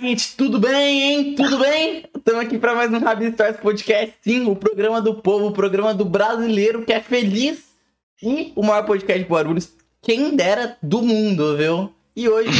[0.00, 1.34] gente, tudo bem, hein?
[1.34, 2.04] Tudo bem?
[2.16, 5.94] Estamos aqui para mais um Rabi Stories Podcast, sim, o programa do povo, o programa
[5.94, 7.72] do brasileiro que é feliz
[8.22, 9.72] e o maior podcast de Guarulhos,
[10.02, 11.92] quem dera, do mundo, viu?
[12.16, 12.50] E hoje,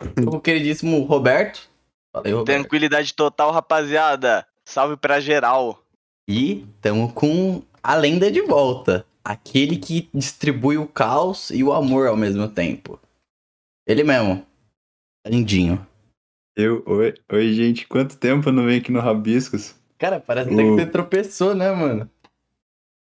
[0.26, 1.68] o queridíssimo Roberto.
[2.12, 2.60] Falei, Roberto.
[2.60, 4.46] Tranquilidade total, rapaziada.
[4.64, 5.82] Salve pra geral.
[6.28, 9.04] E estamos com a lenda de volta.
[9.24, 12.98] Aquele que distribui o caos e o amor ao mesmo tempo.
[13.86, 14.44] Ele mesmo.
[15.26, 15.86] Lindinho.
[16.56, 19.74] Eu, oi, oi, gente, quanto tempo eu não venho aqui no Rabiscos?
[19.98, 22.10] Cara, parece até que você tropeçou, né, mano?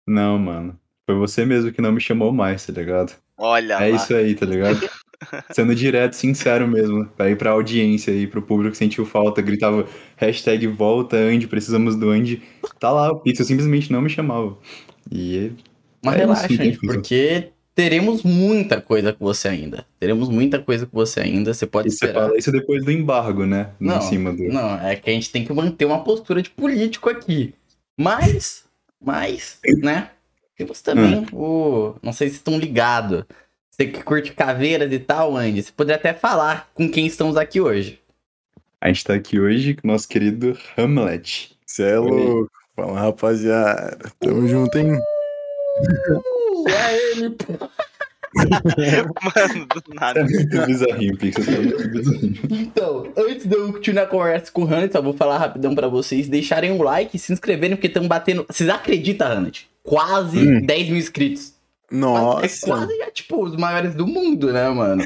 [0.08, 0.80] Não, mano.
[1.06, 3.16] Foi você mesmo que não me chamou mais, tá ligado?
[3.38, 3.96] Olha É lá.
[3.96, 4.80] isso aí, tá ligado?
[5.52, 9.88] Sendo direto, sincero mesmo, pra ir pra audiência aí, pro público que sentiu falta, gritava
[10.16, 12.42] hashtag volta, Andy, precisamos do Andy.
[12.80, 14.58] Tá lá, o Pixel simplesmente não me chamava.
[15.12, 15.52] E
[16.04, 19.86] Mas É relaxa, isso, gente, porque teremos muita coisa com você ainda.
[20.00, 21.54] Teremos muita coisa com você ainda.
[21.54, 22.26] Você pode e você esperar.
[22.26, 23.70] fala isso depois do embargo, né?
[23.80, 24.46] Não, em cima do.
[24.46, 27.54] Não, é que a gente tem que manter uma postura de político aqui.
[27.96, 28.64] Mas,
[29.00, 30.10] mas, né?
[30.58, 31.26] Temos também Hum.
[31.32, 31.96] o.
[32.02, 33.24] Não sei se estão ligados.
[33.70, 37.62] Você que curte caveiras e tal, Andy, você poderia até falar com quem estamos aqui
[37.62, 38.00] hoje.
[38.82, 41.56] A gente tá aqui hoje com o nosso querido Hamlet.
[41.64, 42.50] Cê é louco.
[42.76, 44.12] Fala, rapaziada.
[44.20, 44.98] Tamo junto, hein?
[46.70, 47.54] É ele, pô.
[48.36, 50.24] Mano, do nada.
[50.24, 52.36] muito bizarrinho, Pixel, tá muito bizarrinho.
[52.52, 55.88] Então, antes de eu continuar a conversa com o Hunt, só vou falar rapidão pra
[55.88, 58.46] vocês deixarem um like e se inscreverem, porque estamos batendo.
[58.50, 59.62] Vocês acreditam, Hunt?
[59.84, 60.62] Quase Hum.
[60.66, 61.54] 10 mil inscritos.
[61.90, 62.66] É Nossa.
[62.68, 65.04] quase, já, tipo, os maiores do mundo, né, mano?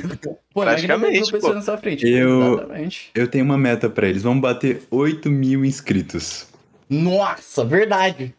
[0.52, 1.56] Pô, Praticamente, uma pessoa pô.
[1.60, 2.08] na sua frente.
[2.08, 3.12] Eu- Exatamente.
[3.14, 6.48] Eu tenho uma meta pra eles, vamos bater 8 mil inscritos.
[6.90, 8.34] Nossa, verdade.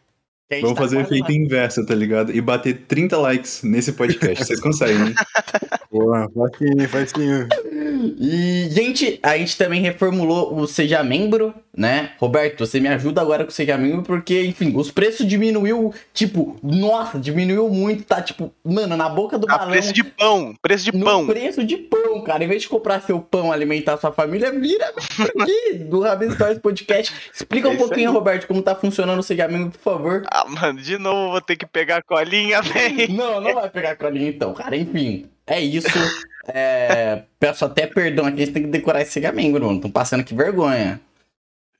[0.61, 1.33] Vamos tá fazer efeito lá.
[1.33, 2.35] inverso, tá ligado?
[2.35, 4.45] E bater 30 likes nesse podcast.
[4.45, 5.13] Vocês conseguem, né?
[5.89, 7.47] Porra, facinho, facinho.
[8.19, 12.11] E, gente, a gente também reformulou o Seja Membro, né?
[12.19, 16.57] Roberto, você me ajuda agora com o Seja Membro, porque, enfim, os preços diminuiu, tipo,
[16.63, 19.71] nossa, diminuiu muito, tá, tipo, mano, na boca do A balão.
[19.71, 20.53] preço de pão.
[20.61, 21.25] Preço de No pão.
[21.27, 22.43] preço de pão, cara.
[22.43, 24.91] Em vez de comprar seu pão, alimentar sua família, vira
[25.41, 27.13] aqui do Rabin Stories Podcast.
[27.33, 28.13] Explica É um pouquinho, aí.
[28.15, 30.23] Roberto, como tá funcionando o Seja Membro, por favor.
[30.27, 33.07] Ah, mano, de novo eu vou ter que pegar a colinha, véi.
[33.07, 34.75] Não, não vai pegar colinha então, cara.
[34.75, 35.87] Enfim, é isso.
[36.47, 39.81] É, peço até perdão aqui, a gente tem que decorar esse Segamembro, mano.
[39.81, 40.99] Tão passando que vergonha.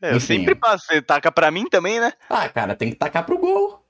[0.02, 0.40] É, eu Enfim.
[0.40, 0.86] sempre passo.
[0.88, 2.12] Você taca pra mim também, né?
[2.30, 3.82] Ah, cara, tem que tacar pro gol.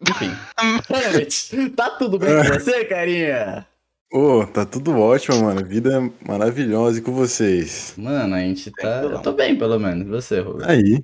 [0.00, 0.34] Enfim.
[0.56, 3.66] Hamlet, tá tudo bem com você, carinha?
[4.12, 5.64] Ô, tá tudo ótimo, mano.
[5.64, 7.94] Vida maravilhosa e com vocês.
[7.96, 9.02] Mano, a gente tá.
[9.02, 10.06] Eu tô bem, pelo menos.
[10.06, 10.68] E Você, Roberto?
[10.68, 11.00] Aí.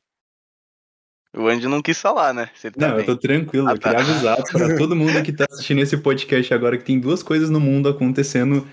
[1.36, 2.48] O Andy não quis falar, né?
[2.62, 3.68] Tá Não, eu tô tranquilo.
[3.68, 3.90] Eu Ah, tá.
[3.94, 7.50] queria avisar pra todo mundo que tá assistindo esse podcast agora que tem duas coisas
[7.50, 8.66] no mundo acontecendo.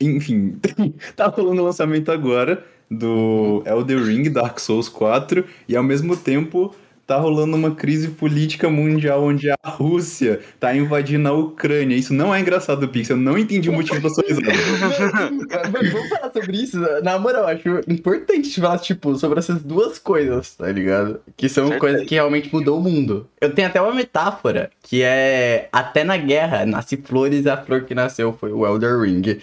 [0.00, 0.58] Enfim,
[1.16, 6.74] tá rolando o lançamento agora do Elder Ring Dark Souls 4 e ao mesmo tempo
[7.12, 11.94] tá rolando uma crise política mundial onde a Rússia tá invadindo a Ucrânia.
[11.94, 13.16] Isso não é engraçado, Pixel.
[13.16, 14.50] Eu não entendi o motivo da sua risada.
[15.92, 16.78] Vamos falar sobre isso?
[17.02, 21.20] Na moral, eu acho importante falar, tipo, sobre essas duas coisas, tá ligado?
[21.36, 21.80] Que são Certeza.
[21.80, 23.28] coisas que realmente mudou o mundo.
[23.40, 27.94] Eu tenho até uma metáfora, que é até na guerra, nasce flores, a flor que
[27.94, 29.38] nasceu foi o Elder Ring.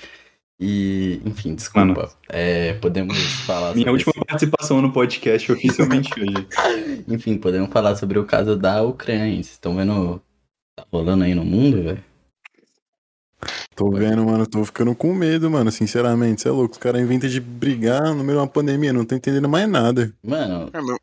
[0.59, 1.85] E, enfim, desculpa.
[1.87, 2.09] Mano.
[2.27, 6.47] É, podemos falar Minha sobre última participação no podcast oficialmente hoje.
[6.51, 9.35] esse- Enfim, podemos falar sobre o caso da Ucrânia.
[9.35, 10.21] Vocês estão vendo.
[10.75, 12.03] Tá rolando aí no mundo, velho?
[13.75, 14.45] Tô vendo, mano.
[14.45, 15.71] Tô ficando com medo, mano.
[15.71, 16.73] Sinceramente, cê é louco.
[16.73, 18.91] Os caras inventam de brigar no meio de uma pandemia.
[18.91, 20.13] Não tô entendendo mais nada.
[20.21, 20.97] Mano, É, meu,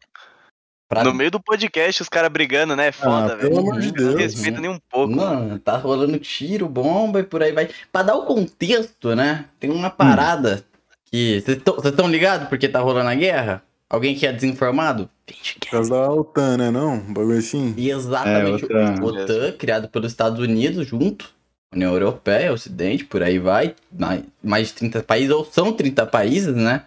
[0.89, 2.89] pra No meio do podcast, os caras brigando, né?
[2.89, 3.49] É Foda, Ah, velho.
[3.49, 4.15] pelo amor de Não Deus.
[4.15, 5.15] respeita nem um pouco.
[5.15, 7.69] Mano, tá rolando tiro, bomba e por aí vai.
[7.93, 9.47] Pra dar o contexto, né?
[9.59, 10.65] Tem uma parada
[11.11, 11.41] que.
[11.41, 13.63] Vocês estão ligados porque tá rolando a guerra?
[13.89, 15.09] Alguém que é desinformado?
[15.25, 15.71] Por é.
[15.71, 16.71] causa da OTAN, né?
[16.71, 16.95] Não?
[16.95, 17.73] Um bagulho assim.
[17.77, 18.65] E exatamente.
[18.65, 19.03] É, OTAN.
[19.03, 21.35] o OTAN, criado pelos Estados Unidos junto.
[21.75, 23.75] União Europeia, Ocidente, por aí vai.
[23.97, 26.83] Mais- Mais de 30 países, ou são 30 países, né?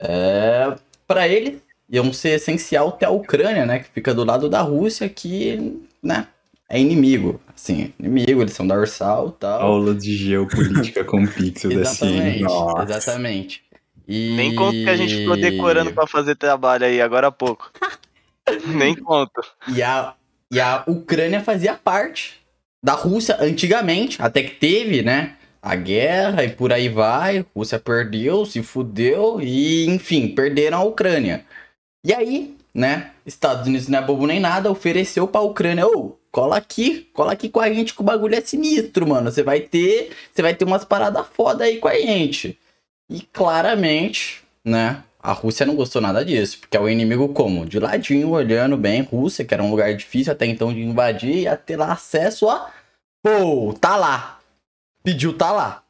[0.00, 0.74] É,
[1.06, 1.60] pra eles,
[1.92, 3.80] iam ser essencial ter a Ucrânia, né?
[3.80, 6.26] Que fica do lado da Rússia, que, né?
[6.68, 7.38] É inimigo.
[7.54, 9.60] Assim, inimigo, eles são da Ursal e tal.
[9.60, 12.44] Aula de geopolítica com Pixel da Exatamente,
[12.82, 13.62] exatamente.
[14.08, 14.34] E...
[14.34, 17.70] Nem conta que a gente ficou decorando pra fazer trabalho aí agora há pouco.
[18.66, 19.42] Nem conto.
[19.68, 20.14] E a,
[20.50, 22.40] e a Ucrânia fazia parte
[22.82, 25.36] da Rússia antigamente, até que teve, né?
[25.60, 27.44] A guerra e por aí vai.
[27.54, 31.44] Rússia perdeu, se fudeu e, enfim, perderam a Ucrânia.
[32.04, 33.12] E aí, né?
[33.24, 37.48] Estados Unidos não é bobo nem nada, ofereceu pra Ucrânia, ô, cola aqui, cola aqui
[37.48, 39.30] com a gente que o bagulho é sinistro, mano.
[39.30, 42.58] Você vai ter, você vai ter umas paradas foda aí com a gente.
[43.08, 45.04] E claramente, né?
[45.22, 47.64] A Rússia não gostou nada disso, porque é o inimigo como?
[47.64, 51.56] De ladinho, olhando bem, Rússia, que era um lugar difícil até então de invadir, ia
[51.56, 52.72] ter lá acesso a.
[53.22, 54.40] Pô, tá lá.
[55.04, 55.84] Pediu, tá lá.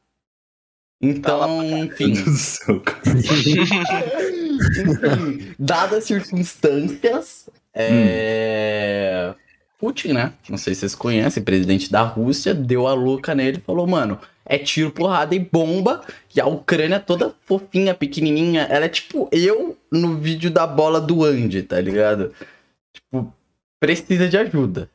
[1.01, 2.13] Então, Tá lá enfim.
[2.13, 3.03] Meu Deus do céu, cara.
[4.71, 9.35] Enfim, dadas as circunstâncias, é...
[9.79, 10.33] Putin, né?
[10.49, 14.21] Não sei se vocês conhecem, presidente da Rússia, deu a louca nele e falou, mano,
[14.45, 16.05] é tiro, porrada e bomba.
[16.35, 21.25] E a Ucrânia toda fofinha, pequenininha, ela é tipo eu no vídeo da bola do
[21.25, 22.33] Andy, tá ligado?
[22.95, 23.33] Tipo,
[23.81, 24.89] precisa de ajuda.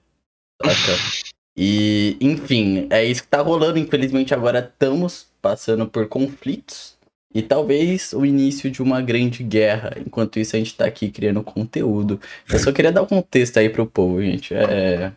[0.64, 1.28] Saca?
[1.56, 3.80] E, enfim, é isso que tá rolando.
[3.80, 6.97] Infelizmente, agora estamos passando por conflitos.
[7.38, 9.94] E talvez o início de uma grande guerra.
[10.04, 12.20] Enquanto isso, a gente tá aqui criando conteúdo.
[12.52, 14.56] Eu só queria dar um contexto aí pro povo, gente.
[14.56, 15.14] É.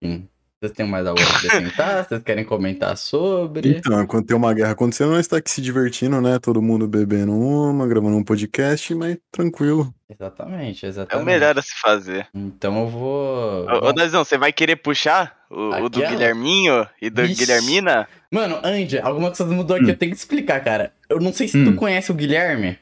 [0.00, 0.28] Enfim.
[0.58, 2.04] Vocês têm mais algo a acrescentar?
[2.08, 3.76] Vocês querem comentar sobre?
[3.76, 6.38] Então, enquanto tem uma guerra acontecendo, nós está aqui se divertindo, né?
[6.38, 9.94] Todo mundo bebendo uma, gravando um podcast, mas tranquilo.
[10.08, 11.22] Exatamente, É exatamente.
[11.22, 12.26] o melhor a se fazer.
[12.34, 13.66] Então eu vou.
[13.66, 16.00] Ô, ô Dazão, você vai querer puxar o, o do?
[16.00, 17.44] Guilherminho e do Vixe.
[17.44, 18.08] Guilhermina?
[18.32, 19.90] Mano, Andy, alguma coisa mudou aqui, Hum.
[19.90, 20.90] eu tenho que explicar, cara.
[21.08, 21.66] Eu não sei se Hum.
[21.66, 22.78] tu conhece o Guilherme.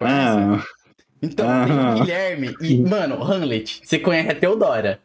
[0.00, 0.38] Conhece?
[0.38, 0.64] Ah,
[1.22, 1.66] Então, Ah.
[1.66, 5.00] tem o Guilherme e, mano, Hamlet, você conhece a Teodora.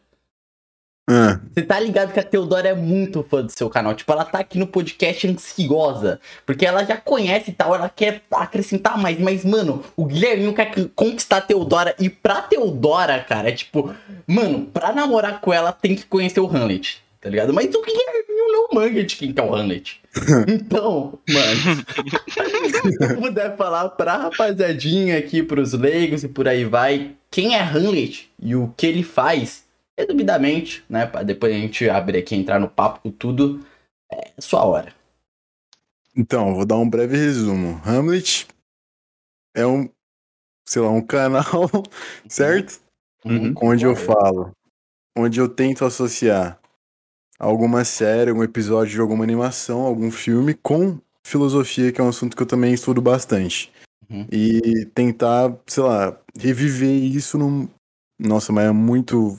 [1.12, 3.94] Ah, Você tá ligado que a Teodora é muito fã do seu canal.
[3.94, 6.20] Tipo, ela tá aqui no podcast ansiosa.
[6.46, 9.18] Porque ela já conhece e tal, ela quer acrescentar mais.
[9.18, 11.96] Mas, mano, o Guilherminho quer conquistar a Teodora.
[11.98, 13.92] E pra Teodora, cara, é tipo...
[14.24, 17.02] Mano, pra namorar com ela, tem que conhecer o Hamlet.
[17.20, 17.52] Tá ligado?
[17.52, 20.00] Mas o Guilherminho não manga de quem que é o Hamlet.
[20.46, 21.84] Então, mano...
[22.70, 27.12] se eu puder falar pra rapaziadinha aqui, pros leigos e por aí vai...
[27.32, 29.64] Quem é Hamlet e o que ele faz
[30.00, 31.06] resumidamente, né?
[31.06, 33.64] Pra depois a gente abrir aqui, entrar no papo com tudo.
[34.12, 34.92] É sua hora.
[36.16, 37.80] então, vou dar um breve resumo.
[37.84, 38.48] Hamlet
[39.54, 39.88] é um,
[40.66, 41.44] sei lá, um canal,
[42.28, 42.80] certo?
[43.24, 43.54] Uhum.
[43.62, 44.52] Onde eu falo,
[45.16, 46.58] onde eu tento associar
[47.38, 52.36] alguma série, algum episódio de alguma animação, algum filme com filosofia, que é um assunto
[52.36, 53.72] que eu também estudo bastante.
[54.08, 54.26] Uhum.
[54.30, 57.68] E tentar, sei lá, reviver isso num.
[58.18, 59.38] Nossa, mas é muito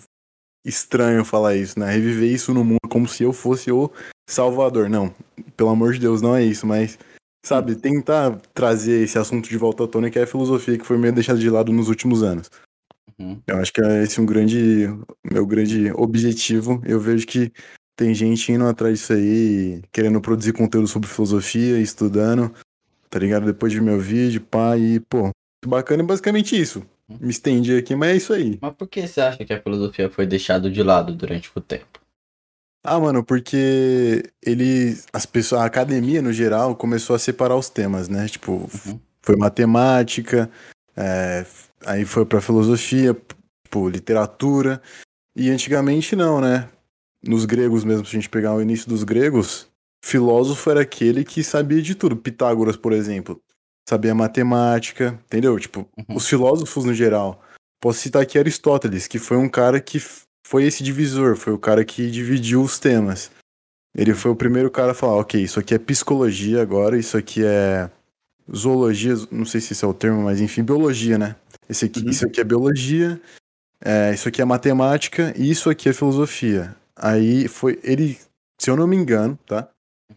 [0.66, 1.92] estranho falar isso, né?
[1.92, 3.92] Reviver isso no mundo como se eu fosse o
[4.30, 4.90] Salvador.
[4.90, 5.14] Não,
[5.58, 6.98] pelo amor de Deus, não é isso, mas.
[7.44, 10.96] Sabe, tentar trazer esse assunto de volta à tona, que é a filosofia que foi
[10.96, 12.52] meio deixada de lado nos últimos anos.
[13.18, 13.42] Uhum.
[13.48, 14.88] Eu acho que é esse um grande,
[15.30, 16.80] meu grande objetivo.
[16.86, 17.52] Eu vejo que
[17.96, 22.54] tem gente indo atrás disso aí, querendo produzir conteúdo sobre filosofia, estudando,
[23.10, 23.46] tá ligado?
[23.46, 25.30] Depois de meu vídeo, pá, e, pô,
[25.66, 26.84] bacana, é basicamente isso.
[27.20, 28.58] Me estendi aqui, mas é isso aí.
[28.62, 32.00] Mas por que você acha que a filosofia foi deixada de lado durante o tempo?
[32.84, 38.10] Ah, mano, porque ele, as pessoas, a academia no geral começou a separar os temas,
[38.10, 38.28] né?
[38.28, 38.54] Tipo,
[38.88, 39.00] Uhum.
[39.22, 40.50] foi matemática,
[40.96, 41.46] é,
[41.86, 43.16] aí foi pra filosofia,
[43.64, 44.82] tipo, literatura.
[45.36, 46.68] E antigamente não, né?
[47.24, 49.68] Nos gregos mesmo, se a gente pegar o início dos gregos,
[50.04, 52.16] filósofo era aquele que sabia de tudo.
[52.18, 53.40] Pitágoras, por exemplo,
[53.92, 55.60] sabia matemática, entendeu?
[55.60, 56.16] Tipo, Uhum.
[56.16, 57.44] os filósofos no geral.
[57.82, 60.02] Posso citar aqui Aristóteles, que foi um cara que
[60.48, 63.30] foi esse divisor, foi o cara que dividiu os temas.
[63.94, 67.44] Ele foi o primeiro cara a falar, ok, isso aqui é psicologia agora, isso aqui
[67.44, 67.90] é
[68.56, 71.36] zoologia, não sei se esse é o termo, mas enfim, biologia, né?
[71.68, 72.10] Esse aqui, Uhum.
[72.10, 73.20] Isso aqui é biologia,
[73.84, 76.74] é, isso aqui é matemática e isso aqui é filosofia.
[76.96, 78.18] Aí foi, ele,
[78.58, 79.68] se eu não me engano, tá?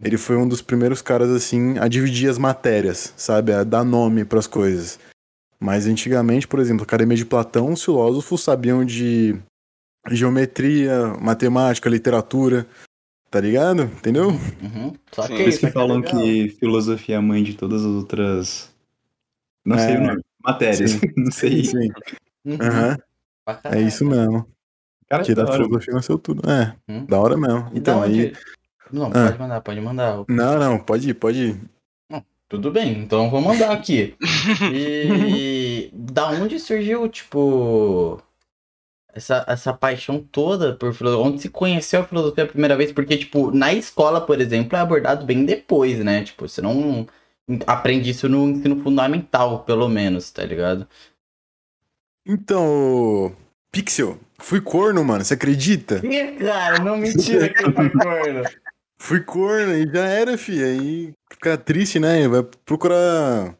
[0.02, 3.52] Ele foi um dos primeiros caras, assim, a dividir as matérias, sabe?
[3.52, 4.98] A dar nome pras coisas.
[5.60, 9.36] Mas antigamente, por exemplo, a Academia de Platão, os filósofos sabiam de
[10.10, 12.66] geometria, matemática, literatura,
[13.30, 13.82] tá ligado?
[13.84, 14.28] Entendeu?
[14.30, 14.92] Uhum.
[15.12, 15.36] Só Sim.
[15.36, 16.20] que Por isso que falam é legal.
[16.20, 18.70] que filosofia é a mãe de todas as outras.
[19.64, 19.98] Não sei É.
[19.98, 20.20] o nome.
[20.42, 20.90] Matérias.
[20.90, 21.00] Sim.
[21.16, 21.64] Não sei.
[21.64, 21.88] Sim.
[22.44, 22.58] Uhum.
[23.46, 24.46] Pra É isso mesmo.
[25.08, 26.48] Cara, Que da filosofia nasceu tudo.
[26.50, 27.06] É, Hum.
[27.06, 27.70] da hora mesmo.
[27.74, 28.26] Então, da aí.
[28.28, 28.38] onde-
[28.94, 29.26] Não, Ah.
[29.26, 30.24] pode mandar, pode mandar.
[30.28, 31.60] Não, não, pode ir, pode ir.
[32.48, 34.14] Tudo bem, então eu vou mandar aqui.
[34.72, 38.22] E da onde surgiu, tipo,
[39.12, 41.26] essa, essa paixão toda por filosofia?
[41.26, 42.92] Onde se conheceu a filosofia a primeira vez?
[42.92, 46.22] Porque, tipo, na escola, por exemplo, é abordado bem depois, né?
[46.22, 47.06] Tipo, você não
[47.66, 50.86] aprende isso no ensino fundamental, pelo menos, tá ligado?
[52.26, 53.34] Então,
[53.72, 56.00] Pixel, fui corno, mano, você acredita?
[56.06, 58.42] Ih, cara, não mentira que foi corno.
[59.04, 60.62] Fui corno e já era, fi.
[60.62, 62.26] Aí fica triste, né?
[62.26, 63.54] Vai procurar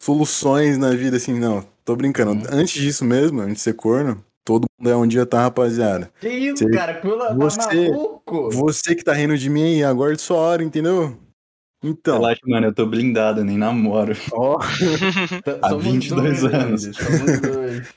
[0.00, 1.66] soluções na vida, assim, não.
[1.84, 2.30] Tô brincando.
[2.30, 2.42] Uhum.
[2.60, 6.12] Antes disso mesmo, antes de ser corno, todo mundo é um dia tá, rapaziada.
[6.20, 6.94] Que isso, Você- cara?
[6.94, 8.50] Pula, tá você- maluco?
[8.52, 11.18] Você que tá rindo de mim aí, agora é sua hora, entendeu?
[11.82, 14.12] Então, Relaxa, mano, eu tô blindado, nem namoro.
[14.32, 14.58] ó,
[15.60, 16.82] Há Somos 22 dois, anos.
[16.82, 17.88] somos dois.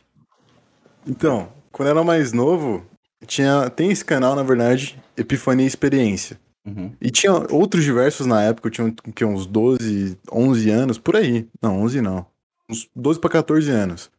[1.05, 2.83] então, quando eu era mais novo,
[3.27, 6.43] tinha, tem esse canal, na verdade, Epifania Experiência.
[6.65, 6.91] Uhum.
[6.99, 11.47] E tinha outros diversos na época, eu tinha que, uns 12, 11 anos, por aí.
[11.61, 12.25] Não, 11 não.
[12.69, 14.09] Uns 12 pra 14 anos.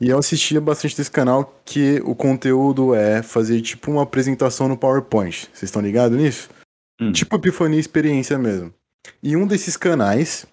[0.00, 4.76] E eu assistia bastante desse canal, que o conteúdo é fazer tipo uma apresentação no
[4.76, 5.48] PowerPoint.
[5.52, 6.50] Vocês estão ligados nisso?
[7.00, 7.12] Hum.
[7.12, 8.74] Tipo Epifania Experiência mesmo.
[9.22, 10.46] E um desses canais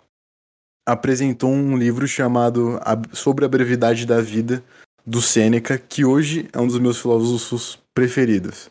[0.87, 2.79] apresentou um livro chamado
[3.11, 4.63] Sobre a Brevidade da Vida,
[5.05, 8.69] do Sêneca, que hoje é um dos meus filósofos preferidos.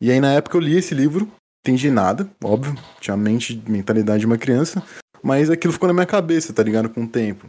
[0.00, 1.30] E aí na época eu li esse livro,
[1.60, 4.82] entendi nada, óbvio, tinha a mente, mentalidade de uma criança,
[5.22, 6.88] mas aquilo ficou na minha cabeça, tá ligado?
[6.88, 7.48] Com o tempo.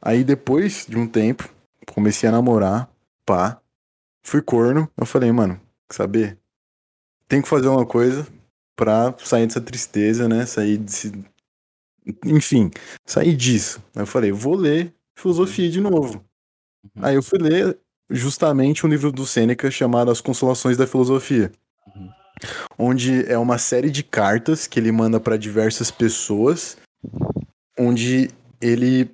[0.00, 1.48] Aí depois de um tempo,
[1.92, 2.88] comecei a namorar,
[3.26, 3.60] pá,
[4.22, 6.38] fui corno, eu falei, mano, quer saber?
[7.26, 8.26] Tem que fazer uma coisa
[8.76, 10.46] pra sair dessa tristeza, né?
[10.46, 11.12] Sair desse.
[12.24, 12.70] Enfim,
[13.04, 13.82] sair disso.
[13.94, 16.24] Aí eu falei, vou ler filosofia de novo.
[16.84, 17.04] Uhum.
[17.04, 21.52] Aí eu fui ler justamente um livro do Sêneca chamado As Consolações da Filosofia.
[21.94, 22.10] Uhum.
[22.78, 26.76] Onde é uma série de cartas que ele manda pra diversas pessoas,
[27.78, 28.30] onde
[28.60, 29.10] ele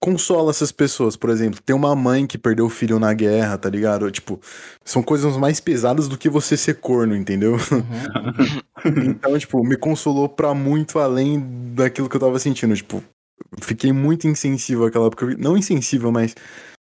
[0.00, 1.14] consola essas pessoas.
[1.14, 4.10] Por exemplo, tem uma mãe que perdeu o filho na guerra, tá ligado?
[4.10, 4.40] Tipo,
[4.84, 7.52] são coisas mais pesadas do que você ser corno, entendeu?
[7.52, 8.60] Uhum.
[9.06, 11.40] Então, tipo, me consolou pra muito além
[11.74, 12.74] daquilo que eu tava sentindo.
[12.74, 13.02] Tipo,
[13.60, 15.26] fiquei muito insensível àquela época.
[15.36, 16.34] Não insensível, mas,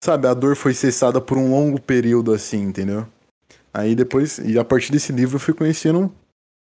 [0.03, 3.07] sabe, a dor foi cessada por um longo período assim, entendeu?
[3.73, 6.15] Aí depois, e a partir desse livro eu fui conhecendo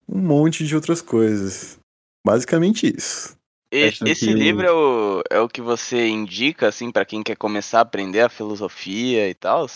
[0.07, 1.77] um monte de outras coisas.
[2.25, 3.35] Basicamente isso.
[3.71, 7.35] E- esse que- livro é o, é o que você indica, assim, pra quem quer
[7.35, 9.67] começar a aprender a filosofia e tal?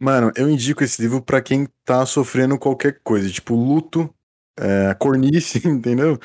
[0.00, 4.12] Mano, eu indico esse livro pra quem tá sofrendo qualquer coisa, tipo luto,
[4.58, 6.18] é, cornice, entendeu?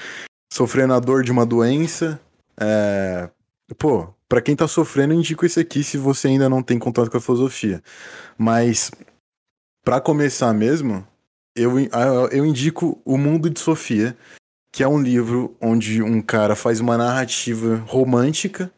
[0.52, 2.20] Sofrendo a dor de uma doença.
[2.60, 3.30] É...
[3.78, 7.10] Pô, pra quem tá sofrendo, eu indico esse aqui se você ainda não tem contato
[7.10, 7.82] com a filosofia.
[8.38, 8.92] Mas,
[9.84, 11.06] pra começar mesmo,
[11.56, 11.74] eu,
[12.32, 14.18] eu indico O Mundo de Sofia,
[14.72, 18.72] que é um livro onde um cara faz uma narrativa romântica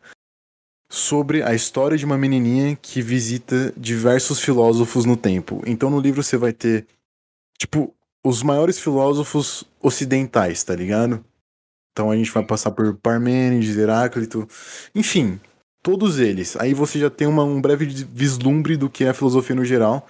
[0.92, 5.62] sobre a história de uma menininha que visita diversos filósofos no tempo.
[5.66, 6.86] Então no livro você vai ter,
[7.58, 7.94] tipo,
[8.24, 11.24] os maiores filósofos ocidentais, tá ligado?
[11.92, 14.48] Então a gente vai passar por Parmênides, Heráclito,
[14.94, 15.40] enfim,
[15.82, 16.58] todos eles.
[16.58, 20.06] Aí você já tem uma- um breve vislumbre do que é a filosofia no geral.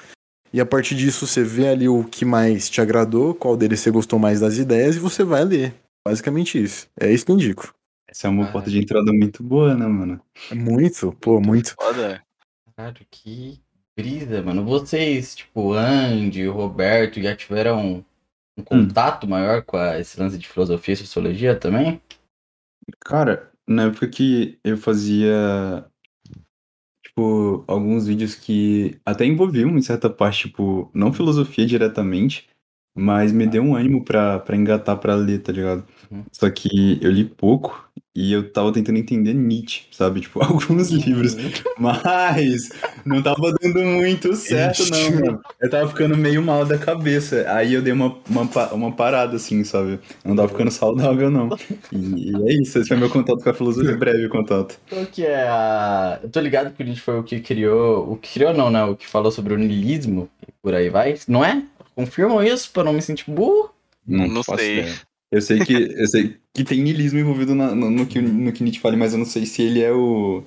[0.55, 3.91] E a partir disso você vê ali o que mais te agradou, qual deles você
[3.91, 5.75] gostou mais das ideias e você vai ler.
[6.07, 6.88] Basicamente isso.
[6.97, 7.75] É isso que eu indico.
[8.07, 8.51] Essa é uma Ah.
[8.53, 10.21] porta de entrada muito boa, né, mano?
[10.50, 11.75] É muito, pô, muito.
[11.77, 12.24] Foda.
[12.74, 13.59] Caralho, que
[13.97, 14.63] brisa, mano.
[14.63, 18.05] Vocês, tipo, Andy, Roberto, já tiveram
[18.57, 22.01] um contato maior com a- esse lance de filosofia e sociologia também?
[23.01, 25.85] Cara, na época que eu fazia,
[27.15, 32.48] tipo, alguns vídeos que até envolviam, em certa parte, tipo, não filosofia diretamente,
[32.95, 35.86] mas me deu um ânimo pra, pra engatar pra ler, tá ligado?
[36.12, 36.24] Uhum.
[36.31, 37.84] Só que eu li pouco
[38.15, 40.22] e eu tava tentando entender Nietzsche, sabe?
[40.22, 41.36] Tipo, alguns livros,
[41.77, 42.69] mas
[43.03, 45.41] não tava dando muito certo, não, mano.
[45.60, 47.45] Eu tava ficando meio mal da cabeça.
[47.50, 50.00] Aí eu dei uma, uma, uma parada, assim, sabe?
[50.24, 51.50] Não tava ficando saudável, não.
[51.91, 54.79] E, e é isso, esse foi meu contato com a filosofia, breve contato.
[54.89, 56.19] Qual que é a.
[56.24, 58.13] Eu tô ligado que o Nietzsche foi o que criou.
[58.13, 58.86] O que criou, não, né?
[58.86, 61.15] O que falou sobre o niilismo e por aí vai.
[61.27, 61.62] Não é?
[61.93, 63.72] Confirmam isso pra não me sentir burro?
[64.07, 64.79] Não faço sei.
[64.79, 64.95] ideia.
[65.32, 68.63] Eu sei que eu sei que tem niilismo envolvido na- no, no que, no que
[68.63, 70.44] Nietzsche fala, mas eu não sei se ele é o,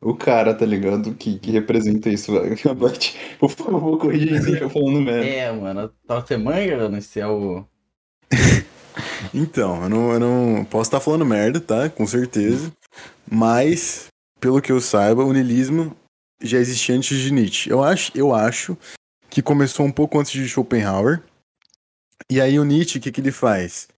[0.00, 1.14] o cara, tá ligado?
[1.14, 2.32] Que, que representa isso.
[3.38, 5.24] Por favor, corrija se eu tô falando merda.
[5.26, 5.90] É, mano.
[6.06, 7.64] Tá, você manja nesse é o.
[9.34, 11.88] Então, eu não, eu não posso estar falando merda, tá?
[11.88, 12.72] Com certeza.
[13.30, 14.06] Mas,
[14.40, 15.94] pelo que eu saiba, o niilismo
[16.42, 17.70] já existia antes de Nietzsche.
[17.70, 18.76] Eu acho, eu acho
[19.28, 21.22] que começou um pouco antes de Schopenhauer.
[22.30, 23.88] E aí o Nietzsche, o que, que ele faz?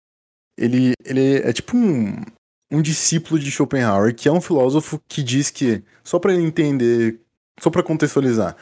[0.60, 2.22] Ele, ele é tipo um,
[2.70, 7.18] um discípulo de Schopenhauer, que é um filósofo que diz que, só para ele entender,
[7.58, 8.56] só para contextualizar,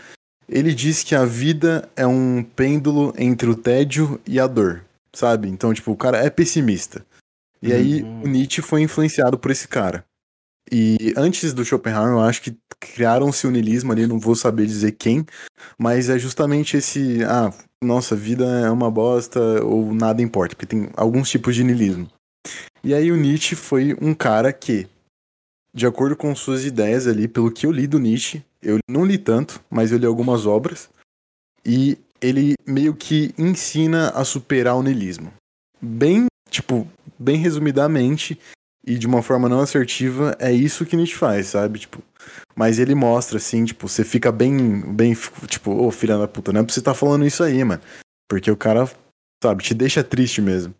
[0.49, 5.49] ele diz que a vida é um pêndulo entre o tédio e a dor sabe?
[5.49, 7.05] Então, tipo, o cara é pessimista.
[7.61, 8.23] E aí Uhum.
[8.23, 10.05] o Nietzsche foi influenciado por esse cara.
[10.71, 14.93] E antes do Schopenhauer, eu acho que criaram-se o niilismo ali, não vou saber dizer
[14.93, 15.25] quem,
[15.79, 20.91] mas é justamente esse, ah, nossa, vida é uma bosta ou nada importa, porque tem
[20.97, 22.11] alguns tipos de niilismo.
[22.83, 24.87] E aí o Nietzsche foi um cara que,
[25.73, 29.19] de acordo com suas ideias ali, pelo que eu li do Nietzsche, eu não li
[29.19, 30.89] tanto, mas eu li algumas obras,
[31.65, 35.33] e ele meio que ensina a superar o niilismo.
[35.81, 36.87] Bem, tipo,
[37.19, 38.39] bem resumidamente
[38.85, 41.81] e de uma forma não assertiva, é isso que Nietzsche faz, sabe?
[41.81, 42.03] Tipo,
[42.57, 46.61] mas ele mostra assim, tipo, você fica bem, bem, tipo, ô filha da puta, não
[46.61, 47.83] é pra você tá falando isso aí, mano.
[48.29, 48.91] Porque o cara,
[49.43, 50.75] sabe, te deixa triste mesmo.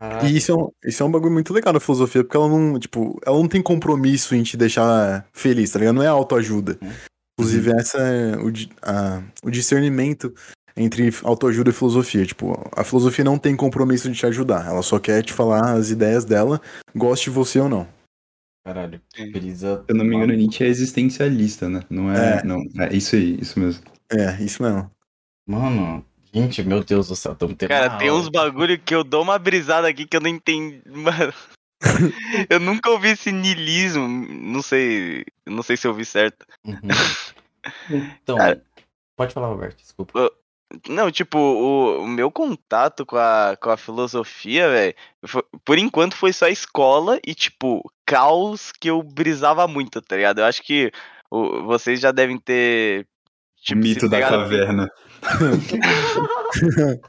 [0.00, 0.26] Caraca.
[0.26, 2.78] E isso é, um, isso é um bagulho muito legal na filosofia, porque ela não,
[2.78, 5.94] tipo, ela não tem compromisso em te deixar feliz, tá ligado?
[5.94, 6.78] Não é autoajuda.
[6.82, 6.92] Uhum.
[7.38, 8.52] Inclusive, essa é o,
[8.82, 10.34] a- o discernimento
[10.76, 12.26] entre autoajuda e filosofia.
[12.26, 14.66] Tipo, a filosofia não tem compromisso de te ajudar.
[14.66, 16.60] Ela só quer te falar as ideias dela,
[16.94, 17.88] goste você ou não.
[18.66, 19.84] Caralho, brisa.
[19.86, 21.84] Se eu não me engano, Nietzsche é existencialista, né?
[21.88, 22.40] Não é.
[22.40, 22.42] É.
[22.42, 23.84] Não, é isso aí, isso mesmo.
[24.10, 24.90] É, isso mesmo.
[25.46, 26.04] Mano,
[26.34, 28.20] gente, meu Deus do céu, tamo tendo Cara, tem aula.
[28.20, 30.82] uns bagulho que eu dou uma brisada aqui que eu não entendi.
[30.84, 31.32] Mano.
[32.50, 34.08] eu nunca ouvi esse niilismo.
[34.08, 35.24] Não sei.
[35.46, 36.44] Não sei se eu ouvi certo.
[36.64, 36.76] Uhum.
[38.22, 38.62] Então, Cara.
[39.16, 40.30] pode falar, Roberto, desculpa.
[40.88, 44.94] Não, tipo, o, o meu contato com a, com a filosofia, velho,
[45.64, 50.40] por enquanto foi só escola e, tipo, caos que eu brisava muito, tá ligado?
[50.40, 50.90] Eu acho que
[51.30, 53.06] o- vocês já devem ter.
[53.62, 54.88] Tipo, Mito da caverna.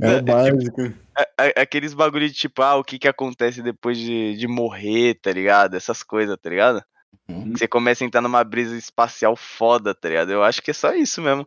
[0.00, 0.82] É o básico.
[1.16, 5.14] a- a- aqueles bagulho de tipo, ah, o que que acontece depois de, de morrer,
[5.20, 5.74] tá ligado?
[5.74, 6.82] Essas coisas, tá ligado?
[7.28, 7.52] Uhum.
[7.56, 10.30] Você começa a entrar numa brisa espacial foda, tá ligado?
[10.30, 11.46] Eu acho que é só isso mesmo.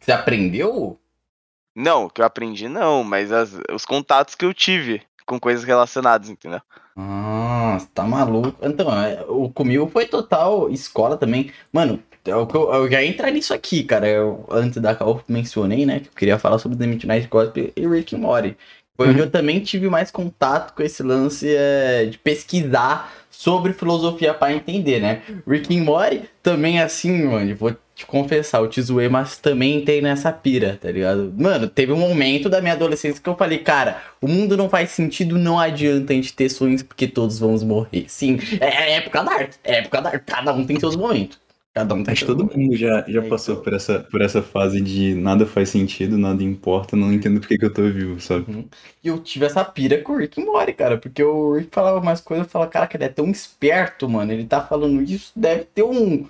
[0.00, 0.98] Você aprendeu?
[1.74, 6.28] Não, que eu aprendi não, mas as- os contatos que eu tive com coisas relacionadas,
[6.30, 6.60] entendeu?
[6.96, 8.56] Ah, você tá maluco.
[8.62, 11.52] Então, é, o comigo foi total escola também.
[11.70, 14.08] Mano, eu, eu, eu já ia entrar nisso aqui, cara.
[14.08, 16.00] Eu, antes da Cal mencionei, né?
[16.00, 18.56] Que eu queria falar sobre The Midnight Gospel e Rick and Morty.
[18.96, 23.12] Foi onde eu também tive mais contato com esse lance é, de pesquisar
[23.46, 25.22] sobre filosofia pra entender, né?
[25.46, 30.02] Rick and Morty também assim, mano, vou te confessar, eu te zoei, mas também entrei
[30.02, 31.32] nessa pira, tá ligado?
[31.38, 34.90] Mano, teve um momento da minha adolescência que eu falei, cara, o mundo não faz
[34.90, 38.06] sentido, não adianta a gente ter sonhos porque todos vamos morrer.
[38.08, 41.38] Sim, é, é época da arte, é época da arte, cada um tem seus momentos.
[41.76, 43.62] Cada um tem Acho que todo mundo já, já É, passou então.
[43.62, 47.58] por essa, por essa fase de nada faz sentido, nada importa, não entendo por que,
[47.58, 48.48] que eu tô vivo, sabe?
[49.02, 52.20] E eu tive essa pira com o Rick Morty, cara, porque o Rick falava mais
[52.20, 55.64] coisas, eu falava, cara, que ele é tão esperto, mano, ele tá falando isso, deve
[55.64, 56.28] ter um...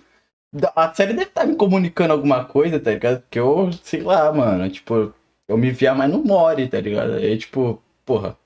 [0.76, 3.22] A série deve estar me comunicando alguma coisa, tá ligado?
[3.22, 5.14] Porque eu, sei lá, mano, tipo,
[5.48, 7.14] eu me via mais no Mori, tá ligado?
[7.14, 8.37] Aí, tipo, porra,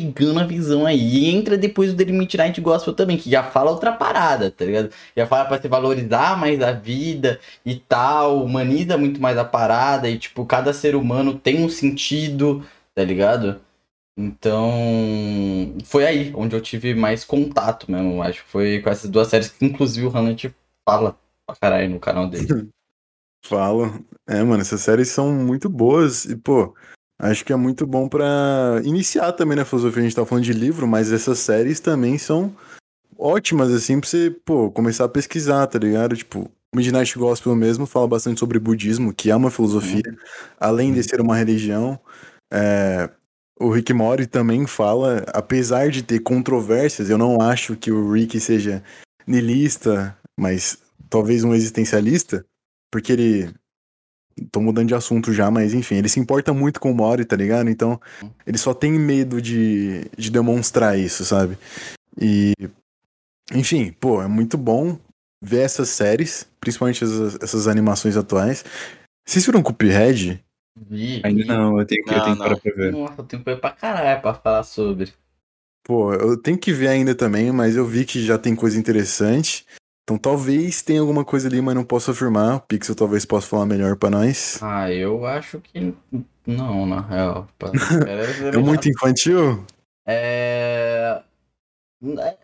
[0.00, 0.98] pegando a visão aí.
[0.98, 4.90] E entra depois o The Midnight Gospel também, que já fala outra parada, tá ligado?
[5.16, 10.08] Já fala pra se valorizar mais a vida e tal, humaniza muito mais a parada
[10.08, 13.60] e, tipo, cada ser humano tem um sentido, tá ligado?
[14.16, 19.28] Então, foi aí onde eu tive mais contato mesmo, acho que foi com essas duas
[19.28, 20.54] séries que, inclusive, o Hamlet
[20.88, 22.46] fala pra caralho no canal dele.
[23.44, 24.02] Falo.
[24.26, 26.74] É, mano, essas séries são muito boas e, pô,
[27.30, 30.00] acho que é muito bom pra iniciar também na filosofia.
[30.00, 32.54] A gente tá falando de livro, mas essas séries também são
[33.18, 36.16] ótimas, assim, pra você, pô, começar a pesquisar, tá ligado?
[36.16, 40.02] Tipo, Midnight Gospel mesmo fala bastante sobre budismo, que é uma filosofia,
[40.58, 41.98] além de ser uma religião.
[42.52, 43.08] É,
[43.58, 48.38] o Rick Mori também fala, apesar de ter controvérsias, eu não acho que o Rick
[48.40, 48.82] seja
[49.26, 52.44] niilista, mas talvez um existencialista,
[52.90, 53.54] porque ele.
[54.50, 57.36] Tô mudando de assunto já, mas enfim, ele se importa muito com o Mori, tá
[57.36, 57.70] ligado?
[57.70, 58.00] Então,
[58.46, 61.56] ele só tem medo de, de demonstrar isso, sabe?
[62.20, 62.52] E.
[63.52, 64.98] Enfim, pô, é muito bom
[65.42, 68.64] ver essas séries, principalmente essas, essas animações atuais.
[69.26, 70.42] Vocês viram Cuphead?
[70.76, 71.20] Vi.
[71.24, 72.60] Ainda não, eu tenho que, eu Não, tenho que parar não.
[72.60, 72.92] pra ver.
[72.92, 75.12] Nossa, eu tenho coisa pra caralho pra falar sobre.
[75.84, 79.66] Pô, eu tenho que ver ainda também, mas eu vi que já tem coisa interessante.
[80.04, 82.56] Então talvez tenha alguma coisa ali, mas não posso afirmar.
[82.56, 84.58] O Pixel talvez possa falar melhor pra nós.
[84.62, 85.94] Ah, eu acho que
[86.46, 87.48] não, na real.
[88.52, 89.64] É muito infantil?
[90.06, 91.22] É.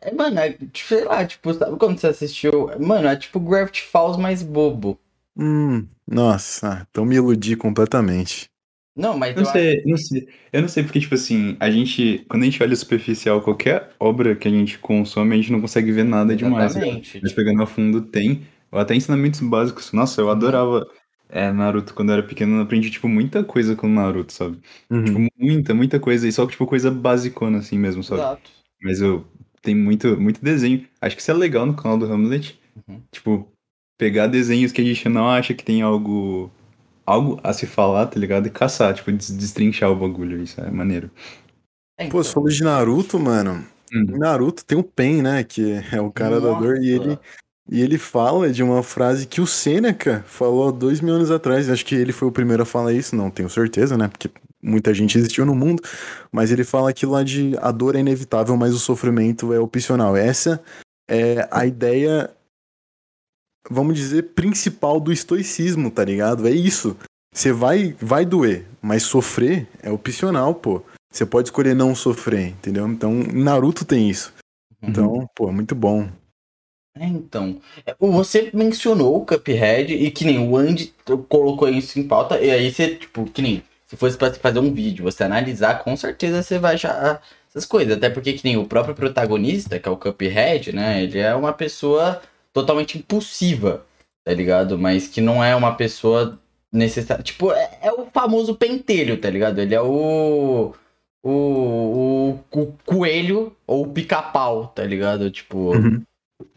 [0.00, 2.70] é- Mano, é, sei lá, tipo, sabe quando você assistiu?
[2.80, 4.98] Mano, é tipo Gravity Falls mais bobo.
[5.36, 8.49] Hum, nossa, então me iludi completamente.
[9.00, 10.28] Não, mas não sei, não sei.
[10.52, 12.24] Eu não sei porque, tipo assim, a gente.
[12.28, 15.90] Quando a gente olha superficial, qualquer obra que a gente consome, a gente não consegue
[15.90, 16.74] ver nada demais.
[16.74, 16.82] né?
[16.82, 17.20] Exatamente.
[17.22, 18.42] Mas pegando a fundo, tem.
[18.70, 19.92] Ou até ensinamentos básicos.
[19.92, 20.86] Nossa, eu adorava
[21.28, 22.56] é, Naruto quando eu era pequeno.
[22.56, 24.58] Eu aprendi, tipo, muita coisa com Naruto, sabe?
[24.90, 25.04] Uhum.
[25.04, 26.28] Tipo, muita, muita coisa.
[26.28, 28.20] E só, tipo, coisa basicona, assim mesmo, sabe?
[28.20, 28.50] Exato.
[28.82, 29.24] Mas eu.
[29.62, 30.86] Tem muito, muito desenho.
[31.00, 32.58] Acho que isso é legal no canal do Hamlet.
[32.88, 33.00] Uhum.
[33.12, 33.48] Tipo,
[33.98, 36.50] pegar desenhos que a gente não acha que tem algo.
[37.10, 38.46] Algo a se falar, tá ligado?
[38.46, 40.42] E caçar, tipo, des- destrinchar o bagulho.
[40.42, 41.10] Isso é maneiro.
[41.98, 42.34] É, Pô, você então.
[42.34, 43.64] falou de Naruto, mano.
[43.92, 44.06] Hum.
[44.18, 45.42] Naruto tem o Pen, né?
[45.44, 46.76] Que é o cara da dor.
[46.82, 47.08] E Nossa.
[47.10, 47.18] ele,
[47.70, 51.68] e ele fala de uma frase que o Seneca falou há dois mil anos atrás.
[51.68, 53.16] Acho que ele foi o primeiro a falar isso.
[53.16, 54.06] Não tenho certeza, né?
[54.08, 54.30] Porque
[54.62, 55.82] muita gente existiu no mundo,
[56.30, 60.16] mas ele fala que lá de a dor é inevitável, mas o sofrimento é opcional.
[60.16, 60.62] Essa
[61.10, 62.30] é a ideia,
[63.70, 66.48] vamos dizer, principal do estoicismo, tá ligado?
[66.48, 66.96] É isso.
[67.32, 70.82] Você vai, vai doer, mas sofrer é opcional, pô.
[71.12, 72.86] Você pode escolher não sofrer, entendeu?
[72.88, 74.32] Então, Naruto tem isso.
[74.82, 74.88] Uhum.
[74.90, 76.08] Então, pô, muito bom.
[76.96, 77.60] É, então.
[77.86, 80.92] É, Você mencionou o Cuphead e que nem o Andy
[81.28, 84.72] colocou isso em pauta, e aí você, tipo, que nem se fosse pra fazer um
[84.72, 87.96] vídeo, você analisar, com certeza você vai achar essas coisas.
[87.96, 91.02] Até porque que nem o próprio protagonista, que é o Cuphead, né?
[91.02, 93.84] Ele é uma pessoa totalmente impulsiva,
[94.24, 94.78] tá ligado?
[94.78, 96.38] Mas que não é uma pessoa
[96.72, 97.22] necessária.
[97.22, 99.58] Tipo, é, é o famoso pentelho, tá ligado?
[99.60, 100.74] Ele é o.
[101.22, 105.30] O, o, o coelho ou o pica-pau, tá ligado?
[105.30, 106.02] Tipo, Uhum.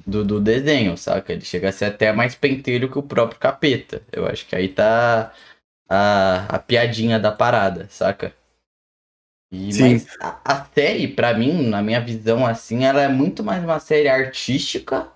[0.05, 1.33] do, do desenho, saca?
[1.33, 4.01] Ele chega a ser até mais pentelho que o próprio capeta.
[4.11, 5.33] Eu acho que aí tá
[5.89, 8.33] a, a piadinha da parada, saca?
[9.51, 9.81] E, Sim.
[9.83, 13.79] mas a, a série, pra mim, na minha visão, assim, ela é muito mais uma
[13.79, 15.07] série artística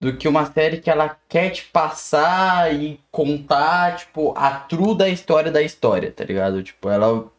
[0.00, 5.08] do que uma série que ela quer te passar e contar, tipo, a true da
[5.08, 6.62] história da história, tá ligado?
[6.62, 7.30] Tipo, ela.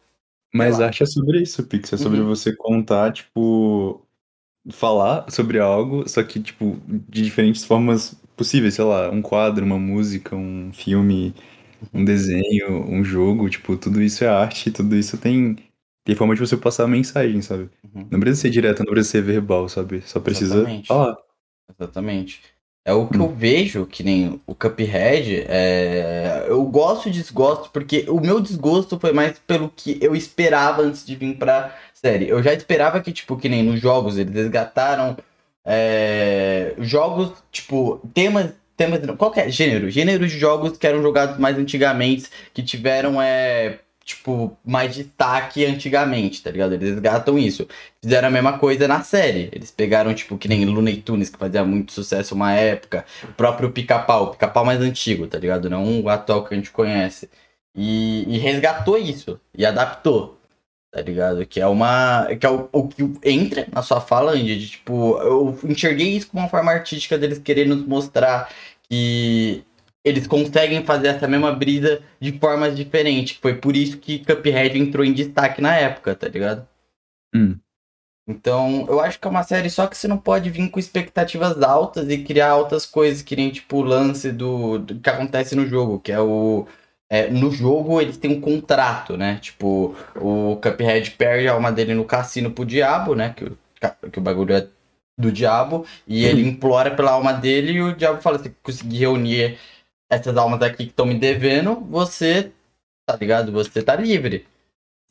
[0.53, 1.93] Mas arte é sobre isso, Pix.
[1.93, 2.27] É sobre Uhum.
[2.27, 4.01] você contar, tipo.
[4.71, 8.75] Falar sobre algo, só que, tipo, de diferentes formas possíveis.
[8.75, 11.33] Sei lá, um quadro, uma música, um filme,
[11.93, 13.49] um desenho, um jogo.
[13.49, 15.57] Tipo, tudo isso é arte, tudo isso tem,
[16.05, 17.69] tem forma de você passar a mensagem, sabe?
[17.83, 18.07] Uhum.
[18.11, 20.01] Não precisa ser direto, não precisa ser verbal, sabe?
[20.03, 20.87] Só precisa Exatamente.
[20.87, 21.17] falar.
[21.79, 22.41] Exatamente.
[22.83, 26.45] É o que eu vejo, que nem o Cuphead, é...
[26.47, 31.05] eu gosto e desgosto, porque o meu desgosto foi mais pelo que eu esperava antes
[31.05, 32.27] de vir pra série.
[32.27, 35.15] Eu já esperava que, tipo, que nem nos jogos, eles resgataram
[35.65, 42.29] é, jogos, tipo, temas, temas, qualquer gênero, gêneros de jogos que eram jogados mais antigamente,
[42.53, 43.79] que tiveram, é,
[44.15, 46.73] tipo, mais destaque antigamente, tá ligado?
[46.73, 47.67] Eles resgatam isso.
[48.01, 49.49] Fizeram a mesma coisa na série.
[49.51, 53.05] Eles pegaram, tipo, que nem Looney Tunes, que fazia muito sucesso uma época.
[53.23, 55.69] O próprio Pica-Pau, Pica-Pau mais antigo, tá ligado?
[55.69, 57.29] Não o atual que a gente conhece.
[57.75, 59.39] E, e resgatou isso.
[59.57, 60.37] E adaptou.
[60.91, 61.45] Tá ligado?
[61.45, 62.27] Que é uma.
[62.35, 65.17] Que é o, o que entra na sua fala, Andy, de tipo.
[65.19, 68.49] Eu enxerguei isso como uma forma artística deles querer nos mostrar
[68.89, 69.63] que
[70.03, 73.37] eles conseguem fazer essa mesma brisa de formas diferentes.
[73.37, 76.67] Foi por isso que Cuphead entrou em destaque na época, tá ligado?
[77.33, 77.57] Hum.
[78.27, 81.61] Então, eu acho que é uma série só que você não pode vir com expectativas
[81.61, 85.65] altas e criar altas coisas, que nem tipo o lance do, do que acontece no
[85.65, 86.67] jogo, que é o.
[87.09, 89.37] é, no jogo eles têm um contrato, né?
[89.41, 93.33] Tipo, o Cuphead perde a alma dele no cassino pro diabo, né?
[93.35, 93.51] Que
[94.11, 94.67] que o bagulho é
[95.17, 99.57] do diabo, e ele implora pela alma dele e o diabo fala: se conseguir reunir
[100.11, 102.51] essas almas aqui que estão me devendo, você,
[103.07, 103.51] tá ligado?
[103.51, 104.45] Você tá livre.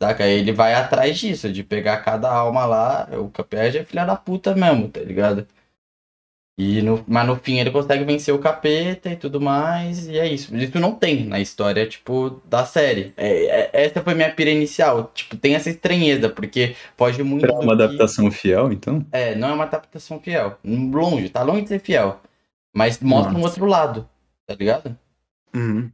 [0.01, 0.25] Saca?
[0.25, 3.09] Aí ele vai atrás disso, de pegar cada alma lá.
[3.13, 5.47] O Cuphead é filha da puta mesmo, tá ligado?
[6.59, 10.27] E no, mas no fim ele consegue vencer o capeta e tudo mais, e é
[10.27, 10.55] isso.
[10.55, 13.15] Isso não tem na história, tipo, da série.
[13.17, 15.11] É, é- essa foi minha pira inicial.
[15.15, 17.47] Tipo, tem essa estranheza, porque pode muito.
[17.47, 19.05] Do uma que- adaptação fiel, então?
[19.11, 20.59] É, não é uma adaptação fiel.
[20.63, 22.21] Longe, tá longe de ser fiel.
[22.77, 23.47] Mas mostra um Nossa.
[23.49, 24.09] outro lado,
[24.51, 24.99] tá ligado?
[25.55, 25.91] Uhum.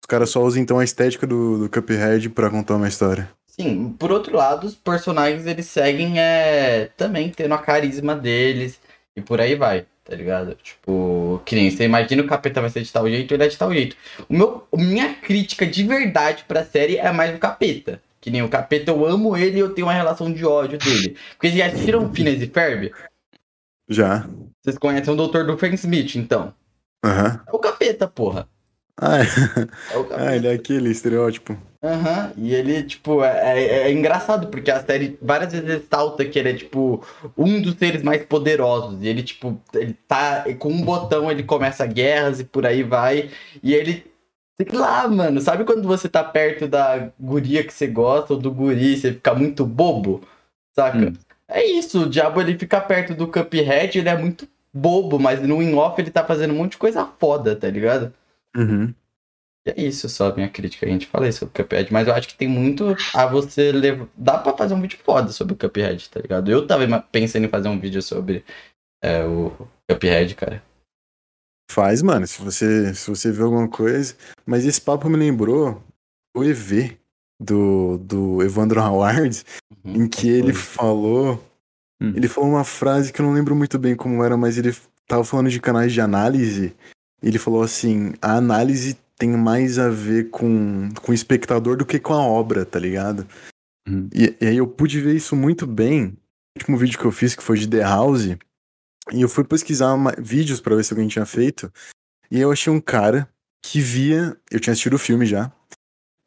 [0.00, 3.28] Os caras só usam então a estética do, do Cuphead pra contar uma história.
[3.48, 8.78] Sim, por outro lado, os personagens eles seguem é, também tendo a carisma deles
[9.16, 10.54] e por aí vai, tá ligado?
[10.54, 13.58] Tipo, que nem você imagina o capeta vai ser de tal jeito, ele é de
[13.58, 13.96] tal jeito.
[14.28, 18.00] O meu, minha crítica de verdade pra série é mais o capeta.
[18.20, 21.16] Que nem o capeta, eu amo ele e eu tenho uma relação de ódio dele.
[21.30, 22.92] Porque vocês já assistiram Phineas e Ferb?
[23.88, 24.28] Já.
[24.62, 25.44] Vocês conhecem o Dr.
[25.44, 26.52] Doofenshmirtz, então.
[27.04, 27.40] Aham.
[27.46, 28.48] É o capeta, porra.
[28.98, 29.24] Ah, é.
[29.94, 30.30] É o capeta.
[30.30, 31.56] ah, ele é aquele estereótipo.
[31.82, 36.38] Aham, e ele, tipo, é, é- é engraçado, porque a série várias vezes ressalta que
[36.38, 37.04] ele é, tipo,
[37.36, 39.00] um dos seres mais poderosos.
[39.02, 43.30] E ele, tipo, ele tá com um botão, ele começa guerras e por aí vai.
[43.62, 44.04] E ele,
[44.60, 48.50] sei lá, mano, sabe quando você tá perto da guria que você gosta ou do
[48.50, 50.22] guri e você fica muito bobo?
[50.74, 50.98] Saca?
[50.98, 51.12] Hum.
[51.48, 55.62] É isso, o diabo ele fica perto do Cuphead, ele é muito bobo, mas no
[55.62, 58.12] in-off ele tá fazendo um monte de coisa foda, tá ligado?
[58.56, 58.92] Uhum.
[59.66, 60.86] E é isso só a minha crítica.
[60.86, 64.06] A gente falei sobre o Cuphead, mas eu acho que tem muito a você levar.
[64.16, 66.50] Dá pra fazer um vídeo foda sobre o Cuphead, tá ligado?
[66.50, 68.44] Eu tava pensando em fazer um vídeo sobre
[69.02, 69.50] é, o
[69.90, 70.62] Cuphead, cara.
[71.70, 74.14] Faz, mano, se você, se você vê alguma coisa.
[74.44, 75.82] Mas esse papo me lembrou
[76.36, 76.96] o EV
[77.40, 79.42] do, do Evandro Howard,
[79.84, 80.04] Uhum.
[80.04, 81.42] em que ele falou.
[82.00, 82.12] Hum.
[82.14, 84.74] Ele falou uma frase que eu não lembro muito bem como era, mas ele
[85.06, 86.74] tava falando de canais de análise.
[87.22, 91.98] Ele falou assim: a análise tem mais a ver com, com o espectador do que
[91.98, 93.26] com a obra, tá ligado?
[93.88, 94.08] Uhum.
[94.14, 96.06] E, e aí eu pude ver isso muito bem.
[96.56, 98.26] O último vídeo que eu fiz, que foi de The House,
[99.12, 101.72] e eu fui pesquisar uma- vídeos pra ver se alguém tinha feito.
[102.30, 103.28] E eu achei um cara
[103.64, 104.36] que via.
[104.50, 105.50] Eu tinha assistido o filme já.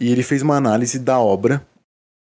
[0.01, 1.65] E ele fez uma análise da obra.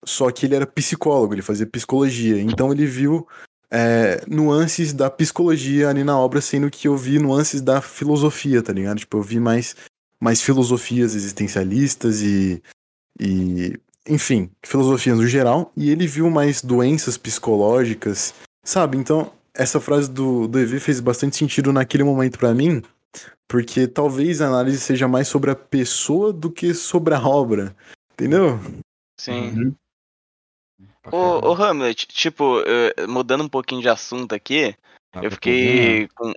[0.04, 2.40] Só que ele era psicólogo, ele fazia psicologia.
[2.40, 3.26] Então ele viu
[3.70, 8.72] é, nuances da psicologia ali na obra, sendo que eu vi nuances da filosofia, tá
[8.72, 8.98] ligado?
[8.98, 9.76] Tipo, eu vi mais,
[10.20, 12.62] mais filosofias existencialistas e,
[13.20, 13.78] e.
[14.06, 15.70] Enfim, filosofias no geral.
[15.76, 18.32] E ele viu mais doenças psicológicas,
[18.64, 18.96] sabe?
[18.96, 22.82] Então, essa frase do, do EV fez bastante sentido naquele momento pra mim,
[23.46, 27.76] porque talvez a análise seja mais sobre a pessoa do que sobre a obra.
[28.14, 28.58] Entendeu?
[29.20, 29.50] Sim.
[29.50, 29.74] Uhum.
[31.12, 32.62] Ô, ô Hamlet, tipo,
[33.08, 34.74] mudando um pouquinho de assunto aqui,
[35.10, 36.32] Tá eu fiquei com.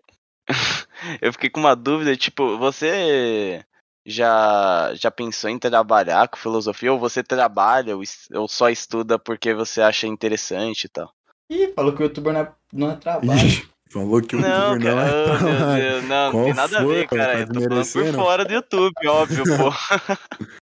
[1.22, 3.64] eu fiquei com uma dúvida, tipo, você
[4.06, 6.92] já, já pensou em trabalhar com filosofia?
[6.94, 8.04] Ou você trabalha ou,
[8.34, 11.14] ou só estuda porque você acha interessante e tal?
[11.50, 13.40] Ih, falou que o youtuber não é, não é trabalho.
[13.42, 15.84] Ih, falou que o Não, youtuber não cara, é ô, meu trabalho.
[15.84, 17.26] Deus, não, não tem nada a foi, ver, cara?
[17.26, 17.34] cara.
[17.34, 19.72] Tá Eu tô falando por fora do YouTube, óbvio, pô.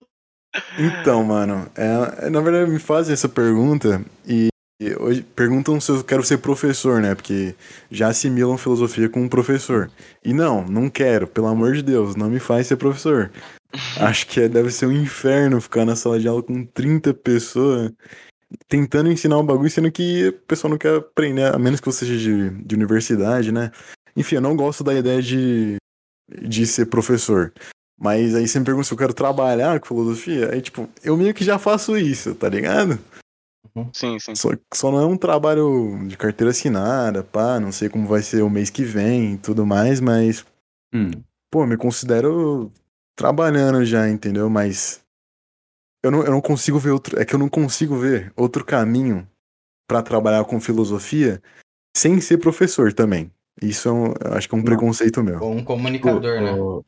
[0.79, 6.05] Então, mano, é, na verdade me fazem essa pergunta e e hoje perguntam se eu
[6.05, 7.14] quero ser professor, né?
[7.14, 7.55] Porque
[7.90, 9.90] já assimilam filosofia com um professor.
[10.23, 13.31] E não, não quero, pelo amor de Deus, não me faz ser professor.
[13.99, 17.90] Acho que é- deve ser um inferno ficar na sala de aula com 30 pessoas
[18.69, 22.05] tentando ensinar um bagulho, sendo que a pessoa não quer aprender, a menos que você
[22.07, 23.71] seja de, de universidade, né?
[24.16, 25.77] Enfim, eu não gosto da ideia de,
[26.42, 27.53] de ser professor.
[27.98, 30.52] Mas aí você me pergunta se eu quero trabalhar com filosofia.
[30.52, 32.98] Aí, tipo, eu meio que já faço isso, tá ligado?
[33.92, 34.35] Sim, sim.
[34.35, 38.42] Só, só não é um trabalho de carteira assinada, pá, não sei como vai ser
[38.42, 40.44] o mês que vem e tudo mais, mas,
[40.94, 41.11] Hum.
[41.50, 42.70] pô, eu me considero
[43.16, 44.48] trabalhando já, entendeu?
[44.48, 45.00] Mas
[46.02, 47.18] eu não, eu não consigo ver outro.
[47.18, 49.26] É que eu não consigo ver outro caminho
[49.88, 51.42] pra trabalhar com filosofia
[51.96, 53.30] sem ser professor também.
[53.61, 54.66] Isso é um, eu acho que é um Não.
[54.66, 55.42] preconceito meu.
[55.42, 56.52] Ou um comunicador, né?
[56.52, 56.85] O-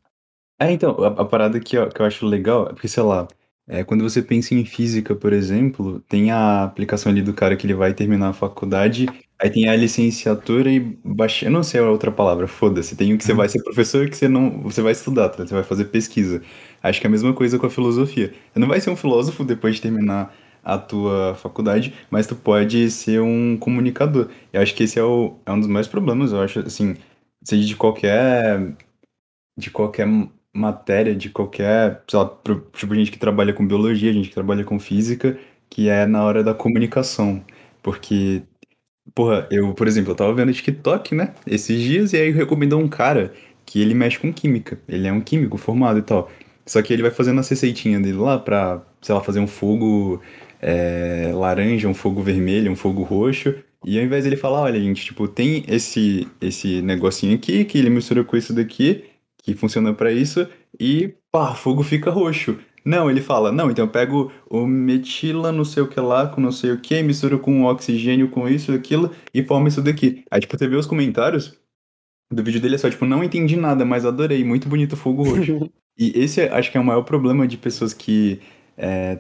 [0.60, 3.28] É, então, a, a parada que, eu- que eu acho legal é porque, sei lá,
[3.68, 7.66] é, quando você pensa em física, por exemplo, tem a aplicação ali do cara que
[7.66, 9.06] ele vai terminar a faculdade,
[9.38, 11.46] aí tem a licenciatura e baixa...
[11.46, 12.96] Eu não sei a outra palavra, foda-se.
[12.96, 14.62] Tem o que você vai ser professor e que você não...
[14.62, 15.46] Você vai estudar, tá?
[15.46, 16.42] Você vai fazer pesquisa.
[16.82, 18.32] Acho que é a mesma coisa com a filosofia.
[18.52, 22.90] Você não vai ser um filósofo depois de terminar a tua faculdade, mas tu pode
[22.90, 24.28] ser um comunicador.
[24.52, 26.96] Eu acho que esse é, o, é um dos maiores problemas, eu acho, assim,
[27.44, 28.74] seja de qualquer
[29.56, 30.06] de qualquer
[30.58, 34.64] matéria, de qualquer, sei lá, pro- tipo, gente que trabalha com biologia, gente que trabalha
[34.64, 35.38] com física,
[35.70, 37.44] que é na hora da comunicação.
[37.82, 38.42] Porque,
[39.14, 42.88] porra, eu, por exemplo, eu tava vendo TikTok, né, esses dias, e aí recomendou um
[42.88, 43.32] cara
[43.66, 44.78] que ele mexe com química.
[44.88, 46.30] Ele é um químico formado e tal.
[46.66, 50.22] Só que ele vai fazendo as receitinhas dele lá pra, sei lá, fazer um fogo
[50.60, 53.54] é, laranja, um fogo vermelho, um fogo roxo.
[53.84, 57.90] E ao invés dele falar, olha, gente, tipo, tem esse, esse negocinho aqui que ele
[57.90, 59.04] mistura com isso daqui,
[59.54, 60.46] que funciona pra isso,
[60.78, 62.58] e pá, fogo fica roxo.
[62.84, 66.40] Não, ele fala, não, então eu pego o metila não sei o que lá, com
[66.40, 70.24] não sei o que, misturo com oxigênio com isso e aquilo, e forma isso daqui.
[70.30, 71.58] Aí, tipo, você vê os comentários
[72.32, 75.22] do vídeo dele é só, tipo, não entendi nada, mas adorei, muito bonito o fogo
[75.24, 75.70] roxo.
[76.00, 78.40] E esse é- acho que é o maior problema de pessoas que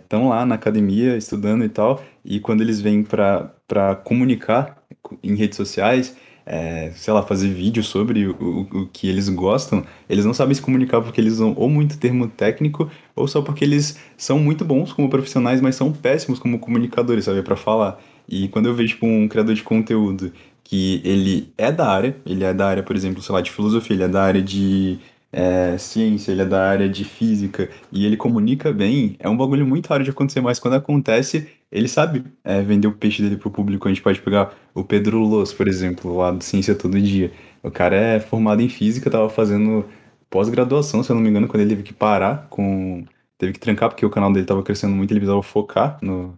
[0.00, 4.82] estão lá na academia estudando e tal, e quando eles vêm pra para comunicar
[5.22, 6.16] em redes sociais,
[6.50, 10.62] é, sei lá, fazer vídeo sobre o, o, que eles gostam, eles não sabem se
[10.62, 14.90] comunicar porque eles usam ou muito termo técnico, ou só porque eles são muito bons
[14.90, 18.00] como profissionais, mas são péssimos como comunicadores, sabe, para falar.
[18.26, 20.32] E quando eu vejo tipo, um criador de conteúdo
[20.64, 23.94] que ele é da área, ele é da área, por exemplo, sei lá, de filosofia,
[23.94, 24.98] ele é da área de
[25.32, 29.66] é, ciência, ele é da área de física e ele comunica bem, é um bagulho
[29.66, 33.50] muito raro de acontecer, mas quando acontece, ele sabe é, vender o peixe dele pro
[33.50, 33.86] público.
[33.86, 37.32] A gente pode pegar o Pedro Loss, por exemplo, lá do Ciência Todo Dia.
[37.62, 39.84] O cara é formado em física, tava fazendo
[40.30, 43.04] pós-graduação, se eu não me engano, quando ele teve que parar com.
[43.38, 46.36] Teve que trancar porque o canal dele tava crescendo muito, ele precisava focar no...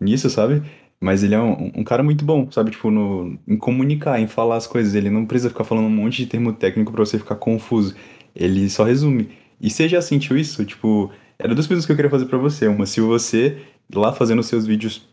[0.00, 0.62] nisso, sabe?
[1.00, 2.70] Mas ele é um, um cara muito bom, sabe?
[2.70, 4.94] Tipo, no, em comunicar, em falar as coisas.
[4.94, 7.94] Ele não precisa ficar falando um monte de termo técnico pra você ficar confuso.
[8.34, 9.30] Ele só resume.
[9.60, 10.64] E você já sentiu isso?
[10.64, 12.66] Tipo, era duas perguntas que eu queria fazer pra você.
[12.68, 13.58] Uma, se você,
[13.94, 15.08] lá fazendo seus vídeos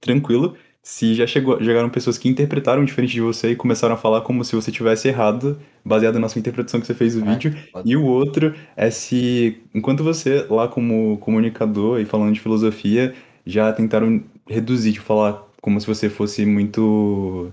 [0.00, 4.22] tranquilo, se já chegou, chegaram pessoas que interpretaram diferente de você e começaram a falar
[4.22, 7.54] como se você tivesse errado, baseado na sua interpretação que você fez do Ah, vídeo.
[7.72, 13.14] pode- E o outro é se, enquanto você, lá como comunicador e falando de filosofia,
[13.46, 17.52] já tentaram reduzir, tipo, falar como se você fosse muito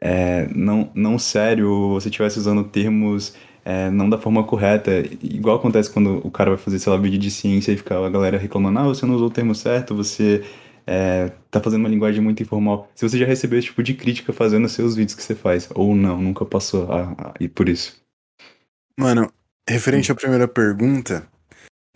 [0.00, 4.90] é, não, não sério, ou você estivesse usando termos é, não da forma correta.
[5.22, 8.10] Igual acontece quando o cara vai fazer, sei lá, vídeo de ciência e fica a
[8.10, 10.44] galera reclamando, ah, você não usou o termo certo, você
[10.86, 12.90] é, tá fazendo uma linguagem muito informal.
[12.94, 15.94] Se você já recebeu esse tipo de crítica fazendo seus vídeos que você faz, ou
[15.94, 18.02] não, nunca passou a, a, e por isso.
[18.98, 19.30] Mano,
[19.68, 21.26] referente à primeira pergunta,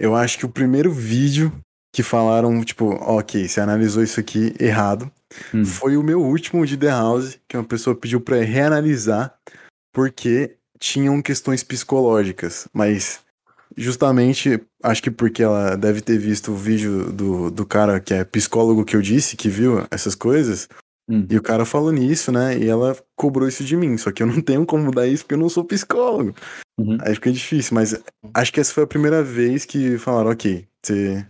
[0.01, 1.53] eu acho que o primeiro vídeo
[1.95, 5.11] que falaram, tipo, ok, você analisou isso aqui errado,
[5.55, 5.65] Hum.
[5.65, 9.35] foi o meu último de The House, que uma pessoa pediu pra reanalisar,
[9.93, 13.21] porque tinham questões psicológicas, mas
[13.77, 18.25] justamente, acho que porque ela deve ter visto o vídeo do, do cara que é
[18.25, 20.69] psicólogo que eu disse, que viu essas coisas,
[21.11, 21.27] Hum.
[21.31, 24.27] e o cara falou nisso, né, e ela cobrou isso de mim, só que eu
[24.27, 26.35] não tenho como mudar isso porque eu não sou psicólogo.
[26.79, 26.99] Uhum.
[27.01, 27.99] Aí fica difícil, mas
[28.35, 31.27] acho que essa foi a primeira vez que falaram, ok, você...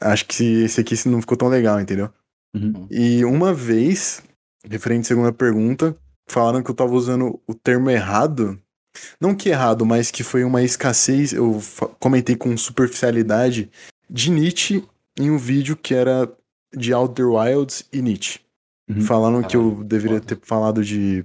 [0.00, 2.12] Acho que esse aqui não ficou tão legal, entendeu?
[2.54, 2.86] Uhum.
[2.88, 4.22] E uma vez,
[4.64, 5.96] referente à segunda pergunta,
[6.32, 8.60] falaram que eu tava usando o termo errado.
[9.20, 11.62] Não que errado, mas que foi uma escassez, eu
[12.00, 13.70] comentei com superficialidade
[14.10, 14.84] de Nietzsche
[15.18, 16.30] em um vídeo que era
[16.74, 18.40] de Outer Wilds e Nietzsche.
[18.88, 19.02] Uhum.
[19.02, 20.36] Falaram que eu deveria foda.
[20.36, 21.24] ter falado de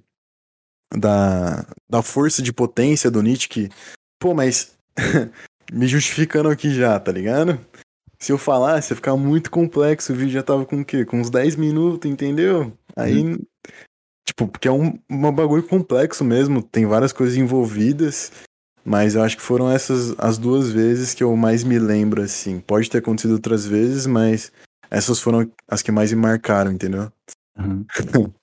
[0.95, 3.69] da, da força de potência do Nietzsche que,
[4.19, 4.77] pô, mas
[5.71, 7.59] me justificando aqui já, tá ligado?
[8.19, 11.03] Se eu falasse, ia ficar muito complexo, o vídeo já tava com o quê?
[11.03, 12.71] Com uns 10 minutos, entendeu?
[12.95, 13.37] Aí,
[14.25, 18.31] tipo, porque é um, um bagulho complexo mesmo, tem várias coisas envolvidas,
[18.85, 22.59] mas eu acho que foram essas as duas vezes que eu mais me lembro, assim.
[22.59, 24.51] Pode ter acontecido outras vezes, mas
[24.89, 27.11] essas foram as que mais me marcaram, entendeu?
[27.57, 27.85] Uhum.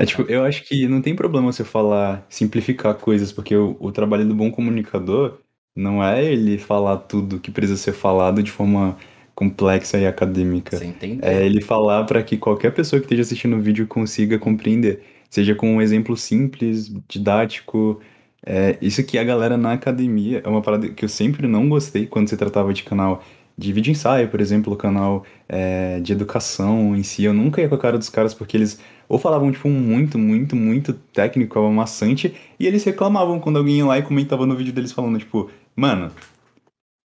[0.00, 3.90] É tipo, eu acho que não tem problema você falar, simplificar coisas, porque o, o
[3.90, 5.40] trabalho do bom comunicador
[5.74, 8.96] não é ele falar tudo que precisa ser falado de forma
[9.34, 10.76] complexa e acadêmica.
[10.76, 11.28] Você entendeu?
[11.28, 15.02] É ele falar para que qualquer pessoa que esteja assistindo o vídeo consiga compreender.
[15.30, 18.00] Seja com um exemplo simples, didático.
[18.44, 22.06] É, isso que a galera na academia é uma parada que eu sempre não gostei
[22.06, 23.22] quando se tratava de canal
[23.56, 27.24] de vídeo ensaio, por exemplo, canal é, de educação em si.
[27.24, 30.54] Eu nunca ia com a cara dos caras porque eles ou falavam, tipo, muito, muito,
[30.54, 34.92] muito técnico, amassante, e eles reclamavam quando alguém ia lá e comentava no vídeo deles
[34.92, 36.12] falando, tipo, mano,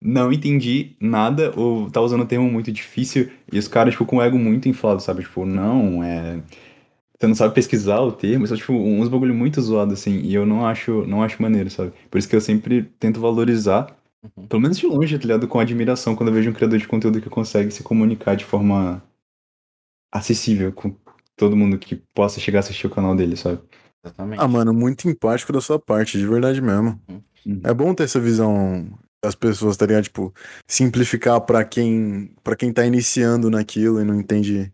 [0.03, 4.17] não entendi nada, ou tá usando um termo muito difícil, e os caras, tipo, com
[4.17, 5.23] o ego muito inflado, sabe?
[5.23, 6.41] Tipo, não, é.
[7.23, 10.45] Você não sabe pesquisar o termo, só, tipo, uns bagulho muito zoado, assim, e eu
[10.45, 11.93] não acho, não acho maneiro, sabe?
[12.11, 13.97] Por isso que eu sempre tento valorizar,
[14.37, 14.49] Uhum.
[14.49, 15.47] pelo menos de longe, tá ligado?
[15.47, 19.01] Com admiração, quando eu vejo um criador de conteúdo que consegue se comunicar de forma
[20.13, 20.97] acessível com
[21.37, 23.61] todo mundo que possa chegar a assistir o canal dele, sabe?
[24.05, 24.41] Exatamente.
[24.43, 27.01] Ah, mano, muito empático da sua parte, de verdade mesmo.
[27.09, 27.61] Uhum.
[27.63, 30.03] É bom ter essa visão das pessoas, tá ligado?
[30.03, 30.35] Tipo,
[30.69, 34.73] simplificar pra quem, pra quem tá iniciando naquilo e não entende,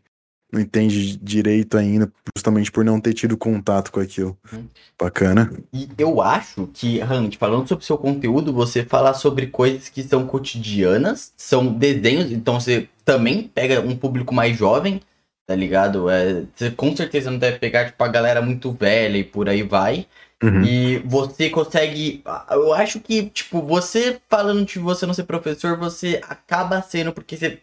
[0.51, 4.37] não entende direito ainda, justamente por não ter tido contato com aquilo.
[4.53, 4.65] Uhum.
[4.99, 5.53] Bacana.
[5.73, 10.27] E eu acho que, Randy, falando sobre seu conteúdo, você falar sobre coisas que são
[10.27, 15.01] cotidianas, são desenhos, então você também pega um público mais jovem,
[15.47, 16.09] tá ligado?
[16.09, 19.63] É, você com certeza não deve pegar, tipo, a galera muito velha e por aí
[19.63, 20.07] vai.
[20.43, 20.63] Uhum.
[20.63, 22.23] E você consegue.
[22.51, 27.37] Eu acho que, tipo, você falando de você não ser professor, você acaba sendo, porque
[27.37, 27.61] você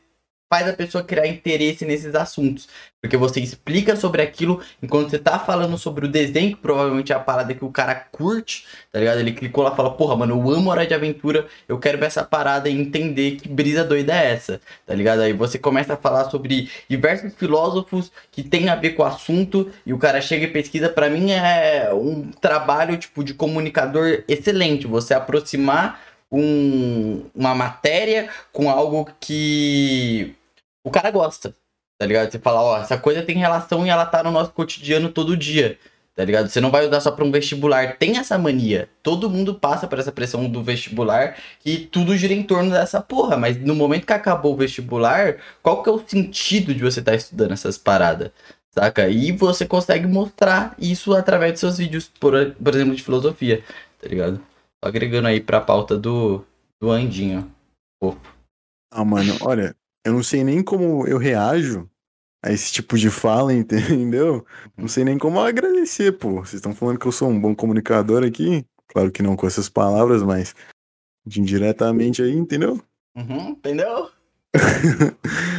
[0.55, 2.69] faz a pessoa criar interesse nesses assuntos.
[3.01, 7.15] Porque você explica sobre aquilo, enquanto você tá falando sobre o desenho, que provavelmente é
[7.15, 9.19] a parada que o cara curte, tá ligado?
[9.19, 12.05] Ele clicou lá e fala, porra, mano, eu amo Hora de Aventura, eu quero ver
[12.05, 15.19] essa parada e entender que brisa doida é essa, tá ligado?
[15.19, 19.69] Aí você começa a falar sobre diversos filósofos que tem a ver com o assunto,
[19.85, 24.87] e o cara chega e pesquisa, pra mim é um trabalho, tipo, de comunicador excelente,
[24.87, 25.99] você aproximar
[26.31, 30.33] um, uma matéria com algo que
[30.85, 31.55] o cara gosta,
[31.97, 32.31] tá ligado?
[32.31, 35.79] Você fala, ó, essa coisa tem relação e ela tá no nosso cotidiano todo dia,
[36.13, 36.47] tá ligado?
[36.47, 37.97] Você não vai usar só pra um vestibular.
[37.97, 38.87] Tem essa mania.
[39.01, 43.35] Todo mundo passa por essa pressão do vestibular e tudo gira em torno dessa porra.
[43.35, 47.15] Mas no momento que acabou o vestibular, qual que é o sentido de você estar
[47.15, 48.31] estudando essas paradas?
[48.71, 49.09] Saca?
[49.09, 53.63] E você consegue mostrar isso através de seus vídeos, por, por exemplo, de filosofia,
[53.99, 54.39] tá ligado?
[54.81, 56.45] Tô agregando aí pra pauta do,
[56.79, 57.51] do Andinho.
[58.91, 59.75] Ah, mano, olha,
[60.05, 61.89] eu não sei nem como eu reajo
[62.43, 64.45] a esse tipo de fala, entendeu?
[64.77, 66.35] Não sei nem como agradecer, pô.
[66.35, 68.63] Vocês estão falando que eu sou um bom comunicador aqui?
[68.87, 70.55] Claro que não com essas palavras, mas
[71.35, 72.79] indiretamente aí, entendeu?
[73.15, 74.09] Uhum, entendeu?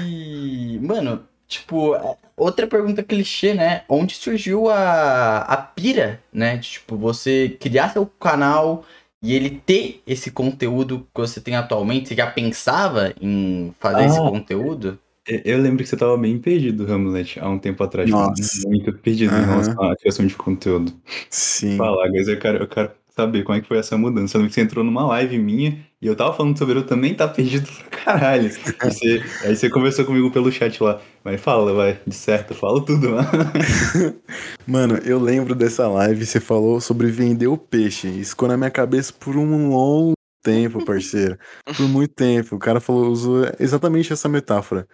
[0.08, 3.84] E, mano, tipo, é- outra pergunta clichê, né?
[3.88, 6.56] Onde surgiu a, a pira, né?
[6.56, 8.84] De, tipo, você criar seu canal
[9.22, 12.08] e ele ter esse conteúdo que você tem atualmente.
[12.08, 14.22] Você já pensava em fazer esse Ah.
[14.30, 14.98] conteúdo?
[15.26, 18.08] Eu- Eu lembro que você tava bem perdido, Hamlet, há um tempo atrás.
[18.08, 18.68] Nossa.
[18.68, 19.46] Muito perdido em Aham.
[19.62, 20.92] relação à criação de conteúdo.
[21.30, 21.76] Sim.
[21.76, 24.38] Fala, mas eu quero, eu quero saber como é que foi essa mudança.
[24.38, 27.98] Você entrou numa live minha e eu tava falando sobre eu também tá perdido pra
[27.98, 28.50] caralho.
[28.82, 31.00] Você- aí você conversou comigo pelo chat lá.
[31.24, 33.26] Mas fala, vai, de certo, fala tudo, mano.
[34.66, 38.08] Mano, eu lembro dessa live, você falou sobre vender o peixe.
[38.08, 40.12] Isso ficou na minha cabeça por um longo
[40.44, 41.36] tempo, parceiro.
[41.76, 42.56] Por muito tempo.
[42.56, 44.86] O cara falou, usou exatamente essa metáfora.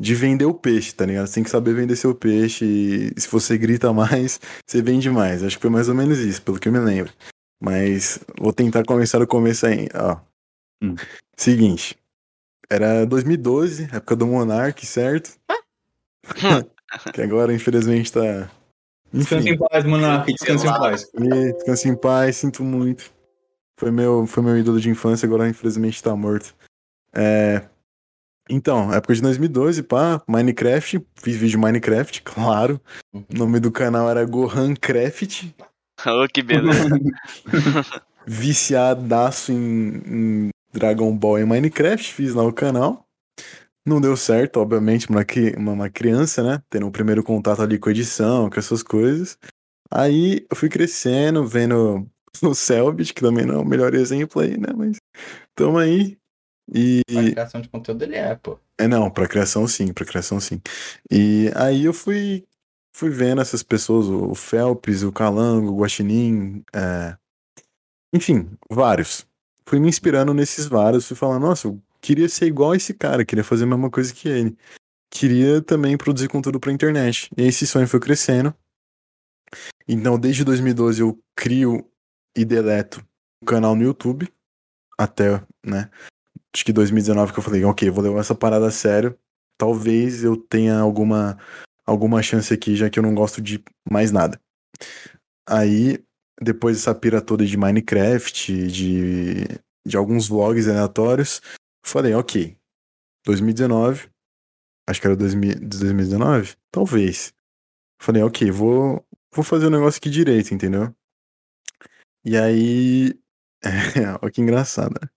[0.00, 1.26] De vender o peixe, tá ligado?
[1.26, 2.64] Você tem que saber vender seu peixe.
[3.16, 5.42] E se você grita mais, você vende mais.
[5.42, 7.12] Acho que foi mais ou menos isso, pelo que eu me lembro.
[7.64, 9.88] Mas vou tentar começar do começo aí.
[9.94, 10.18] Ó.
[10.82, 10.96] Hum.
[11.34, 11.96] Seguinte.
[12.68, 15.38] Era 2012, época do Monark, certo?
[17.14, 18.50] que agora, infelizmente, tá.
[19.10, 21.10] Descansa em paz, Monark, descansa em paz.
[21.14, 23.10] E descanse em paz, sinto muito.
[23.78, 26.54] Foi meu, foi meu ídolo de infância, agora infelizmente tá morto.
[27.14, 27.62] É...
[28.48, 32.78] Então, época de 2012, pá, Minecraft, fiz vídeo de Minecraft, claro.
[33.10, 35.46] O nome do canal era Gohan Craft,
[36.06, 36.88] Ô, que beleza.
[38.26, 43.06] viciadaço em, em Dragon Ball e Minecraft, fiz lá o canal.
[43.86, 45.24] Não deu certo, obviamente, uma,
[45.58, 46.62] uma, uma criança, né?
[46.70, 49.38] Tendo o primeiro contato ali com edição, com essas coisas.
[49.90, 52.08] Aí eu fui crescendo, vendo
[52.42, 54.68] o Selbit, que também não é o melhor exemplo aí, né?
[54.74, 54.96] Mas
[55.54, 56.16] tamo aí.
[56.72, 57.02] E.
[57.10, 58.58] A criação de conteúdo ele é, pô.
[58.78, 60.60] É, não, pra criação sim, pra criação sim.
[61.10, 62.44] E aí eu fui,
[62.94, 67.16] fui vendo essas pessoas, o Phelps, o Calango, o Guaxinim, é,
[68.14, 69.26] enfim, vários.
[69.66, 73.24] Fui me inspirando nesses vários, fui falando, nossa, eu queria ser igual a esse cara,
[73.24, 74.56] queria fazer a mesma coisa que ele.
[75.10, 77.30] Queria também produzir conteúdo pra internet.
[77.36, 78.54] E esse sonho foi crescendo.
[79.86, 81.88] Então, desde 2012 eu crio
[82.36, 83.04] e deleto
[83.42, 84.32] um canal no YouTube,
[84.98, 85.90] até, né,
[86.54, 89.18] acho que 2019 que eu falei, ok, vou levar essa parada a sério.
[89.58, 91.38] Talvez eu tenha alguma
[91.86, 94.40] alguma chance aqui, já que eu não gosto de mais nada.
[95.48, 96.02] Aí,
[96.40, 99.44] depois dessa pira toda de Minecraft, de,
[99.86, 101.40] de alguns vlogs aleatórios,
[101.84, 102.56] falei, ok,
[103.26, 104.08] 2019,
[104.88, 106.56] acho que era 2000 2019?
[106.70, 107.32] Talvez.
[108.00, 110.94] Falei, ok, vou, vou fazer o negócio aqui direito, entendeu?
[112.24, 113.18] E aí,
[114.22, 114.94] olha que engraçado.
[115.00, 115.08] né?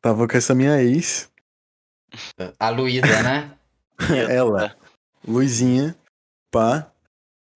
[0.00, 1.30] Tava com essa minha ex,
[2.58, 3.58] A Luísa, né?
[4.30, 4.76] ela,
[5.26, 5.96] Luizinha,
[6.50, 6.90] pá.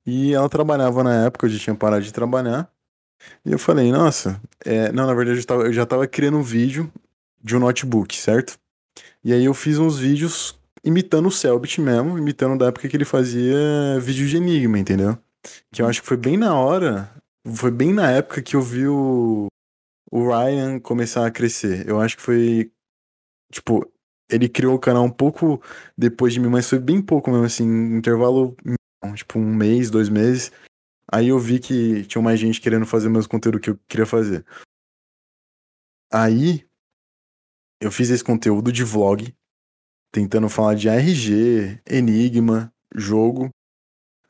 [0.07, 2.71] E ela trabalhava na época, eu já tinha parado de trabalhar.
[3.45, 6.43] E eu falei, nossa, é, não, na verdade eu, tava- eu já tava criando um
[6.43, 6.93] vídeo
[7.43, 8.59] de um notebook, certo?
[9.25, 13.05] E aí eu fiz uns vídeos imitando o Selbit mesmo, imitando da época que ele
[13.05, 13.55] fazia
[14.01, 15.17] vídeo de enigma, entendeu?
[15.73, 17.11] Que eu acho que foi bem na hora,
[17.55, 19.47] foi bem na época que eu vi o,
[20.11, 21.89] o Ryan começar a crescer.
[21.89, 22.73] Eu acho que foi,
[23.53, 23.89] tipo,
[24.31, 25.63] ele criou o canal um pouco
[25.97, 27.65] depois de mim, mas foi bem pouco mesmo, assim,
[27.97, 28.57] intervalo,
[29.15, 30.53] tipo, um mês, dois meses.
[31.11, 34.07] Aí eu vi que tinha mais gente querendo fazer o mesmo conteúdo que eu queria
[34.07, 34.45] fazer.
[36.11, 36.67] Aí
[37.81, 39.35] eu fiz esse conteúdo de vlog,
[40.13, 43.51] tentando falar de ARG, Enigma, jogo.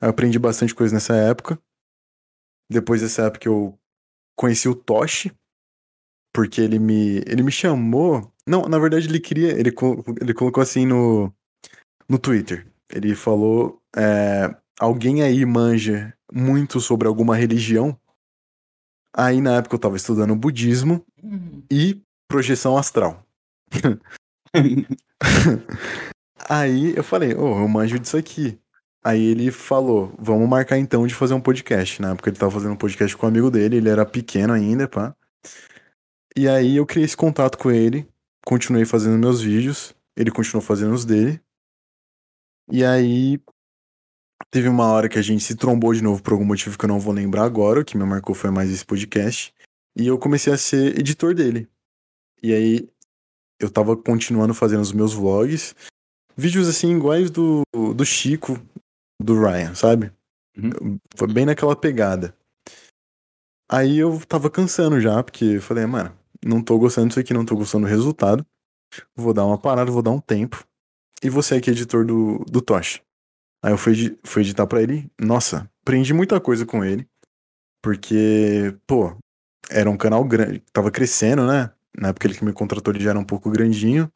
[0.00, 1.60] Eu aprendi bastante coisa nessa época.
[2.70, 3.78] Depois dessa época eu
[4.34, 5.30] conheci o Toshi,
[6.32, 8.32] porque ele me, ele me chamou.
[8.46, 9.50] Não, na verdade ele queria.
[9.50, 9.72] Ele,
[10.20, 11.32] ele colocou assim no,
[12.08, 12.66] no Twitter.
[12.90, 17.98] Ele falou: é, alguém aí manja muito sobre alguma religião?
[19.14, 23.24] Aí na época eu tava estudando budismo Hum, e projeção astral.
[26.48, 28.58] Aí eu falei, ô, eu manjo disso aqui.
[29.04, 32.02] Aí ele falou, vamos marcar então de fazer um podcast.
[32.02, 34.88] Na época ele tava fazendo um podcast com um amigo dele, ele era pequeno ainda,
[34.88, 35.14] pá.
[36.36, 38.08] E aí eu criei esse contato com ele,
[38.44, 41.40] continuei fazendo meus vídeos, ele continuou fazendo os dele.
[42.70, 43.40] E aí
[44.50, 46.88] teve uma hora que a gente se trombou de novo por algum motivo que eu
[46.88, 49.54] não vou lembrar agora, o que me marcou foi mais esse podcast.
[49.96, 51.68] E eu comecei a ser editor dele.
[52.42, 52.88] E aí
[53.60, 55.74] eu tava continuando fazendo os meus vlogs,
[56.36, 58.60] vídeos assim iguais do, do Chico,
[59.22, 60.12] do Ryan, sabe?
[61.16, 62.36] Foi bem naquela pegada.
[63.70, 66.14] Aí eu tava cansando já, porque eu falei, mano,
[66.44, 68.44] não tô gostando disso aqui, não tô gostando do resultado.
[69.16, 70.66] Vou dar uma parada, vou dar um tempo.
[71.22, 73.00] E você aqui, editor do, do Tosh.
[73.62, 75.10] Aí eu fui, fui editar pra ele.
[75.20, 77.06] Nossa, aprendi muita coisa com ele.
[77.82, 79.16] Porque, pô,
[79.70, 81.70] era um canal grande, tava crescendo, né?
[81.96, 84.10] Na época ele que me contratou, ele já era um pouco grandinho.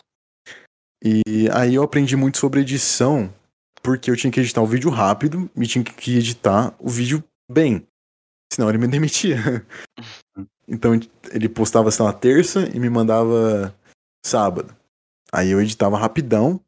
[1.05, 3.33] E aí eu aprendi muito sobre edição,
[3.83, 7.87] porque eu tinha que editar o vídeo rápido e tinha que editar o vídeo bem.
[8.53, 9.65] Senão ele me demitia.
[10.67, 10.99] Então
[11.31, 13.75] ele postava, sei lá, terça e me mandava
[14.25, 14.75] sábado.
[15.33, 16.61] Aí eu editava rapidão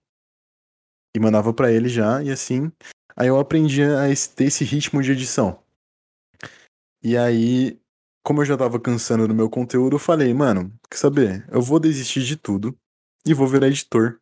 [1.14, 2.70] e mandava pra ele já, e assim.
[3.16, 5.62] Aí eu aprendi a ter esse ritmo de edição.
[7.02, 7.78] E aí
[8.28, 11.48] como eu já tava cansando do meu conteúdo, eu falei, mano, quer saber?
[11.50, 12.78] Eu vou desistir de tudo
[13.24, 14.20] e vou virar editor.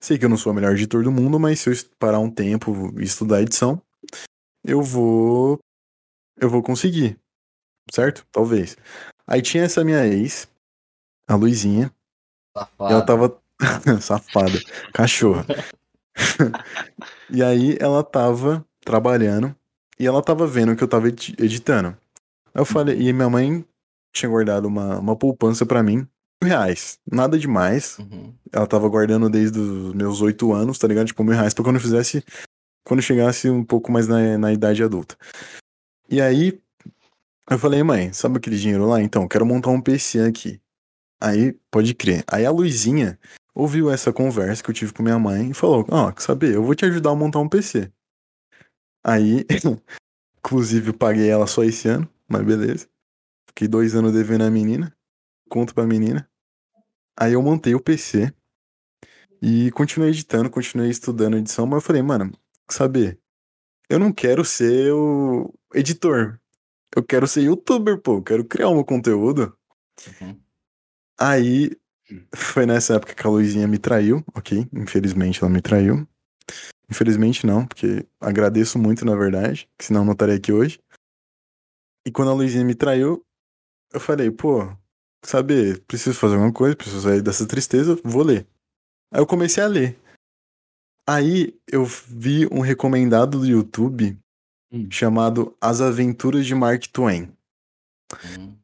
[0.00, 2.30] Sei que eu não sou o melhor editor do mundo, mas se eu parar um
[2.30, 3.82] tempo e estudar edição,
[4.64, 5.58] eu vou.
[6.40, 7.18] Eu vou conseguir.
[7.92, 8.24] Certo?
[8.30, 8.76] Talvez.
[9.26, 10.46] Aí tinha essa minha ex,
[11.26, 11.92] a Luizinha.
[12.56, 12.92] Safado.
[12.92, 13.42] Ela tava.
[14.00, 14.60] Safada.
[14.94, 15.44] Cachorra.
[17.30, 19.54] e aí ela tava trabalhando
[19.98, 21.88] e ela tava vendo que eu tava edi- editando.
[22.54, 23.64] Aí eu falei, e minha mãe
[24.12, 26.06] tinha guardado uma, uma poupança pra mim,
[26.42, 26.98] mil reais.
[27.10, 27.98] Nada demais.
[27.98, 28.34] Uhum.
[28.52, 31.06] Ela tava guardando desde os meus oito anos, tá ligado?
[31.06, 32.24] Tipo, mil reais pra quando eu fizesse.
[32.84, 35.16] Quando eu chegasse um pouco mais na, na idade adulta.
[36.08, 36.58] E aí,
[37.50, 39.02] eu falei, mãe, sabe aquele dinheiro lá?
[39.02, 40.60] Então, quero montar um PC aqui.
[41.20, 42.24] Aí, pode crer.
[42.26, 43.18] Aí a Luizinha
[43.58, 46.54] ouviu essa conversa que eu tive com minha mãe e falou: Ó, quer saber?
[46.54, 47.92] Eu vou te ajudar a montar um PC.
[49.04, 49.44] Aí,
[50.38, 52.88] inclusive, eu paguei ela só esse ano, mas beleza.
[53.48, 54.96] Fiquei dois anos devendo a menina.
[55.48, 56.30] Conto pra menina.
[57.18, 58.32] Aí eu montei o PC
[59.42, 62.32] e continuei editando, continuei estudando edição, mas eu falei, mano,
[62.68, 63.18] saber?
[63.88, 66.38] Eu não quero ser o editor.
[66.94, 68.16] Eu quero ser youtuber, pô.
[68.18, 69.56] Eu quero criar o meu conteúdo.
[70.20, 70.40] Uhum.
[71.18, 71.76] Aí
[72.34, 74.66] foi nessa época que a Luizinha me traiu, ok?
[74.72, 76.06] Infelizmente ela me traiu.
[76.90, 80.80] Infelizmente não, porque agradeço muito, na verdade, que senão não estaria aqui hoje.
[82.06, 83.24] E quando a Luizinha me traiu,
[83.92, 84.74] eu falei, pô,
[85.24, 88.46] saber, preciso fazer alguma coisa, preciso sair dessa tristeza, vou ler.
[89.12, 89.98] Aí eu comecei a ler.
[91.06, 94.18] Aí eu vi um recomendado do YouTube
[94.70, 94.88] Hum.
[94.90, 97.32] chamado As Aventuras de Mark Twain.
[98.12, 98.58] Uhum.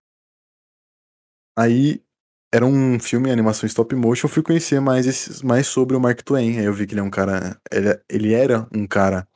[1.57, 2.04] Aí
[2.55, 6.23] era um filme, animação stop motion, eu fui conhecer mais, esses, mais sobre o Mark
[6.23, 6.59] Twain.
[6.61, 7.61] Aí eu vi que ele é um cara.
[7.69, 9.27] Ele, ele era um cara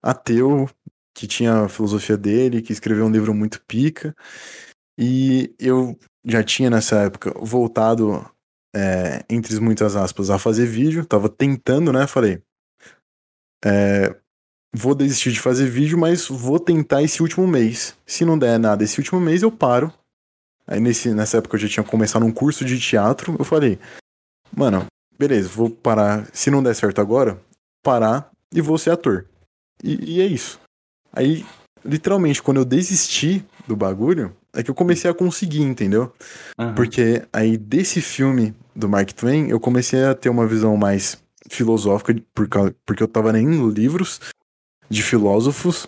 [0.00, 0.70] ateu,
[1.12, 4.14] que tinha a filosofia dele, que escreveu um livro muito pica.
[4.96, 8.24] E eu já tinha nessa época voltado,
[8.74, 11.04] é, entre muitas aspas, a fazer vídeo.
[11.04, 12.06] Tava tentando, né?
[12.06, 12.40] Falei.
[13.64, 14.14] é,
[14.72, 17.96] vou desistir de fazer vídeo, mas vou tentar esse último mês.
[18.06, 19.92] Se não der nada esse último mês, eu paro.
[20.68, 23.34] Aí nesse, nessa época eu já tinha começado um curso de teatro.
[23.38, 23.78] Eu falei,
[24.54, 24.84] mano,
[25.18, 26.28] beleza, vou parar.
[26.32, 27.40] Se não der certo agora,
[27.82, 29.24] parar e vou ser ator.
[29.82, 30.60] E, e é isso.
[31.10, 31.46] Aí,
[31.82, 36.12] literalmente, quando eu desisti do bagulho, é que eu comecei a conseguir, entendeu?
[36.58, 36.74] Aham.
[36.74, 41.16] Porque aí desse filme do Mark Twain, eu comecei a ter uma visão mais
[41.48, 44.20] filosófica, por causa, porque eu tava lendo livros
[44.90, 45.86] de filósofos.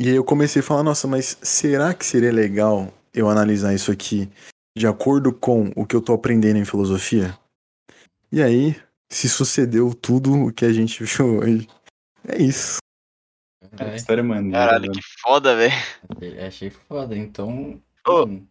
[0.00, 3.90] E aí eu comecei a falar, nossa, mas será que seria legal eu analisar isso
[3.90, 4.30] aqui
[4.76, 7.36] de acordo com o que eu tô aprendendo em filosofia?
[8.30, 8.76] E aí
[9.10, 11.66] se sucedeu tudo o que a gente viu hoje.
[12.28, 12.78] É isso.
[13.78, 14.58] É, história maneira.
[14.58, 15.74] Caralho, que foda, velho.
[16.46, 17.80] achei foda, então.
[18.06, 18.24] Ô.
[18.24, 18.46] hum.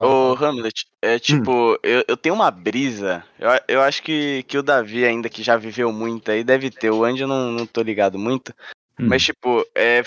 [0.00, 3.24] Ô, Hamlet, é tipo, eu, eu tenho uma brisa.
[3.36, 6.90] Eu, eu acho que, que o Davi, ainda que já viveu muito aí, deve ter.
[6.90, 8.54] O Andy eu não, não tô ligado muito.
[8.98, 9.08] Hum.
[9.08, 10.04] Mas, tipo, é,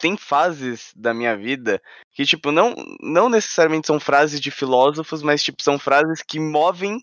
[0.00, 1.80] tem fases da minha vida
[2.12, 6.98] que, tipo, não, não necessariamente são frases de filósofos, mas, tipo, são frases que movem,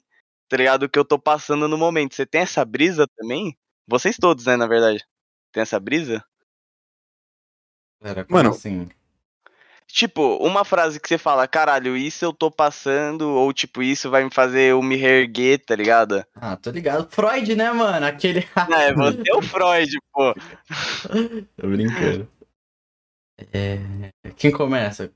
[0.49, 0.83] tá ligado?
[0.83, 2.15] O que eu tô passando no momento.
[2.15, 3.55] Você tem essa brisa também?
[3.87, 5.05] Vocês todos, né, na verdade.
[5.53, 6.25] Tem essa brisa?
[8.01, 8.49] Pera, como Mano.
[8.49, 8.89] assim?
[9.87, 14.23] Tipo, uma frase que você fala, caralho, isso eu tô passando, ou tipo, isso vai
[14.23, 16.25] me fazer eu me reerguer, tá ligado?
[16.35, 17.07] Ah, tô ligado.
[17.09, 18.05] Freud, né, mano?
[18.05, 18.45] Aquele.
[18.69, 20.33] É você é o Freud, pô.
[21.55, 22.27] tô brincando.
[23.53, 23.79] É...
[24.35, 25.11] Quem começa?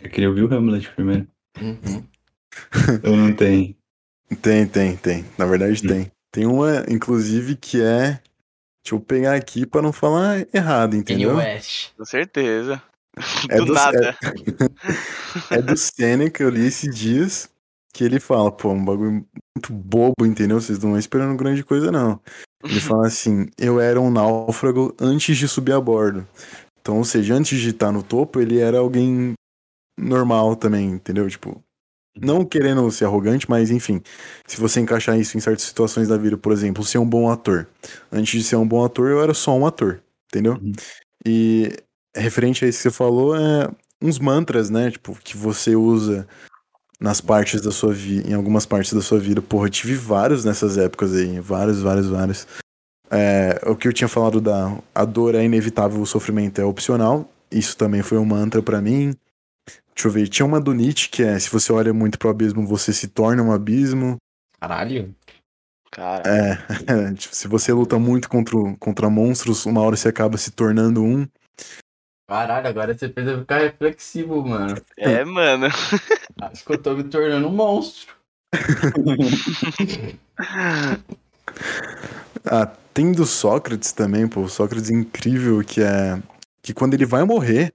[0.00, 1.26] Eu queria ouvir o Hamlet primeiro.
[1.60, 2.04] Uhum.
[3.02, 3.74] Eu não tenho.
[4.40, 5.24] Tem, tem, tem.
[5.38, 5.88] Na verdade Hum.
[5.88, 6.12] tem.
[6.30, 8.20] Tem uma, inclusive, que é.
[8.84, 11.36] Deixa eu pegar aqui pra não falar errado, Kanye entendeu?
[11.36, 11.92] West.
[11.96, 12.82] Com certeza.
[13.48, 14.16] É do do- nada.
[15.50, 17.48] É do Seneca, eu li esses dias,
[17.92, 19.10] que ele fala, pô, um bagulho
[19.56, 20.60] muito bobo, entendeu?
[20.60, 22.20] Vocês não estão esperando grande coisa, não.
[22.62, 26.26] Ele fala assim, eu era um náufrago antes de subir a bordo.
[26.84, 29.32] Então, ou seja, antes de estar no topo, ele era alguém
[29.98, 31.26] normal também, entendeu?
[31.30, 31.64] Tipo,
[32.14, 34.02] não querendo ser arrogante, mas enfim,
[34.46, 37.66] se você encaixar isso em certas situações da vida, por exemplo, ser um bom ator.
[38.12, 40.58] Antes de ser um bom ator, eu era só um ator, entendeu?
[40.60, 40.72] Uhum.
[41.26, 41.72] E
[42.14, 43.70] referente a isso que você falou, é
[44.02, 44.90] uns mantras, né?
[44.90, 46.28] Tipo, que você usa
[47.00, 49.40] nas partes da sua vida, em algumas partes da sua vida.
[49.40, 51.40] Porra, eu tive vários nessas épocas aí.
[51.40, 52.46] Vários, vários, vários.
[53.14, 57.30] É, o que eu tinha falado da a dor é inevitável, o sofrimento é opcional.
[57.50, 59.14] Isso também foi um mantra pra mim.
[59.94, 62.66] Deixa eu ver, tinha uma do Nietzsche que é: se você olha muito pro abismo,
[62.66, 64.16] você se torna um abismo.
[64.60, 65.14] Caralho.
[65.92, 66.58] Cara, É,
[67.14, 71.04] tipo, se você luta muito contra, o- contra monstros, uma hora você acaba se tornando
[71.04, 71.24] um.
[72.28, 74.74] Caralho, agora você fez eu ficar reflexivo, mano.
[74.96, 75.68] É, mano.
[76.40, 78.12] Acho que eu tô me tornando um monstro.
[82.46, 84.42] Ah, tem do Sócrates também, pô.
[84.42, 86.22] O Sócrates é incrível, que é.
[86.62, 87.74] Que quando ele vai morrer,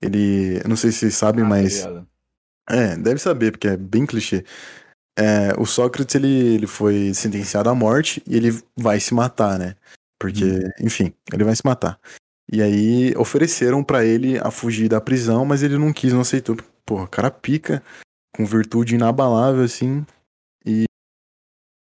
[0.00, 0.62] ele.
[0.66, 1.86] Não sei se vocês sabem, Ah, mas.
[2.68, 4.44] É, deve saber, porque é bem clichê.
[5.18, 9.74] É, o Sócrates, ele, ele foi sentenciado à morte e ele vai se matar, né?
[10.18, 10.44] Porque,
[10.80, 11.98] enfim, ele vai se matar.
[12.52, 16.56] E aí ofereceram pra ele a fugir da prisão, mas ele não quis, não aceitou.
[16.86, 17.82] Porra, cara pica,
[18.34, 20.04] com virtude inabalável, assim.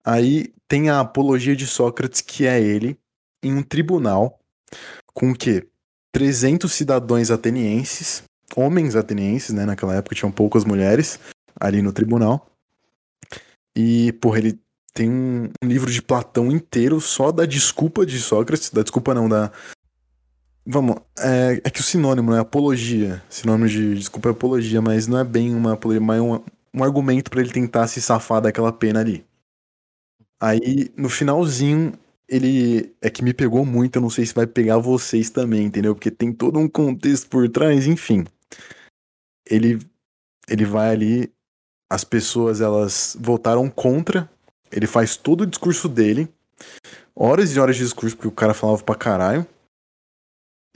[0.04, 2.98] Aí tem a apologia de Sócrates, que é ele,
[3.44, 4.40] em um tribunal,
[5.14, 5.68] com o quê?
[6.12, 8.24] 300 cidadãos atenienses,
[8.56, 9.66] homens atenienses, né?
[9.66, 11.20] Naquela época tinham poucas mulheres
[11.60, 12.48] ali no tribunal.
[13.76, 14.60] E, porra, ele
[14.94, 19.30] tem um, um livro de Platão inteiro só da desculpa de Sócrates, da desculpa não,
[19.30, 19.52] da.
[20.66, 23.24] Vamos, é, é que o sinônimo é apologia.
[23.30, 26.44] Sinônimo de desculpa é apologia, mas não é bem uma apologia, mas é um,
[26.74, 29.26] um argumento pra ele tentar se safar daquela pena ali.
[30.42, 31.94] Aí, no finalzinho,
[32.28, 35.96] ele é que me pegou muito, eu não sei se vai pegar vocês também, entendeu?
[35.96, 38.24] Porque tem todo um contexto por trás, enfim.
[39.50, 39.80] Ele
[40.48, 41.32] ele vai ali,
[41.90, 44.30] as pessoas elas votaram contra,
[44.72, 46.28] ele faz todo o discurso dele,
[47.16, 49.46] horas e horas de discurso, porque o cara falava pra caralho.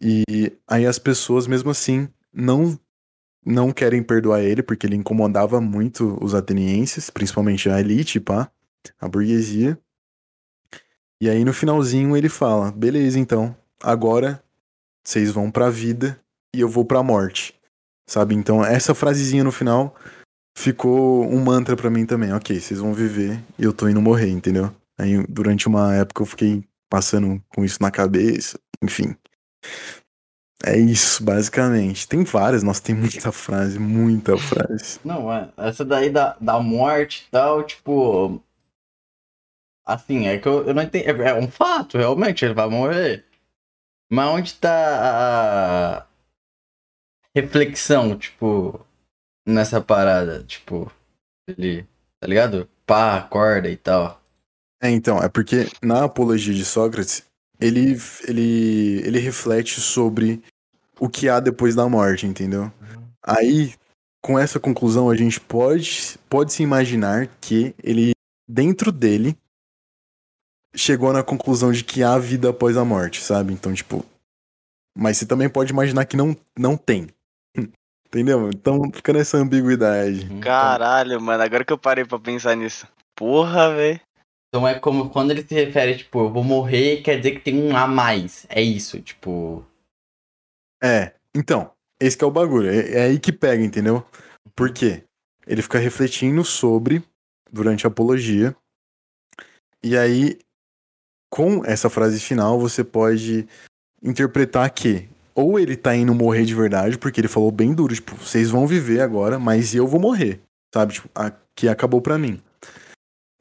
[0.02, 2.80] E aí as pessoas, mesmo assim, não
[3.46, 8.50] não querem perdoar ele, porque ele incomodava muito os atenienses, principalmente a elite, pá,
[9.00, 9.78] a burguesia.
[11.22, 14.44] E aí no finalzinho ele fala: beleza, então, agora
[15.04, 16.20] vocês vão pra vida
[16.56, 17.56] e eu vou pra morte.
[18.08, 18.36] Sabe?
[18.36, 19.96] Então essa frasezinha no final
[20.58, 22.34] ficou um mantra pra mim também.
[22.34, 24.74] Ok, vocês vão viver e eu tô indo morrer, entendeu?
[24.98, 29.16] Aí durante uma época eu fiquei passando com isso na cabeça, enfim.
[30.66, 32.08] É isso, basicamente.
[32.08, 35.00] Tem várias, nossa, tem muita frase, muita frase.
[35.04, 38.42] Não, é, essa daí da, da morte e tal, tipo.
[39.86, 41.22] Assim, é que eu, eu não entendo.
[41.22, 43.26] É, é um fato, realmente, ele vai morrer.
[44.12, 46.08] Mas onde tá a
[47.36, 48.86] reflexão, tipo,
[49.48, 50.44] nessa parada?
[50.44, 50.92] Tipo,
[51.48, 51.88] ele.
[52.20, 52.70] Tá ligado?
[52.86, 54.22] Pá, acorda e tal.
[54.82, 57.24] É, então, é porque na apologia de Sócrates,
[57.60, 60.42] ele, ele, ele reflete sobre
[61.00, 62.72] o que há depois da morte, entendeu?
[63.22, 63.74] Aí,
[64.22, 68.12] com essa conclusão, a gente pode, pode se imaginar que ele,
[68.48, 69.38] dentro dele,
[70.76, 73.54] chegou na conclusão de que há vida após a morte, sabe?
[73.54, 74.06] Então, tipo.
[74.96, 77.08] Mas você também pode imaginar que não, não tem.
[78.08, 78.50] Entendeu?
[78.50, 80.28] Então fica nessa ambiguidade.
[80.30, 80.40] Uhum.
[80.40, 82.88] Caralho, mano, agora que eu parei pra pensar nisso.
[83.16, 84.00] Porra, velho.
[84.50, 87.56] Então é como quando ele se refere, tipo, eu vou morrer, quer dizer que tem
[87.56, 88.46] um a mais.
[88.50, 89.66] É isso, tipo.
[90.84, 92.70] É, então, esse que é o bagulho.
[92.70, 94.06] É, é aí que pega, entendeu?
[94.56, 95.04] Por quê?
[95.48, 97.04] Ele fica refletindo sobre,
[97.52, 98.56] durante a apologia,
[99.84, 100.40] e aí,
[101.34, 103.48] com essa frase final, você pode
[104.04, 108.16] interpretar que ou ele tá indo morrer de verdade, porque ele falou bem duro, tipo,
[108.16, 110.40] vocês vão viver agora, mas eu vou morrer,
[110.72, 110.94] sabe?
[110.94, 112.40] Tipo, aqui acabou pra mim.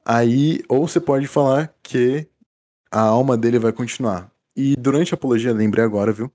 [0.06, 2.26] Aí, ou você pode falar que
[2.90, 4.32] a alma dele vai continuar.
[4.56, 6.32] E durante a apologia, lembrei agora, viu?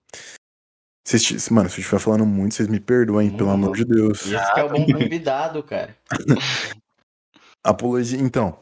[1.03, 3.83] Vocês, t- mano, se eu estiver falando muito, vocês me perdoem, pelo Não, amor de
[3.83, 4.27] Deus.
[4.27, 5.97] Esse que é o bom convidado, cara.
[7.65, 8.19] Apologia.
[8.21, 8.59] Então,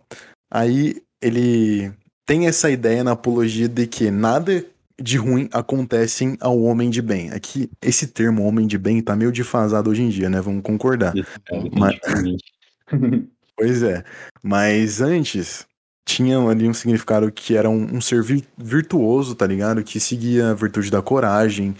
[0.49, 1.93] aí ele
[2.25, 4.65] tem essa ideia na apologia de que nada
[5.01, 7.29] de ruim acontece ao homem de bem.
[7.31, 10.39] Aqui, esse termo homem de bem tá meio defasado hoje em dia, né?
[10.41, 11.13] Vamos concordar.
[11.77, 11.99] Mas-
[13.57, 14.03] Pois é.
[14.43, 15.65] Mas antes,
[16.05, 19.81] tinha ali um significado que era um, um ser vi- virtuoso, tá ligado?
[19.83, 21.73] Que seguia a virtude da coragem,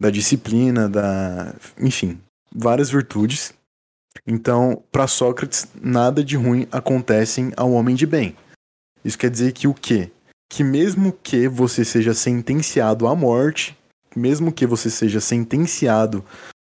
[0.00, 1.54] da disciplina, da.
[1.78, 2.18] Enfim,
[2.52, 3.54] várias virtudes.
[4.26, 8.34] Então, para Sócrates, nada de ruim acontece ao homem de bem.
[9.04, 10.10] Isso quer dizer que o quê?
[10.50, 13.76] Que mesmo que você seja sentenciado à morte,
[14.14, 16.24] mesmo que você seja sentenciado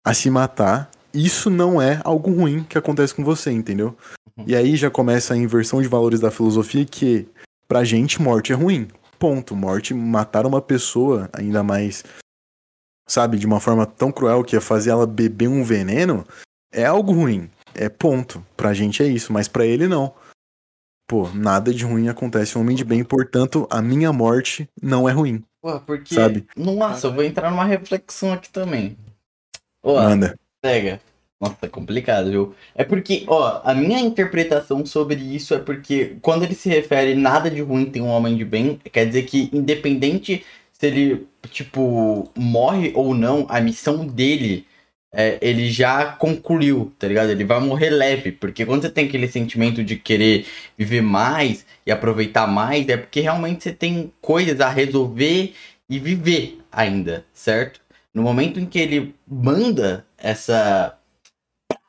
[0.04, 3.96] a se matar, isso não é algo ruim que acontece com você, entendeu?
[4.46, 7.26] E aí já começa a inversão de valores da filosofia que
[7.68, 8.88] pra gente morte é ruim.
[9.18, 9.54] Ponto.
[9.54, 12.04] Morte, matar uma pessoa, ainda mais,
[13.08, 16.26] sabe, de uma forma tão cruel que é fazer ela beber um veneno,
[16.72, 17.48] é algo ruim.
[17.74, 18.44] É ponto.
[18.56, 20.12] Pra gente é isso, mas pra ele não.
[21.06, 25.12] Pô, nada de ruim acontece ao homem de bem, portanto, a minha morte não é
[25.12, 25.42] ruim.
[25.60, 26.14] Pô, porque.
[26.14, 26.46] Sabe?
[26.56, 28.96] Nossa, eu vou entrar numa reflexão aqui também.
[29.82, 30.38] Ó, Manda.
[30.62, 31.00] pega.
[31.40, 32.54] Nossa, é complicado, viu?
[32.74, 37.50] É porque, ó, a minha interpretação sobre isso é porque quando ele se refere nada
[37.50, 42.92] de ruim tem um homem de bem, quer dizer que independente se ele, tipo, morre
[42.94, 44.66] ou não, a missão dele,
[45.16, 47.30] é, ele já concluiu, tá ligado?
[47.30, 50.44] Ele vai morrer leve, porque quando você tem aquele sentimento de querer
[50.76, 55.54] viver mais e aproveitar mais, é porque realmente você tem coisas a resolver
[55.88, 57.80] e viver ainda, certo?
[58.12, 60.98] No momento em que ele manda essa.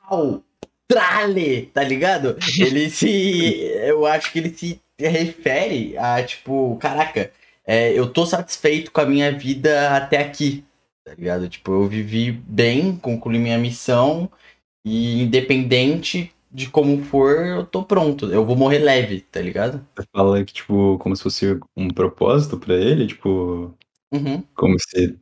[0.07, 0.43] Pau!
[0.87, 1.71] Trale!
[1.73, 2.37] Tá ligado?
[2.59, 3.55] Ele se.
[3.83, 7.31] Eu acho que ele se refere a, tipo, caraca,
[7.65, 10.63] é, eu tô satisfeito com a minha vida até aqui,
[11.05, 11.47] tá ligado?
[11.47, 14.29] Tipo, eu vivi bem, concluí minha missão
[14.85, 18.31] e independente de como for, eu tô pronto.
[18.31, 19.85] Eu vou morrer leve, tá ligado?
[19.95, 23.73] Você fala que, tipo, como se fosse um propósito pra ele, tipo,
[24.13, 24.43] Uhum.
[24.55, 25.17] como se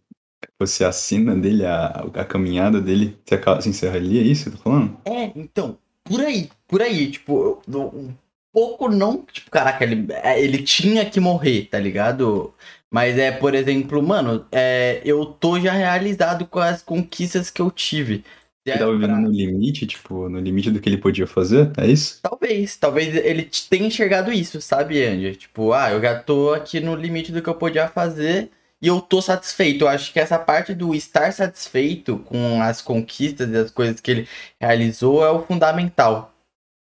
[0.59, 4.51] fosse a sina dele, a, a caminhada dele se, se encerra ali, é isso que
[4.51, 4.97] você tá falando?
[5.05, 8.13] É, então, por aí, por aí, tipo, eu- eu- um
[8.51, 12.53] pouco não, tipo, caraca, ele, é, ele tinha que morrer, tá ligado?
[12.93, 17.71] Mas é, por exemplo, mano, é, eu tô já realizado com as conquistas que eu
[17.71, 18.23] tive.
[18.63, 22.19] Ele tava vivendo no limite, tipo, no limite do que ele podia fazer, é isso?
[22.21, 25.35] Talvez, talvez ele tenha enxergado isso, sabe, Andy?
[25.35, 29.01] Tipo, ah, eu já tô aqui no limite do que eu podia fazer e eu
[29.01, 29.85] tô satisfeito.
[29.85, 34.11] Eu acho que essa parte do estar satisfeito com as conquistas e as coisas que
[34.11, 34.27] ele
[34.61, 36.31] realizou é o fundamental,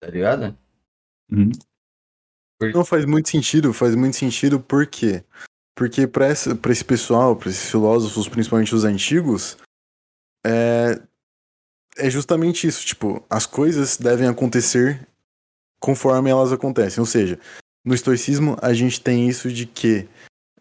[0.03, 0.57] tá ligado?
[1.31, 1.51] Uhum.
[2.73, 5.23] Não faz muito sentido, faz muito sentido por quê?
[5.75, 9.57] Porque para esse, pra esse pessoal, para esses filósofos, principalmente os antigos,
[10.45, 11.01] é,
[11.97, 12.85] é justamente isso.
[12.85, 15.05] Tipo, as coisas devem acontecer
[15.79, 17.01] conforme elas acontecem.
[17.01, 17.37] Ou seja,
[17.85, 20.07] no estoicismo a gente tem isso de que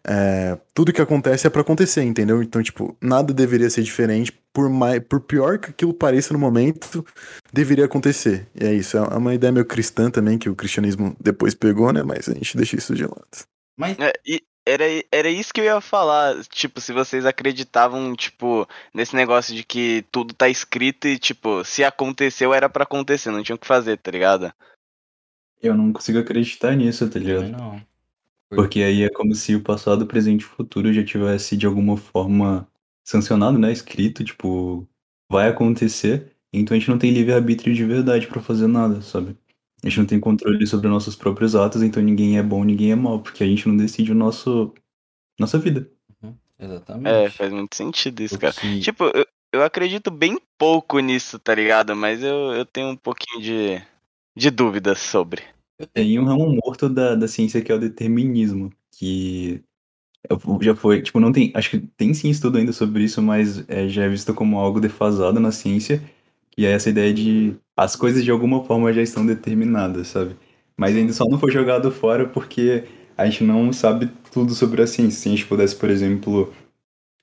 [0.06, 2.42] é, tudo que acontece é para acontecer, entendeu?
[2.42, 7.04] Então, tipo, nada deveria ser diferente, por, mais, por pior que aquilo pareça no momento,
[7.52, 8.46] deveria acontecer.
[8.54, 12.02] E é isso, é uma ideia meio cristã também, que o cristianismo depois pegou, né?
[12.02, 13.46] Mas a gente deixa isso de lado.
[13.78, 16.42] Mas É, e era, era isso que eu ia falar.
[16.44, 21.84] Tipo, se vocês acreditavam, tipo, nesse negócio de que tudo tá escrito e, tipo, se
[21.84, 24.52] aconteceu, era pra acontecer, não tinha o que fazer, tá ligado?
[25.62, 27.48] Eu não consigo acreditar nisso, tá ligado?
[27.48, 27.80] não.
[28.50, 31.66] Porque aí é como se o passado, o presente e o futuro já tivesse de
[31.66, 32.68] alguma forma
[33.02, 33.72] sancionado, né?
[33.72, 34.86] Escrito, tipo,
[35.28, 36.32] vai acontecer.
[36.52, 39.36] Então a gente não tem livre-arbítrio de verdade pra fazer nada, sabe?
[39.84, 42.96] A gente não tem controle sobre nossos próprios atos, então ninguém é bom, ninguém é
[42.96, 44.72] mal, porque a gente não decide o nosso
[45.38, 45.90] nossa vida.
[46.58, 47.08] Exatamente.
[47.08, 48.54] É, faz muito sentido isso, cara.
[48.80, 51.94] Tipo, eu, eu acredito bem pouco nisso, tá ligado?
[51.94, 53.82] Mas eu, eu tenho um pouquinho de,
[54.34, 55.42] de dúvidas sobre.
[55.92, 59.62] Tem um ramo morto da, da ciência que é o determinismo, que
[60.60, 63.86] já foi, tipo, não tem, acho que tem sim estudo ainda sobre isso, mas é,
[63.88, 66.02] já é visto como algo defasado na ciência,
[66.54, 70.36] que é essa ideia de as coisas de alguma forma já estão determinadas, sabe?
[70.76, 72.84] Mas ainda só não foi jogado fora porque
[73.16, 75.20] a gente não sabe tudo sobre a ciência.
[75.20, 76.52] Se a gente pudesse, por exemplo,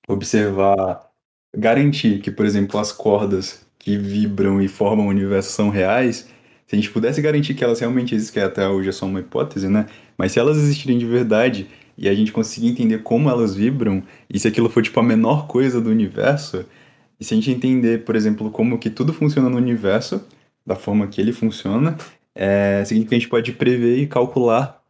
[0.07, 1.09] observar,
[1.55, 6.29] garantir que, por exemplo, as cordas que vibram e formam o universo são reais,
[6.67, 9.19] se a gente pudesse garantir que elas realmente existem, que até hoje é só uma
[9.19, 9.87] hipótese, né?
[10.17, 11.67] Mas se elas existirem de verdade
[11.97, 15.47] e a gente conseguir entender como elas vibram, e se aquilo for tipo a menor
[15.47, 16.65] coisa do universo,
[17.21, 20.25] e se a gente entender, por exemplo, como que tudo funciona no universo,
[20.65, 21.95] da forma que ele funciona,
[22.33, 24.81] é, significa que a gente pode prever e calcular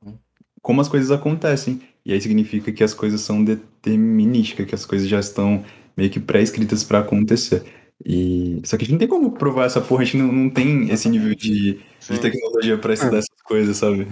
[0.61, 1.81] como as coisas acontecem.
[2.05, 5.65] E aí significa que as coisas são determinísticas, que as coisas já estão
[5.95, 7.65] meio que pré-escritas para acontecer.
[8.03, 10.49] E só que a gente não tem como provar essa porra, a gente não, não
[10.49, 14.07] tem esse nível de, de tecnologia para estudar essas coisas, sabe?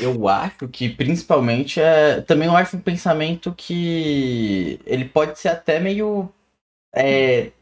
[0.00, 2.22] Eu acho que principalmente é.
[2.22, 6.28] Também eu acho um pensamento que ele pode ser até meio
[6.94, 7.52] é,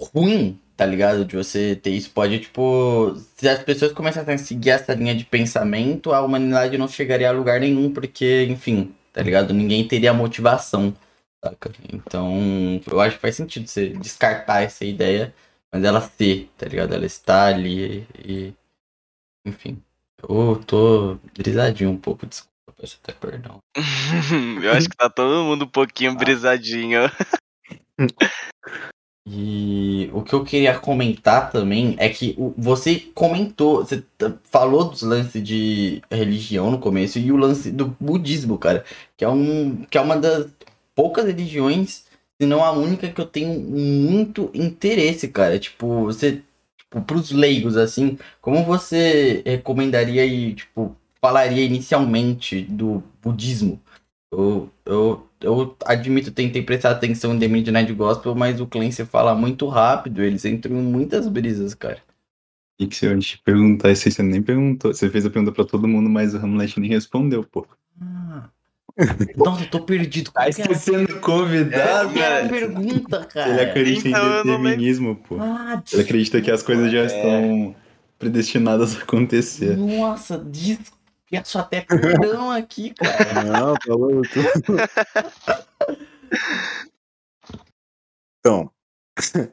[0.00, 1.24] ruim, tá ligado?
[1.24, 2.10] De você ter isso.
[2.10, 3.14] Pode, tipo.
[3.36, 7.32] Se as pessoas começassem a seguir essa linha de pensamento, a humanidade não chegaria a
[7.32, 9.52] lugar nenhum, porque, enfim, tá ligado?
[9.54, 10.94] Ninguém teria motivação,
[11.44, 11.72] saca?
[11.92, 15.34] Então, eu acho que faz sentido você descartar essa ideia,
[15.72, 16.94] mas ela ser, tá ligado?
[16.94, 18.54] Ela está ali e.
[19.46, 19.82] Enfim.
[20.22, 23.58] Eu tô brisadinho um pouco, desculpa, peço até perdão.
[24.62, 27.02] eu acho que tá todo mundo um pouquinho brisadinho.
[29.30, 34.02] E o que eu queria comentar também é que você comentou, você
[34.44, 38.84] falou dos lances de religião no começo e o lance do budismo, cara,
[39.18, 40.46] que é um que é uma das
[40.94, 42.06] poucas religiões,
[42.40, 45.58] se não a única que eu tenho muito interesse, cara.
[45.58, 46.42] Tipo, você
[46.78, 53.78] tipo, pros leigos assim, como você recomendaria e tipo falaria inicialmente do budismo?
[54.32, 59.34] Eu, eu, eu admito, tentei prestar atenção em The Midnight Gospel, mas o Clancy fala
[59.34, 61.98] muito rápido, eles entram em muitas brisas, cara.
[62.80, 64.94] E que se eu te perguntar isso aí, você nem perguntou.
[64.94, 67.66] Você fez a pergunta pra todo mundo, mas o Hamlet nem respondeu, pô.
[68.00, 68.44] Ah,
[69.36, 70.30] Nossa, eu tô perdido.
[70.30, 72.08] Tá é a- esquecendo convidado.
[72.08, 72.48] qual que é a cara.
[72.48, 73.50] pergunta, cara?
[73.50, 75.36] Ele acredita Então, em não determinismo, pô.
[75.40, 77.06] Ah, Ele acredita que as coisas já É.
[77.06, 77.74] estão
[78.18, 79.76] predestinadas a acontecer.
[79.76, 80.78] Nossa, diz
[81.30, 83.42] peço até perdão aqui, cara.
[83.44, 84.28] Não, tá louco.
[88.40, 88.70] Então,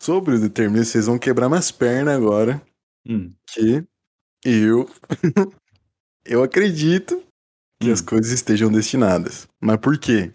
[0.00, 2.62] sobre o determinismo, vocês vão quebrar minhas pernas agora.
[3.08, 3.32] Hum.
[3.46, 3.84] Que
[4.44, 4.88] eu.
[6.24, 7.22] eu acredito
[7.80, 8.06] que as Hum.
[8.06, 9.46] coisas estejam destinadas.
[9.60, 10.32] Mas por quê?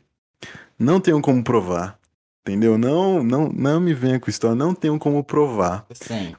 [0.78, 2.00] Não tenho como provar.
[2.46, 2.76] Entendeu?
[2.78, 4.56] Não, não, não me venha com história.
[4.56, 5.86] Não tenho como provar.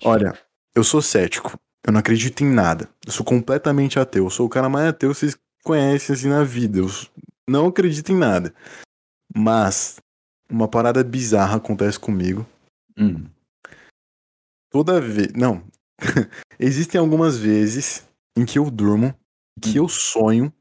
[0.05, 0.37] Olha,
[0.75, 1.57] eu sou cético.
[1.85, 2.89] Eu não acredito em nada.
[3.05, 4.25] Eu sou completamente ateu.
[4.25, 6.79] Eu sou o cara mais ateu que vocês conhecem assim na vida.
[6.79, 6.89] Eu
[7.49, 8.55] não acredito em nada.
[9.35, 10.01] Mas
[10.51, 12.47] uma parada bizarra acontece comigo.
[12.97, 13.27] Hum.
[14.71, 15.33] Toda vez.
[15.35, 15.65] Não.
[16.59, 18.07] Existem algumas vezes
[18.37, 19.15] em que eu durmo,
[19.61, 20.53] que eu sonho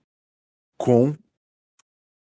[0.77, 1.15] com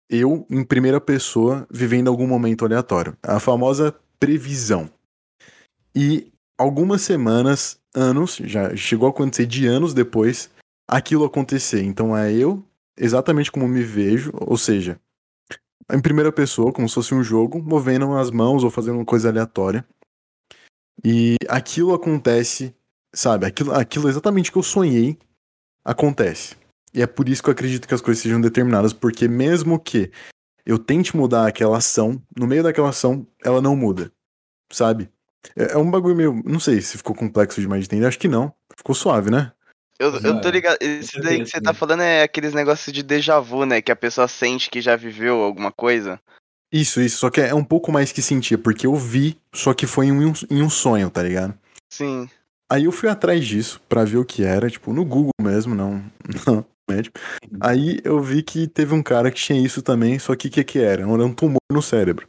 [0.10, 3.18] eu em primeira pessoa vivendo algum momento aleatório.
[3.22, 4.90] A famosa previsão.
[5.94, 10.50] E algumas semanas, anos, já chegou a acontecer de anos depois,
[10.88, 11.82] aquilo acontecer.
[11.82, 12.64] Então é eu
[12.98, 15.00] exatamente como me vejo, ou seja,
[15.92, 19.30] em primeira pessoa, como se fosse um jogo, movendo as mãos ou fazendo uma coisa
[19.30, 19.86] aleatória.
[21.04, 22.76] E aquilo acontece,
[23.14, 23.46] sabe?
[23.46, 25.18] Aquilo, aquilo exatamente que eu sonhei
[25.86, 26.56] acontece.
[26.94, 30.12] E é por isso que eu acredito que as coisas sejam determinadas, porque mesmo que
[30.66, 34.12] eu tente mudar aquela ação, no meio daquela ação, ela não muda,
[34.72, 35.10] sabe?
[35.56, 36.42] É, é um bagulho meio.
[36.46, 38.54] Não sei se ficou complexo demais de entender, acho que não.
[38.76, 39.52] Ficou suave, né?
[40.00, 40.78] Eu, eu tô É, ligado.
[40.80, 43.82] Esse daí que você tá falando é aqueles negócios de déjà vu, né?
[43.82, 46.20] Que a pessoa sente que já viveu alguma coisa.
[46.72, 49.88] Isso, isso, só que é um pouco mais que sentir, porque eu vi, só que
[49.88, 51.58] foi em um, em um sonho, tá ligado?
[51.90, 52.30] Sim.
[52.70, 56.04] Aí eu fui atrás disso pra ver o que era, tipo, no Google mesmo, não,
[56.46, 57.18] não médico.
[57.62, 60.64] Aí eu vi que teve um cara que tinha isso também, só que o que
[60.64, 61.04] que era?
[61.04, 62.28] Era um tumor no cérebro.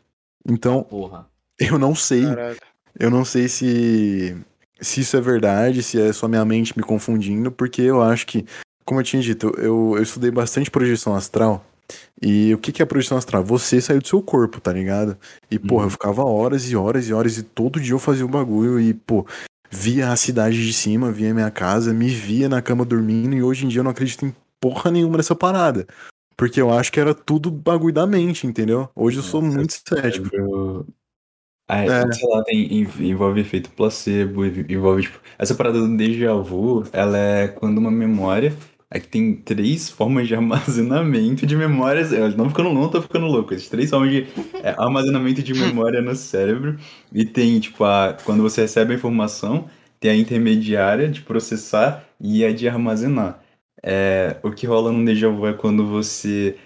[0.48, 1.28] Então, Porra.
[1.58, 2.56] eu não sei, Caralho.
[2.98, 4.36] Eu não sei se
[4.80, 8.44] se isso é verdade, se é só minha mente me confundindo, porque eu acho que,
[8.84, 11.64] como eu tinha dito, eu, eu estudei bastante projeção astral.
[12.20, 13.42] E o que, que é projeção astral?
[13.42, 15.16] Você saiu do seu corpo, tá ligado?
[15.50, 18.28] E, porra, eu ficava horas e horas e horas e todo dia eu fazia o
[18.28, 19.26] bagulho e, pô,
[19.70, 23.42] via a cidade de cima, via a minha casa, me via na cama dormindo e
[23.42, 25.86] hoje em dia eu não acredito em porra nenhuma nessa parada.
[26.36, 28.88] Porque eu acho que era tudo bagulho da mente, entendeu?
[28.94, 30.28] Hoje eu sou Nossa, muito cético.
[30.28, 30.86] Cérebro-
[31.68, 32.12] Ah, É.
[32.12, 36.84] sei lá, tem, env- envolve efeito placebo, env- envolve, tipo, essa parada do déjà vu,
[36.92, 38.56] ela é quando uma memória,
[38.90, 43.26] é que tem três formas de armazenamento de memórias, eu não ficando, não tô ficando
[43.26, 44.26] louco, existem três formas de
[44.62, 46.78] é, armazenamento de memória no cérebro,
[47.12, 49.68] e tem, tipo, a, quando você recebe a informação,
[50.00, 53.42] tem a intermediária de processar e a de armazenar.
[53.82, 56.56] É, o que rola no déjà vu é quando você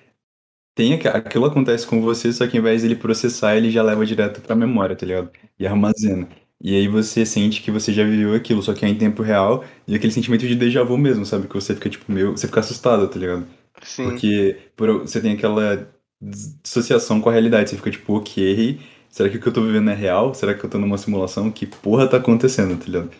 [0.75, 4.05] tem aqu- aquilo acontece com você, só que ao invés dele processar, ele já leva
[4.07, 5.31] direto pra memória, tá ligado?
[5.59, 6.29] E armazena.
[6.61, 9.65] E aí você sente que você já viveu aquilo, só que é em tempo real,
[9.87, 11.49] e aquele sentimento de déjà vu mesmo, sabe?
[11.49, 12.33] Que você fica, tipo, meio.
[12.33, 13.47] Você fica assustado, tá ligado?
[13.83, 14.05] Sim.
[14.05, 15.89] Porque por- você tem aquela
[16.21, 17.71] dissociação com a realidade.
[17.71, 20.35] Você fica tipo, ok, será que o que eu tô vivendo é real?
[20.35, 21.51] Será que eu tô numa simulação?
[21.51, 23.11] Que porra tá acontecendo, tá ligado?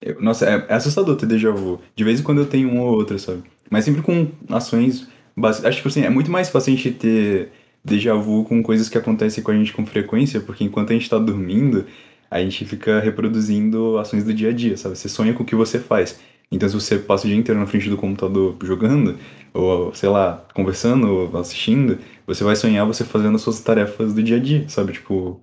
[0.00, 1.80] Eu- nossa, é, é assustador ter déjà vu.
[1.96, 3.42] De vez em quando eu tenho um ou outro, sabe?
[3.70, 5.06] Mas sempre com ações.
[5.42, 7.50] Acho que, tipo assim, é muito mais fácil a gente ter
[7.84, 11.10] déjà vu com coisas que acontecem com a gente com frequência, porque enquanto a gente
[11.10, 11.86] tá dormindo,
[12.30, 14.96] a gente fica reproduzindo ações do dia a dia, sabe?
[14.96, 16.20] Você sonha com o que você faz.
[16.50, 19.18] Então, se você passa o dia inteiro na frente do computador jogando,
[19.52, 24.22] ou sei lá, conversando, ou assistindo, você vai sonhar você fazendo as suas tarefas do
[24.22, 24.92] dia a dia, sabe?
[24.92, 25.42] Tipo,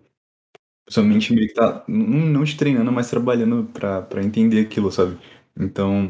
[0.90, 5.18] sua mente meio que tá não, te treinando, mas trabalhando pra entender aquilo, sabe?
[5.60, 6.10] Então,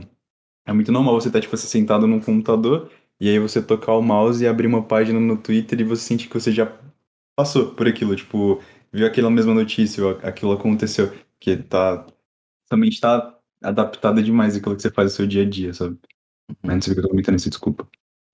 [0.65, 2.91] é muito normal você estar, tipo, assim, sentado num computador
[3.21, 6.27] e aí você tocar o mouse e abrir uma página no Twitter e você sentir
[6.27, 6.75] que você já
[7.37, 8.59] passou por aquilo, tipo,
[8.91, 12.05] viu aquela mesma notícia, aquilo aconteceu, que tá.
[12.67, 15.97] Sua mente tá adaptada demais àquilo que você faz no seu dia a dia, sabe?
[16.63, 17.87] Mas não sei o que eu tô comentando desculpa.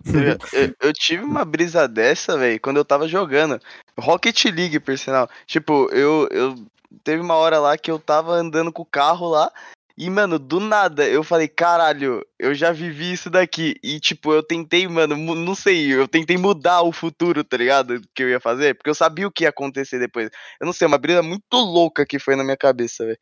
[0.06, 3.60] Eu, eu- eu tive uma brisa dessa, velho, quando eu tava jogando.
[4.00, 5.30] Rocket League, por sinal.
[5.46, 6.56] Tipo, eu, eu.
[7.04, 9.52] Teve uma hora lá que eu tava andando com o carro lá.
[9.98, 13.76] E, mano, do nada, eu falei, caralho, eu já vivi isso daqui.
[13.82, 18.00] E, tipo, eu tentei, mano, não sei, eu tentei mudar o futuro, tá ligado?
[18.14, 18.76] Que eu ia fazer.
[18.76, 20.30] Porque eu sabia o que ia acontecer depois.
[20.62, 23.18] Eu não sei, uma brisa muito louca que foi na minha cabeça, velho.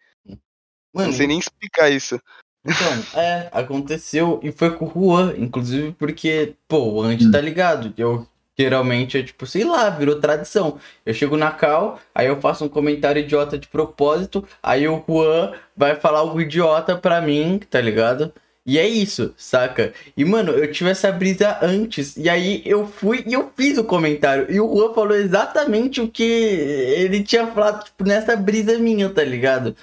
[0.93, 2.19] Mano, Não sei nem explicar isso.
[2.65, 7.93] Então, é, aconteceu e foi com o Juan, inclusive porque, pô, o Andy tá ligado.
[7.95, 8.28] Eu
[8.58, 10.80] geralmente é tipo, sei lá, virou tradição.
[11.06, 15.53] Eu chego na cal, aí eu faço um comentário idiota de propósito, aí o Juan
[15.76, 18.34] vai falar algo idiota pra mim, tá ligado?
[18.66, 19.93] E é isso, saca?
[20.18, 22.18] E, mano, eu tive essa brisa antes.
[22.18, 24.47] E aí eu fui e eu fiz o comentário.
[24.51, 29.24] E o Juan falou exatamente o que ele tinha falado, tipo, nessa brisa minha, tá
[29.24, 29.76] ligado?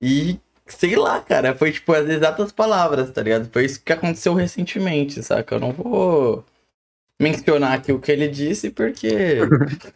[0.00, 3.50] E sei lá, cara, foi tipo as exatas palavras, tá ligado?
[3.52, 5.56] Foi isso que aconteceu recentemente, saca?
[5.56, 6.44] Eu não vou
[7.20, 9.38] mencionar aqui o que ele disse, porque.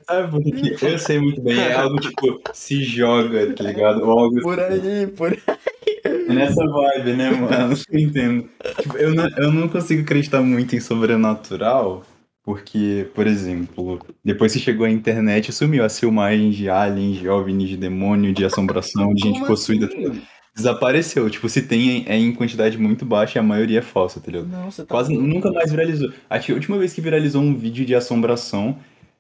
[0.07, 0.77] Sabe por quê?
[0.83, 4.03] Eu sei muito bem, é algo tipo, se joga, tá ligado?
[4.05, 6.29] Ou algo Por aí, por aí.
[6.29, 7.75] Nessa vibe, né, mano?
[7.91, 8.49] Eu entendo.
[8.81, 12.05] Tipo, eu, não, eu não consigo acreditar muito em sobrenatural,
[12.43, 17.71] porque, por exemplo, depois que chegou a internet, sumiu as filmagens de aliens, de OVNIs,
[17.71, 19.87] de demônio, de assombração, de gente Como possuída.
[19.87, 20.23] assim?
[20.55, 21.29] Desapareceu.
[21.29, 24.47] Tipo, se tem, é em quantidade muito baixa e a maioria é falsa, entendeu?
[24.47, 25.27] Não, você tá Quase louco.
[25.27, 26.11] nunca mais viralizou.
[26.31, 28.79] Acho que a última vez que viralizou um vídeo de assombração,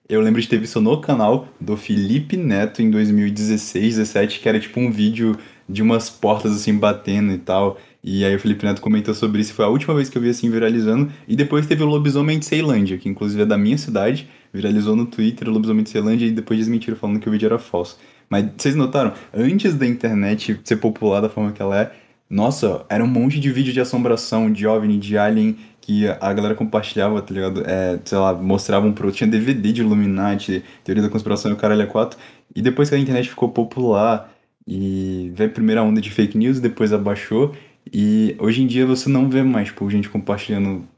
[0.08, 4.60] eu lembro de ter visto no canal do Felipe Neto em 2016, 17, que era
[4.60, 5.36] tipo um vídeo
[5.68, 7.78] de umas portas assim batendo e tal.
[8.06, 10.28] E aí o Felipe Neto comentou sobre isso, foi a última vez que eu vi
[10.28, 11.10] assim viralizando.
[11.26, 15.06] E depois teve o Lobisomem de Ceilândia, que inclusive é da minha cidade, viralizou no
[15.06, 17.98] Twitter o Lobisomem de Ceilândia e depois desmentiram falando que o vídeo era falso.
[18.28, 21.92] Mas vocês notaram, antes da internet ser popular da forma que ela é,
[22.28, 26.54] nossa, era um monte de vídeo de assombração, de OVNI, de Alien, que a galera
[26.54, 27.62] compartilhava, tá ligado?
[27.66, 29.12] É, sei lá, mostravam pro.
[29.12, 32.18] Tinha DVD de Illuminati, Teoria da Conspiração e o Caralho é 4.
[32.56, 34.32] E depois que a internet ficou popular
[34.66, 37.54] e veio a primeira onda de fake news, depois abaixou.
[37.92, 40.88] E hoje em dia você não vê mais, tipo, gente compartilhando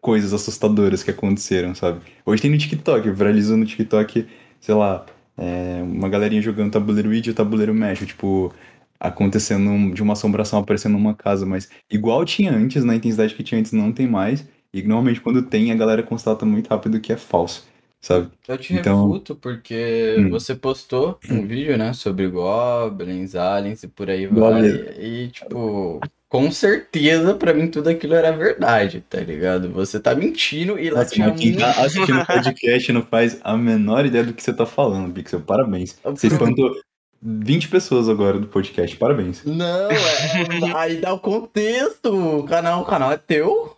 [0.00, 2.00] coisas assustadoras que aconteceram, sabe?
[2.26, 4.26] Hoje tem no TikTok, viralizou no TikTok,
[4.60, 5.06] sei lá,
[5.36, 8.52] é, uma galerinha jogando tabuleiro Ouija e o tabuleiro México, tipo,
[8.98, 13.58] acontecendo de uma assombração aparecendo numa casa, mas igual tinha antes, na intensidade que tinha
[13.60, 14.46] antes, não tem mais.
[14.72, 17.64] E normalmente quando tem, a galera constata muito rápido que é falso,
[18.00, 18.28] sabe?
[18.48, 20.30] Eu te Então- refuto porque Hum.
[20.30, 24.62] você postou um vídeo, né, sobre goblins, aliens e por aí vai.
[24.62, 24.84] Goblin.
[24.98, 29.70] E, tipo, com certeza pra mim tudo aquilo era verdade, tá ligado?
[29.70, 33.56] Você tá mentindo e lá Nossa, tinha quem tá assistindo o podcast não faz a
[33.56, 35.40] menor ideia do que você tá falando, Pixel.
[35.40, 35.96] Parabéns.
[36.02, 36.74] Você espantou
[37.22, 38.96] 20 pessoas agora do podcast.
[38.96, 39.44] Parabéns.
[39.44, 42.40] Não, é, aí dá o contexto.
[42.40, 43.76] O canal, o canal é teu.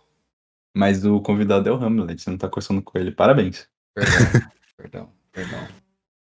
[0.75, 3.11] Mas o convidado é o Hamlet, você não tá conversando com ele.
[3.11, 3.67] Parabéns.
[3.95, 4.41] Perdão,
[4.77, 5.67] perdão, perdão.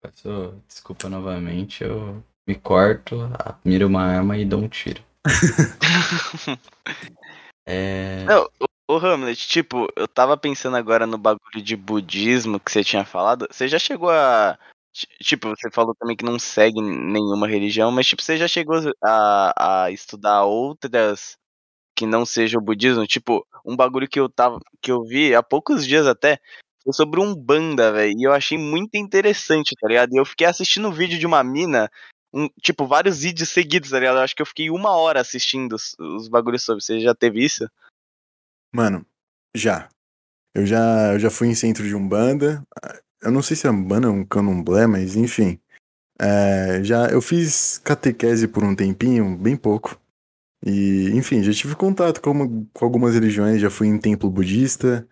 [0.02, 3.30] Peço desculpa novamente, eu me corto,
[3.64, 5.02] miro uma arma e dou um tiro.
[7.66, 8.24] É...
[8.26, 8.46] Não,
[8.90, 13.46] Hamlet, tipo, eu tava pensando agora no bagulho de budismo que você tinha falado.
[13.50, 14.58] Você já chegou a.
[14.92, 18.76] ti- Tipo, você falou também que não segue nenhuma religião, mas tipo, você já chegou
[19.02, 21.36] a, a estudar outras
[21.96, 23.06] que não seja o budismo?
[23.06, 24.60] Tipo, um bagulho que eu tava.
[24.82, 26.38] que eu vi há poucos dias até.
[26.92, 28.12] Sobre um banda, velho.
[28.18, 30.12] E eu achei muito interessante, tá ligado?
[30.12, 31.90] E eu fiquei assistindo um vídeo de uma mina.
[32.34, 34.16] Um, tipo, vários vídeos seguidos, tá ligado?
[34.16, 36.82] Eu acho que eu fiquei uma hora assistindo os, os bagulhos sobre.
[36.82, 37.68] Você já teve isso?
[38.74, 39.06] Mano,
[39.54, 39.88] já.
[40.54, 42.62] Eu já, eu já fui em centro de Umbanda.
[43.22, 45.58] Eu não sei se é Umbanda ou um candomblé, mas enfim.
[46.20, 50.00] É, já, eu fiz catequese por um tempinho, bem pouco.
[50.64, 55.06] E, enfim, já tive contato com, uma- com algumas religiões, já fui em templo budista.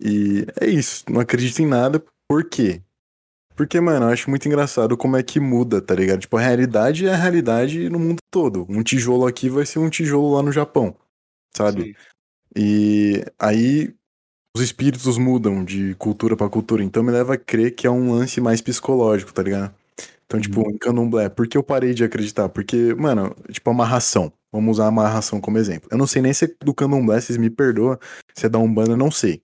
[0.00, 2.02] E é isso, não acredito em nada.
[2.28, 2.82] Por quê?
[3.60, 6.20] Porque, mano, eu acho muito engraçado como é que muda, tá ligado?
[6.20, 8.64] Tipo, a realidade é a realidade no mundo todo.
[8.70, 10.96] Um tijolo aqui vai ser um tijolo lá no Japão,
[11.54, 11.82] sabe?
[11.82, 11.94] Sim.
[12.56, 13.94] E aí
[14.56, 18.12] os espíritos mudam de cultura pra cultura, então me leva a crer que é um
[18.12, 19.74] lance mais psicológico, tá ligado?
[20.24, 22.48] Então, tipo, em candomblé, por que eu parei de acreditar?
[22.48, 24.32] Porque, mano, tipo, amarração.
[24.50, 25.86] Vamos usar amarração como exemplo.
[25.92, 27.98] Eu não sei nem se é do candomblé, vocês me perdoam,
[28.34, 29.42] se é da Umbanda, eu não sei.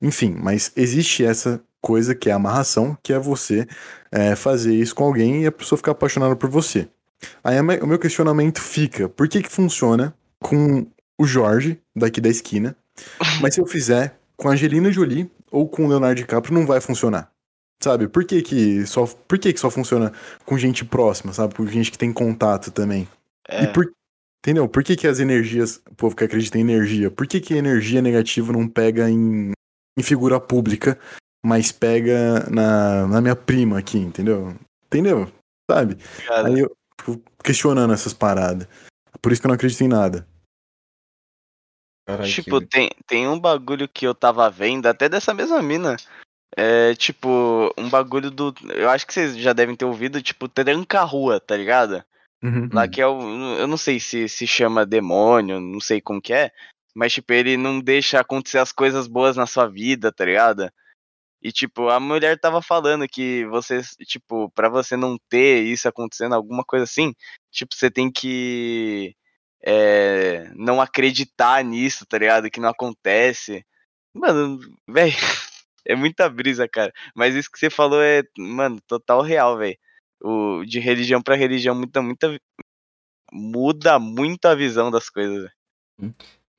[0.00, 3.66] Enfim, mas existe essa coisa que é a amarração, que é você
[4.10, 6.88] é, fazer isso com alguém e a pessoa ficar apaixonada por você.
[7.44, 10.86] Aí o meu questionamento fica, por que que funciona com
[11.18, 12.76] o Jorge, daqui da esquina,
[13.40, 16.80] mas se eu fizer com a Angelina Jolie ou com o Leonardo DiCaprio, não vai
[16.80, 17.30] funcionar.
[17.82, 18.08] Sabe?
[18.08, 20.12] Por que que só, por que que só funciona
[20.44, 21.54] com gente próxima, sabe?
[21.54, 23.08] Com gente que tem contato também.
[23.48, 23.64] É.
[23.64, 23.90] E por,
[24.44, 24.68] entendeu?
[24.68, 27.58] Por que que as energias, o povo que acredita em energia, por que que a
[27.58, 29.52] energia negativa não pega em,
[29.98, 30.98] em figura pública,
[31.44, 34.56] mas pega na, na minha prima aqui, entendeu?
[34.86, 35.30] Entendeu?
[35.70, 35.96] Sabe?
[36.26, 38.68] Cara, Aí eu fico questionando essas paradas.
[39.22, 40.26] Por isso que eu não acredito em nada.
[42.06, 45.96] Caralho, tipo, que- tem, tem um bagulho que eu tava vendo, até dessa mesma mina.
[46.56, 48.52] É tipo, um bagulho do.
[48.74, 52.02] Eu acho que vocês já devem ter ouvido, tipo, tranca-rua, tá ligado?
[52.72, 53.20] Lá que é o.
[53.56, 56.50] Eu não sei se se chama demônio, não sei como que é.
[56.92, 60.72] Mas, tipo, ele não deixa acontecer as coisas boas na sua vida, tá ligado?
[61.42, 66.34] E, tipo, a mulher tava falando que você, tipo, pra você não ter isso acontecendo,
[66.34, 67.14] alguma coisa assim,
[67.50, 69.16] tipo, você tem que.
[69.64, 72.50] é, não acreditar nisso, tá ligado?
[72.50, 73.64] Que não acontece.
[74.14, 75.12] Mano, velho,
[75.86, 76.92] é muita brisa, cara.
[77.14, 79.78] Mas isso que você falou é, mano, total real, velho.
[80.66, 82.38] De religião para religião muda muita
[83.32, 85.42] muda muito a visão das coisas.
[85.44, 85.50] véi.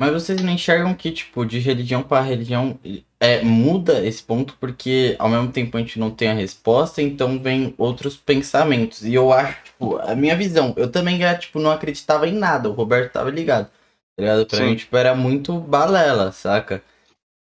[0.02, 2.80] Mas vocês não enxergam que, tipo, de religião para religião
[3.20, 7.38] é, muda esse ponto, porque ao mesmo tempo a gente não tem a resposta, então
[7.38, 9.06] vem outros pensamentos.
[9.06, 12.68] E eu acho, tipo, a minha visão, eu também já, tipo, não acreditava em nada,
[12.68, 13.68] o Roberto tava ligado.
[13.68, 14.48] Tá ligado?
[14.48, 14.66] Pra Sim.
[14.66, 16.82] mim, tipo, era muito balela, saca?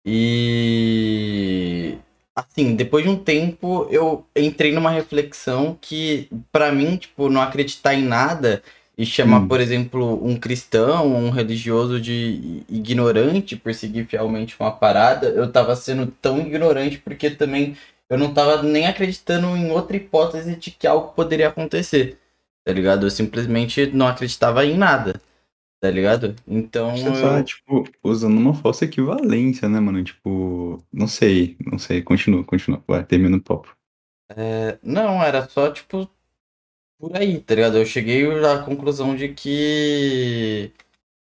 [0.06, 1.98] E
[2.36, 7.94] assim, depois de um tempo eu entrei numa reflexão que, pra mim, tipo, não acreditar
[7.94, 8.62] em nada
[9.00, 9.48] e chamar, Hum.
[9.48, 16.08] por exemplo, um cristão, um religioso de ignorante, perseguir fielmente uma parada, eu tava sendo
[16.22, 17.78] tão ignorante porque também
[18.10, 22.20] eu não tava nem acreditando em outra hipótese de que algo poderia acontecer,
[22.66, 23.06] tá ligado?
[23.06, 25.22] Eu simplesmente não acreditava em nada,
[25.82, 26.36] tá ligado?
[26.48, 27.14] Então, Você eu...
[27.22, 30.04] tá, tipo, usando uma falsa equivalência, né, mano?
[30.04, 32.02] Tipo, não sei, não sei.
[32.02, 32.84] Continua, continua.
[32.88, 33.76] Vai, termina o papo.
[34.36, 36.10] É, não, era só, tipo,
[37.00, 37.78] por aí, tá ligado?
[37.78, 40.72] Eu cheguei à conclusão de que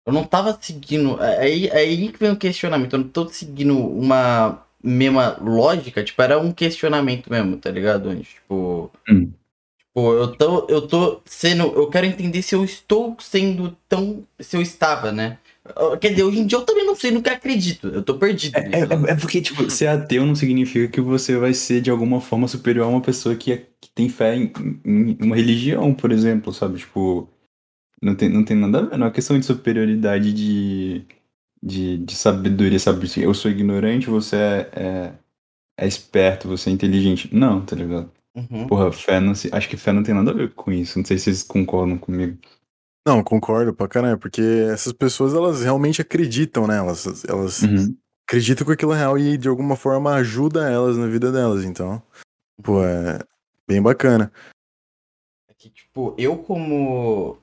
[0.07, 1.21] eu não tava seguindo.
[1.23, 2.95] É aí, é aí que vem o questionamento.
[2.95, 8.11] Eu não tô seguindo uma mesma lógica, tipo, era um questionamento mesmo, tá ligado?
[8.11, 9.33] Onde, Tipo, Hum.
[9.79, 11.65] tipo, eu tô, eu tô sendo.
[11.75, 14.27] Eu quero entender se eu estou sendo tão.
[14.41, 15.39] Se eu estava, né?
[16.01, 17.87] Quer dizer, hoje em dia eu também não sei no que acredito.
[17.89, 18.57] Eu tô perdido.
[18.57, 22.21] É, é- é porque, tipo, ser ateu não significa que você vai ser de alguma
[22.21, 24.53] forma superior a uma pessoa que, é- que tem fé em,
[24.85, 26.79] em uma religião, por exemplo, sabe?
[26.79, 27.29] Tipo,
[28.03, 31.05] não tem, não tem nada a ver, não é questão de superioridade de,
[31.63, 33.09] de, de sabedoria, sabe?
[33.09, 35.13] Se Eu sou ignorante, você é, é,
[35.85, 37.29] é esperto, você é inteligente.
[37.33, 38.11] Não, tá ligado?
[38.35, 38.67] Uhum.
[38.67, 40.99] Porra, fé não se, acho que fé não tem nada a ver com isso.
[40.99, 42.37] Não sei se vocês concordam comigo.
[43.07, 44.41] Não, concordo pra caramba, porque
[44.71, 46.77] essas pessoas, elas realmente acreditam, né?
[46.77, 47.97] Elas, elas Uhum.
[48.29, 52.01] acreditam que aquilo é real e de alguma forma ajuda elas na vida delas, então,
[52.63, 53.19] pô, é
[53.67, 54.33] bem bacana.
[55.49, 57.39] É que, tipo, eu como.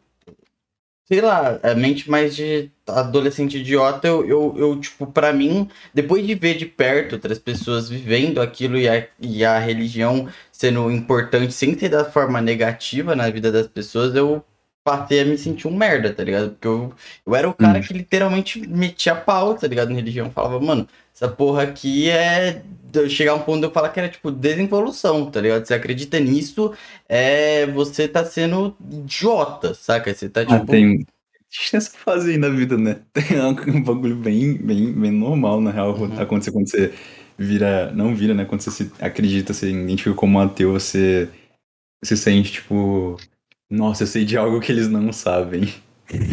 [1.06, 6.26] Sei lá, a mente mais de adolescente idiota, eu, eu, eu, tipo, pra mim, depois
[6.26, 11.52] de ver de perto outras pessoas vivendo aquilo e a, e a religião sendo importante
[11.52, 14.46] sem ser da forma negativa na vida das pessoas, eu
[14.84, 16.52] passei a me sentir um merda, tá ligado?
[16.52, 16.94] Porque eu,
[17.26, 17.84] eu era o cara Hum.
[17.84, 19.90] que literalmente metia pau, tá ligado?
[19.90, 20.32] Na religião.
[20.32, 22.64] Falava, mano, essa porra aqui é.
[23.10, 25.66] Chegar a um ponto de eu falar que era, tipo, desinvolução, tá ligado?
[25.66, 26.74] Você acredita nisso,
[27.08, 27.68] é.
[27.68, 30.14] Você tá sendo idiota, saca?
[30.14, 30.66] Você tá, Ah, tipo.
[30.72, 31.06] tem.
[31.52, 33.02] A gente tem essa fase aí na vida, né?
[33.70, 36.20] É um bagulho bem, bem, bem normal, na real, Uhum.
[36.20, 36.94] acontecer quando você
[37.38, 37.92] vira.
[37.92, 38.46] Não vira, né?
[38.46, 41.30] Quando você se acredita, você identifica como um ateu, você
[42.04, 43.18] se sente tipo.
[43.70, 45.74] Nossa, eu sei de algo que eles não sabem.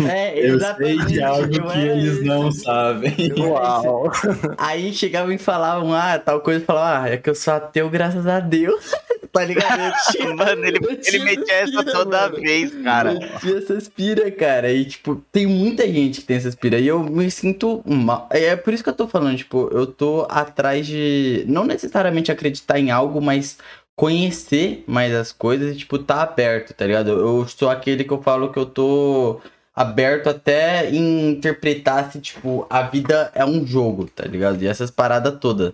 [0.09, 3.13] É, Eu sei de algo eu que era eles não sabem.
[3.13, 3.37] Esse.
[4.57, 7.91] Aí chegavam e falavam, ah, tal coisa, eu falava, ah, é que eu sou ateu
[7.91, 8.91] graças a Deus.
[9.31, 9.93] tá ligado?
[10.35, 12.41] Mano, ele, ele metia essa pira, toda mano.
[12.41, 13.13] vez, cara.
[13.13, 14.73] Eu tinha essas pira, cara.
[14.73, 16.79] E, tipo, tem muita gente que tem essas pira.
[16.79, 18.27] E eu me sinto mal.
[18.31, 21.45] É por isso que eu tô falando, tipo, eu tô atrás de.
[21.47, 23.59] Não necessariamente acreditar em algo, mas
[23.97, 27.11] conhecer mais as coisas e, tipo, tá aberto, tá ligado?
[27.11, 29.41] Eu sou aquele que eu falo que eu tô
[29.75, 34.63] aberto até em interpretar se, tipo, a vida é um jogo, tá ligado?
[34.63, 35.73] E essas paradas todas.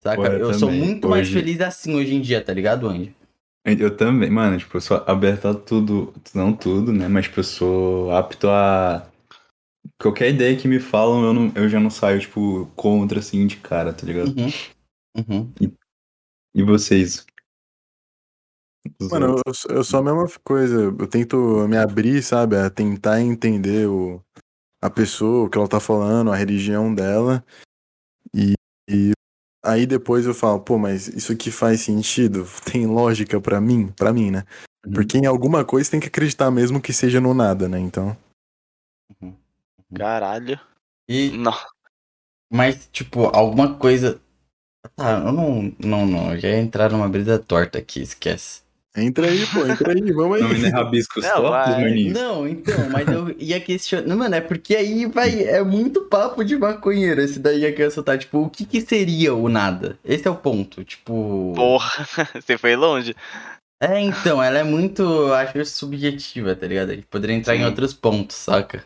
[0.00, 0.16] Saca?
[0.22, 3.14] Pô, eu eu sou muito mais Hoje- feliz assim hoje em dia, tá ligado, Andy?
[3.66, 7.08] Eu também, mano, tipo, eu sou aberto a tudo, não tudo, né?
[7.08, 9.06] Mas, tipo, eu sou apto a.
[9.98, 13.56] Qualquer ideia que me falam, eu, não, eu já não saio, tipo, contra, assim, de
[13.56, 14.34] cara, tá ligado?
[14.38, 14.52] Uhum.
[15.16, 15.52] Uhum.
[16.54, 17.24] E vocês?
[19.10, 20.74] Mano, eu, sou- eu sou a mesma coisa.
[20.82, 21.36] Eu tento
[21.68, 22.56] me abrir, sabe?
[22.56, 24.20] A tentar entender o,
[24.82, 27.44] a pessoa, o que ela tá falando, a religião dela.
[28.34, 28.54] E,
[28.88, 29.12] e
[29.64, 32.44] aí depois eu falo, pô, mas isso aqui faz sentido?
[32.70, 33.88] Tem lógica pra mim?
[33.92, 34.44] Pra mim, né?
[34.86, 34.92] Uhum.
[34.92, 37.78] Porque em alguma coisa tem que acreditar mesmo que seja no nada, né?
[37.78, 38.16] Então.
[39.94, 40.60] Caralho.
[41.08, 41.54] E Não.
[42.52, 44.20] Mas, tipo, alguma coisa.
[44.96, 45.62] Tá, eu não.
[45.78, 46.34] Não, não.
[46.34, 48.63] Eu já ia entrar numa brisa torta aqui, esquece.
[48.96, 50.58] Entra aí, pô, entra aí, vamos Não aí.
[50.60, 51.80] me rabiscos Não, tortos, vai.
[51.82, 52.12] maninho?
[52.12, 54.14] Não, então, mas eu ia questionar.
[54.14, 55.42] Mano, é porque aí vai.
[55.42, 58.18] É muito papo de maconheiro esse daí ia querer soltar.
[58.18, 59.98] Tipo, o que que seria o nada?
[60.04, 60.84] Esse é o ponto.
[60.84, 61.52] Tipo.
[61.56, 62.06] Porra,
[62.40, 63.16] você foi longe.
[63.82, 66.90] É, então, ela é muito, eu acho, subjetiva, tá ligado?
[66.90, 67.64] A gente poderia entrar em Sim.
[67.66, 68.84] outros pontos, saca?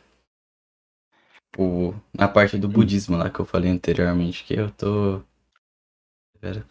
[1.53, 5.23] Tipo, na parte do budismo lá que eu falei anteriormente, que eu tô.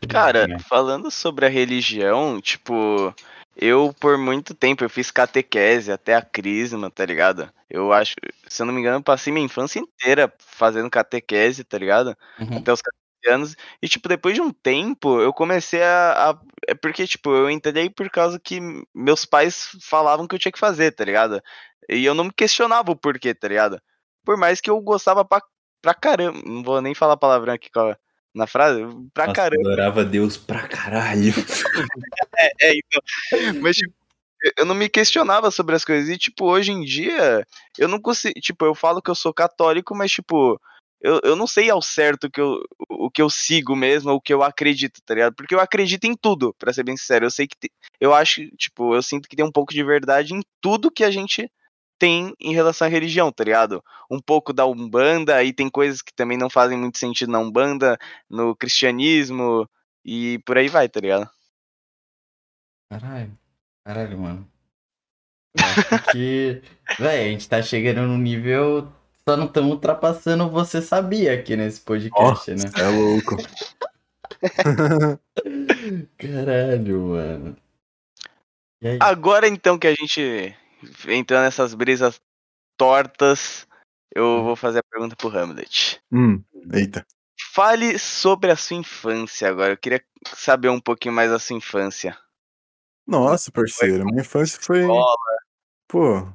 [0.08, 3.14] Cara, falando sobre a religião, tipo,
[3.56, 7.52] eu por muito tempo eu fiz catequese até a crisma, tá ligado?
[7.70, 8.14] Eu acho,
[8.48, 12.16] se eu não me engano, eu passei minha infância inteira fazendo catequese, tá ligado?
[12.40, 12.58] Uhum.
[12.58, 13.56] Até os 14 anos.
[13.82, 17.90] E, tipo, depois de um tempo, eu comecei a, a- É porque, tipo, eu entrei
[17.90, 18.60] por causa que
[18.96, 21.42] meus pais falavam que eu tinha que fazer, tá ligado?
[21.90, 23.82] E eu não me questionava o porquê, tá ligado?
[24.26, 25.42] Por mais que eu gostava pra,
[25.82, 26.40] pra caramba.
[26.46, 27.98] Não vou nem falar palavrão aqui com a-
[28.38, 28.82] na frase.
[29.14, 29.68] Pra Nossa, caramba.
[29.68, 31.34] adorava Deus pra caralho.
[32.62, 33.02] É, então.
[33.62, 33.94] Mas, tipo,
[34.58, 36.08] eu- não me questionava sobre as coisas.
[36.10, 37.46] E, tipo, hoje em dia,
[37.78, 38.40] eu não consigo.
[38.40, 40.60] Tipo, eu falo que eu sou católico, mas, tipo,
[41.02, 44.18] eu, eu não sei ao certo o que eu, o que eu sigo mesmo, ou
[44.18, 45.34] o que eu acredito, tá ligado?
[45.36, 47.26] Porque eu acredito em tudo, pra ser bem sincero.
[47.26, 47.58] Eu sei que.
[47.58, 51.04] te- eu acho, tipo, eu sinto que tem um pouco de verdade em tudo que
[51.04, 51.50] a gente
[52.00, 53.84] tem em relação à religião, tá ligado?
[54.10, 57.98] Um pouco da Umbanda, aí tem coisas que também não fazem muito sentido na Umbanda,
[58.30, 59.70] no cristianismo,
[60.06, 61.30] e por aí vai, tá ligado?
[62.90, 63.38] Caralho.
[63.86, 64.52] Caralho, mano.
[66.12, 66.62] Que.
[67.00, 68.92] Véi, a gente tá chegando num nível.
[69.28, 72.72] Só não estamos ultrapassando você sabia aqui nesse podcast, né?
[72.78, 73.36] É louco.
[76.18, 77.58] Caralho, mano.
[78.82, 78.98] E aí?
[79.02, 80.56] Agora então que a gente
[81.08, 82.20] entrou nessas brisas
[82.78, 83.68] tortas,
[84.14, 86.02] eu vou fazer a pergunta pro Hamlet.
[86.12, 86.44] hum,
[86.74, 87.06] eita.
[87.54, 89.74] Fale sobre a sua infância agora.
[89.74, 92.18] Eu queria saber um pouquinho mais da sua infância.
[93.06, 94.82] Nossa, parceiro, minha infância foi.
[94.82, 95.16] Escola.
[95.88, 96.34] Pô.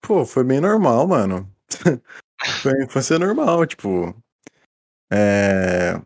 [0.00, 1.54] Pô, foi bem normal, mano.
[2.62, 4.14] foi uma infância normal, tipo.
[5.12, 6.00] É.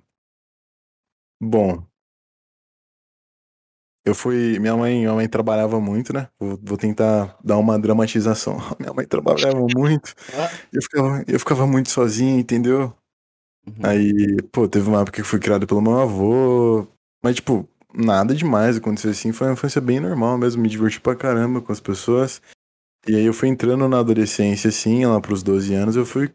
[1.41, 1.87] Bom.
[4.05, 4.59] Eu fui.
[4.59, 6.29] Minha mãe, minha mãe trabalhava muito, né?
[6.39, 8.59] Vou, vou tentar dar uma dramatização.
[8.79, 10.15] Minha mãe trabalhava muito.
[10.73, 12.93] Eu ficava, eu ficava muito sozinho, entendeu?
[13.67, 13.75] Uhum.
[13.85, 16.87] Aí, pô, teve uma época que eu fui criado pelo meu avô.
[17.23, 19.33] Mas, tipo, nada demais aconteceu assim.
[19.33, 20.63] Foi uma infância bem normal mesmo.
[20.63, 22.43] Me diverti pra caramba com as pessoas.
[23.07, 26.33] E aí eu fui entrando na adolescência, assim, lá pros 12 anos, eu fui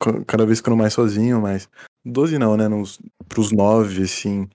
[0.00, 1.68] ca- cada vez ficando mais sozinho, mais.
[2.04, 2.68] 12 não, né?
[2.68, 4.48] Nos, pros 9, assim.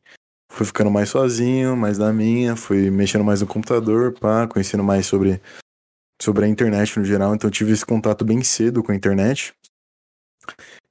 [0.51, 5.05] Fui ficando mais sozinho, mais na minha, fui mexendo mais no computador, pá, conhecendo mais
[5.05, 5.41] sobre,
[6.21, 7.33] sobre a internet no geral.
[7.35, 9.53] Então tive esse contato bem cedo com a internet.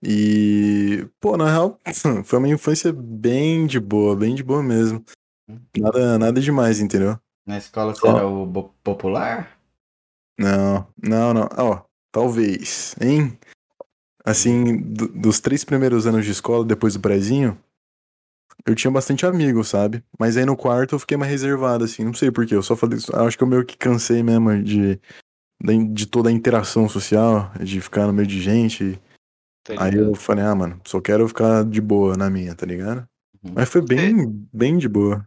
[0.02, 1.78] E, pô, na real,
[2.24, 5.04] foi uma infância bem de boa, bem de boa mesmo.
[5.76, 7.18] Nada, nada demais, entendeu?
[7.46, 8.46] Na escola você Só- era o
[8.84, 9.58] popular?
[10.38, 11.48] Não, não, não.
[11.56, 11.82] Ó,
[12.12, 13.36] talvez, hein?
[14.24, 17.58] Assim, do- dos três primeiros anos de escola, depois do prezinho,
[18.66, 20.02] eu tinha bastante amigo, sabe?
[20.18, 22.54] Mas aí no quarto eu fiquei mais reservado, assim, não sei porquê.
[22.54, 23.14] Eu só falei isso.
[23.16, 25.00] Acho que eu meio que cansei mesmo de,
[25.92, 29.00] de toda a interação social, de ficar no meio de gente.
[29.64, 33.08] tá Aí eu falei, ah, mano, só quero ficar de boa na minha, tá ligado?
[33.42, 33.52] Uhum.
[33.54, 35.26] Mas foi bem, bem de boa.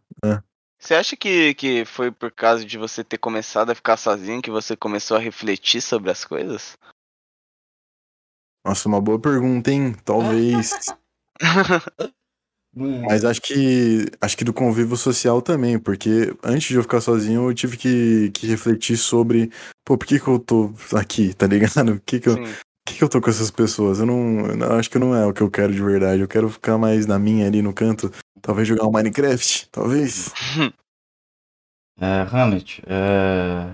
[0.79, 4.49] Você acha que, que foi por causa de você ter começado a ficar sozinho que
[4.49, 6.75] você começou a refletir sobre as coisas?
[8.65, 9.95] Nossa, uma boa pergunta, hein?
[10.03, 10.71] Talvez.
[12.73, 17.49] Mas acho que acho que do convívio social também, porque antes de eu ficar sozinho,
[17.49, 19.51] eu tive que, que refletir sobre,
[19.85, 21.71] pô, por que, que eu tô aqui, tá ligado?
[21.99, 22.53] Por que, que, eu, Sim.
[22.87, 23.99] que, que eu tô com essas pessoas?
[23.99, 26.21] Eu não, eu não- acho que não é o que eu quero de verdade.
[26.21, 28.09] Eu quero ficar mais na minha ali no canto,
[28.41, 30.31] talvez jogar um Minecraft, talvez.
[31.99, 33.67] É, Hamlet, é...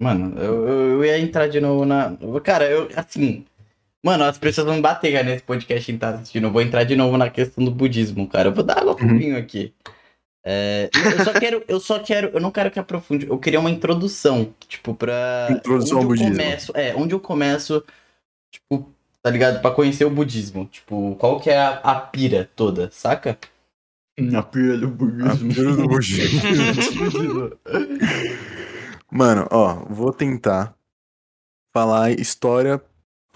[0.00, 2.16] Mano, eu, eu, eu ia entrar de novo na.
[2.42, 3.44] Cara, eu, assim.
[4.06, 6.44] Mano, as pessoas vão bater já nesse podcast que tá assistindo.
[6.46, 8.50] Eu vou entrar de novo na questão do budismo, cara.
[8.50, 9.18] Eu vou dar água pro Uhum.
[9.18, 9.74] vinho aqui.
[10.44, 10.88] É,
[11.18, 13.26] eu só quero, eu só quero, eu não quero que aprofunde.
[13.26, 15.48] Eu queria uma introdução, tipo, pra.
[15.50, 16.30] Introdução ao budismo.
[16.36, 17.82] começo, é, onde eu começo,
[18.52, 18.88] tipo,
[19.20, 19.60] tá ligado?
[19.60, 20.66] Pra conhecer o budismo.
[20.66, 23.36] Tipo, qual que é a, a pira toda, saca?
[24.16, 25.52] Na pira do A budismo.
[25.52, 26.40] pira do budismo.
[29.10, 30.74] Mano, ó, vou tentar
[31.74, 32.80] falar a história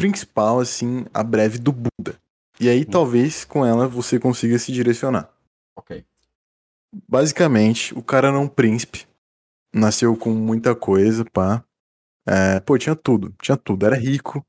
[0.00, 2.18] principal, assim, a breve do Buda.
[2.58, 5.30] E aí, talvez, com ela, você consiga se direcionar.
[5.76, 6.04] ok.
[7.08, 9.06] Basicamente, o cara era um príncipe.
[9.72, 11.62] Nasceu com muita coisa, pá.
[12.26, 14.44] É, pô, tinha tudo, tinha tudo, era rico.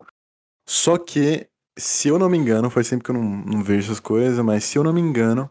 [0.67, 1.47] Só que,
[1.77, 4.63] se eu não me engano, faz tempo que eu não, não vejo essas coisas, mas
[4.63, 5.49] se eu não me engano,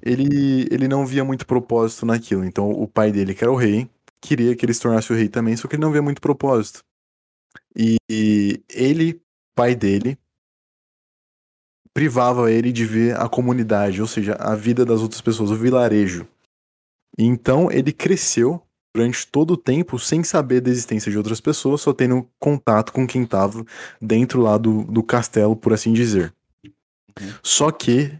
[0.00, 2.44] ele, ele não via muito propósito naquilo.
[2.44, 3.90] Então, o pai dele, que era o rei,
[4.20, 6.84] queria que ele se tornasse o rei também, só que ele não via muito propósito.
[7.76, 9.22] E, e ele,
[9.54, 10.18] pai dele,
[11.94, 16.26] privava ele de ver a comunidade, ou seja, a vida das outras pessoas, o vilarejo.
[17.18, 18.62] E Então ele cresceu
[18.94, 23.06] durante todo o tempo sem saber da existência de outras pessoas, só tendo contato com
[23.06, 23.64] quem estava
[24.00, 26.32] dentro lá do, do castelo, por assim dizer.
[26.64, 27.32] Uhum.
[27.42, 28.16] Só que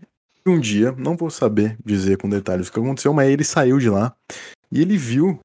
[0.47, 3.91] um dia, não vou saber dizer com detalhes o que aconteceu, mas ele saiu de
[3.91, 4.15] lá
[4.73, 5.39] e ele viu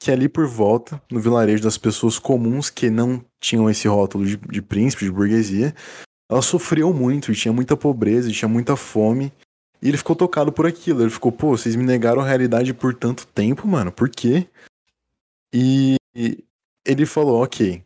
[0.00, 4.38] que ali por volta, no vilarejo das pessoas comuns que não tinham esse rótulo de,
[4.38, 5.74] de príncipe, de burguesia,
[6.28, 9.30] elas sofriam muito, e tinha muita pobreza, e tinha muita fome.
[9.82, 11.02] E ele ficou tocado por aquilo.
[11.02, 14.46] Ele ficou, pô, vocês me negaram a realidade por tanto tempo, mano, por quê?
[15.52, 15.96] E
[16.86, 17.84] ele falou, ok,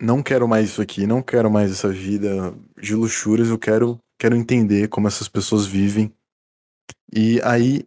[0.00, 4.36] não quero mais isso aqui, não quero mais essa vida de luxúrias, eu quero, quero
[4.36, 6.12] entender como essas pessoas vivem.
[7.12, 7.84] E aí,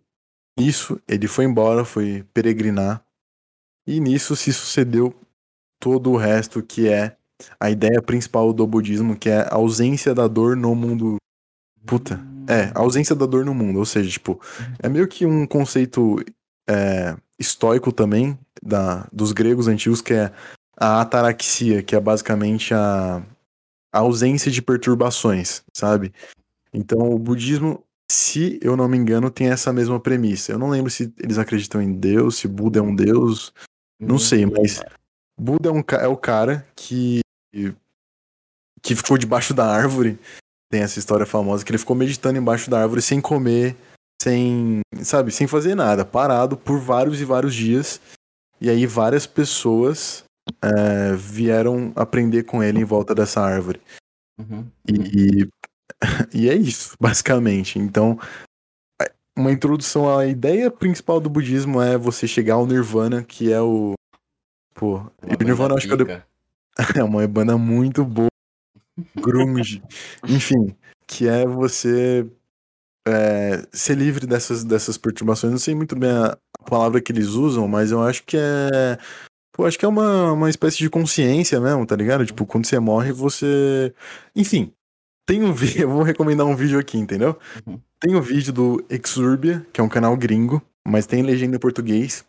[0.59, 3.05] nisso, ele foi embora, foi peregrinar.
[3.85, 5.13] E nisso se sucedeu
[5.79, 7.17] todo o resto que é
[7.59, 11.17] a ideia principal do budismo, que é a ausência da dor no mundo.
[11.85, 12.19] Puta.
[12.47, 13.79] É, a ausência da dor no mundo.
[13.79, 14.39] Ou seja, tipo,
[14.79, 16.17] é meio que um conceito
[16.69, 20.31] é, estoico também, da, dos gregos antigos, que é
[20.77, 23.17] a ataraxia, que é basicamente a,
[23.91, 26.13] a ausência de perturbações, sabe?
[26.73, 30.51] Então, o budismo, se eu não me engano, tem essa mesma premissa.
[30.51, 33.53] Eu não lembro se eles acreditam em Deus, se Buda é um Deus,
[34.07, 34.81] não sei, mas
[35.39, 37.21] Buda é, um, é o cara que
[38.81, 40.19] que ficou debaixo da árvore.
[40.69, 43.75] Tem essa história famosa que ele ficou meditando embaixo da árvore sem comer,
[44.21, 48.01] sem, sabe, sem fazer nada, parado por vários e vários dias.
[48.59, 50.23] E aí várias pessoas
[50.61, 53.81] é, vieram aprender com ele em volta dessa árvore.
[54.39, 54.65] Uhum.
[54.87, 55.47] E,
[56.33, 57.79] e é isso, basicamente.
[57.79, 58.19] Então,
[59.35, 63.93] uma introdução à ideia principal do budismo é você chegar ao Nirvana, que é o.
[64.73, 66.23] Pô, o Nirvana acho que é,
[66.99, 68.29] é uma banda muito boa.
[69.15, 69.81] Grunge.
[70.27, 70.75] Enfim,
[71.07, 72.25] que é você
[73.07, 75.51] é, ser livre dessas, dessas perturbações.
[75.51, 78.97] Não sei muito bem a, a palavra que eles usam, mas eu acho que é
[79.53, 82.25] Pô, acho que é uma, uma espécie de consciência mesmo, tá ligado?
[82.25, 83.93] Tipo, quando você morre, você.
[84.35, 84.73] Enfim,
[85.27, 85.83] tem um vídeo.
[85.85, 87.37] Eu vou recomendar um vídeo aqui, entendeu?
[87.65, 87.79] Uhum.
[88.03, 92.25] Tem um vídeo do Exurbia, que é um canal gringo, mas tem legenda em português.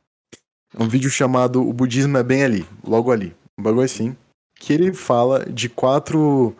[0.72, 3.34] É um vídeo chamado O Budismo é Bem Ali, logo ali.
[3.58, 4.16] Um bagulho assim.
[4.54, 6.54] Que ele fala de quatro.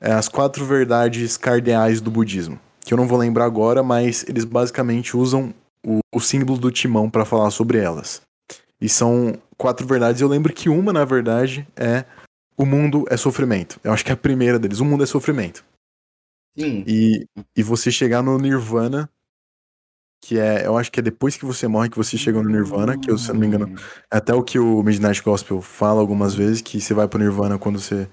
[0.00, 2.56] É, as quatro verdades cardeais do budismo.
[2.84, 5.52] Que eu não vou lembrar agora, mas eles basicamente usam
[5.84, 8.22] o, o símbolo do timão para falar sobre elas.
[8.80, 10.20] E são quatro verdades.
[10.20, 12.04] Eu lembro que uma, na verdade, é
[12.56, 13.80] o mundo é sofrimento.
[13.82, 14.78] Eu acho que é a primeira deles.
[14.78, 15.64] O mundo é sofrimento.
[16.56, 16.84] Sim.
[16.86, 17.26] E,
[17.56, 19.08] e você chegar no Nirvana,
[20.20, 22.98] que é, eu acho que é depois que você morre que você chega no Nirvana,
[22.98, 23.74] que eu, se não me engano,
[24.10, 27.58] é até o que o Midnight Gospel fala algumas vezes, que você vai pro Nirvana
[27.58, 28.08] quando você.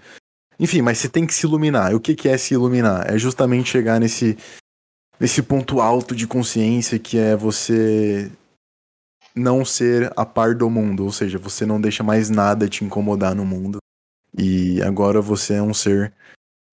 [0.60, 1.92] Enfim, mas você tem que se iluminar.
[1.92, 3.14] E o que, que é se iluminar?
[3.14, 4.38] É justamente chegar nesse,
[5.20, 8.32] nesse ponto alto de consciência que é você
[9.36, 13.36] não ser a par do mundo, ou seja, você não deixa mais nada te incomodar
[13.36, 13.78] no mundo.
[14.38, 16.14] E agora você é um ser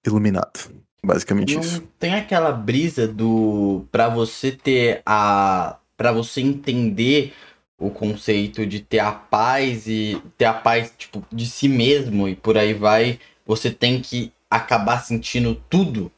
[0.04, 0.85] iluminado.
[1.06, 1.82] Basicamente não isso.
[2.00, 7.32] Tem aquela brisa do para você ter a para você entender
[7.78, 12.34] o conceito de ter a paz e ter a paz tipo de si mesmo e
[12.34, 16.10] por aí vai, você tem que acabar sentindo tudo.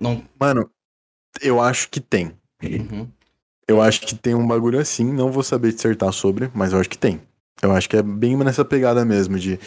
[0.00, 0.24] Não.
[0.40, 0.70] Mano,
[1.40, 2.32] eu acho que tem.
[2.62, 3.08] Uhum.
[3.68, 6.88] Eu acho que tem um bagulho assim, não vou saber dissertar sobre, mas eu acho
[6.90, 7.20] que tem.
[7.62, 9.58] Eu acho que é bem nessa pegada mesmo, de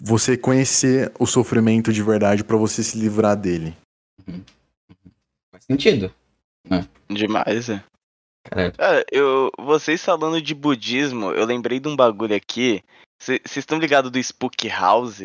[0.00, 3.76] você conhecer o sofrimento de verdade para você se livrar dele.
[4.26, 4.42] Uhum.
[5.50, 6.12] Faz sentido.
[6.68, 6.86] Né?
[7.08, 7.82] Demais, é.
[8.44, 12.82] Cara, eu, vocês falando de budismo, eu lembrei de um bagulho aqui.
[13.18, 15.20] Vocês estão ligados do Spook House?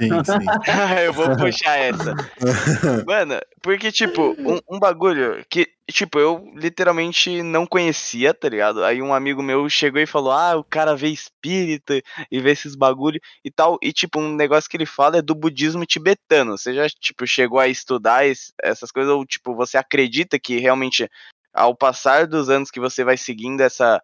[0.00, 1.04] Sim, sim.
[1.04, 2.14] eu vou puxar essa.
[3.06, 8.82] Mano, porque, tipo, um, um, bagulho que, tipo, eu literalmente não conhecia, tá ligado?
[8.84, 12.00] Aí um amigo meu chegou e falou: Ah, o cara vê espírita
[12.30, 13.78] e vê esses bagulho e tal.
[13.82, 16.56] E, tipo, um negócio que ele fala é do budismo tibetano.
[16.56, 19.12] Você já, tipo, chegou a estudar esse, essas coisas?
[19.12, 21.08] Ou, tipo, você acredita que realmente,
[21.52, 24.02] ao passar dos anos que você vai seguindo essa.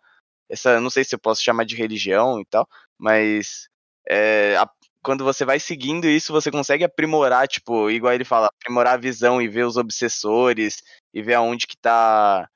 [0.51, 2.67] Essa, não sei se eu posso chamar de religião e tal,
[2.99, 3.69] mas
[4.09, 4.67] é, a,
[5.09, 9.41] quando você vai seguindo isso, você consegue aprimorar, tipo, igual ele fala, aprimorar a visão
[9.41, 10.83] e ver os obsessores
[11.15, 12.47] e ver aonde que tá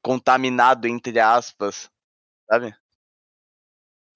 [0.00, 1.90] contaminado, entre aspas,
[2.48, 2.72] sabe?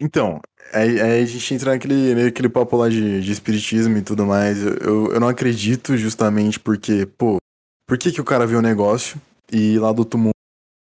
[0.01, 0.41] Então,
[0.73, 4.25] aí, aí a gente entra naquele, meio aquele papo lá de, de espiritismo e tudo
[4.25, 4.63] mais.
[4.63, 7.39] Eu, eu não acredito justamente porque, pô,
[7.85, 10.31] por que, que o cara vê um negócio e lá do outro mundo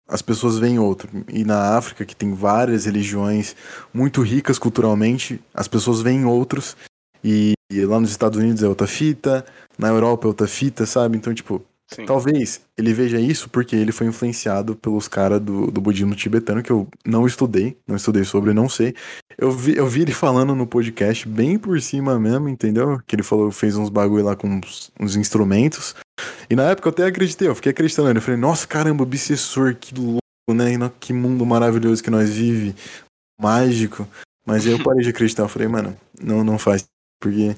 [0.09, 1.11] as pessoas veem outro?
[1.29, 3.57] E na África, que tem várias religiões
[3.93, 6.77] muito ricas culturalmente, as pessoas veem outros
[7.25, 9.45] e, lá nos Estados Unidos é outra fita,
[9.79, 11.17] na Europa é outra fita, sabe?
[11.17, 12.07] Então, tipo, Sim.
[12.07, 16.71] talvez ele veja isso porque ele foi influenciado pelos caras do, do budismo tibetano, que
[16.71, 18.95] eu não estudei, não estudei sobre, não sei.
[19.39, 23.01] Eu vi, eu vi ele falando no podcast bem por cima mesmo, entendeu?
[23.07, 25.95] Que ele falou, fez uns bagulho lá com uns, uns instrumentos.
[26.49, 28.11] E na época eu até acreditei, eu fiquei acreditando.
[28.11, 30.21] Eu falei, nossa, caramba, obsessor, que louco,
[30.55, 30.73] né?
[31.01, 32.75] Que mundo maravilhoso que nós vive,
[33.41, 34.07] mágico.
[34.47, 35.45] Mas aí eu parei de acreditar.
[35.45, 36.85] Eu falei, mano, não, não faz.
[37.23, 37.57] Porque,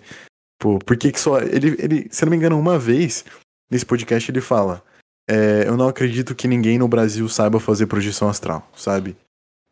[0.61, 1.41] pô, por que só.
[1.41, 3.25] Ele, ele, se eu não me engano, uma vez,
[3.71, 4.85] nesse podcast, ele fala:
[5.29, 9.17] é, Eu não acredito que ninguém no Brasil saiba fazer projeção astral, sabe?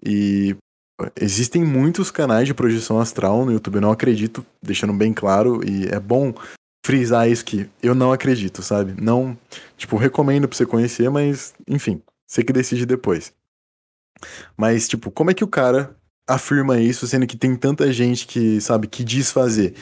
[0.05, 0.57] E
[1.21, 5.87] existem muitos canais de projeção astral no YouTube, eu não acredito, deixando bem claro, e
[5.87, 6.35] é bom
[6.85, 9.01] frisar isso que eu não acredito, sabe?
[9.01, 9.37] Não,
[9.77, 13.33] tipo, recomendo pra você conhecer, mas, enfim, você que decide depois.
[14.57, 15.97] Mas, tipo, como é que o cara
[16.35, 19.75] afirma isso, sendo que tem tanta gente que, sabe, que diz fazer?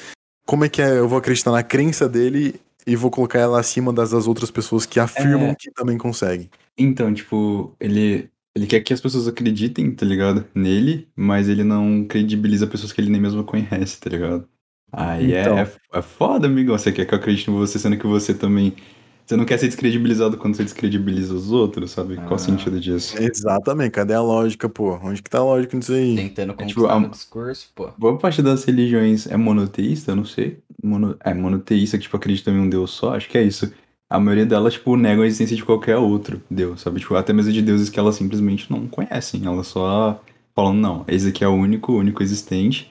[0.47, 3.93] Como é que é, eu vou acreditar na crença dele e vou colocar ela acima
[3.93, 5.55] das, das outras pessoas que afirmam É.
[5.55, 6.51] que também conseguem?
[6.77, 10.45] Então, tipo, ele, ele quer que as pessoas acreditem, tá ligado?
[10.55, 14.49] Nele, mas ele não credibiliza pessoas que ele nem mesmo conhece, tá ligado?
[14.93, 15.59] Aí é- Então.
[15.59, 16.77] é, é foda, amigão.
[16.77, 18.75] Você quer que eu acredite em você, sendo que você também.
[19.31, 22.17] Você não quer ser descredibilizado quando você descredibiliza os outros, sabe?
[22.17, 22.39] Qual o Ah.
[22.39, 23.15] sentido disso?
[23.17, 24.99] Exatamente, cadê a lógica, pô?
[25.01, 26.17] Onde que tá a lógica nisso aí?
[26.17, 27.91] Tentando É tipo, conquistar a- no discurso, pô.
[27.97, 30.59] Boa parte das religiões é monoteísta, eu não sei.
[30.83, 31.15] Mono...
[31.25, 33.73] É monoteísta, que tipo, acredita em um Deus só, acho que é isso.
[34.09, 36.99] A maioria delas, tipo, negam a existência de qualquer outro Deus, sabe?
[36.99, 39.47] Tipo, até mesmo de deuses que elas simplesmente não conhecem.
[39.47, 40.21] Elas só
[40.57, 42.91] falam, não, esse aqui é o único, o único existente.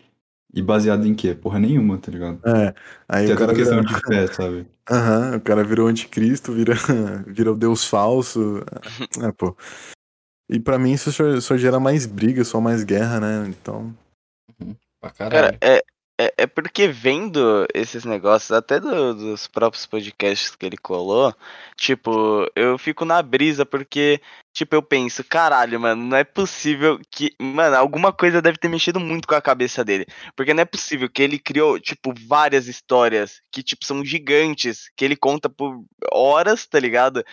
[0.54, 1.36] E baseado em quê?
[1.36, 2.40] Porra nenhuma, tá ligado?
[2.44, 2.74] É,
[3.08, 3.94] aí é o cara questão vira...
[3.94, 4.68] de fé, sabe?
[4.90, 6.74] Aham, o cara virou anticristo, vira,
[7.28, 8.64] vira o deus falso.
[9.22, 9.56] É, pô.
[10.50, 13.48] E pra mim isso só, só gera mais briga, só mais guerra, né?
[13.48, 13.96] Então.
[15.00, 15.52] Pra caralho.
[15.52, 15.84] Cara, é,
[16.20, 21.34] é, é porque vendo esses negócios, até do- dos próprios podcasts que ele colou,
[21.78, 24.20] tipo, eu fico na brisa porque,
[24.60, 27.34] tipo, eu penso, caralho, mano, não é possível que.
[27.40, 30.06] Mano, alguma coisa deve ter mexido muito com a cabeça dele.
[30.36, 35.06] Porque não é possível que ele criou, tipo, várias histórias que, tipo, são gigantes, que
[35.06, 35.82] ele conta por
[36.12, 37.24] horas, tá ligado?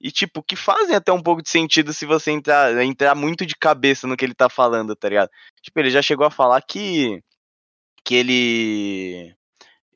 [0.00, 3.56] E, tipo, que fazem até um pouco de sentido se você entrar, entrar muito de
[3.56, 5.30] cabeça no que ele tá falando, tá ligado?
[5.62, 7.22] Tipo, ele já chegou a falar que
[8.04, 9.34] que ele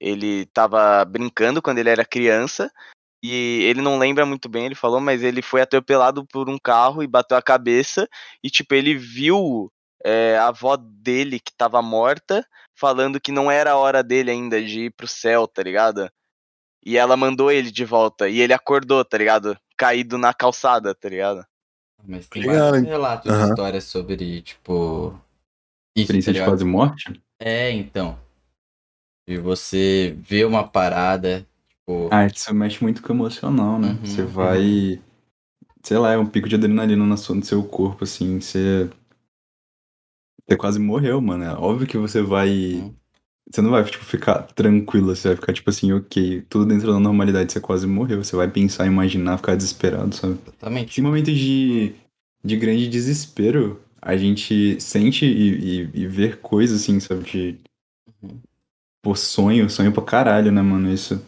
[0.01, 2.73] ele tava brincando quando ele era criança
[3.23, 7.03] e ele não lembra muito bem, ele falou, mas ele foi atropelado por um carro
[7.03, 8.09] e bateu a cabeça
[8.43, 9.71] e tipo ele viu
[10.05, 14.63] é, a avó dele que tava morta falando que não era a hora dele ainda
[14.63, 16.11] de ir pro céu, tá ligado?
[16.85, 19.59] E ela mandou ele de volta e ele acordou, tá ligado?
[19.77, 21.45] Caído na calçada, tá ligado?
[22.07, 23.51] Mas tem Legal, vários relatos de Aham.
[23.51, 25.11] histórias sobre, tipo.
[25.95, 27.23] Isso, tá Experiência de quase morte?
[27.39, 28.19] É, então.
[29.29, 31.47] De você ver uma parada.
[32.11, 33.89] Ah, isso mexe muito com o emocional, né?
[33.91, 35.01] Uhum, você vai.
[35.83, 38.41] Sei lá, é um pico de adrenalina na sua- no seu corpo, assim.
[38.41, 38.89] Você.
[40.47, 41.45] Você quase morreu, mano.
[41.45, 42.75] É óbvio que você vai.
[42.75, 42.95] Uhum.
[43.51, 45.15] Você não vai, tipo, ficar tranquilo.
[45.15, 47.53] Você vai ficar, tipo assim, ok, tudo dentro da normalidade.
[47.53, 48.23] Você quase morreu.
[48.23, 50.39] Você vai pensar, imaginar, ficar desesperado, sabe?
[50.47, 51.01] Exatamente.
[51.01, 51.95] Em momentos de,
[52.45, 57.25] de grande desespero, a gente sente e, e, e ver coisas, assim, sabe?
[57.25, 57.59] De.
[58.23, 58.41] Uhum.
[59.03, 60.93] Pô, sonho, sonho pra caralho, né, mano?
[60.93, 61.21] Isso.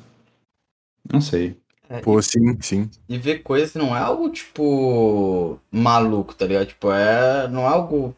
[1.13, 1.57] Não sei.
[1.89, 2.91] É, Pô, sim, sim.
[3.09, 6.67] E ver coisas não é algo, tipo, maluco, tá ligado?
[6.67, 7.47] Tipo, é.
[7.49, 8.17] Não é algo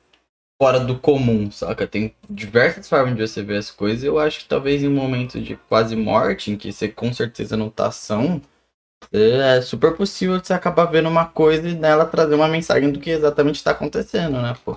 [0.61, 1.87] fora do comum, saca?
[1.87, 4.05] Tem diversas formas de você ver as coisas.
[4.05, 7.57] Eu acho que talvez em um momento de quase morte, em que você com certeza
[7.57, 8.41] não tá são,
[9.13, 13.11] é super possível você acabar vendo uma coisa e nela trazer uma mensagem do que
[13.11, 14.77] exatamente tá acontecendo, né, pô?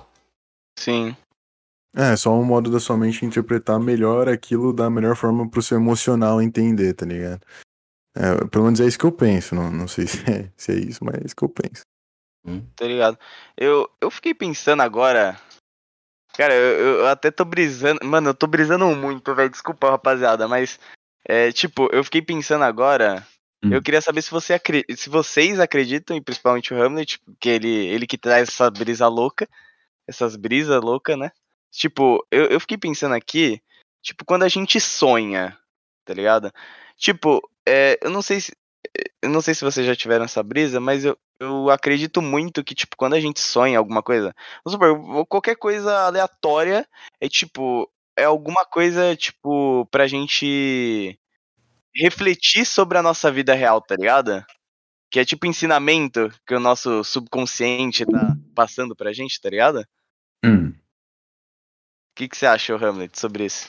[0.78, 1.16] Sim.
[1.94, 5.78] É, só um modo da sua mente interpretar melhor aquilo da melhor forma pro seu
[5.78, 7.40] emocional entender, tá ligado?
[8.16, 9.54] É, pelo menos é isso que eu penso.
[9.54, 11.82] Não, não sei se é, se é isso, mas é isso que eu penso.
[12.76, 13.18] Tá ligado?
[13.56, 15.38] Eu, eu fiquei pensando agora.
[16.34, 18.00] Cara, eu, eu até tô brisando.
[18.04, 19.50] Mano, eu tô brisando muito, velho.
[19.50, 20.78] Desculpa, rapaziada, mas.
[21.26, 23.26] É, tipo, eu fiquei pensando agora.
[23.62, 23.72] Hum.
[23.72, 27.68] Eu queria saber se, você acre- se vocês acreditam, e principalmente o Hamlet, que ele,
[27.68, 29.46] ele que traz essa brisa louca.
[30.06, 31.30] Essas brisas loucas, né?
[31.70, 33.60] Tipo, eu, eu fiquei pensando aqui.
[34.02, 35.58] Tipo, quando a gente sonha,
[36.06, 36.50] tá ligado?
[36.96, 38.52] Tipo, é, eu não sei se.
[39.22, 42.74] Eu não sei se vocês já tiveram essa brisa, mas eu, eu acredito muito que,
[42.74, 44.34] tipo, quando a gente sonha alguma coisa,
[44.64, 46.88] vamos supor, qualquer coisa aleatória
[47.20, 51.18] é tipo, é alguma coisa, tipo, pra gente
[51.94, 54.44] refletir sobre a nossa vida real, tá ligado?
[55.10, 59.80] Que é tipo ensinamento que o nosso subconsciente tá passando pra gente, tá ligado?
[59.80, 60.74] O Hum.
[62.16, 63.68] que, que você acha, Hamlet, sobre isso?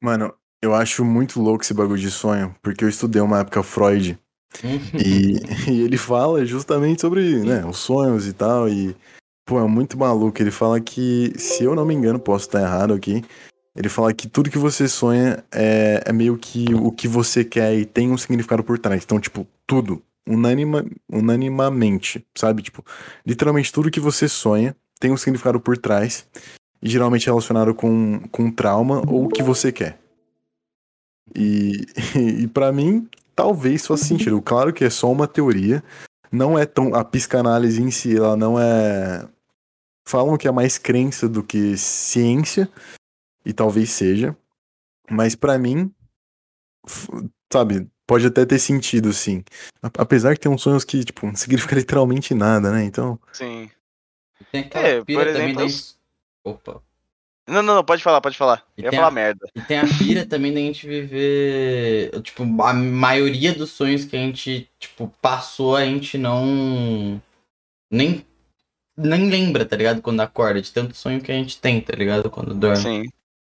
[0.00, 4.16] Mano, eu acho muito louco esse bagulho de sonho, porque eu estudei uma época Freud
[4.94, 5.36] e,
[5.70, 8.68] e ele fala justamente sobre né, os sonhos e tal.
[8.68, 8.94] E,
[9.44, 10.40] pô, é muito maluco.
[10.40, 13.24] Ele fala que, se eu não me engano, posso estar errado aqui.
[13.74, 17.74] Ele fala que tudo que você sonha é, é meio que o que você quer
[17.74, 19.02] e tem um significado por trás.
[19.02, 20.02] Então, tipo, tudo.
[20.28, 22.62] unanima, unanimamente, sabe?
[22.62, 22.84] Tipo,
[23.26, 26.26] literalmente tudo que você sonha tem um significado por trás
[26.82, 30.01] e geralmente é relacionado com, com trauma ou o que você quer.
[31.34, 31.86] E,
[32.42, 34.40] e para mim, talvez faça sentido.
[34.42, 35.82] Claro que é só uma teoria,
[36.30, 36.94] não é tão.
[36.94, 39.28] A psicanálise em si, ela não é.
[40.06, 42.68] Falam que é mais crença do que ciência,
[43.46, 44.36] e talvez seja,
[45.08, 45.94] mas para mim,
[47.52, 49.44] sabe, pode até ter sentido, sim.
[49.96, 52.84] Apesar que tem uns sonhos que, tipo, não significa literalmente nada, né?
[52.84, 53.18] Então.
[53.32, 53.70] Sim.
[54.50, 55.94] Tem aquela É, pira por também exemplo,
[56.44, 56.50] da.
[56.50, 56.82] Opa.
[57.48, 58.64] Não, não, não, pode falar, pode falar.
[58.76, 59.46] E Eu ia tem falar a- merda.
[59.54, 62.10] E tem a pira também da gente viver.
[62.22, 67.20] Tipo, a maioria dos sonhos que a gente, tipo, passou, a gente não.
[67.90, 68.24] Nem.
[68.96, 70.02] Nem lembra, tá ligado?
[70.02, 72.30] Quando acorda, de tanto sonho que a gente tem, tá ligado?
[72.30, 72.76] Quando dorme.
[72.76, 73.02] Sim.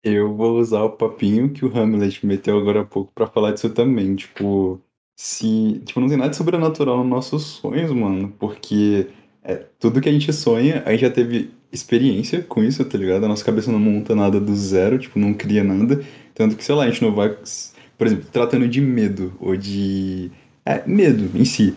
[0.03, 3.69] Eu vou usar o papinho que o Hamlet meteu agora há pouco pra falar disso
[3.69, 4.15] também.
[4.15, 4.80] Tipo,
[5.18, 5.81] se.
[5.85, 8.34] Tipo, não tem nada de sobrenatural nos nossos sonhos, mano.
[8.39, 9.07] Porque
[9.43, 13.26] é, tudo que a gente sonha, a gente já teve experiência com isso, tá ligado?
[13.26, 16.04] A nossa cabeça não monta nada do zero, tipo, não cria nada.
[16.36, 17.36] Tanto que, sei lá, a gente não vai.
[17.98, 20.32] Por exemplo, tratando de medo ou de.
[20.66, 21.76] É, medo em si.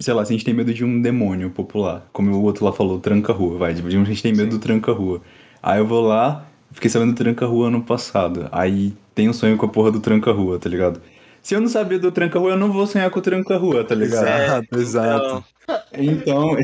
[0.00, 2.72] Sei lá, se a gente tem medo de um demônio popular, como o outro lá
[2.72, 3.74] falou, tranca-rua, vai.
[3.74, 4.58] Tipo, a gente tem medo Sim.
[4.58, 5.22] do tranca-rua.
[5.62, 8.48] Aí eu vou lá, fiquei sabendo do tranca-rua ano passado.
[8.50, 11.00] Aí tem um sonho com a porra do tranca-rua, tá ligado?
[11.42, 14.26] Se eu não saber do tranca-rua, eu não vou sonhar com o tranca-rua, tá ligado?
[14.26, 15.26] Exato, exato.
[15.26, 15.44] Então,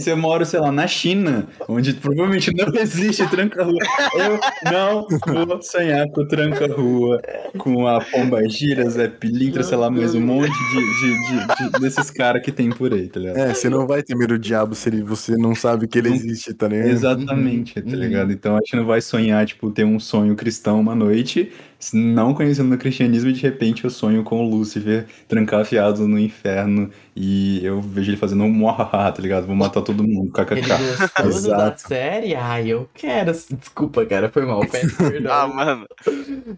[0.00, 3.78] se eu moro, sei lá, na China, onde provavelmente não existe tranca-rua,
[4.14, 4.38] eu
[4.72, 7.20] não vou sonhar com o tranca-rua,
[7.58, 11.80] com a pomba gira, Zé Pilintra, sei lá, mais um monte de, de- de- de-
[11.80, 13.36] desses caras que tem por aí, tá ligado?
[13.38, 16.10] É, você não vai ter medo do diabo se ele- você não sabe que ele
[16.12, 16.88] existe, tá ligado?
[16.88, 17.96] Exatamente, tá Uhum.
[17.96, 18.32] ligado?
[18.32, 21.50] Então a gente não vai sonhar, tipo, ter um sonho cristão uma noite,
[21.94, 26.90] não conhecendo o cristianismo, e de repente eu sonho com o Lúcifer trancafiado no inferno
[27.16, 29.46] e eu vejo ele fazendo um muahaha, tá ligado?
[29.46, 31.22] Vou matar todo mundo, Ele kkk.
[31.22, 31.80] gostou da Exato.
[31.82, 32.34] série?
[32.34, 33.32] Ai, eu quero.
[33.32, 34.60] Desculpa, cara, foi mal.
[34.66, 35.32] Peço perdão.
[35.32, 35.86] Ah, mano.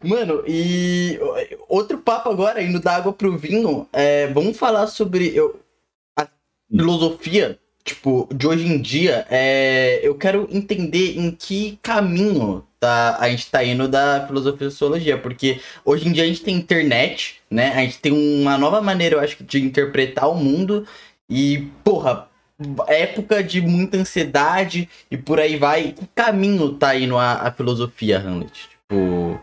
[0.05, 1.19] Mano, e
[1.69, 5.61] outro papo agora, indo da água pro vinho, é, vamos falar sobre eu,
[6.17, 6.27] a
[6.71, 9.27] filosofia, tipo, de hoje em dia.
[9.31, 14.71] É, eu quero entender em que caminho tá, a gente tá indo da filosofia e
[14.73, 17.69] sociologia, porque hoje em dia a gente tem internet, né?
[17.75, 20.85] A gente tem uma nova maneira, eu acho, de interpretar o mundo
[21.31, 22.29] e, porra,
[22.89, 25.93] época de muita ansiedade e por aí vai.
[25.93, 28.69] Que caminho tá indo a, a filosofia, Hamlet?
[28.69, 29.41] Tipo.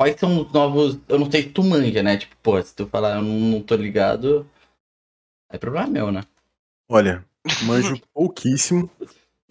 [0.00, 0.98] Quais são os novos.
[1.06, 2.16] Eu não sei se tu manja, né?
[2.16, 4.48] Tipo, pô, se tu falar eu não, não tô ligado.
[5.50, 6.22] É problema meu, né?
[6.90, 7.22] Olha,
[7.64, 8.90] manjo pouquíssimo,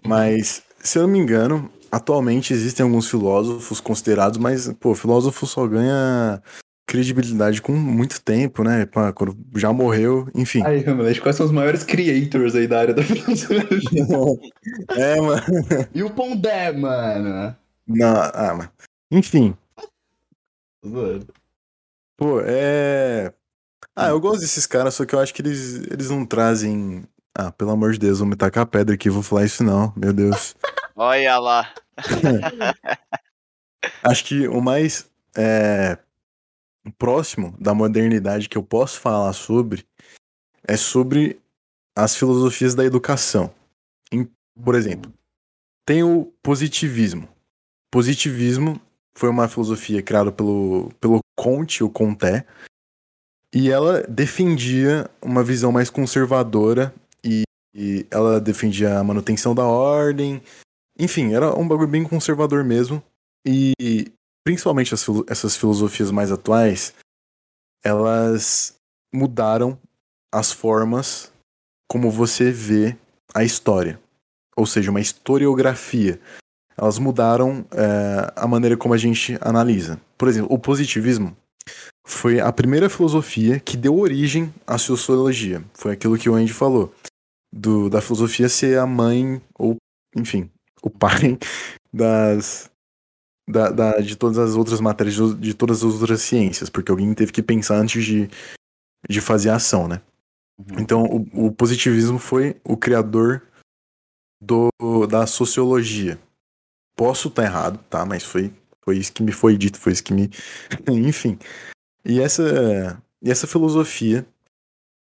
[0.03, 5.68] mas se eu não me engano, atualmente existem alguns filósofos considerados, mas, pô, filósofo só
[5.68, 6.42] ganha
[6.88, 8.86] credibilidade com muito tempo, né?
[8.86, 10.62] Pá, Quando já morreu, enfim.
[10.66, 13.68] Aí, Hamlet, quais são os maiores creators aí da área da filosofia?
[14.90, 15.42] É, mano.
[15.94, 17.56] E o Pondé, mano?
[17.88, 18.70] Não, ah, mas.
[19.10, 19.56] Enfim,
[22.18, 23.34] pô, é.
[23.96, 27.04] Ah, eu gosto desses caras, só que eu acho que eles, eles não trazem.
[27.36, 29.94] Ah, pelo amor de Deus, vou me tacar a pedra aqui, vou falar isso não,
[29.96, 30.56] meu Deus.
[30.96, 31.74] Olha lá.
[34.04, 35.98] Acho que o mais é,
[36.98, 39.86] próximo da modernidade que eu posso falar sobre
[40.68, 41.40] é sobre
[41.96, 43.54] as filosofias da educação.
[44.64, 45.12] Por exemplo,
[45.86, 47.28] tem o positivismo.
[47.92, 48.80] Positivismo
[49.18, 52.46] foi uma filosofia criada pelo, pelo Comte, o Comte,
[53.54, 56.94] e ela defendia uma visão mais conservadora
[57.24, 57.44] e,
[57.76, 60.42] e ela defendia a manutenção da ordem.
[61.02, 63.02] Enfim, era um bagulho bem conservador mesmo.
[63.44, 63.73] E
[64.45, 66.94] principalmente as essas filosofias mais atuais,
[67.84, 68.76] elas
[69.11, 69.80] mudaram
[70.32, 71.34] as formas
[71.90, 72.95] como você vê
[73.34, 73.99] a história.
[74.56, 76.19] Ou seja, uma historiografia.
[76.78, 79.99] Elas mudaram é, a maneira como a gente analisa.
[80.19, 81.36] Por exemplo, o positivismo
[82.06, 85.64] foi a primeira filosofia que deu origem à sociologia.
[85.73, 86.94] Foi aquilo que o Andy falou.
[87.52, 89.76] Do, da filosofia ser a mãe, ou,
[90.15, 90.49] enfim,
[90.82, 91.38] o pai
[91.94, 92.72] das,
[93.48, 97.32] da, da- de todas as outras matérias, de, todas as outras ciências, porque alguém teve
[97.32, 98.30] que pensar antes de,
[99.10, 100.02] de fazer a ação, né?
[100.58, 100.80] Uhum.
[100.80, 103.44] Então, o, o positivismo foi o criador
[104.41, 104.70] do,
[105.08, 106.20] da sociologia.
[106.95, 108.06] Posso estar errado, tá?
[108.06, 108.53] Mas foi,
[108.84, 110.30] foi isso que me foi dito, foi isso que me.
[110.90, 111.38] Enfim.
[112.03, 114.26] E essa, e essa filosofia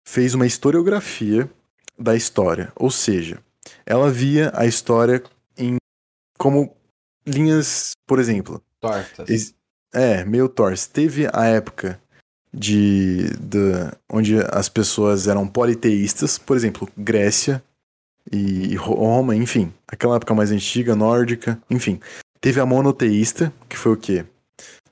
[0.07, 1.51] fez uma historiografia
[1.99, 2.73] da história.
[2.77, 3.43] Ou seja,
[3.87, 5.23] ela via a história
[6.41, 6.75] como
[7.27, 9.55] linhas, por exemplo, Tortas.
[9.93, 10.89] É, meio torce.
[10.89, 12.01] Teve a época
[12.53, 17.63] de, de onde as pessoas eram politeístas, por exemplo, Grécia
[18.33, 22.01] e Roma, enfim, aquela época mais antiga, nórdica, enfim.
[22.41, 24.25] Teve a monoteísta, que foi o quê?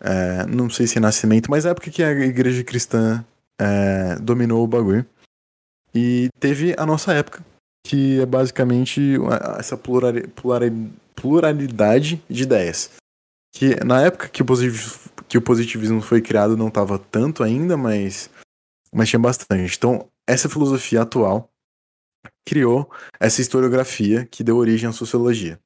[0.01, 3.25] É, não sei se é nascimento, mas a época que a igreja cristã
[3.59, 5.07] é, dominou o bagulho.
[5.95, 7.43] E teve a nossa época,
[7.87, 9.17] que é basicamente
[9.59, 10.93] essa pluralidade
[12.29, 12.91] de ideias.
[13.55, 17.77] Que na época que o positivismo, que o positivismo foi criado não estava tanto ainda,
[17.77, 18.31] mas,
[18.93, 19.77] mas tinha bastante.
[19.77, 21.51] Então, essa filosofia atual
[22.47, 22.91] criou
[23.21, 25.59] essa historiografia que deu origem à sociologia.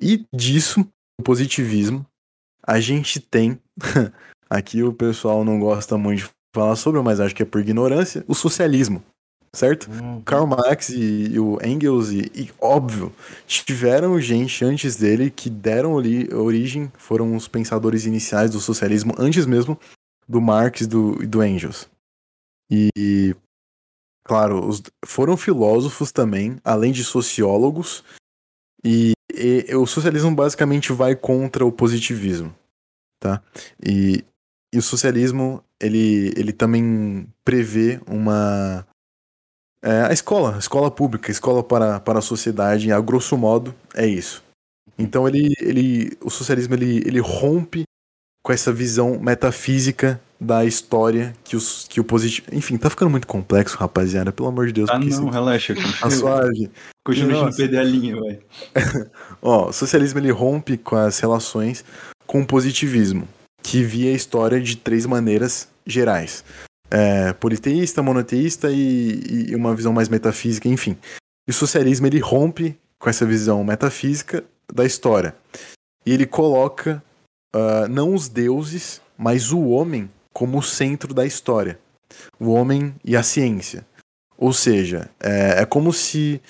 [0.00, 0.86] E disso,
[1.20, 2.06] o positivismo,
[2.66, 3.60] a gente tem.
[4.48, 8.24] aqui o pessoal não gosta muito de falar sobre, mas acho que é por ignorância,
[8.28, 9.02] o socialismo
[9.54, 9.90] certo?
[9.90, 10.22] Uhum.
[10.22, 13.14] Karl Marx e, e o Engels, e, e, óbvio,
[13.46, 19.46] tiveram gente antes dele que deram ali origem, foram os pensadores iniciais do socialismo, antes
[19.46, 19.78] mesmo
[20.26, 21.88] do Marx e do, do Engels.
[22.70, 23.36] E,
[24.24, 28.02] claro, os, foram filósofos também, além de sociólogos,
[28.82, 32.54] e, e, o socialismo basicamente vai contra o positivismo,
[33.20, 33.42] tá?
[33.84, 34.24] E,
[34.74, 38.86] e o socialismo, ele, ele também prevê uma
[39.84, 43.74] é, a escola, a escola pública, a escola para, para a sociedade, a grosso modo,
[43.94, 44.42] é isso.
[44.96, 47.82] Então ele, ele, o socialismo ele, ele rompe
[48.44, 52.46] com essa visão metafísica da história que, os, que o positivo.
[52.52, 54.90] Enfim, tá ficando muito complexo, rapaziada, pelo amor de Deus.
[54.90, 56.10] Ah, não, relaxa, continua.
[56.10, 56.70] suave.
[57.04, 58.38] Continua a não perder a linha, vai.
[59.42, 61.84] Ó, o socialismo ele rompe com as relações
[62.26, 63.28] com o positivismo,
[63.62, 66.44] que via a história de três maneiras gerais
[66.92, 70.98] é, politeísta, monoteísta e, e, uma visão mais metafísica, enfim.
[71.48, 75.34] E o socialismo ele rompe com essa visão metafísica da história.
[76.04, 77.02] E ele coloca
[77.56, 81.78] uh, não os deuses, mas o homem como o centro da história.
[82.38, 83.86] O homem e a ciência.
[84.36, 86.42] Ou seja, é, é como se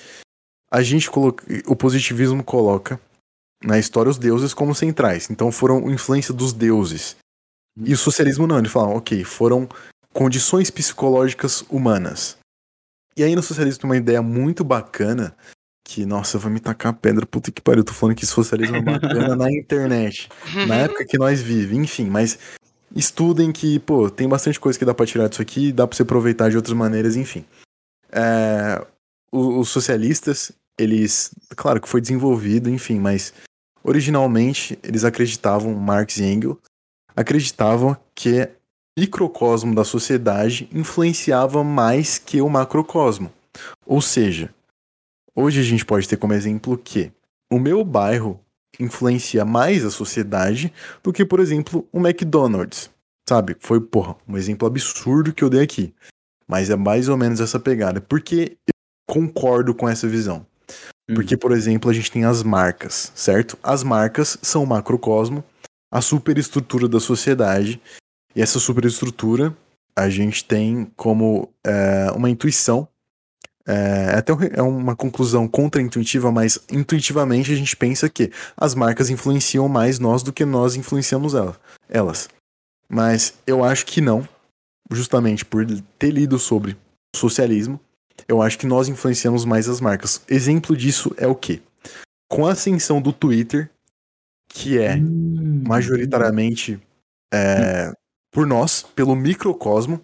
[0.69, 2.99] a gente coloca, o positivismo coloca
[3.63, 5.29] na história os deuses como centrais.
[5.29, 7.15] Então foram influência dos deuses.
[7.77, 9.69] E o socialismo não, ele fala, ok, foram
[10.13, 12.37] condições psicológicas humanas.
[13.17, 15.35] E aí no socialismo tem uma ideia muito bacana
[15.83, 18.81] que, nossa, vai me tacar pedra, puta que pariu, eu tô falando que socialismo é
[18.81, 20.29] bacana na internet,
[20.67, 22.39] na época que nós vivemos, enfim, mas
[22.95, 26.03] estudem que, pô, tem bastante coisa que dá pra tirar disso aqui, dá pra você
[26.03, 27.43] aproveitar de outras maneiras, enfim.
[28.11, 28.85] É,
[29.31, 33.33] os socialistas, eles, claro que foi desenvolvido, enfim, mas
[33.83, 36.57] originalmente eles acreditavam, Marx e Engels,
[37.15, 38.49] acreditavam que
[38.97, 43.31] microcosmo da sociedade influenciava mais que o macrocosmo.
[43.85, 44.53] Ou seja,
[45.35, 47.11] hoje a gente pode ter como exemplo que
[47.51, 48.39] o meu bairro
[48.79, 52.89] influencia mais a sociedade do que, por exemplo, o McDonald's.
[53.27, 53.55] Sabe?
[53.59, 55.93] Foi, porra, um exemplo absurdo que eu dei aqui.
[56.47, 58.01] Mas é mais ou menos essa pegada.
[58.01, 60.45] Porque eu concordo com essa visão.
[61.09, 61.15] Uhum.
[61.15, 63.57] Porque, por exemplo, a gente tem as marcas, certo?
[63.63, 65.43] As marcas são o macrocosmo,
[65.91, 67.81] a superestrutura da sociedade,
[68.35, 69.55] e essa superestrutura
[69.95, 72.87] a gente tem como é, uma intuição.
[73.65, 79.09] É, é até é uma conclusão contra-intuitiva, mas intuitivamente a gente pensa que as marcas
[79.09, 81.55] influenciam mais nós do que nós influenciamos ela,
[81.87, 82.27] elas.
[82.89, 84.27] Mas eu acho que não,
[84.91, 85.65] justamente por
[85.97, 86.77] ter lido sobre
[87.15, 87.79] socialismo,
[88.27, 90.21] eu acho que nós influenciamos mais as marcas.
[90.27, 91.61] Exemplo disso é o quê?
[92.29, 93.69] Com a ascensão do Twitter,
[94.49, 95.63] que é hum.
[95.65, 96.79] majoritariamente
[97.33, 97.91] é,
[98.33, 100.01] por nós, pelo microcosmo,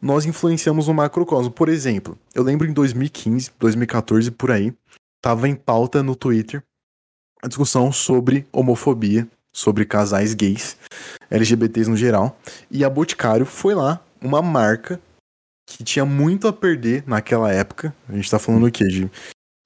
[0.00, 1.50] nós influenciamos o macrocosmo.
[1.50, 4.72] Por exemplo, eu lembro em 2015, 2014, por aí,
[5.20, 6.62] tava em pauta no Twitter
[7.42, 10.76] a discussão sobre homofobia, sobre casais gays,
[11.30, 12.38] LGBTs no geral,
[12.70, 15.00] e a Boticário foi lá, uma marca
[15.66, 17.94] que tinha muito a perder naquela época.
[18.08, 18.84] A gente tá falando o quê?
[18.84, 19.10] De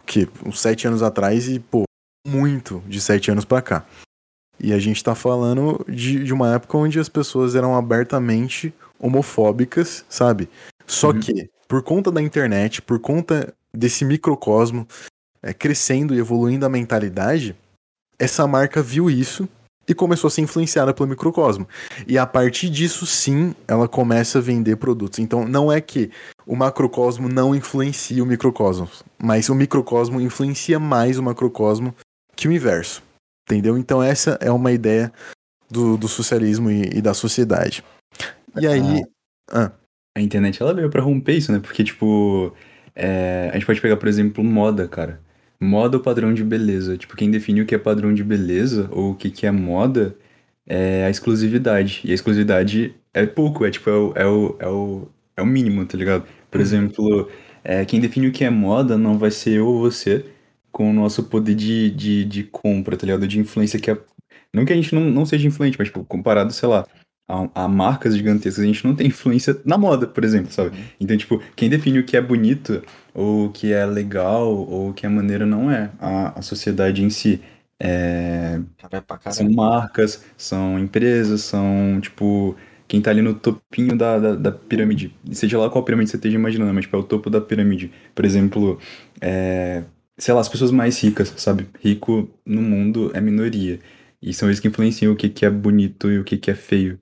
[0.06, 1.84] que uns sete anos atrás e, pô,
[2.26, 3.86] muito de sete anos pra cá.
[4.58, 10.04] E a gente tá falando de, de uma época onde as pessoas eram abertamente homofóbicas,
[10.08, 10.48] sabe?
[10.86, 11.20] Só uhum.
[11.20, 14.86] que, por conta da internet, por conta desse microcosmo
[15.42, 17.54] é, crescendo e evoluindo a mentalidade,
[18.18, 19.48] essa marca viu isso
[19.86, 21.68] e começou a ser influenciada pelo microcosmo.
[22.06, 25.18] E a partir disso, sim, ela começa a vender produtos.
[25.18, 26.10] Então, não é que
[26.46, 31.94] o macrocosmo não influencia o microcosmo, mas o microcosmo influencia mais o macrocosmo
[32.34, 33.02] que o inverso.
[33.46, 33.76] Entendeu?
[33.76, 35.12] Então essa é uma ideia
[35.70, 37.84] do, do socialismo e, e, da sociedade.
[38.58, 39.02] E aí.
[39.50, 39.72] Ah.
[40.16, 41.58] A internet ela veio para romper isso, né?
[41.58, 42.54] Porque, tipo,
[42.94, 45.20] é, a gente pode pegar, por exemplo, moda, cara.
[45.60, 46.96] Moda ou padrão de beleza.
[46.96, 50.16] Tipo, quem define o que é padrão de beleza ou o que, que é moda
[50.66, 52.00] é a exclusividade.
[52.04, 55.46] E a exclusividade é pouco, é tipo, é o, é o, é o, é o
[55.46, 56.24] mínimo, tá ligado?
[56.50, 56.62] Por Uhum.
[56.62, 57.30] exemplo,
[57.64, 60.24] é, quem define o que é moda não vai ser eu ou você
[60.74, 63.28] com o nosso poder de, de, de compra, tá ligado?
[63.28, 63.98] De influência que é.
[64.52, 66.84] Não que a gente não, não seja influente, mas, tipo, comparado, sei lá,
[67.28, 70.76] a, a marcas gigantescas, a gente não tem influência na moda, por exemplo, sabe?
[71.00, 72.82] Então, tipo, quem define o que é bonito,
[73.14, 77.04] ou o que é legal, ou o que é maneiro, não é a, a sociedade
[77.04, 77.40] em si.
[77.78, 78.60] É,
[79.06, 82.56] pra são marcas, são empresas, são, tipo,
[82.88, 85.14] quem tá ali no topinho da, da, da pirâmide.
[85.30, 87.92] Seja lá qual pirâmide você esteja imaginando, mas, tipo, é o topo da pirâmide.
[88.12, 88.78] Por exemplo,
[89.20, 89.84] é,
[90.18, 91.68] sei lá, as pessoas mais ricas, sabe?
[91.80, 93.80] Rico no mundo é minoria.
[94.22, 96.54] E são eles que influenciam o que, que é bonito e o que, que é
[96.54, 96.98] feio.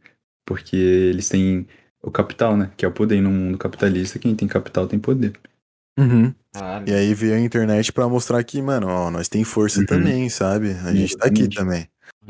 [0.46, 1.66] Porque eles têm
[2.02, 2.70] o capital, né?
[2.76, 3.16] Que é o poder.
[3.16, 5.32] E no mundo capitalista, quem tem capital tem poder.
[5.98, 6.34] Uhum.
[6.52, 6.88] Caralho.
[6.88, 9.86] E aí veio a internet pra mostrar que, mano, ó, nós tem força Uhum.
[9.86, 10.72] também, sabe?
[10.84, 11.86] A gente tá aqui também.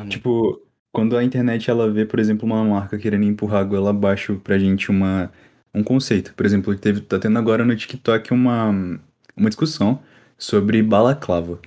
[0.09, 0.61] Tipo,
[0.93, 4.59] quando a internet ela vê, por exemplo, uma marca querendo empurrar a goela abaixo pra
[4.59, 5.33] gente uma,
[5.75, 6.35] um conceito.
[6.35, 8.71] Por exemplo, teve, tá tendo agora no TikTok uma,
[9.37, 10.03] uma discussão
[10.43, 11.61] sobre balaclava.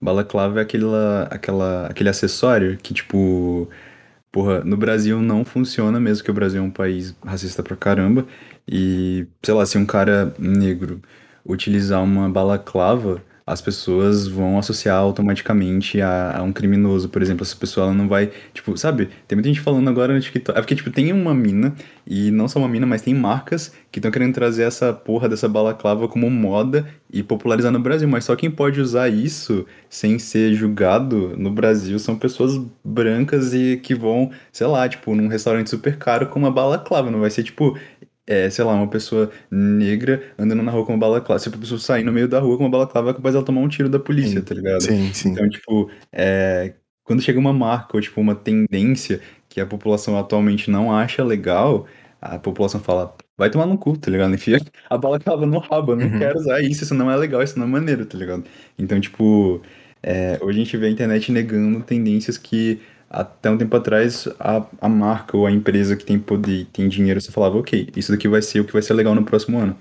[0.00, 3.68] Balaclava é aquela, aquela, aquele acessório que, tipo,
[4.32, 8.26] porra, no Brasil não funciona mesmo, que o Brasil é um país racista pra caramba.
[8.66, 11.00] E, sei lá, se um cara negro
[11.46, 17.42] utilizar uma balaclava, as pessoas vão associar automaticamente a, a um criminoso, por exemplo.
[17.42, 19.08] Essa pessoa ela não vai, tipo, sabe?
[19.26, 20.56] Tem muita gente falando agora no TikTok.
[20.56, 21.74] É porque, tipo, tem uma mina,
[22.06, 25.48] e não só uma mina, mas tem marcas que estão querendo trazer essa porra dessa
[25.48, 28.08] balaclava como moda e popularizar no Brasil.
[28.08, 33.78] Mas só quem pode usar isso sem ser julgado no Brasil são pessoas brancas e
[33.78, 37.10] que vão, sei lá, tipo, num restaurante super caro com uma balaclava.
[37.10, 37.78] Não vai ser, tipo,
[38.28, 41.38] é, sei lá, uma pessoa negra andando na rua com uma balaclava.
[41.40, 43.62] Se a pessoa sair no meio da rua com uma balaclava, é capaz ela tomar
[43.62, 44.44] um tiro da polícia, Sim.
[44.46, 44.82] tá ligado?
[44.82, 45.30] Sim, sim.
[45.30, 46.74] Então, tipo, é,
[47.04, 51.86] quando chega uma marca ou, tipo, uma tendência que a população atualmente não acha legal,
[52.20, 54.34] a população fala, vai tomar no cu, tá ligado?
[54.34, 54.58] Enfia
[54.90, 56.18] a balaclava no rabo, eu não Uhum.
[56.18, 58.44] quero usar isso, isso não é legal, isso não é maneiro, tá ligado?
[58.78, 59.62] Então, tipo,
[60.02, 64.66] é, hoje a gente vê a internet negando tendências que até um tempo atrás a,
[64.80, 68.28] a marca ou a empresa que tem poder, tem dinheiro, você falava, ok, isso daqui
[68.28, 69.76] vai ser o que vai ser legal no próximo ano.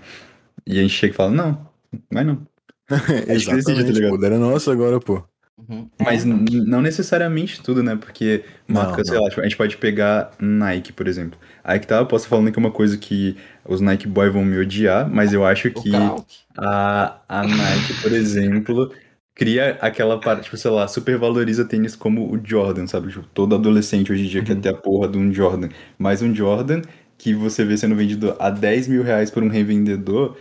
[0.65, 1.69] E a gente chega e fala, não,
[2.11, 2.47] vai não.
[3.27, 3.91] decide, tá Exatamente.
[3.91, 4.13] ligado?
[4.13, 5.23] O poder é nosso agora, pô.
[5.57, 5.89] Uhum.
[5.99, 7.95] Mas É, não necessariamente tudo, né?
[7.95, 9.23] Porque Não, marca, sei não.
[9.23, 11.39] lá, tipo, a gente pode pegar Nike, por exemplo.
[11.63, 13.35] Aí que tá, eu posso estar falando que é uma coisa que
[13.65, 16.15] os Nike Boy vão me odiar, mas eu acho que
[16.55, 18.93] a, a Nike, por exemplo,
[19.37, 23.09] cria aquela parte, tipo, sei lá, supervaloriza tênis como o Jordan, sabe?
[23.09, 24.61] Tipo, todo adolescente hoje em dia quer Uhum.
[24.61, 25.69] ter a porra de um Jordan.
[25.97, 26.81] Mas um Jordan
[27.17, 30.37] que você vê sendo vendido a 10 mil reais por um revendedor,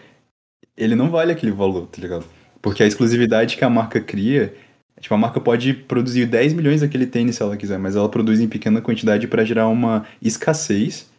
[0.77, 2.27] ele não vale aquele valor, tá ligado?
[2.63, 4.55] Porque a exclusividade que a marca cria,
[5.01, 8.41] tipo, a marca pode produzir 10 milhões daquele tênis se ela quiser, mas ela produz
[8.41, 11.11] em pequena quantidade para gerar uma escassez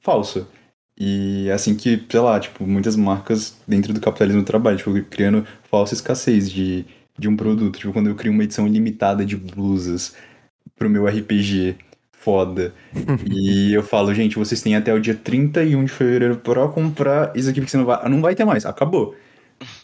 [0.00, 0.48] falsa.
[0.98, 5.46] E é assim que, sei lá, tipo, muitas marcas dentro do capitalismo trabalham, tipo, criando
[5.70, 6.84] falsa escassez de,
[7.20, 7.78] de um produto.
[7.78, 10.16] Tipo, quando eu crio uma edição limitada de blusas
[10.76, 11.76] pro meu RPG
[12.12, 12.74] foda.
[13.30, 17.48] e eu falo, gente, vocês têm até o dia 31 de fevereiro pra comprar isso
[17.48, 19.14] aqui, porque você não vai, não vai ter mais, acabou.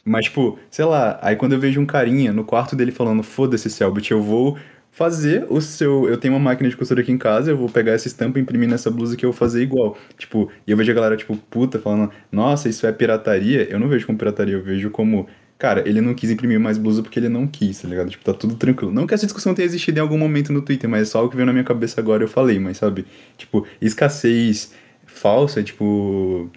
[0.04, 3.68] Mas, tipo, sei lá, aí quando eu vejo um carinha no quarto dele falando, foda-se,
[3.70, 4.56] Selbit, eu vou
[4.90, 6.08] fazer o seu.
[6.08, 8.42] Eu tenho uma máquina de costura aqui em casa, eu vou pegar essa estampa e
[8.42, 9.96] imprimir nessa blusa que eu vou fazer igual.
[10.16, 13.68] Tipo, e eu vejo a galera, tipo, puta, falando, nossa, isso é pirataria.
[13.70, 15.26] Eu não vejo como pirataria, eu vejo como.
[15.58, 18.10] Cara, ele não quis imprimir mais blusa porque ele não quis, tá ligado?
[18.10, 18.92] Tipo, tá tudo tranquilo.
[18.92, 21.30] Não que essa discussão tenha existido em algum momento no Twitter, mas é só o
[21.30, 23.06] que veio na minha cabeça agora eu falei, mas sabe?
[23.38, 24.72] Tipo, escassez
[25.06, 26.50] falsa, tipo.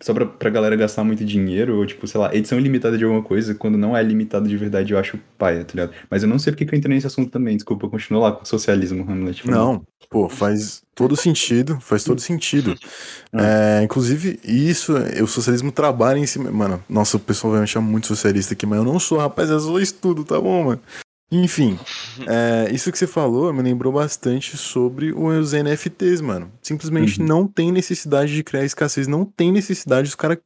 [0.00, 3.22] Só pra, pra galera gastar muito dinheiro, ou tipo, sei lá, edição limitada de alguma
[3.22, 5.92] coisa, quando não é limitada de verdade, eu acho paia, tá ligado?
[6.10, 8.42] Mas eu não sei porque que eu entrei nesse assunto também, desculpa, continua lá com
[8.42, 9.48] o socialismo, Hamlet.
[9.48, 12.74] Não, pô, faz todo sentido, faz todo sentido.
[13.32, 13.80] Ah.
[13.80, 16.50] É, inclusive, isso, o socialismo trabalha em cima.
[16.50, 19.50] Mano, nossa, o pessoal vai me achar muito socialista aqui, mas eu não sou, rapaz,
[19.50, 20.80] eu só estudo, tá bom, mano?
[21.30, 21.78] Enfim,
[22.26, 26.50] é, isso que você falou me lembrou bastante sobre os NFTs, mano.
[26.62, 27.26] Simplesmente Uhum.
[27.26, 30.38] não tem necessidade de criar escassez, não tem necessidade, os caras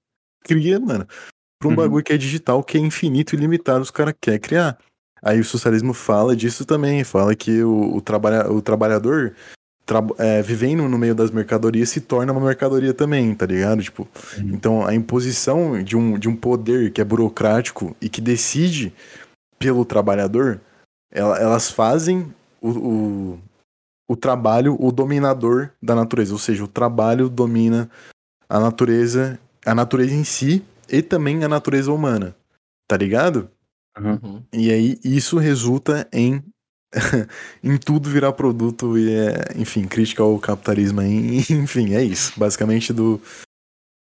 [0.45, 1.07] criam, mano.
[1.59, 1.77] Pra um Uhum.
[1.77, 4.79] bagulho que é digital, que é infinito e limitado, os caras querem criar.
[5.23, 9.35] Aí o socialismo fala disso também, fala que o, o, trabalha, o trabalhador
[9.85, 13.83] tra- é, vivendo no meio das mercadorias se torna uma mercadoria também, tá ligado?
[13.83, 14.09] Tipo,
[14.39, 14.51] Uhum.
[14.55, 18.95] então a imposição de um, de um poder que é burocrático e que decide
[19.59, 20.59] pelo trabalhador,
[21.13, 23.41] elas fazem o, o,
[24.09, 27.91] o trabalho o dominador da natureza, ou seja, o trabalho domina
[28.49, 32.35] a natureza, a natureza em si e também a natureza humana,
[32.89, 33.51] tá ligado?
[33.99, 34.43] Uhum.
[34.53, 36.43] E aí isso resulta em
[37.63, 42.33] em tudo virar produto e é, enfim, crítica ao capitalismo aí, enfim, é isso.
[42.37, 43.21] Basicamente do.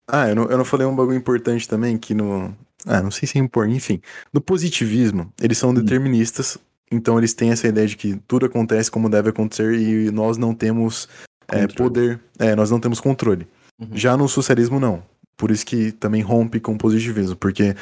[0.10, 2.56] Ah, eu não, eu não falei um bagulho importante também, que no.
[2.86, 4.02] Ah, não sei se é importante, enfim.
[4.32, 6.58] No positivismo, eles são deterministas,
[6.92, 10.54] então eles têm essa ideia de que tudo acontece como deve acontecer e nós não
[10.54, 11.08] temos
[11.48, 13.48] é, poder, é, nós não temos controle.
[13.80, 13.90] Uhum.
[13.94, 15.04] Já no socialismo, não.
[15.38, 17.76] Por isso que também rompe com o positivismo, porque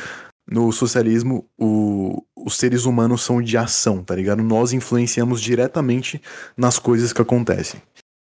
[0.49, 4.41] no socialismo o- os seres humanos são de ação, tá ligado?
[4.43, 6.21] Nós influenciamos diretamente
[6.55, 7.81] nas coisas que acontecem,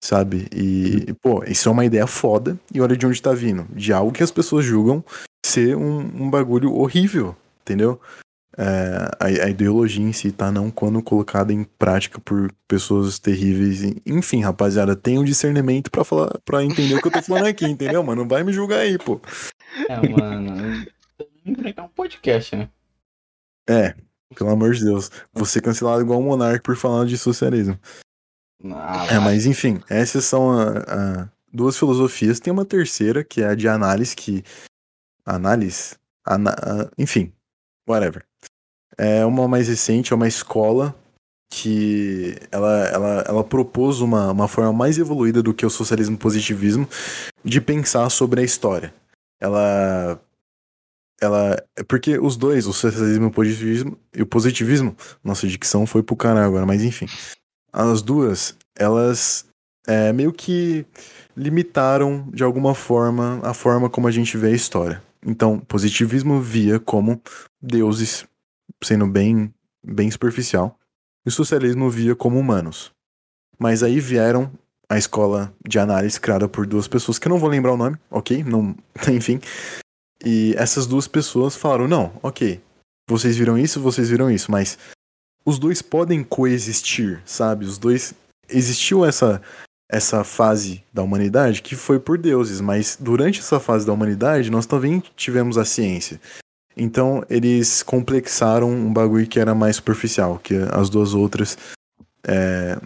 [0.03, 0.47] sabe?
[0.53, 3.65] E, pô, isso é uma ideia foda, e olha de onde tá vindo.
[3.73, 5.03] De algo que as pessoas julgam
[5.45, 8.01] ser um, um bagulho horrível, entendeu?
[8.57, 13.81] É, a, a ideologia em si tá não quando colocada em prática por pessoas terríveis.
[14.05, 18.03] Enfim, rapaziada, tenham discernimento pra falar, para entender o que eu tô falando aqui, entendeu,
[18.03, 18.21] mano?
[18.23, 19.21] Não vai me julgar aí, pô.
[19.89, 20.85] É, mano.
[21.75, 22.69] É um podcast, né?
[23.69, 23.95] É,
[24.35, 25.09] pelo amor de Deus.
[25.33, 27.79] Vou ser cancelado igual o Monark por falar de socialismo.
[28.75, 30.79] Ah, É, mas enfim, essas são a,
[31.23, 32.39] a- duas filosofias.
[32.39, 34.43] Tem uma terceira, que é a de análise, que.
[35.25, 35.95] Análise?
[36.27, 37.31] Ana- enfim,
[37.87, 38.23] whatever.
[39.03, 40.95] É uma mais recente, é uma escola
[41.51, 46.87] que ela, ela, ela propôs uma, uma forma mais evoluída do que o socialismo positivismo
[47.43, 48.93] de pensar sobre a história.
[49.39, 50.21] Ela.
[51.19, 51.57] Ela.
[51.87, 56.15] Porque os dois, o socialismo e o positivismo, e o positivismo, nossa, dicção foi pro
[56.15, 57.07] caralho agora, mas enfim.
[57.73, 59.45] As duas, elas
[59.87, 60.85] é, meio que
[61.35, 65.01] limitaram de alguma forma a forma como a gente vê a história.
[65.25, 67.19] Então, positivismo via como
[67.61, 68.25] deuses,
[68.83, 69.53] sendo bem,
[69.83, 70.77] bem superficial,
[71.25, 72.91] e o socialismo via como humanos.
[73.59, 74.51] Mas aí vieram
[74.89, 77.97] a escola de análise criada por duas pessoas que eu não vou lembrar o nome,
[78.09, 78.43] ok?
[78.43, 78.75] Não,
[79.13, 79.39] enfim.
[80.23, 82.61] E essas duas pessoas falaram: não, ok,
[83.09, 84.77] vocês viram isso, vocês viram isso, mas
[85.45, 87.65] os dois podem coexistir, sabe?
[87.65, 88.13] Os dois.
[88.49, 89.41] Existiu essa,
[89.89, 94.65] essa fase da humanidade que foi por deuses, mas durante essa fase da humanidade nós
[94.65, 96.19] também tivemos a ciência.
[96.75, 101.57] Então eles complexaram um bagulho que era mais superficial, que as duas outras
[102.25, 102.77] é,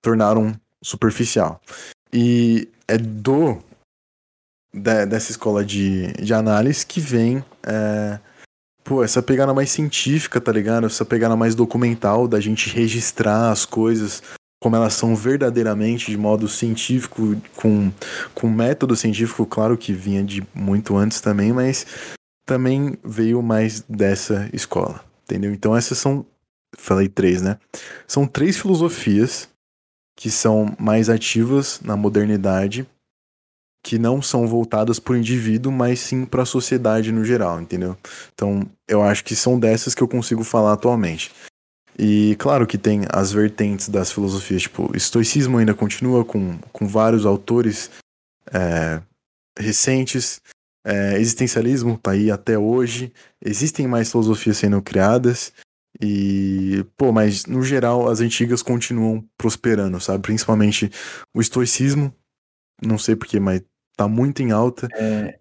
[0.00, 1.60] tornaram superficial.
[2.12, 3.58] E é do
[4.72, 8.18] de- dessa escola de, de análise que vem é,
[8.84, 10.86] pô, essa pegada mais científica, tá ligado?
[10.86, 14.22] Essa pegada mais documental da gente registrar as coisas
[14.62, 17.92] como elas são verdadeiramente de modo científico, com,
[18.34, 21.84] com método científico, claro que vinha de muito antes também, mas
[22.44, 25.52] também veio mais dessa escola, entendeu?
[25.52, 26.24] Então essas são,
[26.76, 27.58] falei três, né?
[28.06, 29.48] São três filosofias
[30.16, 32.86] que são mais ativas na modernidade,
[33.82, 37.96] que não são voltadas para o indivíduo, mas sim para a sociedade no geral, entendeu?
[38.32, 41.30] Então, eu acho que são dessas que eu consigo falar atualmente.
[41.98, 47.26] E claro que tem as vertentes das filosofias, tipo, estoicismo ainda continua com, com vários
[47.26, 47.90] autores
[48.52, 49.00] é,
[49.58, 50.40] recentes,
[50.84, 53.12] é, existencialismo tá aí até hoje,
[53.44, 55.52] existem mais filosofias sendo criadas,
[56.02, 60.22] e, pô, mas no geral as antigas continuam prosperando, sabe?
[60.22, 60.90] Principalmente
[61.34, 62.12] o estoicismo,
[62.84, 63.62] não sei porquê, mas
[63.96, 64.88] tá muito em alta.
[64.94, 65.38] É,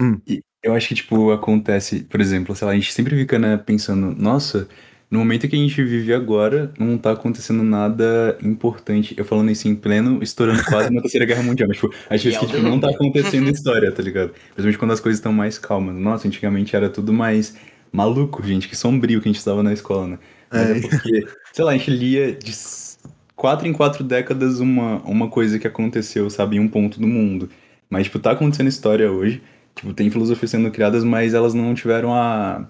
[0.00, 0.20] Hum.
[0.62, 4.14] eu acho que, tipo, acontece, por exemplo, sei lá, a gente sempre fica, né, pensando,
[4.14, 4.68] nossa,
[5.10, 9.14] no momento que a gente vive agora, não tá acontecendo nada importante.
[9.16, 12.38] Eu falando isso em pleno, estourando quase na Terceira Guerra Mundial, mas, tipo, a gente
[12.38, 14.30] que, tipo, não tá acontecendo história, tá ligado?
[14.30, 15.94] Principalmente quando as coisas estão mais calmas.
[15.96, 17.56] Nossa, antigamente era tudo mais
[17.92, 20.18] maluco, gente, que sombrio que a gente estava na escola, né?
[20.50, 20.80] Mas é É.
[20.80, 22.52] porque, sei lá, a gente lia de
[23.34, 27.48] quatro em quatro décadas uma, uma coisa que aconteceu, sabe, em um ponto do mundo.
[27.88, 29.42] Mas, tipo, tá acontecendo história hoje.
[29.74, 32.66] Tipo, tem filosofias sendo criadas, mas elas não tiveram a.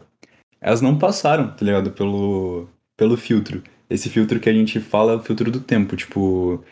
[0.67, 1.93] Elas não passaram, tá ligado?
[1.93, 3.63] Pelo, pelo filtro.
[3.89, 5.95] Esse filtro que a gente fala é o filtro do tempo.
[5.97, 6.65] Tipo,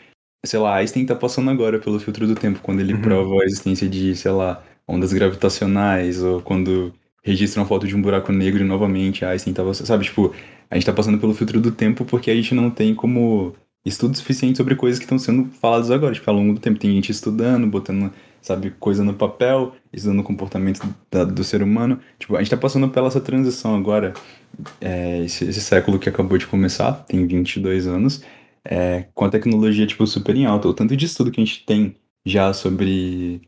[0.45, 3.01] sei lá, Einstein tá passando agora pelo filtro do tempo, quando ele Uhum.
[3.01, 6.93] prova a existência de, sei lá, ondas gravitacionais, ou quando
[7.23, 9.73] registra uma foto de um buraco negro e novamente Einstein tava.
[9.73, 10.33] Sabe, tipo,
[10.69, 13.55] a gente tá passando pelo filtro do tempo porque a gente não tem como
[13.85, 16.13] estudo suficiente sobre coisas que estão sendo faladas agora.
[16.13, 18.11] Tipo, ao longo do tempo tem gente estudando, botando,
[18.45, 20.81] sabe, coisa no papel, estudando o comportamento
[21.11, 21.99] da- do ser humano.
[22.19, 24.13] Tipo, a gente tá passando pela essa transição agora,
[24.81, 28.23] é, esse, esse século que acabou de começar, tem 22 anos,
[28.63, 30.67] é, com a tecnologia, tipo, super em alta.
[30.67, 31.95] O tanto de estudo que a gente tem
[32.25, 33.41] já sobre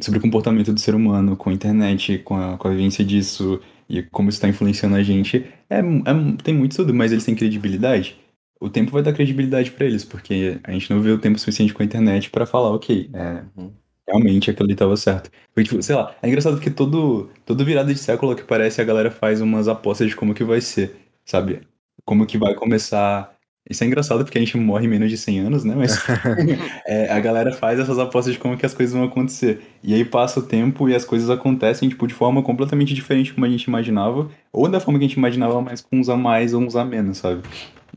[0.00, 3.60] sobre o comportamento do ser humano, com a internet, com a, com a vivência disso
[3.88, 7.34] e como isso está influenciando a gente, é, é- tem muito estudo, mas eles têm
[7.34, 8.18] credibilidade.
[8.60, 11.72] O tempo vai dar credibilidade para eles, porque a gente não vê o tempo suficiente
[11.74, 13.72] com a internet para falar, ok, é, Uhum.
[14.10, 15.30] Realmente aquilo ali tava certo.
[15.54, 18.84] Porque, tipo, sei lá, é engraçado porque todo, todo virada de século que parece a
[18.84, 21.60] galera faz umas apostas de como que vai ser, sabe?
[22.04, 23.32] Como que vai começar
[23.68, 25.74] Isso é engraçado porque a gente morre em menos de 100 anos, né?
[25.76, 25.98] Mas
[26.86, 29.62] é, a galera faz essas apostas de como que as coisas vão acontecer.
[29.82, 33.46] E aí passa o tempo e as coisas acontecem, tipo, de forma completamente diferente como
[33.46, 34.30] a gente imaginava.
[34.52, 36.84] Ou da forma que a gente imaginava, mas com uns a mais ou uns a
[36.84, 37.42] menos, sabe?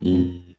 [0.01, 0.55] E...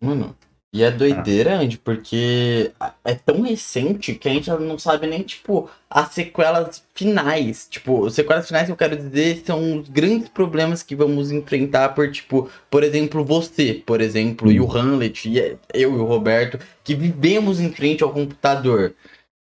[0.00, 0.34] Mano,
[0.72, 2.72] e é doideira, Andy, porque
[3.04, 7.66] é tão recente que a gente não sabe nem, tipo, as sequelas finais.
[7.68, 11.88] Tipo, as sequelas finais que eu quero dizer são os grandes problemas que vamos enfrentar
[11.90, 15.58] por, tipo, por exemplo, você, por exemplo, e o Hamlet, e eu
[15.92, 18.94] e o Roberto, que vivemos em frente ao computador.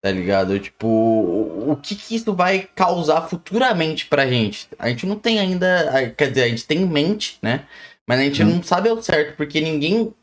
[0.03, 0.59] Tá ligado?
[0.61, 4.69] Tipo, o, o que que isso vai causar futuramente pra gente?
[4.79, 6.13] A gente não tem ainda.
[6.17, 7.67] Quer dizer, a gente tem em mente, né?
[8.07, 8.57] Mas a gente Hum.
[8.57, 10.15] não sabe ao certo, porque ninguém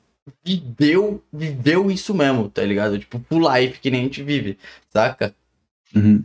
[0.44, 2.98] viveu, viveu isso mesmo, tá ligado?
[3.00, 4.58] Tipo, full life que nem a gente vive,
[4.90, 5.36] saca?
[5.95, 6.24] Uhum.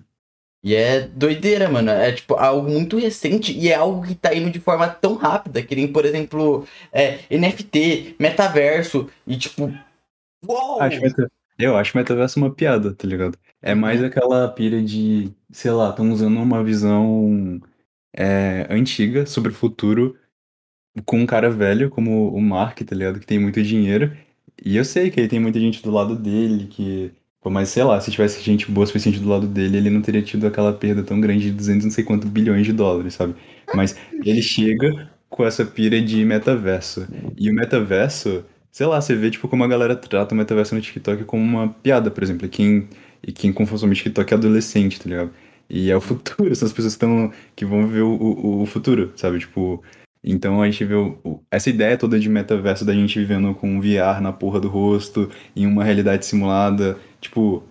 [0.62, 1.90] E é doideira, mano.
[1.90, 5.62] É tipo algo muito recente e é algo que tá indo de forma tão rápida,
[5.62, 9.72] que nem, por exemplo, é, NFT, metaverso e tipo.
[10.46, 10.80] Uou!
[10.80, 11.30] Acho meta...
[11.58, 13.36] Eu acho metaverso uma piada, tá ligado?
[13.60, 17.60] É mais aquela pilha de, sei lá, estão usando uma visão
[18.16, 20.16] é, antiga sobre o futuro
[21.04, 23.20] com um cara velho como o Mark, tá ligado?
[23.20, 24.12] Que tem muito dinheiro.
[24.64, 27.12] E eu sei que ele tem muita gente do lado dele, que.
[27.44, 30.46] Mas sei lá, se tivesse gente boa suficiente do lado dele, ele não teria tido
[30.46, 33.34] aquela perda tão grande de 200 não sei quanto bilhões de dólares, sabe?
[33.74, 37.06] Mas ele chega com essa pira de metaverso.
[37.38, 40.80] E o metaverso, sei lá, você vê tipo como a galera trata o metaverso no
[40.80, 42.44] TikTok como uma piada, por exemplo.
[42.46, 42.88] E quem,
[43.26, 45.30] e quem consome TikTok é adolescente, tá ligado?
[45.70, 48.66] E é o futuro, são as pessoas que, tão, que vão ver o, o, o
[48.66, 49.38] futuro, sabe?
[49.38, 49.82] Tipo,
[50.32, 53.80] então a gente vê o- essa ideia toda de metaverso da gente vivendo com um
[53.80, 56.98] VR na porra do rosto, em uma realidade simulada.
[57.20, 57.62] Tipo,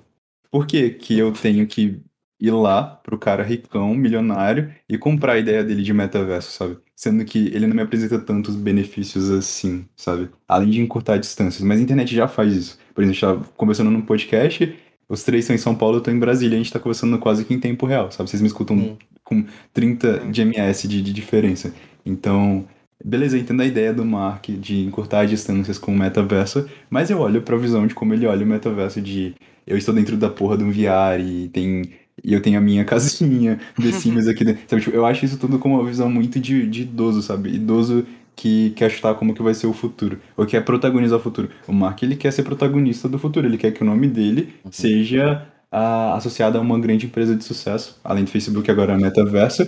[0.52, 2.02] por que que eu tenho que
[2.40, 6.78] ir lá pro cara ricão, milionário, e comprar a ideia dele de metaverso, sabe?
[6.96, 10.30] Sendo que ele não me apresenta tantos benefícios assim, sabe?
[10.48, 11.64] Além de encurtar distâncias.
[11.64, 12.80] Mas a internet já faz isso.
[12.94, 14.76] Por exemplo, a gente tá conversando num podcast,
[15.10, 17.46] os três estão em São Paulo, eu tô em Brasília, a gente tá conversando quase
[17.46, 18.30] que em tempo real, sabe?
[18.30, 18.98] Vocês me escutam Hum.
[19.24, 21.74] com 30 de ms de, de diferença.
[22.08, 22.66] Então,
[23.04, 27.20] beleza, entendo a ideia do Mark de encurtar as distâncias com o metaverso, mas eu
[27.20, 29.36] olho pra visão de como ele olha o metaverso de
[29.66, 31.82] eu estou dentro da porra de um VR e tem
[32.24, 34.64] e eu tenho a minha casinha The Sims aqui dentro.
[34.68, 37.54] Sabe, tipo, eu acho isso tudo como uma visão muito de, de idoso, sabe?
[37.54, 38.06] Idoso
[38.36, 41.50] que quer chutar como que vai ser o futuro, ou quer protagonizar o futuro.
[41.68, 45.48] O Mark, ele quer ser protagonista do futuro, ele quer que o nome dele seja
[45.72, 49.64] ah, associado a uma grande empresa de sucesso, além do Facebook agora é a Metaverso,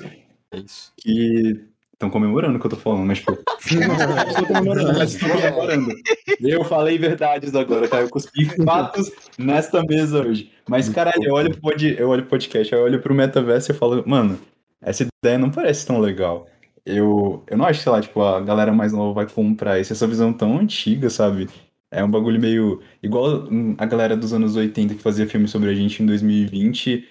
[0.51, 0.91] É isso.
[0.97, 1.65] que
[1.99, 3.31] estão comemorando o que eu tô falando, mas tipo.
[3.31, 3.35] Não
[4.31, 5.93] estou comemorando, mas estou comemorando.
[6.39, 7.99] Eu falei verdades agora, tá?
[7.99, 10.51] Eu cuspi fatos nesta mesa hoje.
[10.67, 13.73] Mas, caralho, eu olho pro, pod, eu olho pro podcast, eu olho pro metaverso e
[13.73, 14.39] eu falo, mano,
[14.81, 16.47] essa ideia não parece tão legal.
[16.85, 20.07] Eu, eu não acho, sei lá, tipo, a galera mais nova vai comprar isso, essa
[20.07, 21.49] visão tão antiga, sabe?
[21.91, 22.81] É um bagulho meio.
[23.03, 23.47] Igual
[23.77, 27.05] a galera dos anos 80 que fazia filme sobre a gente em 2020,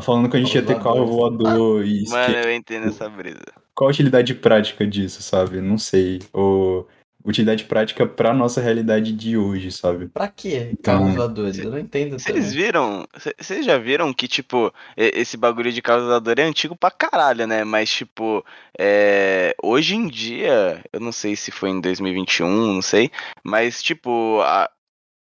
[0.00, 3.59] falando que a gente ia ter carro voador e Mano, eu entendo essa brisa.
[3.80, 5.58] Qual a utilidade prática disso, sabe?
[5.62, 6.18] Não sei.
[6.34, 6.86] Ou
[7.24, 10.06] utilidade prática pra nossa realidade de hoje, sabe?
[10.06, 10.68] Pra quê?
[10.70, 11.58] Então, Carros voadores?
[11.58, 13.06] Eu não entendo Vocês viram?
[13.38, 17.64] Vocês já viram que, tipo, esse bagulho de causador é antigo pra caralho, né?
[17.64, 18.44] Mas, tipo,
[18.78, 23.10] é, hoje em dia, eu não sei se foi em 2021, não sei,
[23.42, 24.70] mas, tipo, a-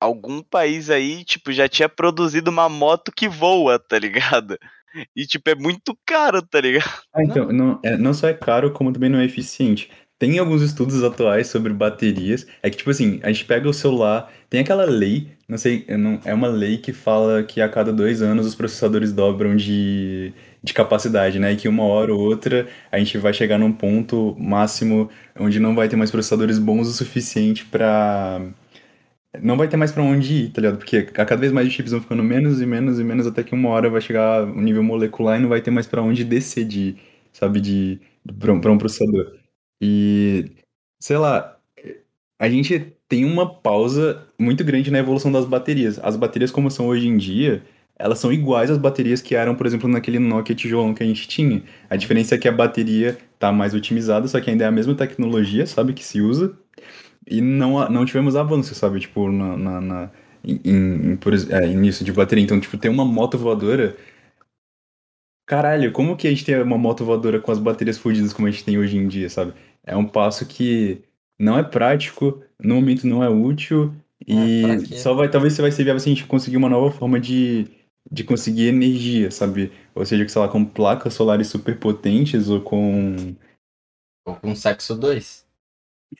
[0.02, 4.58] algum país aí, tipo, já tinha produzido uma moto que voa, tá ligado?
[5.16, 6.90] E, tipo, é muito caro, tá ligado?
[7.14, 9.90] Ah, então, não, é, não só é caro, como também não é eficiente.
[10.18, 12.46] Tem alguns estudos atuais sobre baterias.
[12.62, 16.20] É que, tipo assim, a gente pega o celular, tem aquela lei, não sei, não,
[16.26, 20.74] é uma lei que fala que a cada dois anos os processadores dobram de, de
[20.74, 21.54] capacidade, né?
[21.54, 25.10] E que uma hora ou outra a gente vai chegar num ponto máximo
[25.40, 28.42] onde não vai ter mais processadores bons o suficiente pra.
[29.42, 30.78] Não vai ter mais pra onde ir, tá ligado?
[30.80, 33.54] Porque cada vez mais os chips vão ficando menos e menos e menos até que
[33.54, 36.66] uma hora vai chegar um nível molecular e não vai ter mais pra onde descer
[36.66, 36.96] de,
[37.32, 38.00] sabe, de,
[38.40, 39.38] pra um, um processador.
[39.82, 40.46] E,
[41.02, 41.58] sei lá,
[42.40, 46.00] a gente tem uma pausa muito grande na evolução das baterias.
[46.00, 47.64] As baterias como são hoje em dia,
[47.98, 51.28] elas são iguais às baterias que eram, por exemplo, naquele Nokia tijolão que a gente
[51.28, 51.64] tinha.
[51.90, 54.96] A diferença é que a bateria tá mais otimizada, só que ainda é a mesma
[54.96, 56.58] tecnologia, sabe, que se usa.
[57.28, 60.12] E não, não tivemos avanço, sabe, tipo, na, na, na-
[60.44, 62.44] em, em- por é, nisso de bateria.
[62.44, 63.96] Então, tipo, ter uma moto voadora.
[65.46, 68.52] Caralho, como que a gente tem uma moto voadora com as baterias fodidas como a
[68.52, 69.54] gente tem hoje em dia, sabe?
[69.84, 71.02] É um passo que
[71.40, 73.94] não é prático, no momento não é útil,
[74.32, 74.96] É, e quê?
[74.98, 77.66] só vai, talvez você vai ser viável se a gente conseguir uma nova forma de,
[78.12, 79.72] de conseguir energia, sabe?
[79.96, 83.36] Ou seja, sei lá, com placas solares super potentes ou com
[84.26, 85.46] Ou com sexo 2.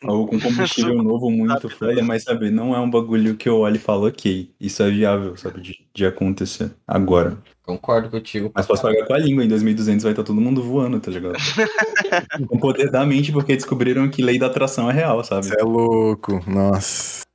[0.04, 2.02] Ou com combustível novo muito foda, aí.
[2.02, 5.36] mas sabe, não é um bagulho que eu olho e falo, ok, isso é viável,
[5.36, 7.38] sabe, de, de acontecer agora.
[7.64, 8.52] Concordo contigo.
[8.54, 11.36] Mas posso pagar com a língua, em 2200 vai estar todo mundo voando, tá ligado?
[12.48, 15.46] com o poder da mente, porque descobriram que lei da atração é real, sabe?
[15.46, 16.44] Você é louco.
[16.48, 17.26] Nossa.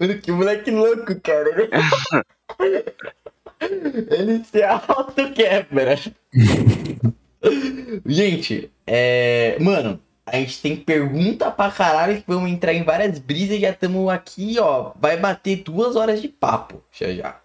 [0.00, 1.48] Mano, que moleque louco, cara.
[2.58, 2.84] Ele,
[4.10, 5.96] Ele se auto-quebra.
[8.04, 9.56] Gente, é.
[9.60, 13.70] Mano, a gente tem pergunta pra caralho que vamos entrar em várias brisas e já
[13.70, 14.92] estamos aqui, ó.
[14.96, 17.40] Vai bater duas horas de papo já já.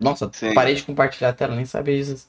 [0.00, 0.52] Nossa, Sim.
[0.54, 2.28] parei de compartilhar a tela, nem sabia disso.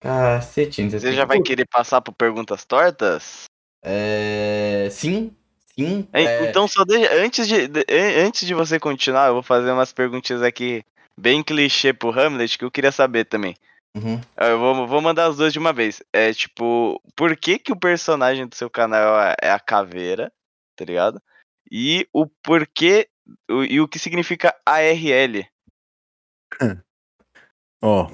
[0.00, 0.90] Cacetinho.
[0.90, 3.44] Você já vai querer passar por perguntas tortas?
[3.84, 4.88] É.
[4.90, 5.34] Sim,
[5.76, 6.08] sim.
[6.12, 7.12] É, é, Então só deixa.
[7.14, 10.82] Antes de, de- an- antes de você continuar, eu vou fazer umas perguntinhas aqui
[11.18, 13.54] bem clichê pro Hamlet que eu queria saber também.
[13.96, 14.20] Uhum.
[14.36, 16.02] Eu vou, vou mandar as duas de uma vez.
[16.12, 20.32] É tipo, por que que o personagem do seu canal é é a caveira,
[20.76, 21.20] tá ligado?
[21.70, 23.08] E o porquê
[23.50, 25.44] o- e o que significa ARL.
[27.82, 28.10] Ó.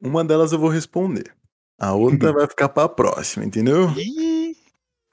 [0.00, 1.34] Uma delas eu vou responder.
[1.80, 3.90] A outra vai ficar pra próxima, entendeu?
[3.96, 4.56] Ih,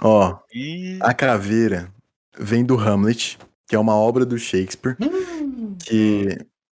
[0.01, 0.99] Ó, ih.
[1.01, 1.91] a caveira
[2.37, 3.37] vem do Hamlet,
[3.67, 6.37] que é uma obra do Shakespeare, Hum, que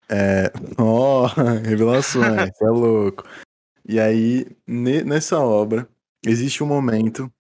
[0.10, 0.52] é.
[0.78, 1.26] Ó,
[1.64, 3.24] revelações, você é louco.
[3.88, 5.88] E aí, ne- nessa obra,
[6.26, 7.32] existe um momento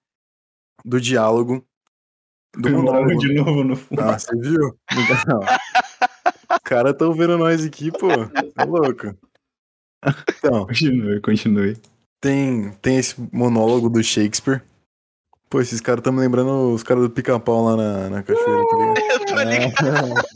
[0.83, 1.65] do diálogo
[2.57, 3.17] do monólogo.
[3.19, 4.01] de novo no fundo.
[4.01, 4.77] Ah, você viu?
[5.27, 5.39] Não.
[6.51, 8.07] Os caras tão vendo nós aqui, pô.
[8.11, 9.17] É louco.
[10.37, 11.77] Então, Continue, continue.
[12.21, 14.61] tem, tem esse monólogo do Shakespeare.
[15.49, 18.77] Pô, esses caras estão me lembrando os caras do pica-pau lá na, na cachoeira, tá
[18.77, 18.99] ligado?
[19.11, 20.35] Eu tô ligado.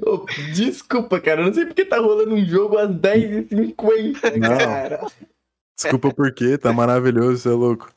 [0.06, 4.56] Ô, Desculpa, cara, eu não sei porque tá rolando um jogo às 10h50, Não.
[4.58, 5.06] cara.
[5.76, 7.90] Desculpa por quê, tá maravilhoso, você é louco.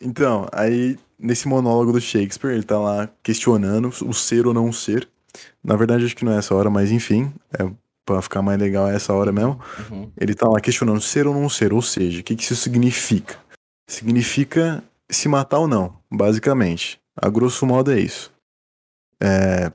[0.00, 5.08] Então, aí, nesse monólogo do Shakespeare, ele tá lá questionando o ser ou não ser.
[5.62, 7.68] Na verdade, acho que não é essa hora, mas enfim, é
[8.04, 9.60] pra ficar mais legal é essa hora mesmo.
[9.90, 10.10] Uhum.
[10.16, 13.36] Ele tá lá questionando ser ou não ser, ou seja, o que, que isso significa?
[13.88, 17.00] Significa se matar ou não, basicamente.
[17.16, 18.32] A grosso modo é isso.
[19.22, 19.72] É,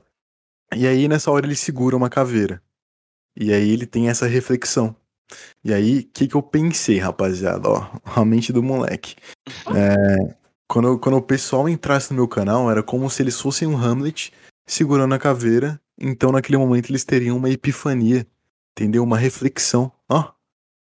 [0.74, 2.62] E aí, nessa hora, ele segura uma caveira.
[3.36, 4.94] E aí ele tem essa reflexão.
[5.64, 7.68] E aí, o que, que eu pensei, rapaziada?
[7.68, 9.16] Ó, a mente do moleque.
[9.74, 10.34] É,
[10.68, 14.32] quando, quando o pessoal entrasse no meu canal, era como se eles fossem um Hamlet
[14.66, 15.80] segurando a caveira.
[15.98, 18.26] Então, naquele momento, eles teriam uma epifania.
[18.76, 19.02] Entendeu?
[19.04, 19.92] Uma reflexão.
[20.08, 20.32] Ó,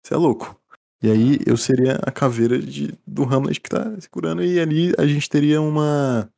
[0.03, 0.58] você é louco.
[1.03, 4.43] E aí, eu seria a caveira de, do Hamlet que tá segurando.
[4.43, 6.29] E ali a gente teria uma,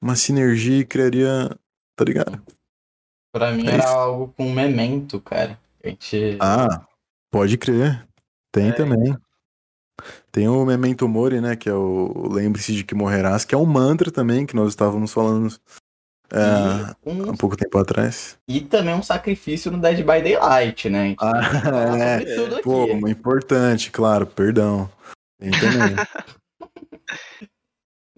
[0.00, 1.50] uma sinergia e criaria.
[1.94, 2.42] Tá ligado?
[3.32, 3.88] Pra mim É era isso.
[3.92, 5.58] algo com memento, cara.
[5.84, 6.36] A gente.
[6.40, 6.86] Ah,
[7.30, 8.06] pode crer.
[8.52, 8.72] Tem É.
[8.72, 9.16] também.
[10.30, 11.56] Tem o Memento Mori, né?
[11.56, 15.10] Que é o Lembre-se de que morrerás, que é um mantra também, que nós estávamos
[15.12, 15.54] falando
[16.32, 18.36] é, e, um- há pouco tempo atrás.
[18.48, 21.14] e também um sacrifício no Dead by Daylight, né?
[21.20, 22.62] Ah, que falar é.
[22.62, 24.90] Pô, importante, claro, perdão.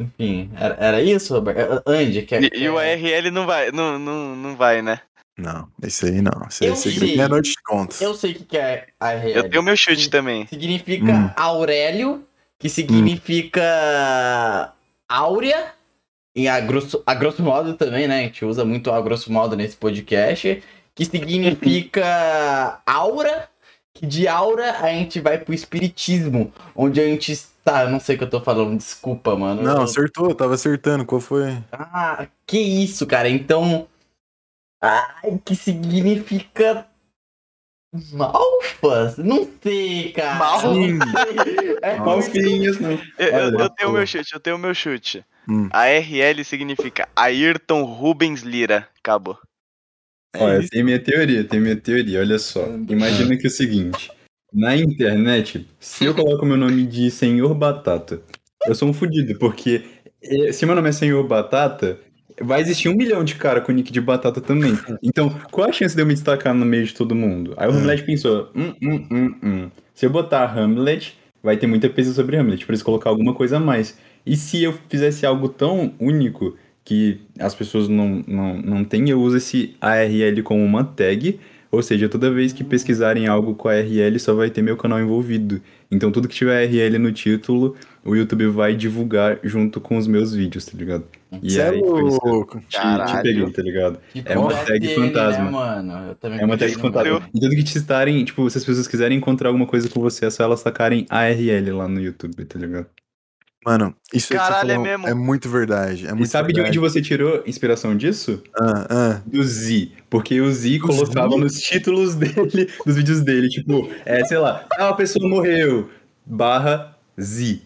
[0.00, 1.82] Enfim, era, era isso, Roberto?
[1.86, 2.44] Andy, quer.
[2.44, 5.00] E, e o ARL não vai, não, não, não vai, né?
[5.36, 6.46] não, esse aí não.
[6.48, 7.06] Esse aí Eu é segredo.
[7.06, 7.16] sei.
[7.16, 8.00] Meia-noite de contas.
[8.00, 9.36] Eu sei o que que é a RL.
[9.36, 10.46] Eu tenho meu chute também.
[10.46, 11.30] Significa Hum.
[11.36, 12.24] Aurélio,
[12.58, 13.62] que significa
[15.08, 15.72] áurea,
[16.42, 18.20] em a grosso, a grosso modo também, né?
[18.20, 20.62] A gente usa muito a grosso modo nesse podcast,
[20.94, 23.48] que significa aura,
[23.94, 28.14] que de aura a gente vai pro espiritismo, onde a gente está, eu não sei
[28.14, 29.62] o que eu tô falando, desculpa, mano.
[29.62, 31.04] Não, Eu- acertou, tava acertando.
[31.04, 31.56] Qual foi?
[31.72, 33.28] Ah, que isso, cara.
[33.28, 33.86] Então.
[34.80, 36.86] Ai, que significa.
[38.12, 39.16] Malfas?
[39.18, 40.34] Não sei, cara.
[40.38, 40.62] Mal?
[40.74, 41.78] Não sei.
[41.80, 42.90] É, Malfinhos, não.
[43.18, 43.96] Eu, eu- Olha, eu tenho pô.
[43.96, 45.24] meu chute, eu tenho meu chute.
[45.48, 45.68] Hum.
[45.72, 48.88] ARL significa Ayrton Rubens Lira.
[48.98, 49.38] Acabou.
[50.34, 52.66] é Olha, tem minha teoria, tem minha teoria, olha só.
[52.88, 54.10] Imagina que é o seguinte:
[54.52, 58.20] na internet, se eu coloco meu nome de Senhor Batata,
[58.66, 59.84] eu sou um fudido, porque
[60.20, 61.98] eh, se meu nome é Senhor Batata,
[62.40, 64.78] vai existir um milhão de cara com nick de batata também.
[65.02, 67.54] Então, qual a chance de eu me destacar no meio de todo mundo?
[67.56, 69.70] Aí o Hamlet pensou: hum, hum, hum, hum.
[69.94, 73.60] Se eu botar Hamlet, vai ter muita pesquisa sobre Hamlet, preciso colocar alguma coisa a
[73.60, 73.98] mais.
[74.24, 79.20] E se eu fizesse algo tão único que as pessoas não, não, não têm, eu
[79.20, 81.38] uso esse ARL como uma tag,
[81.70, 85.60] ou seja, toda vez que pesquisarem algo com ARL só vai ter meu canal envolvido.
[85.90, 90.32] Então tudo que tiver ARL no título, o YouTube vai divulgar junto com os meus
[90.34, 91.04] vídeos, tá ligado?
[91.42, 92.58] E Cê é aí, isso, louco.
[92.60, 93.98] te, te peguei, tá ligado?
[94.12, 95.44] Que É uma tag dele, fantasma.
[95.44, 96.08] Né, mano?
[96.08, 97.28] Eu também É uma tag fantasma.
[97.34, 100.26] E tudo que te citarem, tipo, se as pessoas quiserem encontrar alguma coisa com você,
[100.26, 102.86] é só elas sacarem ARL lá no YouTube, tá ligado?
[103.66, 105.08] Mano, isso aí que você Caralho, é falou mesmo.
[105.08, 106.06] é muito verdade.
[106.06, 106.78] É muito E sabe de verdade.
[106.78, 108.42] onde você tirou inspiração disso?
[108.58, 109.22] Ah, ah.
[109.26, 109.90] Do Z.
[110.08, 111.36] Porque o Z colocava Z?
[111.36, 115.90] nos títulos dele, dos vídeos dele, tipo, é, sei lá, ah, a pessoa morreu,
[116.24, 117.60] barra Z.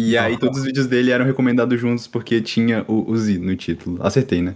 [0.00, 3.56] E aí todos os vídeos dele eram recomendados juntos porque tinha o, o Z no
[3.56, 3.98] título.
[4.00, 4.54] Acertei, né?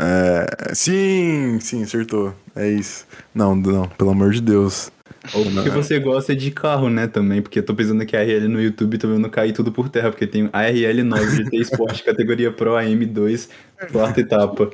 [0.00, 2.34] É, sim, sim, acertou.
[2.56, 3.06] É isso.
[3.32, 4.90] Não, não, pelo amor de Deus.
[5.34, 8.48] Ou porque você gosta de carro, né, também, porque eu tô pensando que a RL
[8.48, 12.50] no YouTube tô vendo cair tudo por terra, porque tem a RL9 GT Sport categoria
[12.50, 13.48] Pro AM2,
[13.92, 14.68] quarta etapa.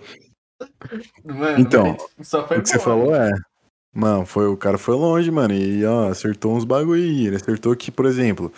[1.22, 2.84] Mano, Então, mas só foi O que você bom.
[2.84, 3.30] falou é.
[3.94, 5.52] Mano, foi, o cara foi longe, mano.
[5.52, 7.26] E ó, acertou uns bagulho aí.
[7.26, 8.50] Ele acertou que, por exemplo,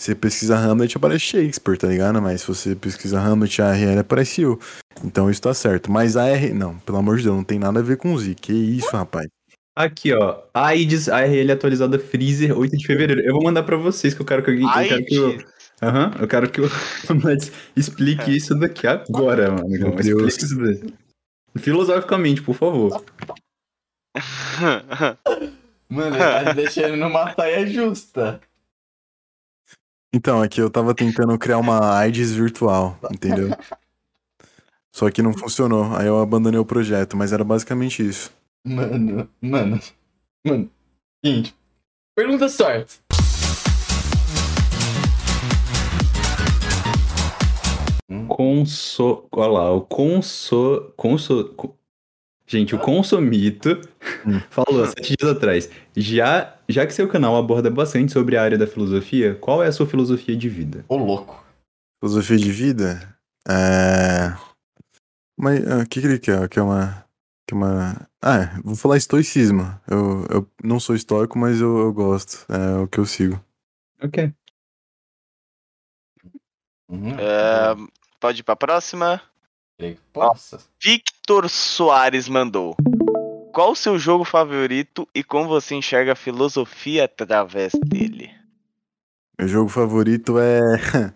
[0.00, 2.22] você pesquisa Hamlet aparece Shakespeare, tá ligado?
[2.22, 4.58] Mas se você pesquisa Hamlet, a RL apareceu.
[5.04, 5.90] Então isso tá certo.
[5.90, 6.52] Mas a R.
[6.52, 8.34] Não, pelo amor de Deus, não tem nada a ver com o Z.
[8.36, 9.26] Que isso, rapaz.
[9.76, 13.22] Aqui, ó, AIDS ARL atualizada Freezer, 8 de fevereiro.
[13.22, 14.66] Eu vou mandar pra vocês que eu quero que alguém.
[14.66, 15.38] Eu quero que eu.
[15.80, 16.70] Aham, eu quero que o
[17.08, 19.68] Hamlet explique isso daqui agora, mano.
[19.68, 20.36] Meu Explique Deus.
[20.36, 20.94] isso daí.
[21.56, 23.04] Filosoficamente, por favor.
[25.88, 28.40] Mano, ele tá deixando numa saia justa.
[30.14, 33.50] Então, aqui eu tava tentando criar uma AIDS virtual, entendeu?
[34.90, 35.94] Só que não funcionou.
[35.94, 38.32] Aí eu abandonei o projeto, mas era basicamente isso.
[38.66, 39.78] Mano, mano,
[40.46, 40.70] mano.
[41.24, 41.54] Seguinte.
[42.16, 43.00] Pergunta sorte.
[48.28, 49.26] Conso...
[49.30, 50.92] Olha lá, o conso...
[50.96, 51.44] conso...
[51.56, 51.76] co-
[52.46, 53.78] Gente, o Consomito
[54.26, 54.40] Hum.
[54.48, 55.70] falou sete dias atrás.
[55.94, 59.72] Já, já que seu canal aborda bastante sobre a área da filosofia, qual é a
[59.72, 60.84] sua filosofia de vida?
[60.88, 61.44] Ô, louco.
[62.00, 63.18] Filosofia de vida?
[63.48, 64.36] É.
[65.38, 66.48] Mas ah, o que, que ele quer?
[66.48, 67.04] Quer uma.
[67.46, 68.08] Quer uma.
[68.22, 69.62] Ah, é, vou falar estoicismo.
[69.86, 72.44] Eu, eu não sou estoico, mas eu, eu gosto.
[72.52, 73.42] É o que eu sigo.
[74.02, 74.32] Ok.
[76.88, 77.18] Uhum.
[77.18, 77.76] É,
[78.20, 79.20] pode ir pra próxima.
[79.78, 80.58] Que Possa.
[80.82, 82.76] Victor Soares mandou.
[83.58, 88.30] Qual o seu jogo favorito e como você enxerga a filosofia através dele?
[89.36, 90.60] Meu jogo favorito é.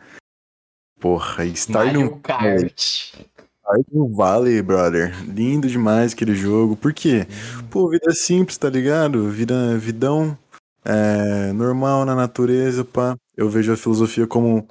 [0.99, 3.15] Porra, Stardew Kart.
[3.61, 5.15] Stardew Valley, brother.
[5.25, 6.75] Lindo demais aquele jogo.
[6.75, 7.29] Por quê?
[7.71, 9.31] Pô, vida simples, tá ligado?
[9.31, 10.37] Vida, vidão
[10.85, 13.17] é, normal na natureza, pá.
[13.37, 14.67] Eu vejo a filosofia como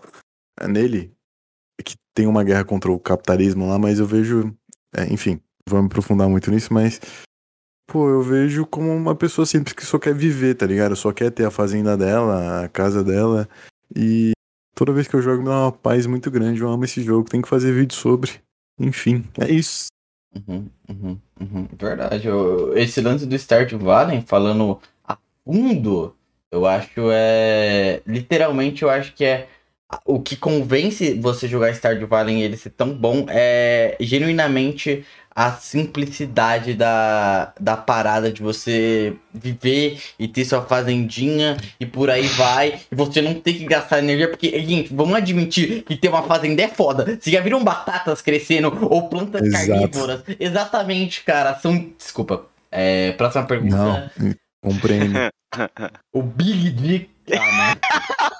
[0.59, 1.15] é, nele,
[1.79, 4.53] é que tem uma guerra contra o capitalismo lá, mas eu vejo,
[4.93, 6.99] é, enfim, vamos aprofundar muito nisso, mas
[7.91, 10.95] pô, eu vejo como uma pessoa simples que só quer viver, tá ligado?
[10.95, 13.47] Só quer ter a fazenda dela, a casa dela
[13.93, 14.31] e
[14.73, 16.61] toda vez que eu jogo me dá uma paz muito grande.
[16.61, 18.31] Eu amo esse jogo, tem que fazer vídeo sobre.
[18.79, 19.87] Enfim, é isso.
[20.33, 21.67] Uhum, uhum, uhum.
[21.77, 22.27] Verdade.
[22.27, 26.15] eu- esse lance do Stardew Valley, falando a fundo,
[26.49, 28.01] eu acho é.
[28.07, 29.49] Literalmente, eu acho que é.
[30.05, 35.05] O que convence você jogar Stardew Valley e ele ser tão bom é genuinamente
[35.35, 42.27] a simplicidade da, da parada de você viver e ter sua fazendinha e por aí
[42.27, 42.81] vai.
[42.91, 46.61] E você não ter que gastar energia, porque, gente, vamos admitir que ter uma fazenda
[46.61, 47.05] é foda.
[47.05, 49.67] Vocês já viram batatas crescendo ou plantas Exato.
[49.67, 50.23] carnívoras?
[50.39, 51.57] Exatamente, cara.
[51.59, 51.91] São.
[51.97, 52.45] Desculpa.
[52.71, 54.11] É, próxima pergunta.
[54.17, 55.17] Não, compreendo.
[56.13, 57.09] O Big Dick.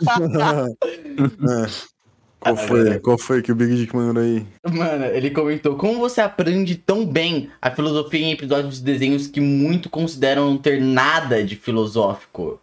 [0.08, 0.66] Ah.
[2.42, 3.00] Qual foi?
[3.00, 4.44] Qual foi que o Big Dick mandou aí?
[4.68, 9.40] Mano, ele comentou: Como você aprende tão bem a filosofia em episódios de desenhos que
[9.40, 12.60] muito consideram não ter nada de filosófico?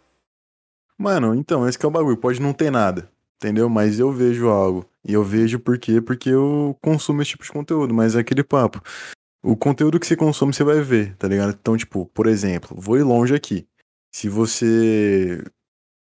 [0.97, 2.17] Mano, então, esse que é o bagulho.
[2.17, 3.69] Pode não ter nada, entendeu?
[3.69, 4.85] Mas eu vejo algo.
[5.07, 6.01] E eu vejo por quê?
[6.01, 7.93] Porque eu consumo esse tipo de conteúdo.
[7.93, 8.81] Mas é aquele papo.
[9.41, 11.57] O conteúdo que você consome, você vai ver, tá ligado?
[11.57, 13.65] Então, tipo, por exemplo, vou ir longe aqui.
[14.13, 15.41] Se você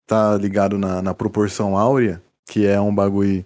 [0.07, 3.45] tá ligado na, na proporção áurea, que é um bagulho,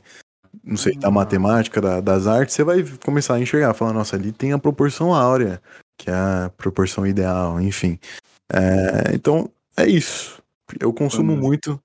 [0.64, 4.32] não sei, da matemática, da- das artes, você vai começar a enxergar, falar, nossa, ali
[4.32, 5.62] tem a proporção áurea,
[5.98, 7.98] que é a proporção ideal, enfim.
[8.52, 10.42] É, então, é isso.
[10.80, 11.82] Eu consumo Quando- muito.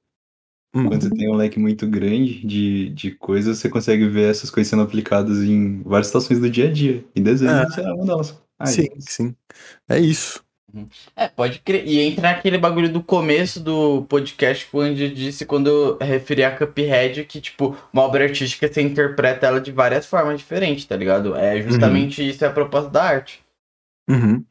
[0.74, 4.50] Hum, Quando você tem um leque muito grande de, de coisas, você consegue ver essas
[4.50, 7.02] coisas sendo aplicadas em várias situações do dia a dia.
[7.14, 7.66] E desenho, É.
[7.66, 8.38] isso é uma delas.
[8.58, 9.34] Ai, sim, sim.
[9.88, 10.44] É isso.
[11.14, 11.86] É, pode crer.
[11.86, 16.56] E entra naquele bagulho do começo do podcast, quando eu disse, quando eu referi a
[16.56, 21.34] Cuphead, que, tipo, uma obra artística você interpreta ela de várias formas diferentes, tá ligado?
[21.34, 23.42] É justamente isso é a proposta da arte.
[24.08, 24.44] Uhum.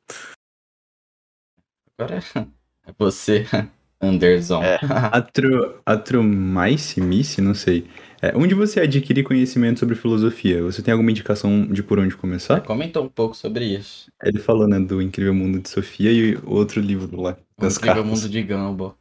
[1.97, 2.19] Agora
[2.87, 3.45] é você,
[4.01, 4.63] Anderson.
[4.63, 4.79] É.
[5.11, 7.87] Atro, atromice, mice, não sei.
[8.25, 10.63] É, onde você adquire conhecimento sobre filosofia?
[10.63, 12.59] Você tem alguma indicação de por onde começar?
[12.61, 14.11] Comentou um pouco sobre isso.
[14.23, 18.03] Ele falou, né, do Incrível Mundo de Sofia e outro livro lá, O das incrível
[18.03, 18.21] cartas.
[18.21, 18.97] mundo de Gumball.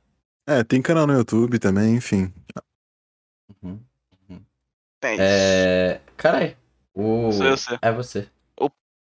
[0.47, 2.31] É, tem canal no YouTube também, enfim.
[3.63, 3.79] Uhum.
[5.01, 5.23] Tente.
[5.23, 6.01] É.
[6.19, 6.55] Caralho.
[6.93, 7.33] O...
[7.33, 7.79] Sou eu, sou eu.
[7.81, 8.29] É você.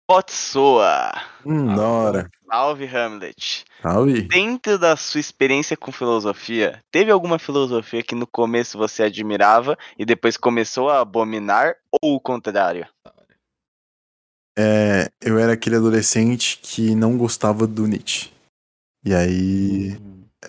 [0.07, 1.13] Potsoa.
[1.45, 2.31] Hum, da hora.
[2.49, 3.65] Salve, Hamlet.
[3.83, 4.23] Salve.
[4.23, 10.05] Dentro da sua experiência com filosofia, teve alguma filosofia que no começo você admirava e
[10.05, 12.87] depois começou a abominar, ou o contrário?
[14.57, 18.33] É, eu era aquele adolescente que não gostava do Nietzsche.
[19.05, 19.99] E aí,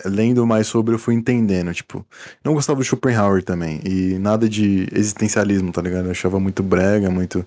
[0.04, 2.06] lendo mais sobre, eu fui entendendo, tipo,
[2.44, 3.80] não gostava do Schopenhauer também.
[3.84, 6.06] E nada de existencialismo, tá ligado?
[6.06, 7.44] Eu achava muito brega, muito,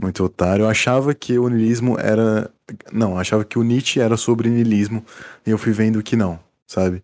[0.00, 0.64] muito otário.
[0.64, 2.50] Eu achava que o niilismo era.
[2.92, 5.04] Não, eu achava que o Nietzsche era sobre niilismo.
[5.46, 7.02] E eu fui vendo que não, sabe?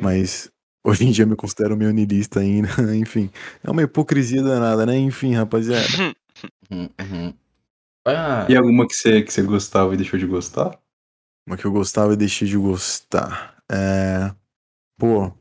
[0.00, 0.50] Mas
[0.84, 2.68] hoje em dia eu me considero meio niilista ainda.
[2.96, 3.30] Enfim,
[3.62, 4.96] é uma hipocrisia danada, né?
[4.98, 5.86] Enfim, rapaziada.
[6.70, 7.34] Uhum, uhum.
[8.06, 10.78] Ah, E alguma que você, que você gostava e deixou de gostar?
[11.46, 13.56] Uma que eu gostava e deixei de gostar.
[13.70, 14.32] É.
[14.98, 15.32] Pô.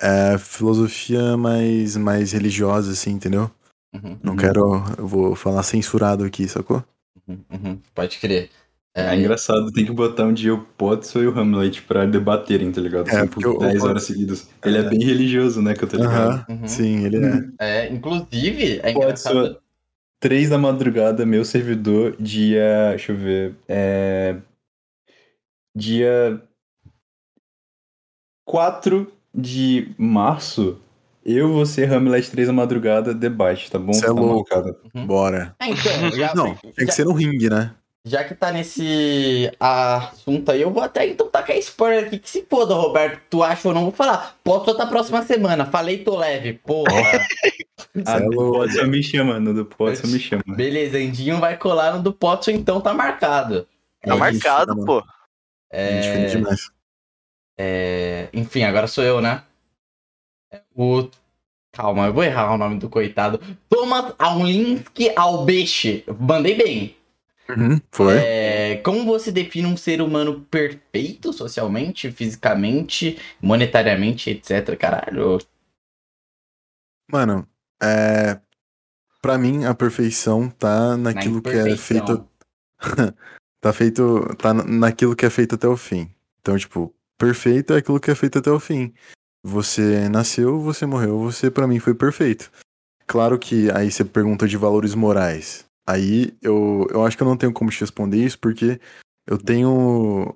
[0.00, 3.50] É filosofia mais, mais religiosa, assim, entendeu?
[3.94, 4.38] Uhum, Não Uhum.
[4.38, 4.60] quero.
[4.98, 6.82] Eu vou falar censurado aqui, sacou?
[7.28, 7.78] uhum, uhum.
[7.94, 8.50] Pode crer.
[8.96, 12.80] É, engraçado, tem que botar um dia o Potso e o Hamlet pra debaterem, tá
[12.80, 13.08] ligado?
[13.10, 14.48] É, porque por o- 10 o- horas seguidas.
[14.64, 15.96] Ele é bem religioso, né, que eu tô.
[15.98, 16.68] Uhum.
[16.68, 17.48] Sim, ele é.
[17.58, 19.60] É, inclusive, é Potso, engraçado.
[20.20, 22.90] 3 da madrugada, meu servidor, dia.
[22.90, 23.56] Deixa eu ver.
[23.66, 24.36] É.
[25.76, 26.40] Dia
[28.46, 30.80] 4 de março,
[31.24, 33.92] eu, você, Hamlet, 3 da madrugada, debate, tá bom?
[33.92, 34.48] Cê é Tá louco.
[34.50, 34.76] marcado.
[35.06, 35.54] Bora.
[35.60, 37.74] É, então, já, Não, tem que ser no ringue, né?
[38.06, 42.18] já que tá nesse assunto aí, eu vou até então tacar spoiler aqui.
[42.18, 44.36] Que se foda, Roberto, tu acha ou não, vou falar.
[44.44, 45.64] Posso outra próxima semana.
[45.64, 46.52] Falei, tô leve.
[46.52, 46.90] Porra.
[48.04, 48.58] Ah, é do louco.
[48.58, 50.42] Potso me chama, no do Potso me chama.
[50.48, 53.66] Beleza, Endinho vai colar no do Potso, então tá marcado.
[54.02, 55.02] Tá É marcado, isso, pô.
[55.72, 56.28] É É,
[57.58, 59.42] é, enfim, agora sou eu, né?
[60.74, 61.08] O.
[61.72, 63.40] Calma, eu vou errar o nome do coitado.
[63.68, 66.04] Thomas Aulinski Albeche.
[66.20, 66.96] Mandei bem.
[67.48, 68.16] Uhum, foi.
[68.16, 74.76] É, como você define um ser humano perfeito socialmente, fisicamente, monetariamente, etc?
[74.78, 75.38] Caralho.
[77.10, 77.46] Mano,
[77.82, 78.40] é.
[79.20, 82.28] Pra mim, a perfeição tá Na naquilo que é feito.
[83.60, 84.36] tá feito.
[84.36, 86.10] Tá na- naquilo que é feito até o fim.
[86.40, 88.92] Então, tipo, perfeito é aquilo que é feito até o fim.
[89.46, 92.50] Você nasceu, você morreu, você pra mim foi perfeito.
[93.06, 95.66] Claro que aí você pergunta de valores morais.
[95.86, 98.80] Aí eu, eu acho que eu não tenho como te responder isso, porque
[99.26, 100.34] eu tenho.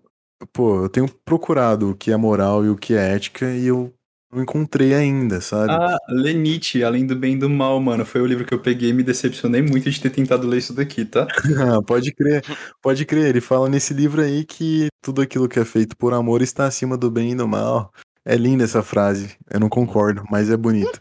[0.53, 3.93] Pô, eu tenho procurado o que é moral e o que é ética e eu
[4.31, 5.73] não encontrei ainda, sabe?
[5.73, 8.05] Ah, Nietzsche, Além do Bem e do Mal, mano.
[8.05, 10.75] Foi o livro que eu peguei e me decepcionei muito de ter tentado ler isso
[10.75, 11.27] daqui, tá?
[11.59, 12.45] Ah, pode crer,
[12.83, 13.31] pode crer.
[13.31, 16.97] Ele fala nesse livro aí que tudo aquilo que é feito por amor está acima
[16.97, 17.91] do bem e do mal.
[18.29, 19.35] É linda essa frase.
[19.51, 21.01] Eu não concordo, mas é bonito.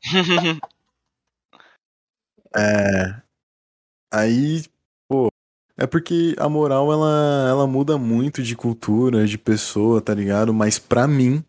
[2.58, 3.20] É.
[4.10, 4.64] Aí,
[5.06, 5.28] pô,
[5.76, 10.54] é porque a moral ela, ela muda muito de cultura, de pessoa, tá ligado?
[10.54, 11.44] Mas pra mim,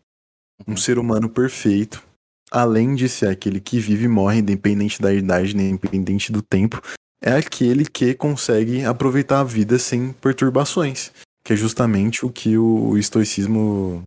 [0.66, 2.02] um ser humano perfeito,
[2.50, 6.82] além de ser aquele que vive e morre, independente da idade, independente do tempo,
[7.22, 11.10] é aquele que consegue aproveitar a vida sem perturbações,
[11.42, 14.02] que é justamente o que o estoicismo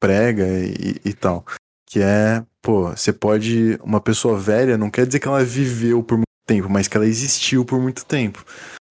[0.00, 1.44] prega e, e tal.
[1.88, 3.78] Que é, pô, você pode.
[3.82, 7.06] Uma pessoa velha não quer dizer que ela viveu por muito tempo, mas que ela
[7.06, 8.44] existiu por muito tempo.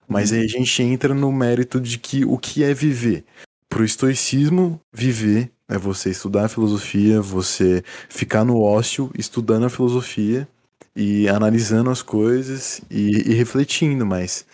[0.08, 3.26] Mas aí a gente entra no mérito de que o que é viver.
[3.68, 10.48] Pro estoicismo, viver é você estudar a filosofia, você ficar no ócio estudando a filosofia
[10.96, 14.46] e analisando as coisas e, e refletindo, mas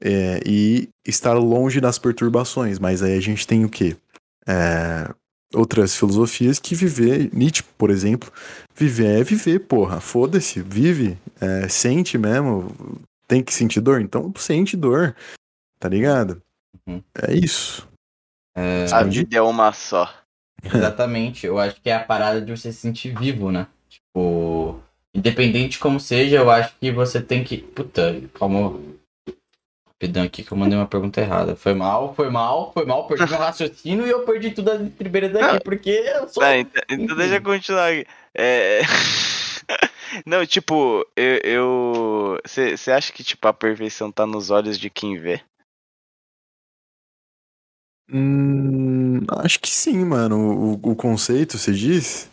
[0.00, 2.78] é, e estar longe das perturbações.
[2.78, 3.96] Mas aí a gente tem o quê?
[4.46, 5.12] É,
[5.54, 8.32] outras filosofias que viver, Nietzsche, por exemplo,
[8.74, 12.70] viver é viver, porra, foda-se, vive, é, sente mesmo,
[13.26, 15.14] tem que sentir dor, então sente dor,
[15.78, 16.42] tá ligado?
[16.86, 17.02] Uhum.
[17.22, 17.88] É isso.
[18.56, 20.12] É, A vida é uma só.
[20.64, 21.46] exatamente.
[21.46, 23.66] Eu acho que é a parada de você se sentir vivo, né?
[23.88, 24.80] Tipo,
[25.14, 27.58] independente como seja, eu acho que você tem que.
[27.58, 28.78] Puta, calma.
[30.04, 31.56] Rapidão aqui que eu mandei uma pergunta errada.
[31.56, 35.32] Foi mal, foi mal, foi mal, perdi meu raciocínio e eu perdi tudo as estribeiras
[35.32, 35.60] daqui, Não.
[35.60, 36.42] porque eu sou.
[36.42, 38.06] Tá, então, então deixa eu continuar aqui.
[38.34, 38.82] É...
[40.26, 42.38] Não, tipo, eu.
[42.46, 45.40] Você acha que, tipo, a perfeição tá nos olhos de quem vê?
[48.12, 50.36] Hum, acho que sim, mano.
[50.36, 52.28] O, o conceito, você diz?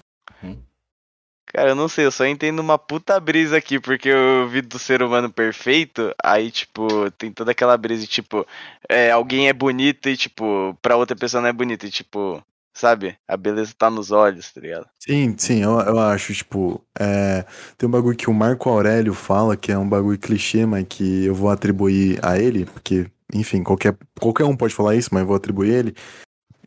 [1.53, 4.79] Cara, eu não sei, eu só entendo uma puta brisa aqui, porque eu vi do
[4.79, 8.47] ser humano perfeito, aí, tipo, tem toda aquela brisa de, tipo,
[8.87, 12.41] é, alguém é bonito e, tipo, pra outra pessoa não é bonito, e, tipo,
[12.73, 13.17] sabe?
[13.27, 14.87] A beleza tá nos olhos, tá ligado?
[14.97, 17.45] Sim, sim, eu, eu acho, tipo, é,
[17.77, 21.25] tem um bagulho que o Marco Aurélio fala, que é um bagulho clichê, mas que
[21.25, 25.27] eu vou atribuir a ele, porque, enfim, qualquer, qualquer um pode falar isso, mas eu
[25.27, 25.95] vou atribuir ele,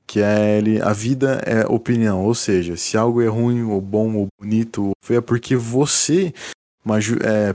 [0.07, 4.15] que é ele, a vida é opinião, ou seja, se algo é ruim, ou bom,
[4.15, 6.33] ou bonito, é porque você,
[7.23, 7.55] é,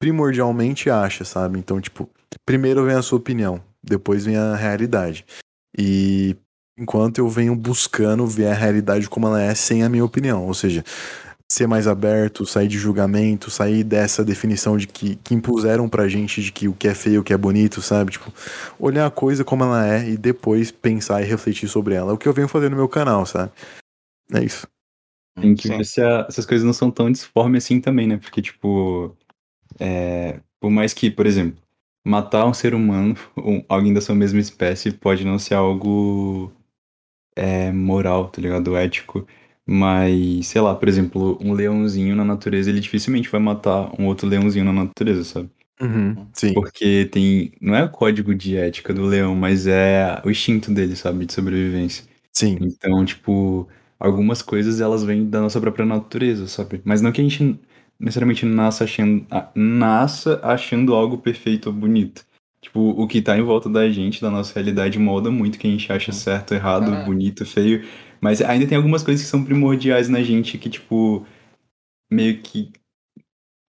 [0.00, 1.58] primordialmente acha, sabe?
[1.58, 2.08] Então, tipo,
[2.46, 5.24] primeiro vem a sua opinião, depois vem a realidade.
[5.76, 6.36] E
[6.78, 10.54] enquanto eu venho buscando ver a realidade como ela é sem a minha opinião, ou
[10.54, 10.84] seja,
[11.50, 16.42] ser mais aberto, sair de julgamento, sair dessa definição de que, que impuseram pra gente
[16.42, 18.12] de que o que é feio, o que é bonito, sabe?
[18.12, 18.32] Tipo,
[18.78, 22.12] olhar a coisa como ela é e depois pensar e refletir sobre ela.
[22.12, 23.50] É o que eu venho fazendo no meu canal, sabe?
[24.32, 24.68] É isso.
[25.40, 28.18] Tem que ver se a- essas coisas não são tão disformes assim também, né?
[28.18, 29.16] Porque, tipo,
[29.78, 31.58] é, por mais que, por exemplo,
[32.04, 36.52] matar um ser humano, um- alguém da sua mesma espécie, pode não ser algo
[37.36, 38.76] é, moral, tá ligado?
[38.76, 39.26] Ético.
[39.68, 44.26] Mas, sei lá, por exemplo, um leãozinho na natureza, ele dificilmente vai matar um outro
[44.28, 45.50] leãozinho na natureza, sabe?
[45.80, 46.54] Uhum, sim.
[46.54, 47.52] Porque tem.
[47.60, 51.26] Não é o código de ética do leão, mas é o instinto dele, sabe?
[51.26, 52.04] De sobrevivência.
[52.32, 52.58] Sim.
[52.60, 53.68] Então, tipo,
[54.00, 56.80] algumas coisas elas vêm da nossa própria natureza, sabe?
[56.84, 57.60] Mas não que a gente
[58.00, 62.24] necessariamente nasça achando, nasça achando algo perfeito ou bonito.
[62.60, 65.66] Tipo, o que tá em volta da gente, da nossa realidade, molda muito o que
[65.68, 66.96] a gente acha certo, errado, Ah.
[67.04, 67.84] bonito, feio.
[68.20, 71.26] Mas ainda tem algumas coisas que são primordiais na gente que, tipo,
[72.10, 72.70] meio que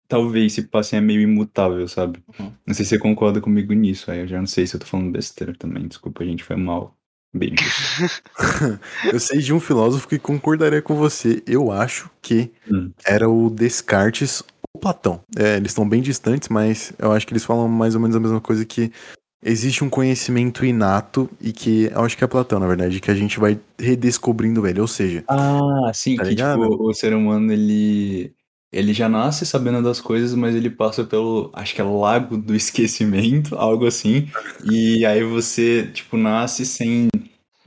[0.08, 2.20] talvez se passem a meio imutável, sabe?
[2.40, 2.52] Uhum.
[2.66, 4.86] Não sei se você concorda comigo nisso, aí eu já não sei se eu tô
[4.88, 5.88] falando besteira também.
[5.88, 6.96] Desculpa, a gente foi mal.
[7.32, 8.24] Beijos.
[9.14, 11.44] Eu sei de um filósofo que concordaria com você.
[11.46, 12.92] Eu acho que Hum.
[13.06, 14.42] era o Descartes
[14.74, 15.22] ou Platão.
[15.38, 18.20] É, eles estão bem distantes, mas eu acho que eles falam mais ou menos a
[18.20, 18.92] mesma coisa que
[19.44, 23.16] existe um conhecimento inato e que eu acho que é Platão, na verdade, que a
[23.16, 24.82] gente vai redescobrindo ele.
[24.82, 26.61] Ou seja, Ah, sim, Tá que ligado?
[26.61, 28.34] tipo, o ser humano, ele,
[28.72, 32.53] ele já nasce sabendo das coisas, mas ele passa pelo, acho que é lago do
[32.56, 34.28] esquecimento, algo assim,
[34.70, 37.07] e aí você, tipo, nasce sem,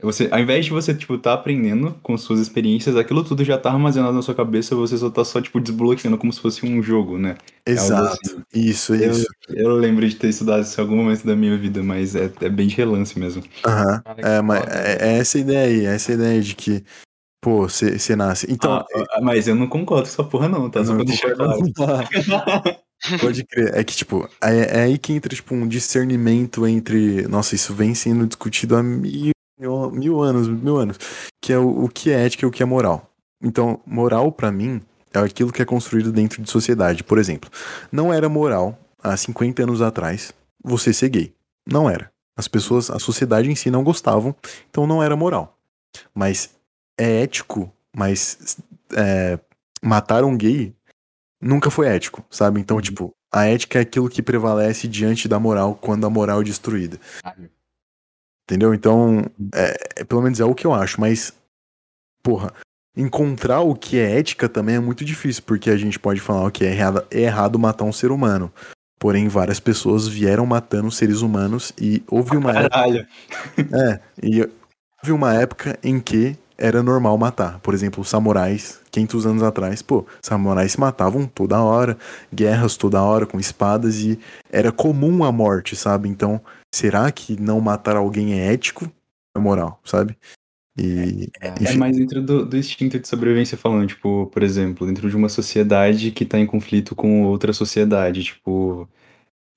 [0.03, 3.71] você, ao invés de você, tipo, tá aprendendo com suas experiências, aquilo tudo já tá
[3.71, 7.17] armazenado na sua cabeça, você só tá só, tipo, desbloqueando como se fosse um jogo,
[7.17, 7.37] né?
[7.67, 8.19] algo exato.
[8.23, 8.43] assim.
[8.53, 9.25] Isso, Eu, isso.
[9.49, 12.49] eu lembro de ter estudado isso em algum momento da minha vida, mas é, é
[12.49, 13.43] bem de relance mesmo.
[13.65, 14.01] Aham.
[14.15, 16.83] Que É, mas é, é essa ideia aí, é essa ideia de que,
[17.41, 18.45] pô, você nasce.
[18.49, 20.83] Então, Ah, ah, mas eu não concordo com essa porra não, tá?
[20.83, 22.13] Só pra deixar claro.
[23.19, 23.75] Pode crer.
[23.75, 27.27] É que, tipo, é, é aí que entra, tipo, um discernimento entre.
[27.27, 30.97] Nossa, isso vem sendo discutido há mil, mil anos, mil anos.
[31.41, 33.09] Que é o, o que é ética e o que é moral.
[33.41, 34.81] Então, moral, pra mim,
[35.13, 37.03] é aquilo que é construído dentro de sociedade.
[37.03, 37.49] Por exemplo,
[37.91, 41.33] não era moral, há 50 anos atrás, você ser gay.
[41.69, 42.11] Não era.
[42.35, 44.35] As pessoas, a sociedade em si não gostavam,
[44.69, 45.57] então não era moral.
[46.15, 46.49] Mas
[46.97, 48.57] é ético, mas
[48.95, 49.37] é,
[49.81, 50.73] matar um gay
[51.39, 52.59] nunca foi ético, sabe?
[52.59, 56.43] Então, tipo, a ética é aquilo que prevalece diante da moral quando a moral é
[56.43, 56.99] destruída.
[58.45, 58.73] Entendeu?
[58.73, 61.33] Então, é, é- pelo menos é o que eu acho, mas,
[62.23, 62.53] porra,
[62.95, 66.67] encontrar o que é ética também é muito difícil, porque a gente pode falar, ok,
[66.67, 68.51] é errado, é errado matar um ser humano.
[68.99, 72.69] Porém, várias pessoas vieram matando seres humanos e houve uma época.
[72.69, 73.07] Caralho.
[73.73, 77.59] É, e houve uma época em que era normal matar.
[77.59, 81.97] Por exemplo, os samurais, 500 anos atrás, pô, samurais se matavam toda hora,
[82.33, 84.17] guerras toda hora com espadas e
[84.49, 86.07] era comum a morte, sabe?
[86.07, 86.39] Então,
[86.73, 88.91] será que não matar alguém é ético?
[89.35, 90.17] É moral, sabe?
[90.77, 94.87] E, É, É enfim, mais dentro do, do instinto de sobrevivência falando, tipo, por exemplo,
[94.87, 98.87] dentro de uma sociedade que tá em conflito com outra sociedade, tipo,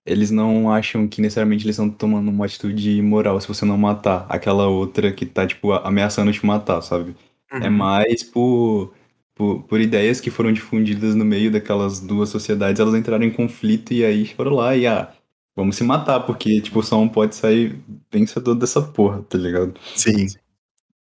[0.06, 4.26] eles não acham que necessariamente eles estão tomando uma atitude imoral se você não matar
[4.28, 7.16] aquela outra que tá, tipo, ameaçando te matar, sabe?
[7.52, 7.70] É Uhum.
[7.70, 8.93] mais por,
[9.34, 13.93] por, por ideias que foram difundidas no meio daquelas duas sociedades, elas entraram em conflito
[13.94, 15.12] e aí foram lá e, ah,
[15.57, 17.81] vamos se matar, porque, tipo, só um pode sair
[18.12, 19.74] vencedor dessa porra, tá ligado?
[19.95, 20.27] sim.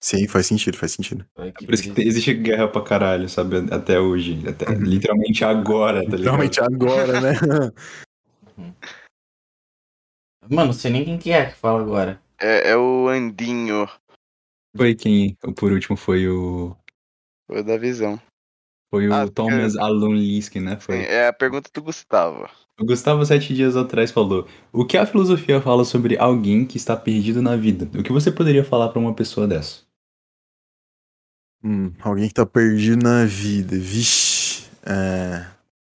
[0.01, 1.27] Sim, faz sentido, faz sentido.
[1.35, 3.57] Foi que Por isso que existe guerra pra caralho, sabe?
[3.73, 4.41] Até hoje.
[4.49, 4.85] Até, Uhum.
[4.85, 6.23] Literalmente agora, tá ligado?
[6.23, 7.33] Realmente agora, né?
[10.49, 12.21] Mano, não sei nem quem que é que fala agora.
[12.41, 13.89] É, é o Andinho,
[14.77, 16.77] Foi quem, por último, foi o.
[17.49, 18.21] o da visão.
[18.91, 20.77] Foi o Ah, Thomas Alon Linsky, né?
[20.77, 20.99] Sim, Foi.
[21.05, 22.49] é a pergunta do Gustavo.
[22.81, 26.97] O Gustavo, sete dias atrás, falou: O que a filosofia fala sobre alguém que está
[26.97, 27.89] perdido na vida?
[27.99, 29.81] O que você poderia falar pra uma pessoa dessa?
[31.63, 33.77] Hum, alguém que tá perdido na vida.
[33.77, 34.69] Vixe.
[34.87, 35.45] É...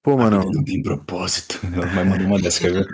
[0.03, 0.41] Pô, mano.
[0.41, 1.57] Vida não tem propósito.
[1.73, 2.85] Ela vai mandar uma dessa, quer ver?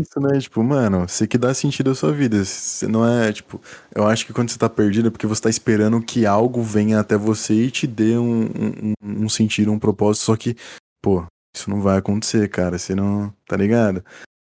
[0.00, 0.38] Isso, né?
[0.38, 2.44] Tipo, mano, você que dá sentido à sua vida.
[2.44, 3.60] Você não é, tipo,
[3.92, 7.00] eu acho que quando você tá perdido é porque você tá esperando que algo venha
[7.00, 10.24] até você e te dê um, um, um sentido, um propósito.
[10.24, 10.56] Só que,
[11.02, 12.78] pô, isso não vai acontecer, cara.
[12.78, 13.32] Você não.
[13.46, 14.04] Tá ligado?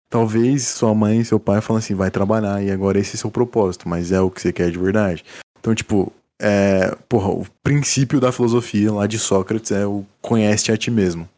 [0.09, 3.29] Talvez sua mãe e seu pai falam assim, vai trabalhar e agora esse é seu
[3.29, 5.23] propósito, mas é o que você quer de verdade.
[5.59, 6.11] Então, tipo,
[6.41, 11.29] é, porra, o princípio da filosofia lá de Sócrates é o conhece a ti mesmo.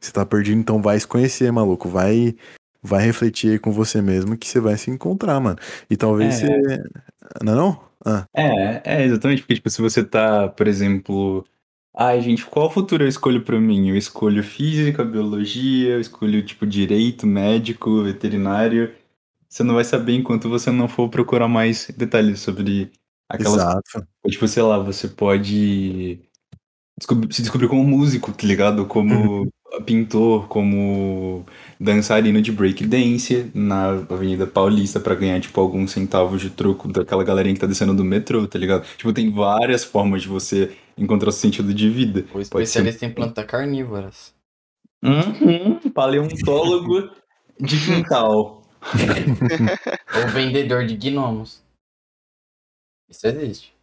[0.00, 1.88] Você tá perdido, então vai se conhecer, maluco.
[1.88, 2.36] Vai
[2.84, 5.58] vai refletir com você mesmo que você vai se encontrar, mano.
[5.88, 6.46] E talvez É.
[6.46, 6.82] você.
[7.42, 7.80] Não é não?
[8.04, 11.44] Ah, É, é, exatamente, porque, tipo, se você tá, por exemplo.
[11.94, 13.88] Ai, gente, qual futuro eu escolho pra mim?
[13.90, 18.94] Eu escolho física, biologia, eu escolho, tipo, direito, médico, veterinário.
[19.48, 22.90] Você não vai saber enquanto você não for procurar mais detalhes sobre
[23.28, 24.06] aquelas exato.
[24.28, 26.20] Tipo, sei lá, você pode
[26.98, 28.86] descobrir- se descobrir como músico, tá ligado?
[28.86, 29.48] Como
[29.86, 31.44] pintor, como
[31.80, 37.54] dançarino de breakdance na Avenida Paulista pra ganhar, tipo, alguns centavos de troco daquela galerinha
[37.54, 38.86] que tá descendo do metrô, tá ligado?
[38.96, 42.20] Tipo, tem várias formas de você encontrar o sentido de vida.
[42.20, 44.34] O Pode ser especialista em plantas carnívoras.
[45.02, 47.10] Uhum, paleontólogo
[47.58, 48.62] de quintal.
[50.16, 51.62] Ou vendedor de gnomos.
[53.08, 53.74] Isso existe.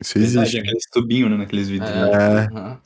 [0.00, 0.58] Isso existe.
[0.58, 1.90] Aqueles tubinhos, né, naqueles vidros.
[1.90, 2.44] né?
[2.44, 2.78] É.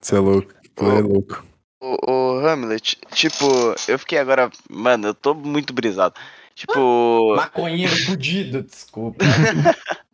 [0.00, 0.54] Você é louco.
[0.74, 1.44] Tu é louco.
[1.80, 3.44] O, o Hamlet, tipo,
[3.88, 4.50] eu fiquei agora.
[4.70, 6.14] Mano, eu tô muito brisado.
[6.54, 7.34] Tipo.
[7.36, 9.24] Maconheiro fudido, desculpa.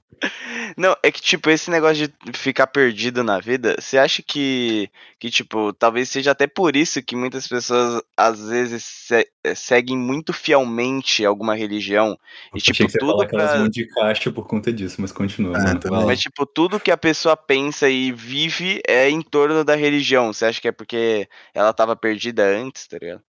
[0.77, 5.31] Não, é que, tipo, esse negócio de ficar perdido na vida, você acha que, que,
[5.31, 10.33] tipo, talvez seja até por isso que muitas pessoas, às vezes, se- eh, seguem muito
[10.33, 12.19] fielmente alguma religião.
[12.55, 13.61] E, Achei tipo, que tudo aquelas pra...
[13.61, 15.57] mão de caixa por conta disso, mas continua.
[15.57, 16.07] Ah, mano.
[16.07, 20.33] Mas, tipo, tudo que a pessoa pensa e vive é em torno da religião.
[20.33, 23.23] Você acha que é porque ela tava perdida antes, tá ligado?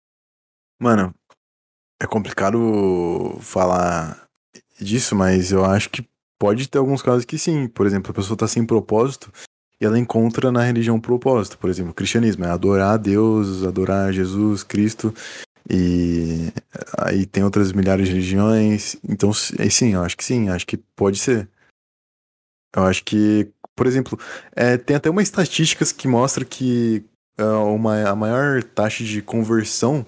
[0.79, 1.15] Mano,
[2.01, 4.27] é complicado falar
[4.81, 6.05] disso, mas eu acho que
[6.39, 7.67] pode ter alguns casos que sim.
[7.69, 9.33] Por exemplo, a pessoa tá sem propósito
[9.81, 11.59] e ela encontra na religião um propósito.
[11.59, 15.15] Por exemplo, o cristianismo é adorar a Deus, adorar Jesus, Cristo.
[15.69, 16.53] E
[16.99, 18.97] aí tem outras milhares de religiões.
[19.09, 21.49] Então, sim, eu acho que sim, acho que pode ser.
[22.77, 24.19] Eu acho que, por exemplo,
[24.55, 27.05] é, tem até uma estatísticas que mostra que
[27.39, 30.05] é, uma, a maior taxa de conversão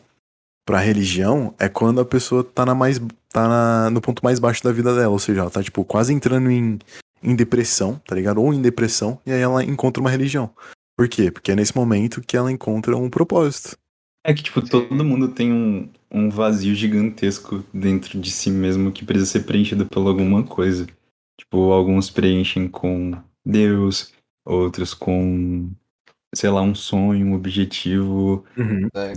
[0.66, 3.00] pra religião é quando a pessoa tá na mais
[3.32, 6.12] tá na- no ponto mais baixo da vida dela, ou seja, ela tá tipo quase
[6.12, 6.78] entrando em,
[7.22, 8.42] em depressão, tá ligado?
[8.42, 10.50] Ou em depressão, e aí ela encontra uma religião.
[10.98, 11.30] Por quê?
[11.30, 13.76] Porque é nesse momento que ela encontra um propósito.
[14.26, 19.04] É que, tipo, todo mundo tem um, um vazio gigantesco dentro de si mesmo que
[19.04, 20.86] precisa ser preenchido por alguma coisa.
[21.38, 23.12] Tipo, alguns preenchem com
[23.44, 24.12] Deus,
[24.44, 25.70] outros com,
[26.36, 28.44] sei lá, um sonho, um objetivo,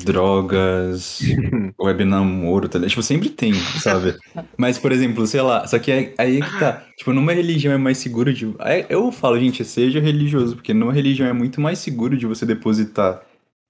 [0.03, 1.19] drogas,
[1.79, 2.89] web namoro, tá ligado?
[2.89, 4.17] Tipo, sempre tem, sabe?
[4.57, 6.83] Mas, por exemplo, sei lá, só que é, aí é que tá.
[6.97, 8.53] Tipo, numa religião é mais seguro de.
[8.59, 12.45] aí Eu falo, gente, seja religioso, porque numa religião é muito mais seguro de você
[12.45, 13.21] depositar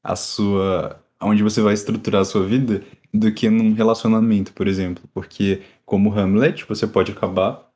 [0.03, 0.99] a sua.
[1.21, 5.03] onde você vai estruturar a sua vida do que num relacionamento, por exemplo.
[5.13, 7.67] Porque, como Hamlet, você pode acabar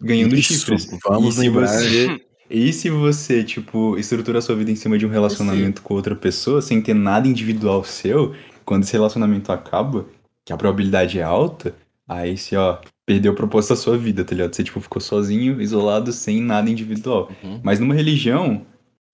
[0.00, 0.88] ganhando Isso, chifres.
[1.04, 1.68] vamos e se lembrar.
[1.68, 2.20] você
[2.52, 6.14] e se você, tipo, estrutura a sua vida em cima de um relacionamento com outra
[6.14, 8.34] pessoa, sem ter nada individual seu,
[8.64, 10.04] quando esse relacionamento acaba,
[10.44, 11.74] que a probabilidade é alta,
[12.06, 14.54] aí você, ó, perdeu o propósito da sua vida, tá ligado?
[14.54, 17.30] Você, tipo, ficou sozinho, isolado, sem nada individual.
[17.42, 17.60] Uhum.
[17.62, 18.62] Mas numa religião,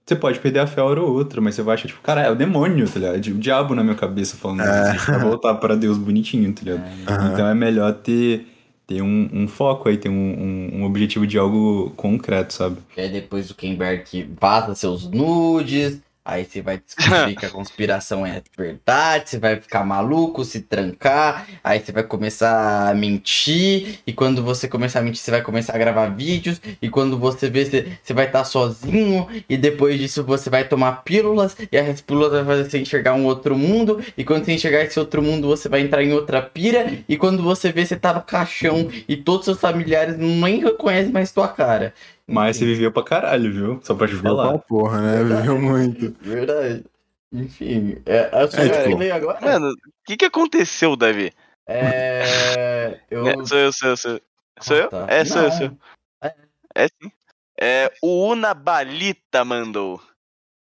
[0.04, 2.30] você pode perder a fé hora ou outra, mas você vai achar, tipo, cara, é
[2.30, 3.14] o demônio, tá ligado?
[3.16, 4.96] É o diabo na minha cabeça falando É.
[4.96, 6.82] isso, pra voltar pra Deus bonitinho, tá ligado?
[7.06, 7.32] Aham.
[7.32, 8.46] Então é melhor ter,
[8.88, 12.78] ter um, um foco aí, ter um, um, um objetivo de algo concreto, sabe?
[12.96, 16.00] Aí depois o Zuckerberg vaza seus nudes.
[16.28, 21.48] Aí você vai descobrir que a conspiração é verdade, você vai ficar maluco, se trancar,
[21.64, 25.74] aí você vai começar a mentir, e quando você começar a mentir, você vai começar
[25.74, 30.22] a gravar vídeos, e quando você vê, você, você vai estar sozinho, e depois disso
[30.22, 34.22] você vai tomar pílulas, e as pílulas vai fazer você enxergar um outro mundo, e
[34.22, 37.72] quando você enxergar esse outro mundo, você vai entrar em outra pira, e quando você
[37.72, 41.94] vê, você tá no caixão, e todos seus familiares nem reconhecem mais tua cara.
[42.28, 43.80] Mas você viveu pra caralho, viu?
[43.82, 44.50] Só pra te Viveu falar.
[44.50, 45.16] pra porra, né?
[45.24, 45.40] Verdade.
[45.40, 46.16] Viveu muito.
[46.20, 46.84] Verdade.
[47.32, 49.40] Enfim, é, a sua É, tipo, lei agora?
[49.40, 49.74] Mano, o
[50.06, 51.32] que que aconteceu, Davi?
[51.66, 53.00] É.
[53.10, 53.26] Eu.
[53.28, 54.20] É, sou eu, sou eu, sou eu.
[54.60, 54.88] Sou Ah, eu?
[54.88, 55.06] tá.
[55.08, 55.56] É, sou eu, Não.
[55.56, 55.78] sou eu.
[56.22, 56.34] É.
[56.74, 57.12] É sim.
[57.60, 60.00] É, o Unabalita mandou.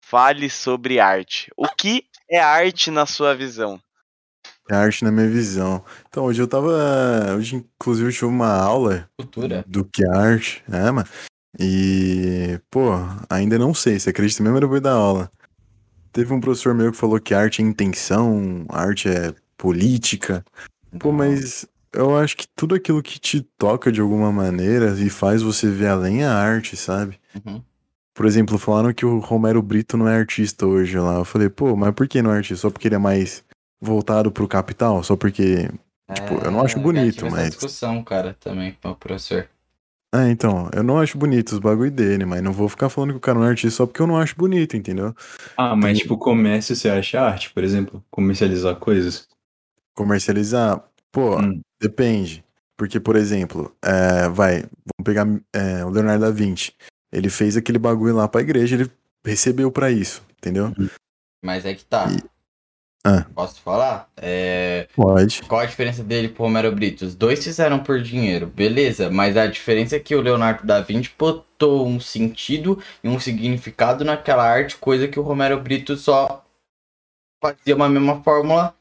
[0.03, 1.51] Fale sobre arte.
[1.57, 3.79] O que é arte na sua visão?
[4.69, 5.84] É arte na minha visão.
[6.09, 6.71] Então, hoje eu tava.
[7.38, 9.63] Hoje, inclusive, eu tive uma aula Cultura.
[9.67, 11.07] do que é arte, é, mano.
[11.59, 12.89] E, pô,
[13.29, 13.99] ainda não sei.
[13.99, 15.31] Você acredita mesmo depois da aula?
[16.11, 20.43] teve um professor meu que falou que arte é intenção, arte é política.
[20.97, 25.43] Pô, mas eu acho que tudo aquilo que te toca de alguma maneira e faz
[25.43, 27.19] você ver além é arte, sabe?
[27.45, 27.61] Uhum.
[28.15, 31.17] Por exemplo, falaram que o Romero Brito não é artista hoje lá.
[31.17, 32.61] Eu falei, pô, mas por que não é artista?
[32.63, 33.43] Só porque ele é mais
[33.79, 35.03] voltado pro capital?
[35.03, 35.69] Só porque.
[36.15, 39.47] Tipo, eu não acho É, bonito, mas- discussão, cara, também com o professor.
[40.13, 43.17] Ah, então, eu não acho bonito os bagulho dele, mas não vou ficar falando que
[43.17, 45.13] o cara não é artista só porque eu não acho bonito, entendeu?
[45.57, 48.03] Ah, mas Tem- tipo, comércio você acha arte, por exemplo?
[48.09, 49.27] Comercializar coisas?
[49.93, 51.61] Comercializar, pô, Hum.
[51.81, 52.43] depende.
[52.77, 56.71] Porque, por exemplo, é, vai, vamos pegar é, o Leonardo da Vinci.
[57.11, 58.91] Ele fez aquele bagulho lá pra igreja, ele
[59.25, 60.71] recebeu pra isso, entendeu?
[61.43, 62.07] Mas é que tá.
[62.11, 62.23] E-
[63.06, 63.26] Ah.
[63.34, 64.10] Posso falar?
[64.18, 64.88] É...
[64.95, 65.41] Pode.
[65.44, 67.06] Qual a diferença dele pro Romero Brito?
[67.06, 71.11] Os dois fizeram por dinheiro, beleza, mas a diferença é que o Leonardo da Vinci
[71.18, 76.44] botou um sentido e um significado naquela arte, coisa que o Romero Brito só
[77.41, 78.74] fazia uma mesma fórmula.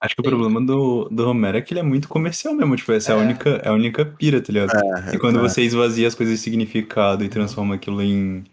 [0.00, 2.74] Acho que o problema do, do Romero é que ele é muito comercial mesmo.
[2.76, 3.22] Tipo, essa é, a, É.
[3.22, 4.72] única, é a única pira, tá ligado?
[4.76, 5.42] É, E quando é.
[5.42, 8.44] você esvazia as coisas de significado e transforma aquilo em,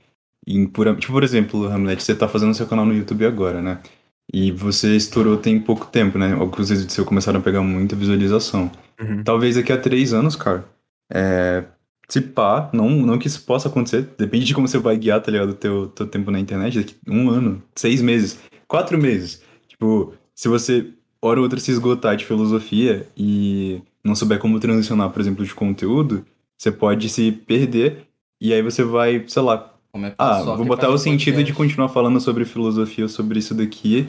[0.46, 0.96] em pura.
[0.96, 3.80] Tipo, por exemplo, Hamlet, você tá fazendo seu canal no YouTube agora, né?
[4.31, 6.34] E você estourou tem pouco tempo, né?
[6.34, 8.72] Alguns vídeos seu começaram a pegar muita visualização.
[9.01, 9.23] Uhum.
[9.23, 10.65] Talvez daqui a três anos, cara.
[11.11, 11.64] É.
[12.07, 15.31] Se pá, não, não que isso possa acontecer, depende de como você vai guiar, tá
[15.31, 15.49] ligado?
[15.49, 19.43] O teu, teu tempo na internet, daqui um ano, seis meses, quatro meses.
[19.68, 20.91] Tipo, se você,
[21.22, 25.53] hora ou outra, se esgotar de filosofia e não souber como transicionar, por exemplo, de
[25.53, 26.26] conteúdo,
[26.57, 28.07] você pode se perder
[28.41, 31.53] e aí você vai, sei lá, Como é ah, vou botar o sentido de podcast.
[31.53, 34.07] continuar falando sobre filosofia ou sobre isso daqui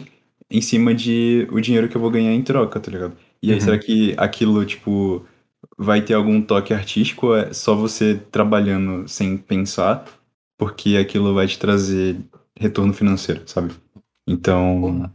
[0.51, 3.17] em cima de o dinheiro que eu vou ganhar em troca, tá ligado?
[3.43, 3.61] E aí, Uhum.
[3.61, 5.27] será que aquilo, tipo,
[5.79, 10.07] vai ter algum toque artístico ou é só você trabalhando sem pensar,
[10.59, 12.19] porque aquilo vai te trazer
[12.59, 13.75] retorno financeiro, sabe?
[14.29, 15.15] Então, Porra.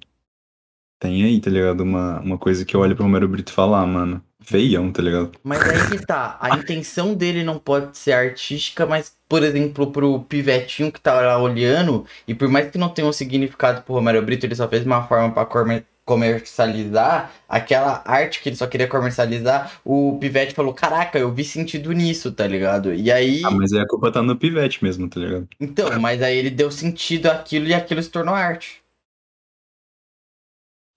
[0.99, 1.81] tem aí, tá ligado?
[1.81, 4.24] Uma, uma coisa que eu olho pro Romero Brito falar, mano.
[4.45, 5.31] Feião, tá ligado?
[5.43, 10.19] Mas aí que tá, a intenção dele não pode ser artística, mas, por exemplo, pro
[10.21, 14.21] pivetinho que tá lá olhando, e por mais que não tenha um significado pro Romero
[14.21, 18.87] Brito, ele só fez uma forma pra comer- comercializar aquela arte que ele só queria
[18.87, 22.93] comercializar, o pivete falou, caraca, eu vi sentido nisso, tá ligado?
[22.93, 25.47] E aí, Ah, mas aí a culpa tá no pivete mesmo, tá ligado?
[25.59, 28.83] então, mas aí ele deu sentido àquilo e aquilo se tornou arte.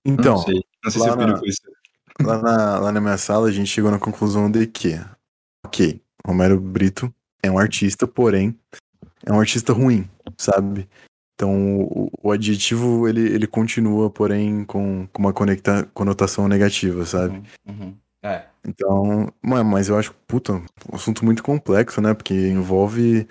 [0.04, 0.64] Então, não sei.
[0.84, 1.62] Não sei se eu na- isso.
[2.22, 5.00] Lá na, lá na minha sala a gente chegou na conclusão de que,
[5.64, 8.58] ok, Romero Brito é um artista, porém,
[9.24, 10.88] é um artista ruim, sabe?
[11.34, 17.42] Então o, o adjetivo ele, ele continua, porém, com, com uma conecta, conotação negativa, sabe?
[17.66, 17.96] Uhum, uhum.
[18.22, 18.46] É.
[18.66, 22.12] Então, mas eu acho, puta, um assunto muito complexo, né?
[22.12, 23.28] Porque envolve,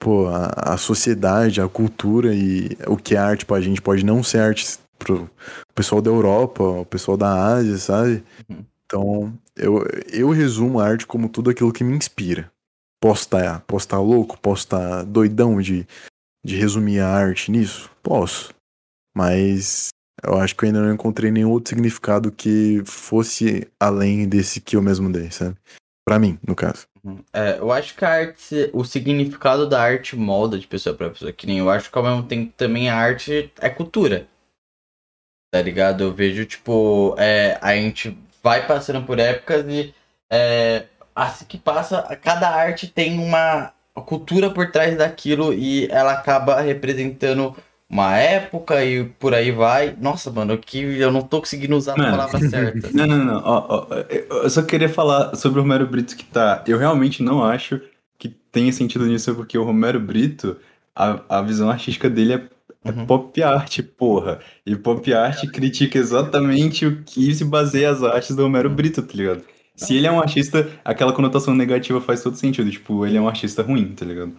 [0.00, 4.22] pô, a, a sociedade, a cultura e o que é arte pra gente pode não
[4.22, 5.30] ser arte pro
[5.74, 8.24] pessoal da Europa, o pessoal da Ásia, sabe?
[8.48, 8.64] Uhum.
[8.86, 12.50] Então, eu, eu resumo a arte como tudo aquilo que me inspira.
[13.00, 15.86] Posso estar posso tá louco, posso estar doidão de,
[16.44, 17.90] de resumir a arte nisso?
[18.02, 18.54] Posso.
[19.16, 19.88] Mas
[20.22, 24.76] eu acho que eu ainda não encontrei nenhum outro significado que fosse além desse que
[24.76, 25.56] eu mesmo dei, sabe?
[26.04, 26.86] Pra mim, no caso.
[27.04, 27.24] Uhum.
[27.32, 31.32] É, eu acho que a arte, o significado da arte molda de pessoa pra pessoa,
[31.32, 34.28] que nem eu acho que ao mesmo tempo também a arte é cultura.
[35.52, 36.02] Tá ligado?
[36.02, 39.94] Eu vejo, tipo, é, a gente vai passando por épocas e
[40.30, 43.70] é, assim que passa, cada arte tem uma
[44.06, 47.54] cultura por trás daquilo e ela acaba representando
[47.86, 49.94] uma época e por aí vai.
[50.00, 52.10] Nossa, mano, que eu não tô conseguindo usar a Mano.
[52.12, 52.88] palavra certa.
[52.96, 53.42] Não, não, não.
[53.44, 53.94] Ó, ó,
[54.44, 56.64] eu só queria falar sobre o Romero Brito que tá.
[56.66, 57.78] Eu realmente não acho
[58.18, 60.56] que tenha sentido nisso, porque o Romero Brito,
[60.96, 62.42] a, a visão artística dele é,
[62.84, 63.06] é Uhum.
[63.06, 64.40] pop art, porra.
[64.66, 69.12] E pop art critica exatamente o que se baseia as artes do Romero Brito, tá
[69.14, 69.42] ligado?
[69.74, 72.70] Se ele é um artista, aquela conotação negativa faz todo sentido.
[72.70, 74.32] Tipo, ele é um artista ruim, tá ligado?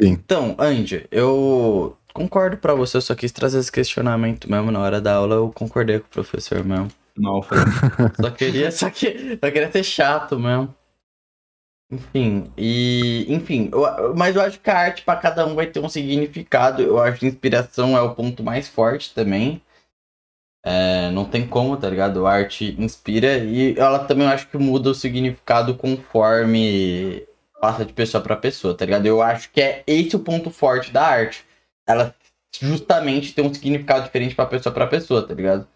[0.00, 5.00] Então, Andy, eu concordo pra você, eu só quis trazer esse questionamento mesmo na hora
[5.00, 6.88] da aula, eu concordei com o professor mesmo.
[7.16, 7.72] Mal falando.
[8.20, 10.72] Só queria, só, que, só queria ser chato mesmo.
[11.90, 13.24] Enfim, e.
[13.28, 16.82] Enfim, eu- mas eu acho que a arte pra cada um vai ter um significado.
[16.82, 19.62] Eu acho que inspiração é o ponto mais forte também.
[20.64, 22.26] É, não tem como, tá ligado?
[22.26, 27.26] A arte inspira e ela também eu acho que muda o significado conforme
[27.60, 29.06] passa de pessoa pra pessoa, tá ligado?
[29.06, 31.44] Eu acho que é esse o ponto forte da arte.
[31.86, 32.14] Ela
[32.60, 35.66] justamente tem um significado diferente pra pessoa pra pessoa, tá ligado?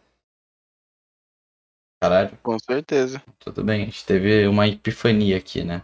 [2.00, 2.36] Caralho.
[2.42, 3.23] Com certeza.
[3.39, 5.82] Tudo bem, a gente teve uma epifania aqui, né?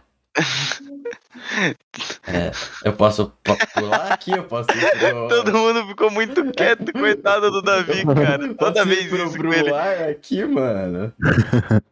[2.27, 2.51] É,
[2.85, 5.27] eu posso pu- pular aqui, eu posso ir pro...
[5.29, 8.53] Todo mundo ficou muito quieto, coitado do Davi, cara.
[8.55, 9.73] Toda vez pro, isso pro com ele.
[9.73, 11.13] aqui, mano.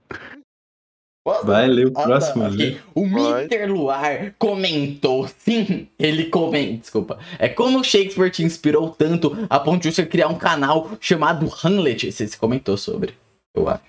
[1.26, 1.46] Posso?
[1.46, 2.46] Vai ler o Ah, tá, próximo.
[2.46, 2.56] ok.
[2.58, 2.78] lê.
[2.96, 3.04] O.
[3.04, 3.66] Mr.
[3.66, 7.20] Luar comentou, sim, ele comenta, desculpa.
[7.38, 12.10] É como Shakespeare te inspirou tanto a ponto de você criar um canal chamado Hamlet.
[12.14, 13.14] Você se comentou sobre,
[13.54, 13.84] eu acho.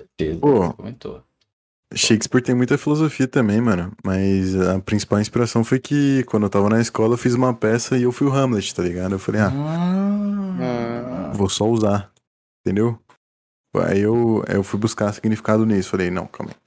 [0.00, 1.22] Certeza, você comentou.
[1.94, 3.92] Shakespeare tem muita filosofia também, mano.
[4.04, 7.96] Mas a principal inspiração foi que quando eu tava na escola eu fiz uma peça
[7.96, 9.12] e eu fui o Hamlet, tá ligado?
[9.12, 9.50] Eu falei, ah,
[10.60, 11.32] Ah.
[11.34, 12.12] vou só usar.
[12.64, 12.98] Entendeu?
[13.76, 15.90] Aí eu, eu fui buscar significado nisso.
[15.90, 16.58] Falei, não, calma aí.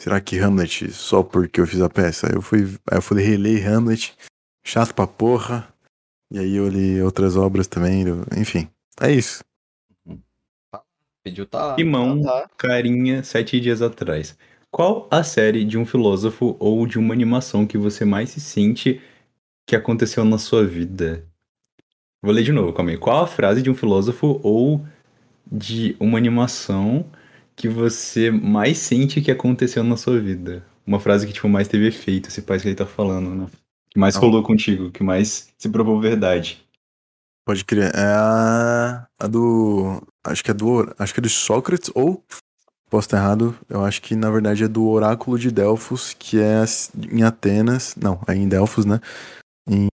[0.00, 2.28] Será que Hamlet só porque eu fiz a peça?
[2.28, 4.16] Aí eu fui, aí eu fui reler Hamlet,
[4.64, 5.68] chato pra porra.
[6.32, 8.06] E aí eu li outras obras também.
[8.06, 8.68] eu- Enfim,
[9.00, 9.42] é isso.
[11.24, 11.76] Pediu tá lá.
[11.76, 12.48] Timão, Tá.
[12.56, 14.36] carinha, sete dias atrás.
[14.70, 19.00] Qual a série de um filósofo ou de uma animação que você mais se sente
[19.66, 21.26] que aconteceu na sua vida?
[22.22, 22.98] Vou ler de novo, calma aí.
[22.98, 24.84] Qual a frase de um filósofo ou
[25.50, 27.04] de uma animação
[27.56, 30.64] que você mais sente que aconteceu na sua vida?
[30.86, 33.46] Uma frase que, tipo, mais teve efeito, esse pai que ele tá falando, né?
[33.90, 34.20] Que mais Ah.
[34.20, 36.64] rolou contigo, que mais se provou verdade.
[37.44, 37.90] Pode crer.
[37.94, 40.00] É a, a do.
[40.24, 40.94] Acho que é do.
[40.98, 42.22] Acho que é do Sócrates, ou.
[42.90, 43.56] Posso estar errado.
[43.68, 46.64] Eu acho que na verdade é do Oráculo de Delfos, que é
[47.10, 47.94] em Atenas.
[47.94, 49.00] Não, é em Delfos, né?
[49.68, 49.86] Em,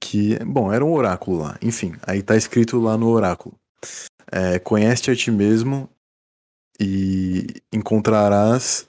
[0.00, 0.36] que.
[0.44, 1.56] Bom, era um oráculo lá.
[1.62, 3.54] Enfim, aí tá escrito lá no oráculo.
[4.32, 5.88] É, Conhece a ti mesmo
[6.80, 8.88] e encontrarás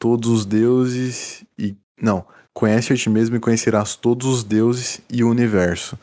[0.00, 1.76] todos os deuses e.
[2.02, 2.26] Não.
[2.52, 5.96] Conhece a ti mesmo e conhecerás todos os deuses e o universo.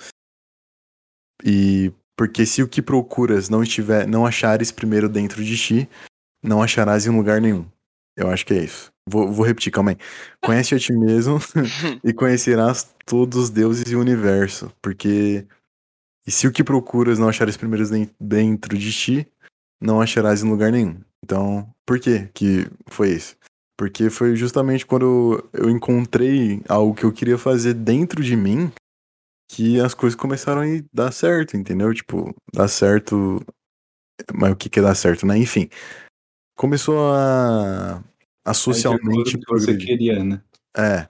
[1.44, 5.90] E porque se o que procuras não estiver, não achares primeiro dentro de ti,
[6.46, 7.66] não acharás em lugar nenhum.
[8.18, 8.92] Eu acho que é isso.
[9.08, 9.98] Vou, vou repetir, calma aí.
[10.42, 11.38] Conhece a ti mesmo
[12.04, 14.72] e conhecerás todos os deuses e o universo.
[14.82, 15.46] Porque.
[16.28, 19.28] E se o que procuras não achares primeiro den- dentro de ti,
[19.82, 21.00] não acharás em lugar nenhum.
[21.24, 23.36] Então, por que que foi isso?
[23.78, 28.72] Porque foi justamente quando eu encontrei algo que eu queria fazer dentro de mim
[29.52, 31.94] que as coisas começaram a dar certo, entendeu?
[31.94, 33.42] Tipo, dar certo.
[34.34, 35.38] Mas o que que é dar certo, né?
[35.38, 35.70] Enfim.
[36.56, 38.02] Começou a.
[38.46, 39.86] a socialmente o que você progredir.
[39.88, 40.42] queria, né?
[40.76, 41.08] É.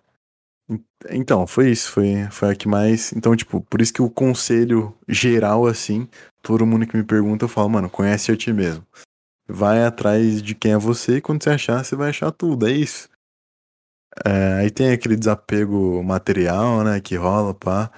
[0.69, 1.91] En- Então, foi isso.
[1.91, 3.13] Foi, foi a que mais.
[3.13, 6.07] Então, tipo, por isso que o conselho geral, assim,
[6.41, 8.85] todo mundo que me pergunta, eu falo, mano, conhece a ti mesmo.
[9.47, 12.67] Vai atrás de quem é você e quando você achar, você vai achar tudo.
[12.67, 13.07] É isso.
[14.25, 17.91] É, aí tem aquele desapego material, né, que rola, pá.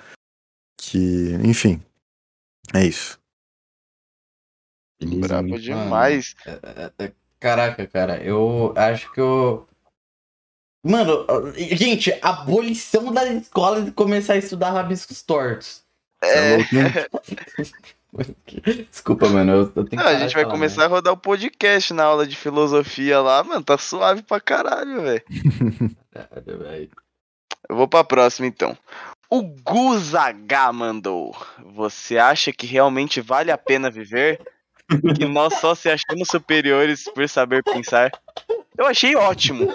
[0.78, 1.82] Que, enfim.
[2.74, 3.18] É isso.
[5.02, 6.36] Brabo demais.
[6.46, 9.68] É, é, Caraca, cara, eu acho que eu.
[10.84, 11.26] Mano,
[11.56, 15.84] gente, abolição das escolas e começar a estudar rabiscos tortos.
[16.22, 16.58] É.
[16.58, 16.94] louco, né?
[18.90, 21.14] Desculpa, mano, eu, eu tenho Não, que a gente de vai falar, começar a rodar
[21.14, 23.64] o podcast na aula de filosofia lá, mano.
[23.64, 25.24] Tá suave pra caralho, velho.
[26.12, 26.90] Caralho, velho.
[27.70, 28.78] Eu vou pra próxima então.
[29.30, 30.14] O Guzh
[30.74, 31.36] mandou.
[31.76, 34.40] Você acha que realmente vale a pena viver?
[35.16, 38.12] Que nós só se achamos superiores por saber pensar?
[38.78, 39.68] Eu achei ótimo.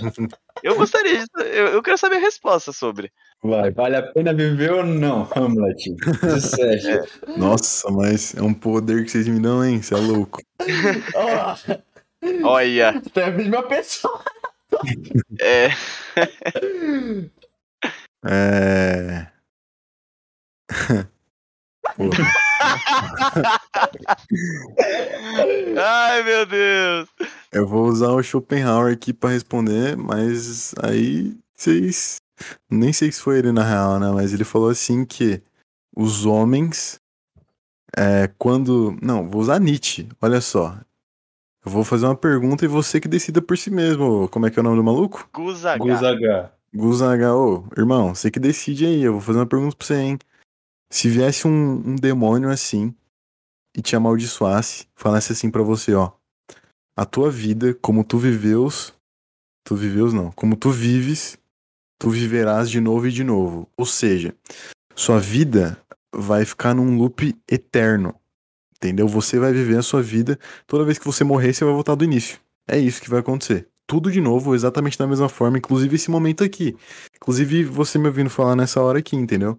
[0.62, 1.26] Eu gostaria de.
[1.38, 3.10] Eu, eu quero saber a resposta sobre.
[3.42, 5.94] Vai, vale a pena viver ou não, Hamlet?
[6.22, 7.36] 17.
[7.36, 9.82] Nossa, mas é um poder que vocês me dão, hein?
[9.82, 10.40] Você é louco.
[11.14, 11.82] Oh,
[12.46, 14.22] Olha, você é a mesma pessoa.
[15.40, 15.68] é.
[18.24, 19.26] É.
[21.96, 22.04] Pô,
[25.78, 27.08] Ai, meu Deus.
[27.52, 32.16] eu vou usar o Schopenhauer aqui pra responder, mas aí vocês.
[32.68, 34.10] Nem sei se foi ele na real, né?
[34.10, 35.40] Mas ele falou assim que
[35.96, 37.00] os homens.
[37.96, 38.96] É, quando.
[39.02, 40.08] Não, vou usar Nietzsche.
[40.20, 40.76] Olha só.
[41.64, 44.28] Eu vou fazer uma pergunta e você que decida por si mesmo.
[44.28, 45.28] Como é que é o nome do maluco?
[45.32, 45.64] Guzh.
[45.78, 46.52] Guzaga.
[46.74, 49.02] Guzaga, ô, irmão, você que decide aí.
[49.02, 50.18] Eu vou fazer uma pergunta pra você, hein?
[50.92, 52.94] Se viesse um, um demônio assim
[53.74, 56.12] e te amaldiçoasse, falasse assim pra você, ó.
[56.94, 58.92] A tua vida, como tu viveus.
[59.64, 60.30] Tu viveus não.
[60.32, 61.38] Como tu vives,
[61.98, 63.66] tu viverás de novo e de novo.
[63.74, 64.36] Ou seja,
[64.94, 65.82] sua vida
[66.14, 68.14] vai ficar num loop eterno.
[68.76, 69.08] Entendeu?
[69.08, 70.38] Você vai viver a sua vida.
[70.66, 72.38] Toda vez que você morrer, você vai voltar do início.
[72.68, 73.66] É isso que vai acontecer.
[73.86, 76.76] Tudo de novo, exatamente da mesma forma, inclusive esse momento aqui.
[77.16, 79.58] Inclusive você me ouvindo falar nessa hora aqui, entendeu?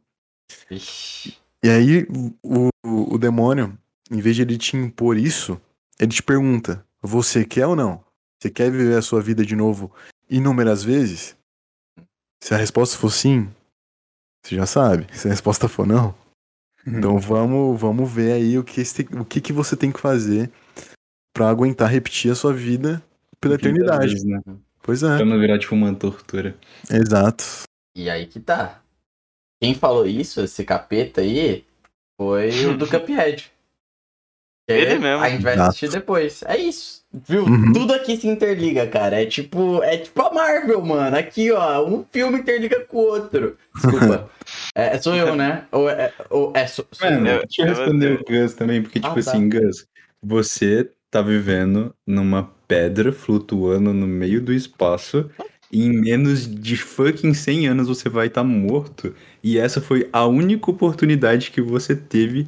[0.72, 1.38] Ixi.
[1.64, 2.06] E aí
[2.43, 3.77] o, o, o demônio,
[4.11, 5.59] em vez de ele te impor isso,
[5.99, 8.03] ele te pergunta: você quer ou não?
[8.41, 9.91] Você quer viver a sua vida de novo
[10.30, 11.35] inúmeras vezes?
[12.43, 13.49] Se a resposta for sim,
[14.45, 15.07] você já sabe.
[15.17, 16.14] Se a resposta for não,
[16.85, 20.51] então vamos, vamos ver aí o que, esse- o que, que você tem que fazer
[21.33, 23.01] pra aguentar repetir a sua vida
[23.40, 24.11] pela eternidade.
[24.11, 24.41] Vez, né?
[24.82, 26.57] Pois é, Pra não virar tipo uma tortura.
[26.91, 27.64] exato.
[27.95, 28.83] E aí que tá.
[29.64, 31.64] Quem falou isso, esse capeta aí,
[32.19, 33.50] foi o do Cuphead.
[34.67, 35.24] Ele mesmo.
[35.24, 35.69] A gente vai Exato.
[35.69, 36.43] assistir depois.
[36.45, 37.01] É isso.
[37.14, 37.43] Viu?
[37.45, 37.72] Uhum.
[37.72, 39.22] Tudo aqui se interliga, cara.
[39.22, 41.16] É tipo, é tipo a Marvel, mano.
[41.16, 43.58] Aqui, ó, um filme interliga com o outro.
[43.74, 44.30] Desculpa.
[44.75, 45.66] é, sou eu, né?
[45.72, 47.40] Ou é, ou é sou, sou Mano, eu.
[47.40, 49.32] Deixa eu responder eu- o Gus também, porque, tipo Ah, tá.
[49.32, 49.85] assim, Gus,
[50.22, 55.30] você tá vivendo numa pedra flutuando no meio do espaço
[55.72, 59.14] e em menos de fucking 100 anos você vai estar morto.
[59.44, 62.48] E essa foi a única oportunidade que você teve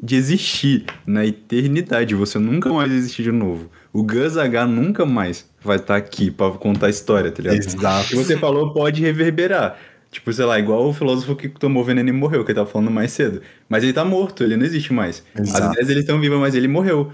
[0.00, 2.14] de existir na eternidade.
[2.14, 3.70] Você nunca mais existir de novo.
[3.92, 7.56] O Gus H nunca mais vai estar aqui pra contar a história, tá ligado?
[7.56, 8.16] O que Exato.
[8.16, 9.78] você falou pode reverberar.
[10.10, 12.90] Tipo, sei lá, igual o filósofo que tomou veneno e morreu, que ele tava falando
[12.90, 13.42] mais cedo.
[13.68, 15.24] Mas ele tá morto, ele não existe mais.
[15.34, 15.72] As Exato.
[15.72, 17.10] ideias dele estão vivas, mas ele morreu.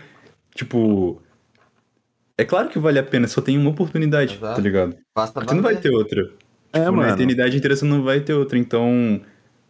[0.54, 1.20] Tipo.
[2.36, 4.56] É claro que vale a pena, só tem uma oportunidade, Exato.
[4.56, 4.96] tá ligado?
[5.14, 6.30] Basta Porque não vai ter outra.
[6.72, 7.12] É, Tipo, na mano.
[7.14, 8.58] eternidade inteira você não vai ter outra.
[8.58, 9.20] Então,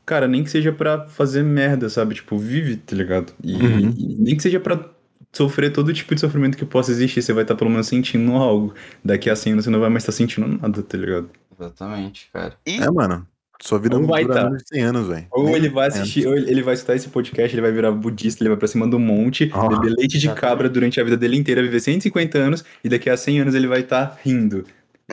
[0.07, 2.15] cara, nem que seja pra fazer merda, sabe?
[2.15, 3.33] Tipo, vive, tá ligado?
[3.43, 3.95] E, Uhum.
[3.97, 4.89] e nem que seja pra
[5.33, 8.75] sofrer todo tipo de sofrimento que possa existir, você vai estar pelo menos sentindo algo.
[9.05, 11.31] Daqui a 100 anos você não vai mais estar sentindo nada, tá ligado?
[11.59, 12.55] Exatamente, cara.
[12.67, 13.27] E É, mano.
[13.65, 14.45] Sua vida não vai dura tá.
[14.47, 15.27] menos de 100 anos, velho.
[15.31, 16.01] Ou ele vai 200.
[16.03, 18.89] assistir, ou ele vai escutar esse podcast, ele vai virar budista, ele vai pra cima
[18.89, 22.65] do monte, Ah, beber leite de cabra durante a vida dele inteira, viver 150 anos,
[22.83, 24.65] e daqui a 100 anos ele vai estar rindo,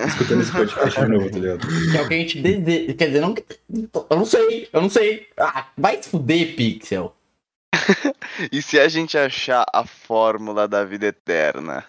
[0.08, 1.68] escutando esse podcast de novo, tá ligado?
[1.68, 2.94] Que é o que a gente deseja.
[2.94, 3.36] Quer dizer, não.
[4.10, 5.28] Eu não sei, eu não sei.
[5.38, 7.16] Ah, vai se fuder, Pixel.
[8.52, 11.84] E se a gente achar a fórmula da vida eterna?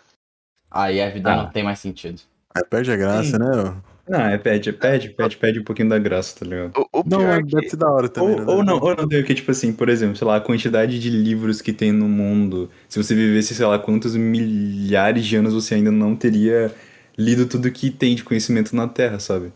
[0.70, 1.36] Aí a vida Ah.
[1.44, 2.20] não tem mais sentido.
[2.56, 3.38] É, perde a graça, Sim.
[3.38, 3.74] né?
[4.08, 6.72] Não, é pede, pede, pede, pede um pouquinho da graça, tá ligado?
[6.92, 8.40] O, o Não, é, que- deve ser da hora também.
[8.40, 8.52] Ou, né?
[8.52, 10.98] ou não, ou não tem o que, tipo assim, por exemplo, sei lá, a quantidade
[10.98, 12.68] de livros que tem no mundo.
[12.88, 16.72] Se você vivesse, sei lá, quantos milhares de anos você ainda não teria
[17.16, 19.52] lido tudo que tem de conhecimento na Terra, sabe?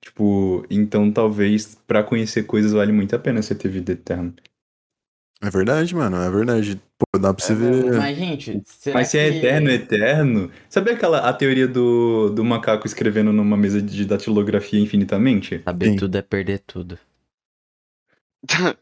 [0.00, 4.32] Tipo, então talvez pra conhecer coisas vale muito a pena você ter vida eterna.
[5.42, 6.80] É verdade, mano, é verdade.
[6.98, 7.92] Pô, dá pra você ver.
[7.92, 10.50] Mas, gente, será Mas se é que- eterno, eterno.
[10.68, 15.60] Sabe aquela a teoria do, do macaco escrevendo numa mesa de datilografia infinitamente?
[15.62, 15.96] Saber Sim.
[15.96, 16.98] tudo é perder tudo.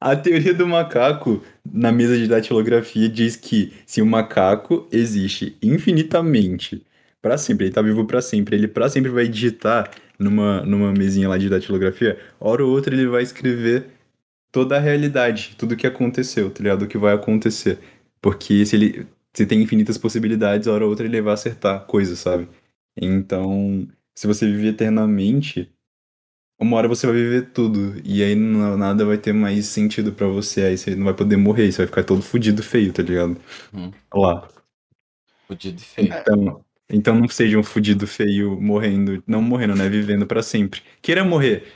[0.00, 6.84] A teoria do macaco na mesa de datilografia diz que se o macaco existe infinitamente
[7.24, 11.28] pra sempre, ele tá vivo pra sempre, ele pra sempre vai digitar numa, numa mesinha
[11.28, 13.86] lá de datilografia, hora ou outra ele vai escrever
[14.52, 16.82] toda a realidade, tudo que aconteceu, tá ligado?
[16.82, 17.78] O que vai acontecer.
[18.20, 22.48] Porque se ele se tem infinitas possibilidades, hora ou outra ele vai acertar coisas, sabe?
[23.00, 25.70] Então, se você viver eternamente,
[26.60, 28.00] uma hora você vai viver tudo.
[28.04, 30.62] E aí não- nada vai ter mais sentido pra você.
[30.64, 31.70] Aí você não vai poder morrer.
[31.72, 33.36] Você vai ficar todo fudido feio, tá ligado?
[33.72, 33.90] Hum.
[34.12, 34.48] Olha lá.
[35.48, 36.14] Fudido e feio.
[36.14, 39.22] Então, então não seja um fudido feio morrendo.
[39.26, 39.88] Não morrendo, né?
[39.88, 40.82] Vivendo pra sempre.
[41.02, 41.72] Queira morrer.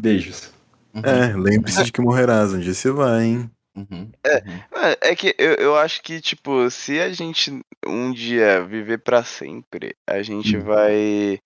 [0.00, 0.52] Beijos.
[0.94, 1.02] Uhum.
[1.04, 2.52] É, lembre-se de que morrerás.
[2.52, 3.50] Um dia você vai, hein?
[3.76, 4.10] Uhum.
[4.24, 4.34] É.
[4.36, 4.82] uhum.
[4.82, 9.22] É é que eu, eu acho que, tipo, se a gente um dia viver pra
[9.22, 10.62] sempre, a gente Hum.
[10.62, 11.38] vai.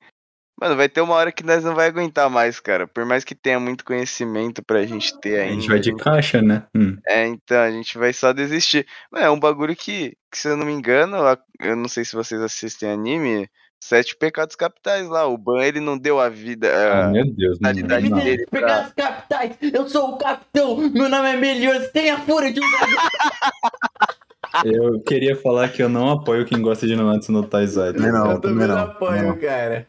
[0.60, 2.86] Mano, vai ter uma hora que nós não vai aguentar mais, cara.
[2.86, 5.55] Por mais que tenha muito conhecimento pra gente ter A ainda.
[5.55, 6.64] gente vai de caixa, né?
[6.74, 6.97] Hum.
[7.08, 8.86] É, então, a gente vai só desistir.
[9.10, 12.05] Mano, é um bagulho que, que, se eu não me engano, a- eu não sei
[12.05, 13.48] se vocês assistem anime,
[13.82, 15.26] Sete Pecados Capitais lá.
[15.26, 16.68] O Ban, ele não deu a vida.
[16.72, 17.74] Ah, a- meu Deus, mano.
[17.74, 18.18] realidade Não.
[18.18, 22.52] dele pra- Pegados capitais, eu sou o capitão, meu nome é Melioso, tem a fúria
[22.52, 22.64] de um.
[24.64, 27.92] Eu queria falar que eu não apoio quem gosta de Nanatsu no Taizai.
[27.92, 28.18] tá Também não.
[28.18, 28.40] Eu ligado?
[28.42, 29.39] também não, apoio, não.
[29.39, 29.86] cara.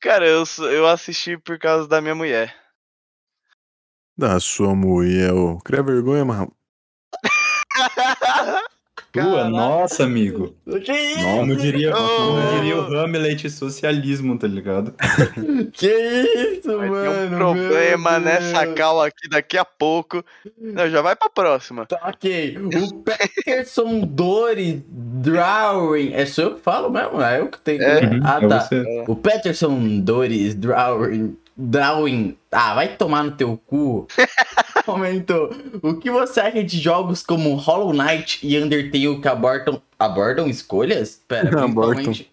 [0.00, 2.54] Cara, eu, eu assisti por causa da minha mulher.
[4.16, 5.58] Da sua mulher, ô.
[5.58, 6.56] Cria vergonha, mano.
[9.22, 10.54] Tua, nossa, amigo.
[10.84, 11.22] Que isso?
[11.24, 12.56] Como diria, como Oh.
[12.58, 14.94] diria o Hamlet, socialismo, tá ligado?
[15.72, 17.12] Que isso, Vai mano?
[17.28, 20.24] ter um problema nessa cal aqui daqui a pouco.
[20.60, 21.86] Não, já vai pra próxima.
[21.86, 22.56] Tá, ok.
[22.58, 26.12] O Peterson Doris Drawing.
[26.14, 27.20] É só eu que falo mesmo?
[27.20, 27.82] É eu que tenho.
[27.82, 28.00] É.
[28.00, 28.60] que- Ah, É tá.
[28.60, 29.04] você.
[29.08, 31.36] O Peterson Doris Drawing.
[31.56, 32.36] Drawing.
[32.52, 34.06] Ah, vai tomar no teu cu.
[34.84, 35.50] Comentou.
[35.82, 39.82] O que você acha de jogos como Hollow Knight e Undertale que abordam.
[39.98, 41.20] Abordam escolhas?
[41.26, 42.30] Pera, principalmente.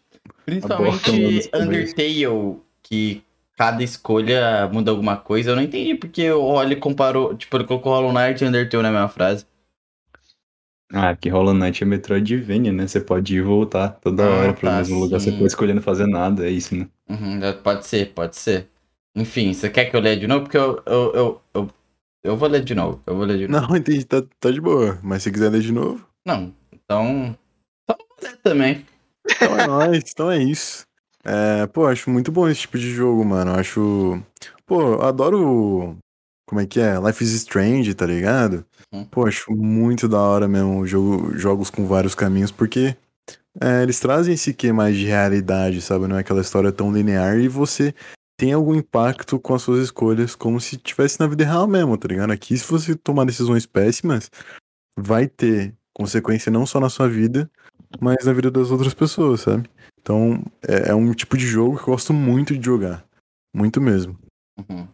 [0.64, 1.50] Abortam Principalmente.
[1.56, 3.24] Undertale, que
[3.58, 5.52] cada escolha muda alguma coisa.
[5.52, 7.36] Eu não entendi porque o Holly comparou.
[7.36, 9.46] Tipo, ele colocou Hollow Knight e Undertale na mesma frase.
[10.92, 12.86] Ah, porque Hollow Knight é Metroidvania, né?
[12.88, 15.20] Você pode ir e voltar toda Ah, hora pro tá, mesmo lugar.
[15.20, 16.88] Você pode escolher não fazer nada, é isso, né?
[17.10, 18.70] Uhum, pode ser, pode ser.
[19.16, 20.42] Enfim, você quer que eu leia de novo?
[20.44, 21.70] Porque eu, eu, eu, eu,
[22.24, 23.02] eu vou ler de novo.
[23.06, 23.68] Eu vou ler de novo.
[23.68, 25.00] Não, entendi, tá, tá de boa.
[25.04, 27.38] Mas se quiser ler de novo, Não, então.
[27.84, 28.86] Então vou ler também.
[29.26, 30.86] então é nóis, então é isso.
[31.24, 33.52] É, pô, acho muito bom esse tipo de jogo, mano.
[33.52, 34.24] Eu Acho.
[34.66, 35.98] Pô, eu adoro.
[36.48, 37.00] Como é que é?
[37.00, 38.66] Life is Strange, tá ligado?
[38.92, 39.06] Uhum.
[39.06, 42.96] Pô, acho muito da hora mesmo jogo, jogos com vários caminhos, porque
[43.62, 46.06] é, eles trazem esse que mais de realidade, sabe?
[46.08, 47.94] Não é aquela história tão linear e você
[48.44, 52.10] tem algum impacto com as suas escolhas, como se tivesse na vida real mesmo, tá
[52.10, 52.32] ligado?
[52.32, 54.30] Aqui, se você tomar decisões péssimas,
[54.98, 57.50] vai ter consequência não só na sua vida,
[58.02, 59.70] mas na vida das outras pessoas, sabe?
[60.02, 63.06] Então, é, é um tipo de jogo que eu gosto muito de jogar.
[63.56, 64.20] Muito mesmo.
[64.58, 64.90] Uhum,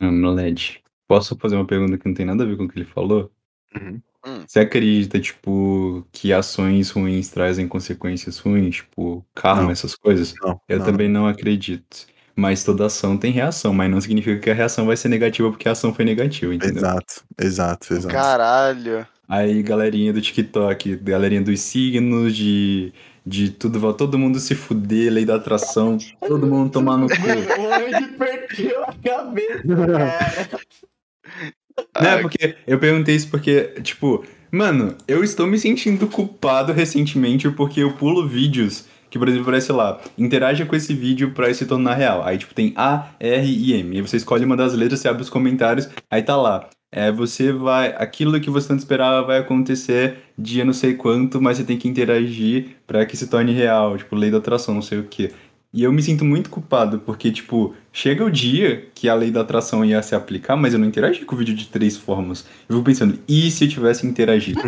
[0.00, 0.10] uhum.
[0.10, 0.82] No LED.
[1.06, 3.30] Posso fazer uma pergunta que não tem nada a ver com o que ele falou?
[3.76, 4.02] Uhum.
[4.48, 8.76] Você acredita, tipo, que ações ruins trazem consequências ruins?
[8.76, 9.70] Tipo, karma, Não.
[9.70, 10.34] essas coisas?
[10.42, 12.12] Não, Eu não, também não acredito.
[12.36, 15.68] Mas toda ação tem reação, mas não significa que a reação vai ser negativa porque
[15.68, 16.78] a ação foi negativa, entendeu?
[16.78, 18.14] Exato, exato, exato.
[18.14, 19.06] Caralho.
[19.28, 22.92] Aí, galerinha do TikTok, galerinha dos signos, de,
[23.24, 27.14] de tudo, todo mundo se fuder, lei da atração, todo mundo tomar no cu.
[27.16, 30.60] Hoje perdeu a cabeça, cara.
[32.00, 37.80] Né, porque eu perguntei isso porque, tipo, mano, eu estou me sentindo culpado recentemente porque
[37.80, 41.94] eu pulo vídeos que, por exemplo, aparece lá, interaja com esse vídeo pra se tornar
[41.94, 42.24] real.
[42.24, 43.94] Aí, tipo, tem A, R e M.
[43.94, 46.68] Aí você escolhe uma das letras, você abre os comentários, aí tá lá.
[46.90, 47.94] É, você vai.
[47.96, 51.86] Aquilo que você tanto esperava vai acontecer dia não sei quanto, mas você tem que
[51.86, 53.96] interagir pra que se torne real.
[53.96, 55.30] Tipo, lei da atração, não sei o quê.
[55.72, 59.42] E eu me sinto muito culpado, porque, tipo, chega o dia que a lei da
[59.42, 62.44] atração ia se aplicar, mas eu não interagi com o vídeo de três formas.
[62.68, 64.60] Eu vou pensando, e se eu tivesse interagido,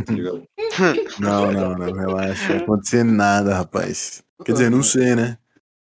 [0.77, 0.95] tá?
[1.19, 2.43] Não, não, não, relaxa.
[2.43, 4.26] Não vai acontecer nada, rapaz.
[4.45, 5.39] Quer dizer, não sei, né?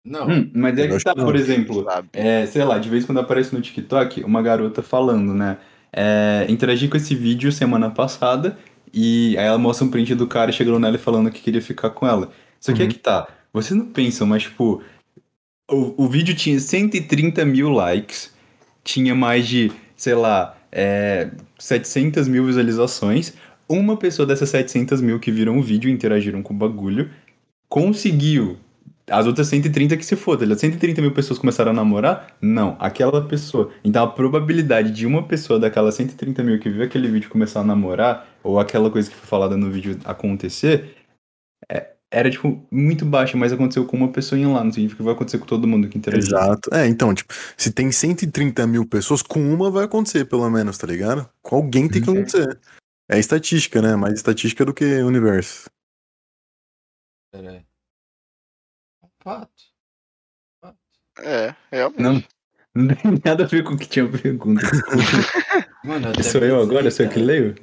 [0.05, 0.27] Não.
[0.27, 3.19] Hum, mas é que tá, que por exemplo, é, sei lá, de vez em quando
[3.19, 5.57] aparece no TikTok uma garota falando, né?
[5.91, 8.57] É, interagi com esse vídeo semana passada
[8.93, 11.89] e aí ela mostra um print do cara chegando nela e falando que queria ficar
[11.89, 12.31] com ela.
[12.59, 12.91] Só que é Uhum.
[12.91, 14.81] que tá, vocês não pensam, mas tipo,
[15.69, 18.33] o, o vídeo tinha 130 mil likes,
[18.83, 23.33] tinha mais de, sei lá, é, 700 mil visualizações.
[23.67, 27.09] Uma pessoa dessas 700 mil que viram o vídeo interagiram com o bagulho
[27.69, 28.57] conseguiu.
[29.09, 32.35] As outras 130 que se foda, 130 mil pessoas começaram a namorar?
[32.41, 33.71] Não, aquela pessoa.
[33.81, 37.63] Então a probabilidade de uma pessoa daquelas 130 mil que viu aquele vídeo começar a
[37.63, 40.93] namorar, ou aquela coisa que foi falada no vídeo acontecer,
[41.71, 45.03] é- era, tipo, muito baixa, mas aconteceu com uma pessoa em lá, não significa que
[45.03, 46.27] vai acontecer com todo mundo que interagiu.
[46.37, 46.69] Exato.
[46.73, 50.87] É, então, tipo, se tem 130 mil pessoas, com uma vai acontecer, pelo menos, tá
[50.87, 51.27] ligado?
[51.41, 52.17] Com alguém tem que Uhum.
[52.17, 52.57] acontecer.
[53.09, 53.95] É estatística, né?
[53.95, 55.69] Mais estatística do que universo.
[57.31, 57.65] Peraí.
[59.23, 59.77] Fato.
[61.19, 62.01] É, realmente.
[62.01, 62.23] Não,
[62.75, 64.61] não tem nada a ver com o que tinha pergunta.
[65.83, 66.91] Mano, até Sou eu agora?
[66.91, 67.55] Sou eu que leio?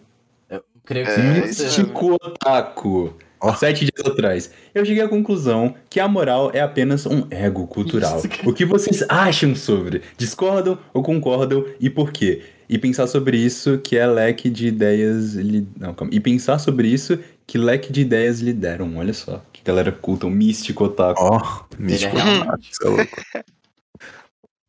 [0.49, 3.17] Eu creio que É, Místico Otaku.
[3.41, 3.55] Ó.
[3.55, 8.19] Sete dias atrás, eu cheguei à conclusão que a moral é apenas um ego cultural.
[8.19, 8.29] Isso.
[8.49, 10.01] O que vocês acham sobre?
[10.17, 12.43] Discordam ou concordam e por quê?
[12.67, 15.35] E pensar sobre isso que é leque de ideias.
[15.35, 15.69] Li...
[15.79, 16.15] Não, calma.
[16.15, 18.97] E pensar sobre isso que leque de ideias lhe deram.
[18.97, 19.43] Olha só.
[19.53, 21.23] Que galera culta, um místico otaku.
[21.23, 22.17] Ó, místico.
[22.17, 22.55] Ele é.
[22.61, 23.17] Isso é louco.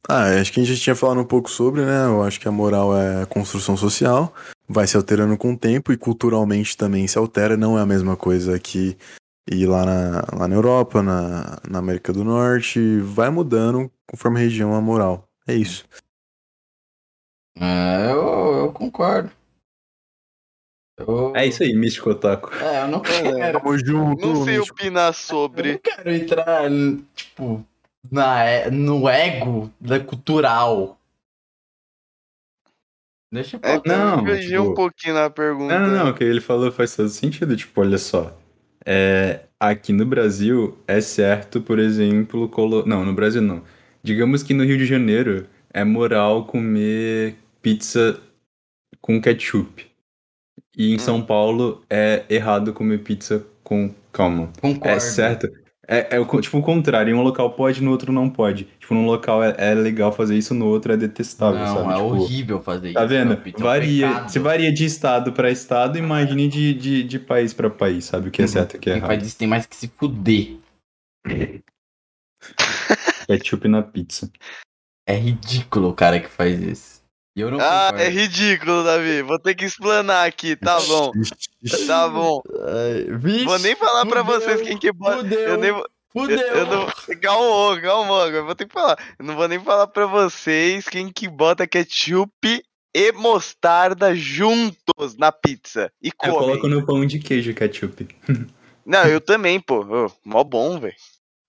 [0.08, 2.06] Ah, acho que a gente já tinha falado um pouco sobre, né?
[2.06, 4.32] Eu acho que a moral é a construção social,
[4.68, 8.16] vai se alterando com o tempo e culturalmente também se altera, não é a mesma
[8.16, 8.96] coisa que
[9.50, 14.44] ir lá na, lá na Europa, na, na América do Norte, vai mudando conforme a
[14.44, 15.28] região a moral.
[15.48, 15.86] É isso.
[17.60, 19.32] É, eu, eu concordo.
[20.98, 22.54] Eu, É isso aí, místico otaku.
[22.56, 23.60] É, eu não quero.
[23.60, 24.76] Tamo junto, Não sei místico.
[24.80, 25.72] opinar Eu sobre.
[25.74, 26.62] não quero entrar,
[27.14, 27.66] tipo,
[28.12, 30.98] na, e- no ego da cultural.
[33.32, 33.82] Deixa É, lá.
[33.86, 35.78] Não, eu tipo- um pouquinho na pergunta.
[35.80, 37.56] Não, não, o que ele falou faz todo sentido.
[37.58, 38.34] Tipo, olha só.
[38.86, 42.86] É, aqui no Brasil é certo, por exemplo, colo...
[42.86, 43.64] não, no Brasil não.
[44.04, 48.22] Digamos que no Rio de Janeiro é moral comer pizza
[49.02, 49.92] com ketchup.
[50.78, 51.00] E em Hum.
[51.00, 54.52] São Paulo é errado comer pizza com calma.
[54.62, 54.96] Concordo.
[54.98, 55.48] É certo.
[55.88, 58.64] É, é tipo o contrário, em um local pode, no outro não pode.
[58.80, 61.92] Tipo, num local é, é legal fazer isso, no outro é detestável, Não, sabe?
[61.92, 62.96] é Tipo, horrível fazer isso.
[62.96, 63.36] Tá vendo?
[63.36, 67.20] não, Pete, é um Varia, se varia de estado pra estado, imagine de, de, de
[67.20, 68.30] país pra país, sabe?
[68.30, 68.52] O que é Uhum.
[68.52, 69.12] certo e o que é Quem errado.
[69.12, 70.58] faz isso tem mais que se fuder.
[73.28, 74.32] Ketchup na pizza.
[75.08, 76.95] É ridículo o cara que faz isso.
[77.36, 78.02] Eu não Ah, concordo.
[78.04, 79.22] é ridículo, Davi.
[79.22, 81.12] Vou ter que explanar aqui, tá bom.
[81.88, 82.42] Tá bom.
[82.68, 85.18] Ai, vixe, Vou nem falar pra vocês quem que bota.
[85.18, 85.86] Fudeu, Eu nem vou.
[86.14, 86.38] fudeu.
[86.40, 86.86] Eu, eu não.
[87.22, 88.98] Calma, calma, agora eu vou ter que falar.
[89.20, 92.64] Eu não vou nem falar pra vocês quem que bota ketchup
[92.96, 95.92] e mostarda juntos na pizza.
[96.02, 96.34] E Eu come.
[96.34, 98.08] coloco no pão de queijo ketchup.
[98.86, 99.80] Não, eu também, pô.
[99.84, 100.94] Ô, mó bom, velho.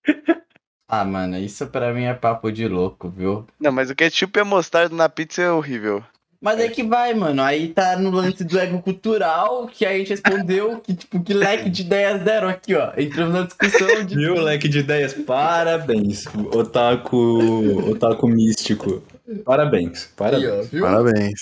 [0.87, 3.45] Ah, mano, isso pra mim é papo de louco, viu?
[3.59, 6.03] Não, mas o ketchup e a mostarda na pizza é horrível.
[6.39, 7.41] Mas é que vai, mano.
[7.41, 11.67] Aí tá no lance do ego cultural, que a gente respondeu que, tipo, que leque
[11.69, 12.93] de ideias deram aqui, ó.
[12.95, 14.15] Entramos na discussão de.
[14.15, 15.13] Viu, leque de ideias?
[15.13, 19.03] Parabéns, otaku, otaku místico.
[19.43, 20.49] Parabéns, Aí, parabéns.
[20.51, 20.83] ó, viu?
[20.83, 21.41] Parabéns.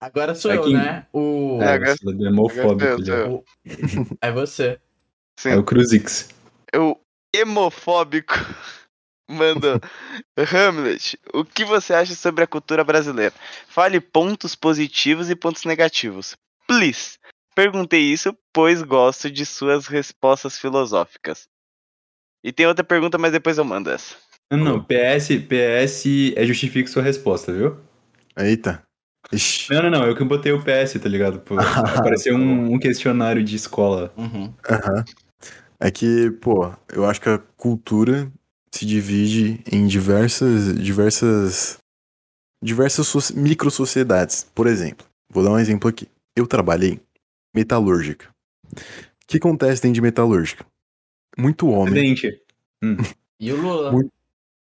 [0.00, 1.06] Agora sou É eu, né?
[1.12, 1.58] O.
[1.62, 3.14] É, agora- Você é Agora já.
[3.16, 3.44] eu-
[4.20, 4.78] É você.
[5.40, 5.48] Sim.
[5.50, 6.28] É o Cruzix.
[6.72, 7.00] Eu
[7.40, 8.34] hemofóbico
[9.28, 9.80] mandou.
[10.36, 13.34] Hamlet, o que você acha sobre a cultura brasileira?
[13.68, 16.36] Fale pontos positivos e pontos negativos.
[16.66, 17.18] Please.
[17.54, 21.48] Perguntei isso, pois gosto de suas respostas filosóficas.
[22.44, 24.14] E tem outra pergunta, mas depois eu mando essa.
[24.52, 27.80] Não, não, PS, PS é justifique sua resposta, viu?
[28.36, 28.82] Eita.
[29.32, 29.72] Ixi.
[29.72, 31.40] Não, não, não, eu que botei o PS, tá ligado?
[31.40, 31.56] Pô,
[31.96, 34.12] apareceu um, um questionário de escola.
[34.16, 34.52] Uhum.
[34.68, 35.04] Aham.
[35.78, 38.30] É que, pô, eu acho que a cultura
[38.72, 41.78] se divide em diversas, diversas,
[42.62, 44.44] diversas so micro sociedades.
[44.54, 46.08] Por exemplo, vou dar um exemplo aqui.
[46.34, 47.00] Eu trabalhei
[47.54, 48.28] metalúrgica.
[48.72, 50.64] O que acontece dentro de metalúrgica?
[51.36, 52.42] Muito homem, Acidente.
[53.38, 53.92] E o Lula?
[53.92, 54.12] Muito-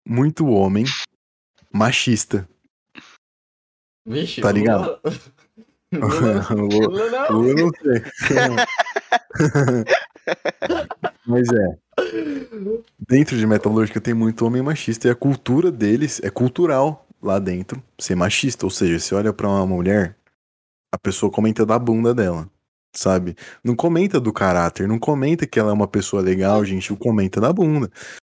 [0.07, 0.83] muito homem
[1.71, 2.49] machista.
[4.05, 4.99] Vixe, Tá ligado?
[5.93, 6.47] Lula.
[6.49, 7.37] Lula, Lula- Lula não.
[7.39, 8.01] Lula não sei.
[11.25, 11.77] Mas é.
[13.07, 17.81] Dentro de metalúrgica tem muito homem machista e a cultura deles é cultural lá dentro
[17.99, 18.65] ser machista.
[18.65, 20.15] Ou seja, você olha pra uma mulher,
[20.93, 22.49] a pessoa comenta da bunda dela,
[22.95, 23.35] sabe?
[23.63, 27.51] Não comenta do caráter, não comenta que ela é uma pessoa legal, gente, comenta da
[27.51, 27.91] bunda,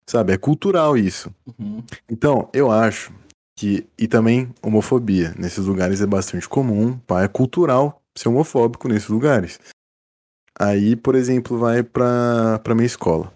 [0.10, 0.34] sabe?
[0.34, 1.34] É cultural isso.
[1.60, 1.84] Uhum.
[2.10, 3.12] Então, eu acho
[3.58, 3.88] que.
[3.98, 5.34] E também homofobia.
[5.38, 9.60] Nesses lugares é bastante comum, pá, é cultural ser homofóbico nesses lugares.
[10.60, 13.32] Aí, por exemplo, vai pra, pra minha escola.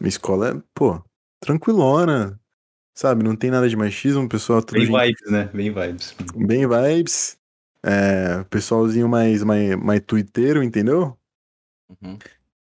[0.00, 1.02] Minha escola é, pô,
[1.40, 2.38] tranquilona,
[2.96, 3.24] sabe?
[3.24, 5.50] Não tem nada de machismo, pessoal tudo Bem gente- vibes, né?
[5.52, 6.14] Bem vibes.
[6.36, 7.36] bem vibes.
[7.86, 11.18] É, pessoalzinho mais, mais, mais tuiteiro, entendeu?
[12.02, 12.18] Uhum.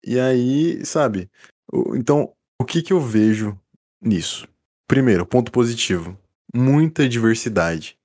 [0.05, 1.29] E aí, sabe?
[1.95, 3.57] Então, o que que eu vejo
[4.01, 4.47] nisso?
[4.87, 6.17] Primeiro, ponto positivo.
[6.53, 7.97] Muita diversidade.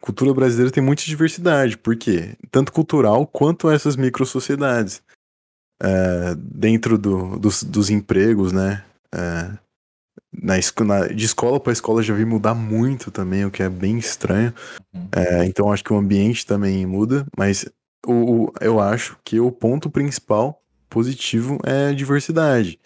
[0.00, 2.36] Cultura brasileira tem muita diversidade, por quê?
[2.50, 5.02] Tanto cultural quanto essas micro-sociedades.
[5.82, 8.84] É, dentro do- dos, dos empregos, né?
[9.12, 9.50] É,
[10.32, 10.54] na,
[10.84, 14.54] na- de escola para escola já vi mudar muito também, o que é bem estranho.
[14.94, 15.08] Uhum.
[15.14, 17.66] É, então acho que o ambiente também muda, mas
[18.06, 22.78] o, o- eu acho que o ponto principal positivo é a diversidade.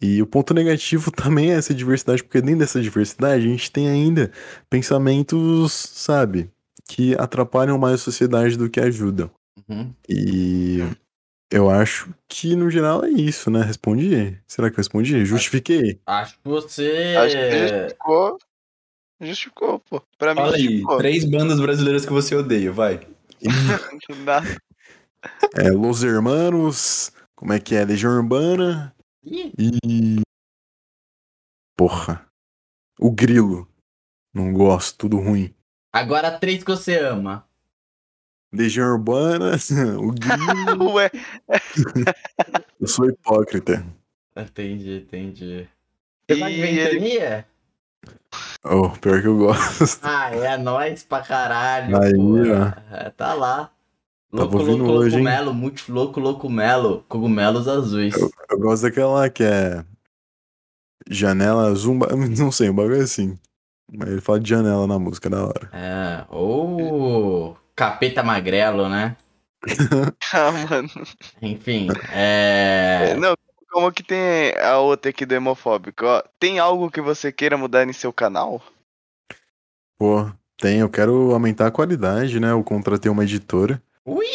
[0.00, 3.88] E o ponto negativo também é essa diversidade, porque dentro dessa diversidade a gente tem
[3.88, 4.32] ainda
[4.68, 6.50] pensamentos, sabe,
[6.88, 9.30] que atrapalham mais a sociedade do que ajudam.
[9.68, 9.94] Uhum.
[10.08, 10.80] E
[11.52, 13.62] eu acho que no geral é isso, né?
[13.62, 14.40] Respondi.
[14.46, 15.24] Será que eu respondi?
[15.24, 16.00] Justifiquei.
[16.06, 17.14] Acho que você.
[17.18, 18.38] Acho que justificou.
[19.20, 20.02] Justificou, pô.
[20.18, 20.98] Pra mim, Fala aí, justificou.
[20.98, 23.06] três bandas brasileiras que você odeia, vai.
[25.56, 27.84] É, Los Hermanos, como é que é?
[27.84, 28.92] Legião Urbana
[29.24, 30.20] Ih, e.
[31.76, 32.26] Porra.
[32.98, 33.68] O Grilo.
[34.34, 35.54] Não gosto, tudo ruim.
[35.92, 37.46] Agora três que você ama.
[38.52, 39.52] Legião Urbana,
[39.98, 40.92] o Grilo.
[40.94, 41.10] Ué,
[42.80, 43.84] Eu sou hipócrita.
[44.36, 45.68] Entendi, entendi.
[46.28, 47.46] Você tá de E ventania?
[48.64, 50.00] Oh, pior que eu gosto.
[50.02, 51.96] Ah, é nóis pra caralho.
[52.00, 52.96] Aí, ó.
[52.96, 53.70] É, tá lá.
[54.30, 57.04] Tava Louco, ouvindo louco, hoje, louco, muito louco, louco, melo.
[57.08, 58.14] Cogumelos azuis.
[58.50, 59.84] Eu gosto daquela lá que é.
[61.10, 62.08] Janela zumba.
[62.38, 63.38] Não sei, um bagulho assim.
[63.92, 65.68] Mas ele fala de janela na música, da hora.
[65.72, 69.16] É, ou capeta magrelo, né?
[70.32, 70.88] ah, mano.
[71.40, 73.14] Enfim, é.
[73.18, 73.34] Não,
[73.70, 76.04] como que tem a outra aqui do homofóbico?
[76.04, 78.62] Ó, tem algo que você queira mudar em seu canal?
[79.98, 82.50] Pô, tem, eu quero aumentar a qualidade, né?
[82.50, 83.82] Eu contratei uma editora.
[84.04, 84.26] Ui!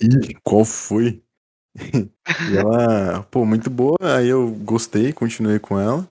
[0.00, 1.22] Ih, qual foi?
[1.76, 3.96] e ela, pô, muito boa.
[4.00, 6.08] Aí eu gostei, continuei com ela.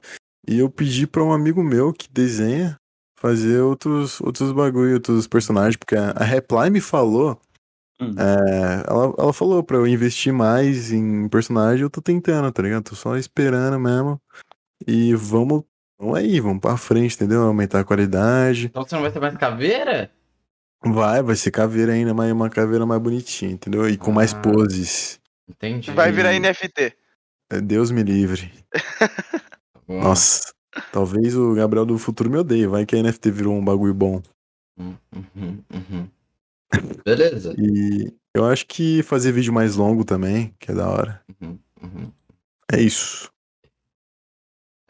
[0.48, 2.81] E eu pedi pra um amigo meu que desenha
[3.22, 7.40] fazer outros, outros bagulho, outros personagens, porque a, Reply me falou.
[8.00, 8.16] Hum.
[8.18, 12.84] é, ela, ela falou pra eu investir mais em personagem, eu tô tentando, tá ligado?
[12.84, 14.20] Tô só esperando mesmo.
[14.88, 15.64] E vamos,
[16.00, 17.44] Vamos aí, vamos pra frente, entendeu?
[17.44, 18.66] Aumentar a qualidade.
[18.66, 20.12] Então você não vai ser mais caveira?
[20.84, 23.88] Vai, vai ser caveira ainda, mas uma caveira mais bonitinha, entendeu?
[23.88, 24.42] E com mais Ah.
[24.42, 25.20] poses.
[25.48, 25.92] Entendi.
[25.92, 26.96] Vai virar NFT.
[27.52, 28.52] É, Deus me livre.
[29.88, 30.52] Bom, Nossa.
[30.92, 32.68] Talvez o Gabriel do futuro me odeie.
[32.68, 34.22] Vai que a NFT virou um bagulho bom.
[34.78, 36.10] Uhum, uhum, uhum.
[37.04, 37.54] Beleza.
[37.58, 41.22] E eu acho que fazer vídeo mais longo também, que é da hora.
[41.42, 42.12] Uhum, uhum.
[42.72, 43.30] É isso.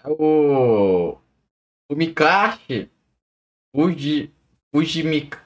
[0.05, 1.17] O.
[1.89, 2.89] O Mikashi.
[3.75, 4.31] Fuji.
[4.71, 5.37] Fuji Mik.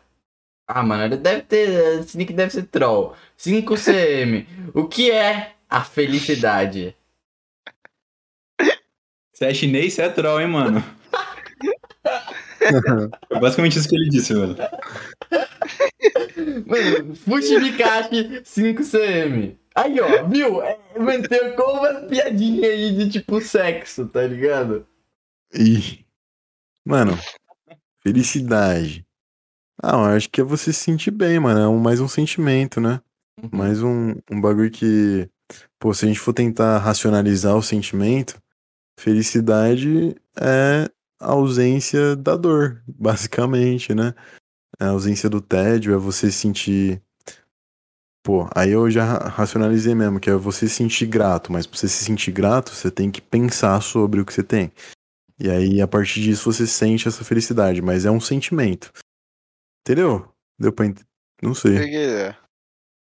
[0.67, 1.99] Ah, mano, ele deve ter.
[1.99, 3.15] Esse nick deve ser troll.
[3.37, 4.47] 5CM.
[4.73, 6.95] o que é a felicidade?
[9.35, 10.81] Você é chinês, você é troll, hein, mano?
[13.27, 14.55] Foi basicamente isso que ele disse, mano.
[16.65, 17.13] Mano,
[17.61, 19.57] Mikashi 5CM.
[19.75, 20.61] Aí, ó, viu?
[20.63, 24.87] É, mano, tem como uma piadinha aí de tipo sexo, tá ligado?
[25.53, 26.05] E.
[26.85, 27.19] Mano,
[28.01, 29.05] felicidade.
[29.83, 31.59] Ah, eu acho que é você se sentir bem, mano.
[31.59, 33.01] É um, mais um sentimento, né?
[33.51, 35.29] Mais um, um bagulho que.
[35.77, 38.41] Pô, se a gente for tentar racionalizar o sentimento,
[38.99, 44.13] felicidade é a ausência da dor, basicamente, né?
[44.79, 47.01] A ausência do tédio é você sentir.
[48.23, 51.77] Pô, aí eu já ra- racionalizei mesmo, que é você se sentir grato, mas pra
[51.77, 54.71] você se sentir grato, você tem que pensar sobre o que você tem.
[55.39, 58.91] E aí, a partir disso, você sente essa felicidade, mas é um sentimento.
[59.81, 60.27] Entendeu?
[60.57, 61.01] Deu pra ent...
[61.41, 61.77] Não sei.
[61.77, 62.37] Peguei, é.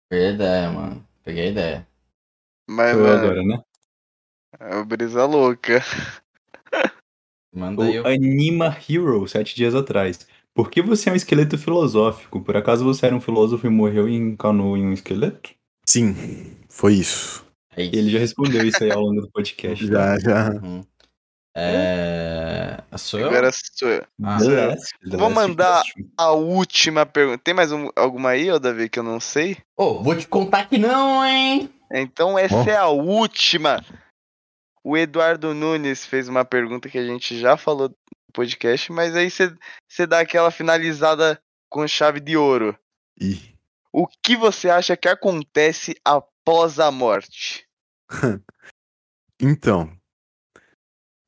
[0.10, 1.08] Peguei a ideia, mano.
[1.24, 1.88] Peguei a ideia.
[2.68, 3.64] Mas, eu mano, agora, né?
[4.60, 5.84] É o brisa louca.
[7.54, 7.84] Manda.
[7.84, 10.28] O o- Anima Hero, sete dias atrás.
[10.54, 12.42] Por que você é um esqueleto filosófico?
[12.42, 15.52] Por acaso você era um filósofo e morreu e encanou em um esqueleto?
[15.86, 16.16] Sim,
[16.70, 17.46] foi isso.
[17.76, 17.96] É isso.
[17.96, 19.86] Ele já respondeu isso aí ao longo do podcast.
[19.86, 20.50] Já, já.
[20.52, 20.82] Uhum.
[21.58, 22.82] É.
[22.98, 23.28] Sou eu?
[23.28, 24.04] Agora sou eu.
[24.24, 24.76] Ah, sou eu.
[25.18, 25.84] Vou mandar-.
[26.18, 27.40] A última pergunta.
[27.44, 29.58] Tem mais um- alguma aí, ô Davi, que eu não sei?
[29.78, 31.70] Ô, vou te contar que não, hein?
[31.92, 32.64] Então essa Ó.
[32.64, 33.84] é a última.
[34.88, 37.96] O Eduardo Nunes fez uma pergunta que a gente já falou no
[38.32, 42.78] podcast, mas aí você dá aquela finalizada com chave de ouro.
[43.20, 43.56] Ih,
[43.92, 47.68] O que você acha que acontece após a morte?
[49.38, 49.92] Então.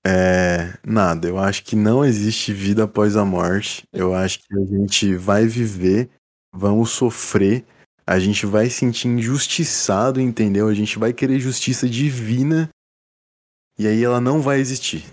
[0.05, 0.77] É.
[0.85, 3.83] Nada, eu acho que não existe vida após a morte.
[3.91, 6.09] Eu acho que a gente vai viver,
[6.53, 7.65] vamos sofrer,
[8.05, 10.69] a gente vai se sentir injustiçado, entendeu?
[10.69, 12.69] A gente vai querer justiça divina.
[13.77, 15.05] E aí ela não vai existir.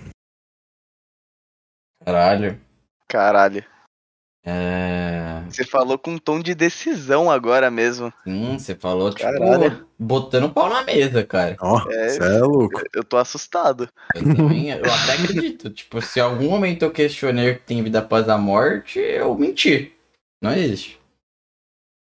[2.05, 2.61] Caralho.
[3.09, 3.65] Caralho.
[4.47, 5.43] É.
[5.49, 8.13] Você falou com um tom de decisão agora mesmo.
[8.25, 9.87] Sim, você falou, tipo, Caralho.
[9.99, 11.57] botando pau na mesa, cara.
[11.61, 12.09] Ó, É.
[12.11, 12.83] você é louco.
[12.93, 13.89] Eu tô assustado.
[14.15, 15.71] Eu também, eu até acredito.
[15.73, 19.95] Tipo, se em algum momento eu questionei que tem vida após a morte, eu menti.
[20.43, 21.01] Não existe.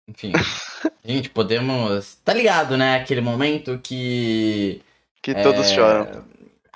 [0.08, 0.32] Enfim.
[1.04, 2.16] Gente, podemos.
[2.24, 2.96] Tá ligado, né?
[2.96, 4.82] Aquele momento que.
[5.22, 6.24] Que todos é, choram.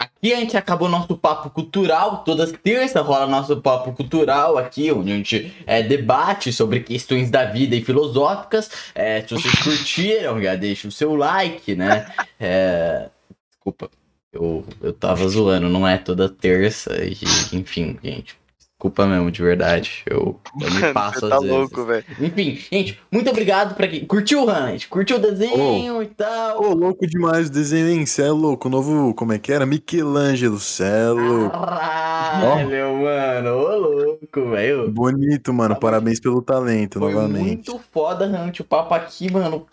[0.01, 2.25] Aqui a gente acabou nosso papo cultural.
[2.25, 7.45] Todas terças rola nosso papo cultural aqui, onde a gente é, debate sobre questões da
[7.45, 8.71] vida e filosóficas.
[8.95, 12.11] É, se vocês curtiram, já deixa o seu like, né?
[12.43, 13.11] É,
[13.51, 13.91] desculpa,
[14.33, 16.97] eu, eu tava zoando, não é toda terça.
[17.05, 17.13] E,
[17.55, 18.40] enfim, gente.
[18.81, 20.03] Desculpa mesmo, de verdade.
[20.07, 21.55] Eu, eu me passo você às tá vezes.
[21.55, 22.05] louco, velho.
[22.19, 24.89] Enfim, gente, muito obrigado pra quem curtiu, Hannet.
[24.89, 26.63] Curtiu o desenho e tal.
[26.65, 28.07] Ô, louco demais o desenho, hein?
[28.07, 28.69] Cê é louco.
[28.69, 29.67] O novo, como é que era?
[29.67, 31.51] Michelangelo, cê é louco.
[31.51, 33.51] Caralho, mano.
[33.59, 34.91] Ô, louco, velho.
[34.91, 35.75] Bonito, mano.
[35.75, 37.43] Tá Parabéns pelo talento, Foi novamente.
[37.45, 38.61] muito foda, Hunt.
[38.61, 39.67] O papo aqui, mano.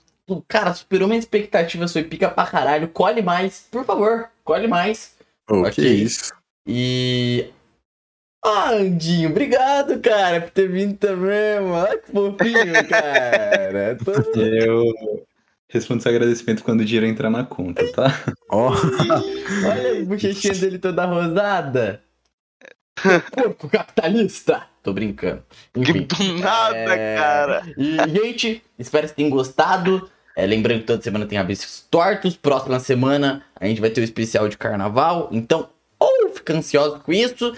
[0.50, 1.88] Cara, superou minha expectativa.
[1.88, 2.90] Foi pica pra caralho.
[2.90, 4.26] Colhe mais, por favor.
[4.44, 5.14] Colhe mais.
[5.50, 5.72] Ô, Ok.
[5.76, 6.34] que isso.
[6.68, 7.46] E.
[8.44, 11.74] Ah, Andinho, obrigado, cara, por ter vindo também, mano.
[11.74, 13.98] Olha que fofinho, cara.
[14.04, 14.84] Tô- Eu
[15.70, 18.08] respondo esse agradecimento quando o dinheiro entrar na conta, tá?
[18.50, 22.02] Ó, Olha a bochechinha dele toda rosada.
[23.34, 24.64] Porco capitalista.
[24.82, 25.44] Tô brincando.
[25.74, 26.08] Que Enfim.
[26.08, 27.64] do nada, É, cara.
[27.78, 30.10] E, gente, espero que tenham gostado.
[30.36, 32.36] É, lembrando que toda semana tem avisos tortos.
[32.38, 35.28] Próxima semana a gente vai ter o especial de carnaval.
[35.32, 37.54] Então, ou fica ansioso com isso.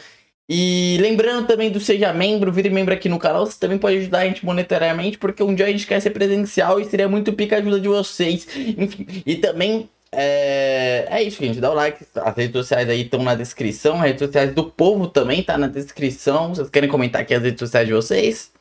[0.52, 3.46] E lembrando também do Seja Membro, vire membro aqui no canal.
[3.46, 6.80] Você também pode ajudar a gente monetariamente, porque um dia a gente quer ser presencial
[6.80, 8.48] e seria muito pica a ajuda de vocês.
[8.58, 11.62] Enfim, e também é, é isso, gente.
[11.62, 12.04] Dá o like.
[12.16, 13.98] As redes sociais aí estão na descrição.
[13.98, 16.56] As redes sociais do povo também tá na descrição.
[16.56, 18.52] Vocês querem comentar aqui as redes sociais de vocês?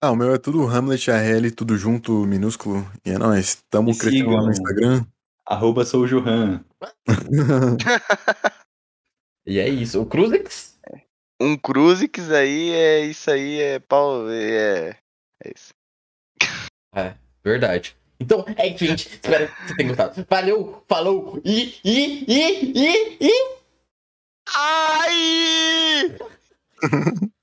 [0.00, 2.88] Ah, o meu é tudo Hamlet, AL, tudo junto, minúsculo.
[3.04, 3.58] E é nóis.
[3.68, 4.50] Tamo Me crescendo lá no.
[4.52, 5.04] Instagram.
[5.44, 6.60] Arroba sou o Johan.
[9.46, 10.02] E é isso.
[10.02, 10.76] O Cruzix?
[11.40, 14.28] Um Cruzix aí é isso aí, é pau.
[14.30, 14.96] É,
[15.44, 15.74] é isso.
[17.44, 17.96] Verdade.
[18.18, 19.08] Então, é isso, gente.
[19.08, 20.26] Espero que você tenha gostado.
[20.28, 23.56] Valeu, falou e, e, e, e, e.
[24.48, 26.16] Ai!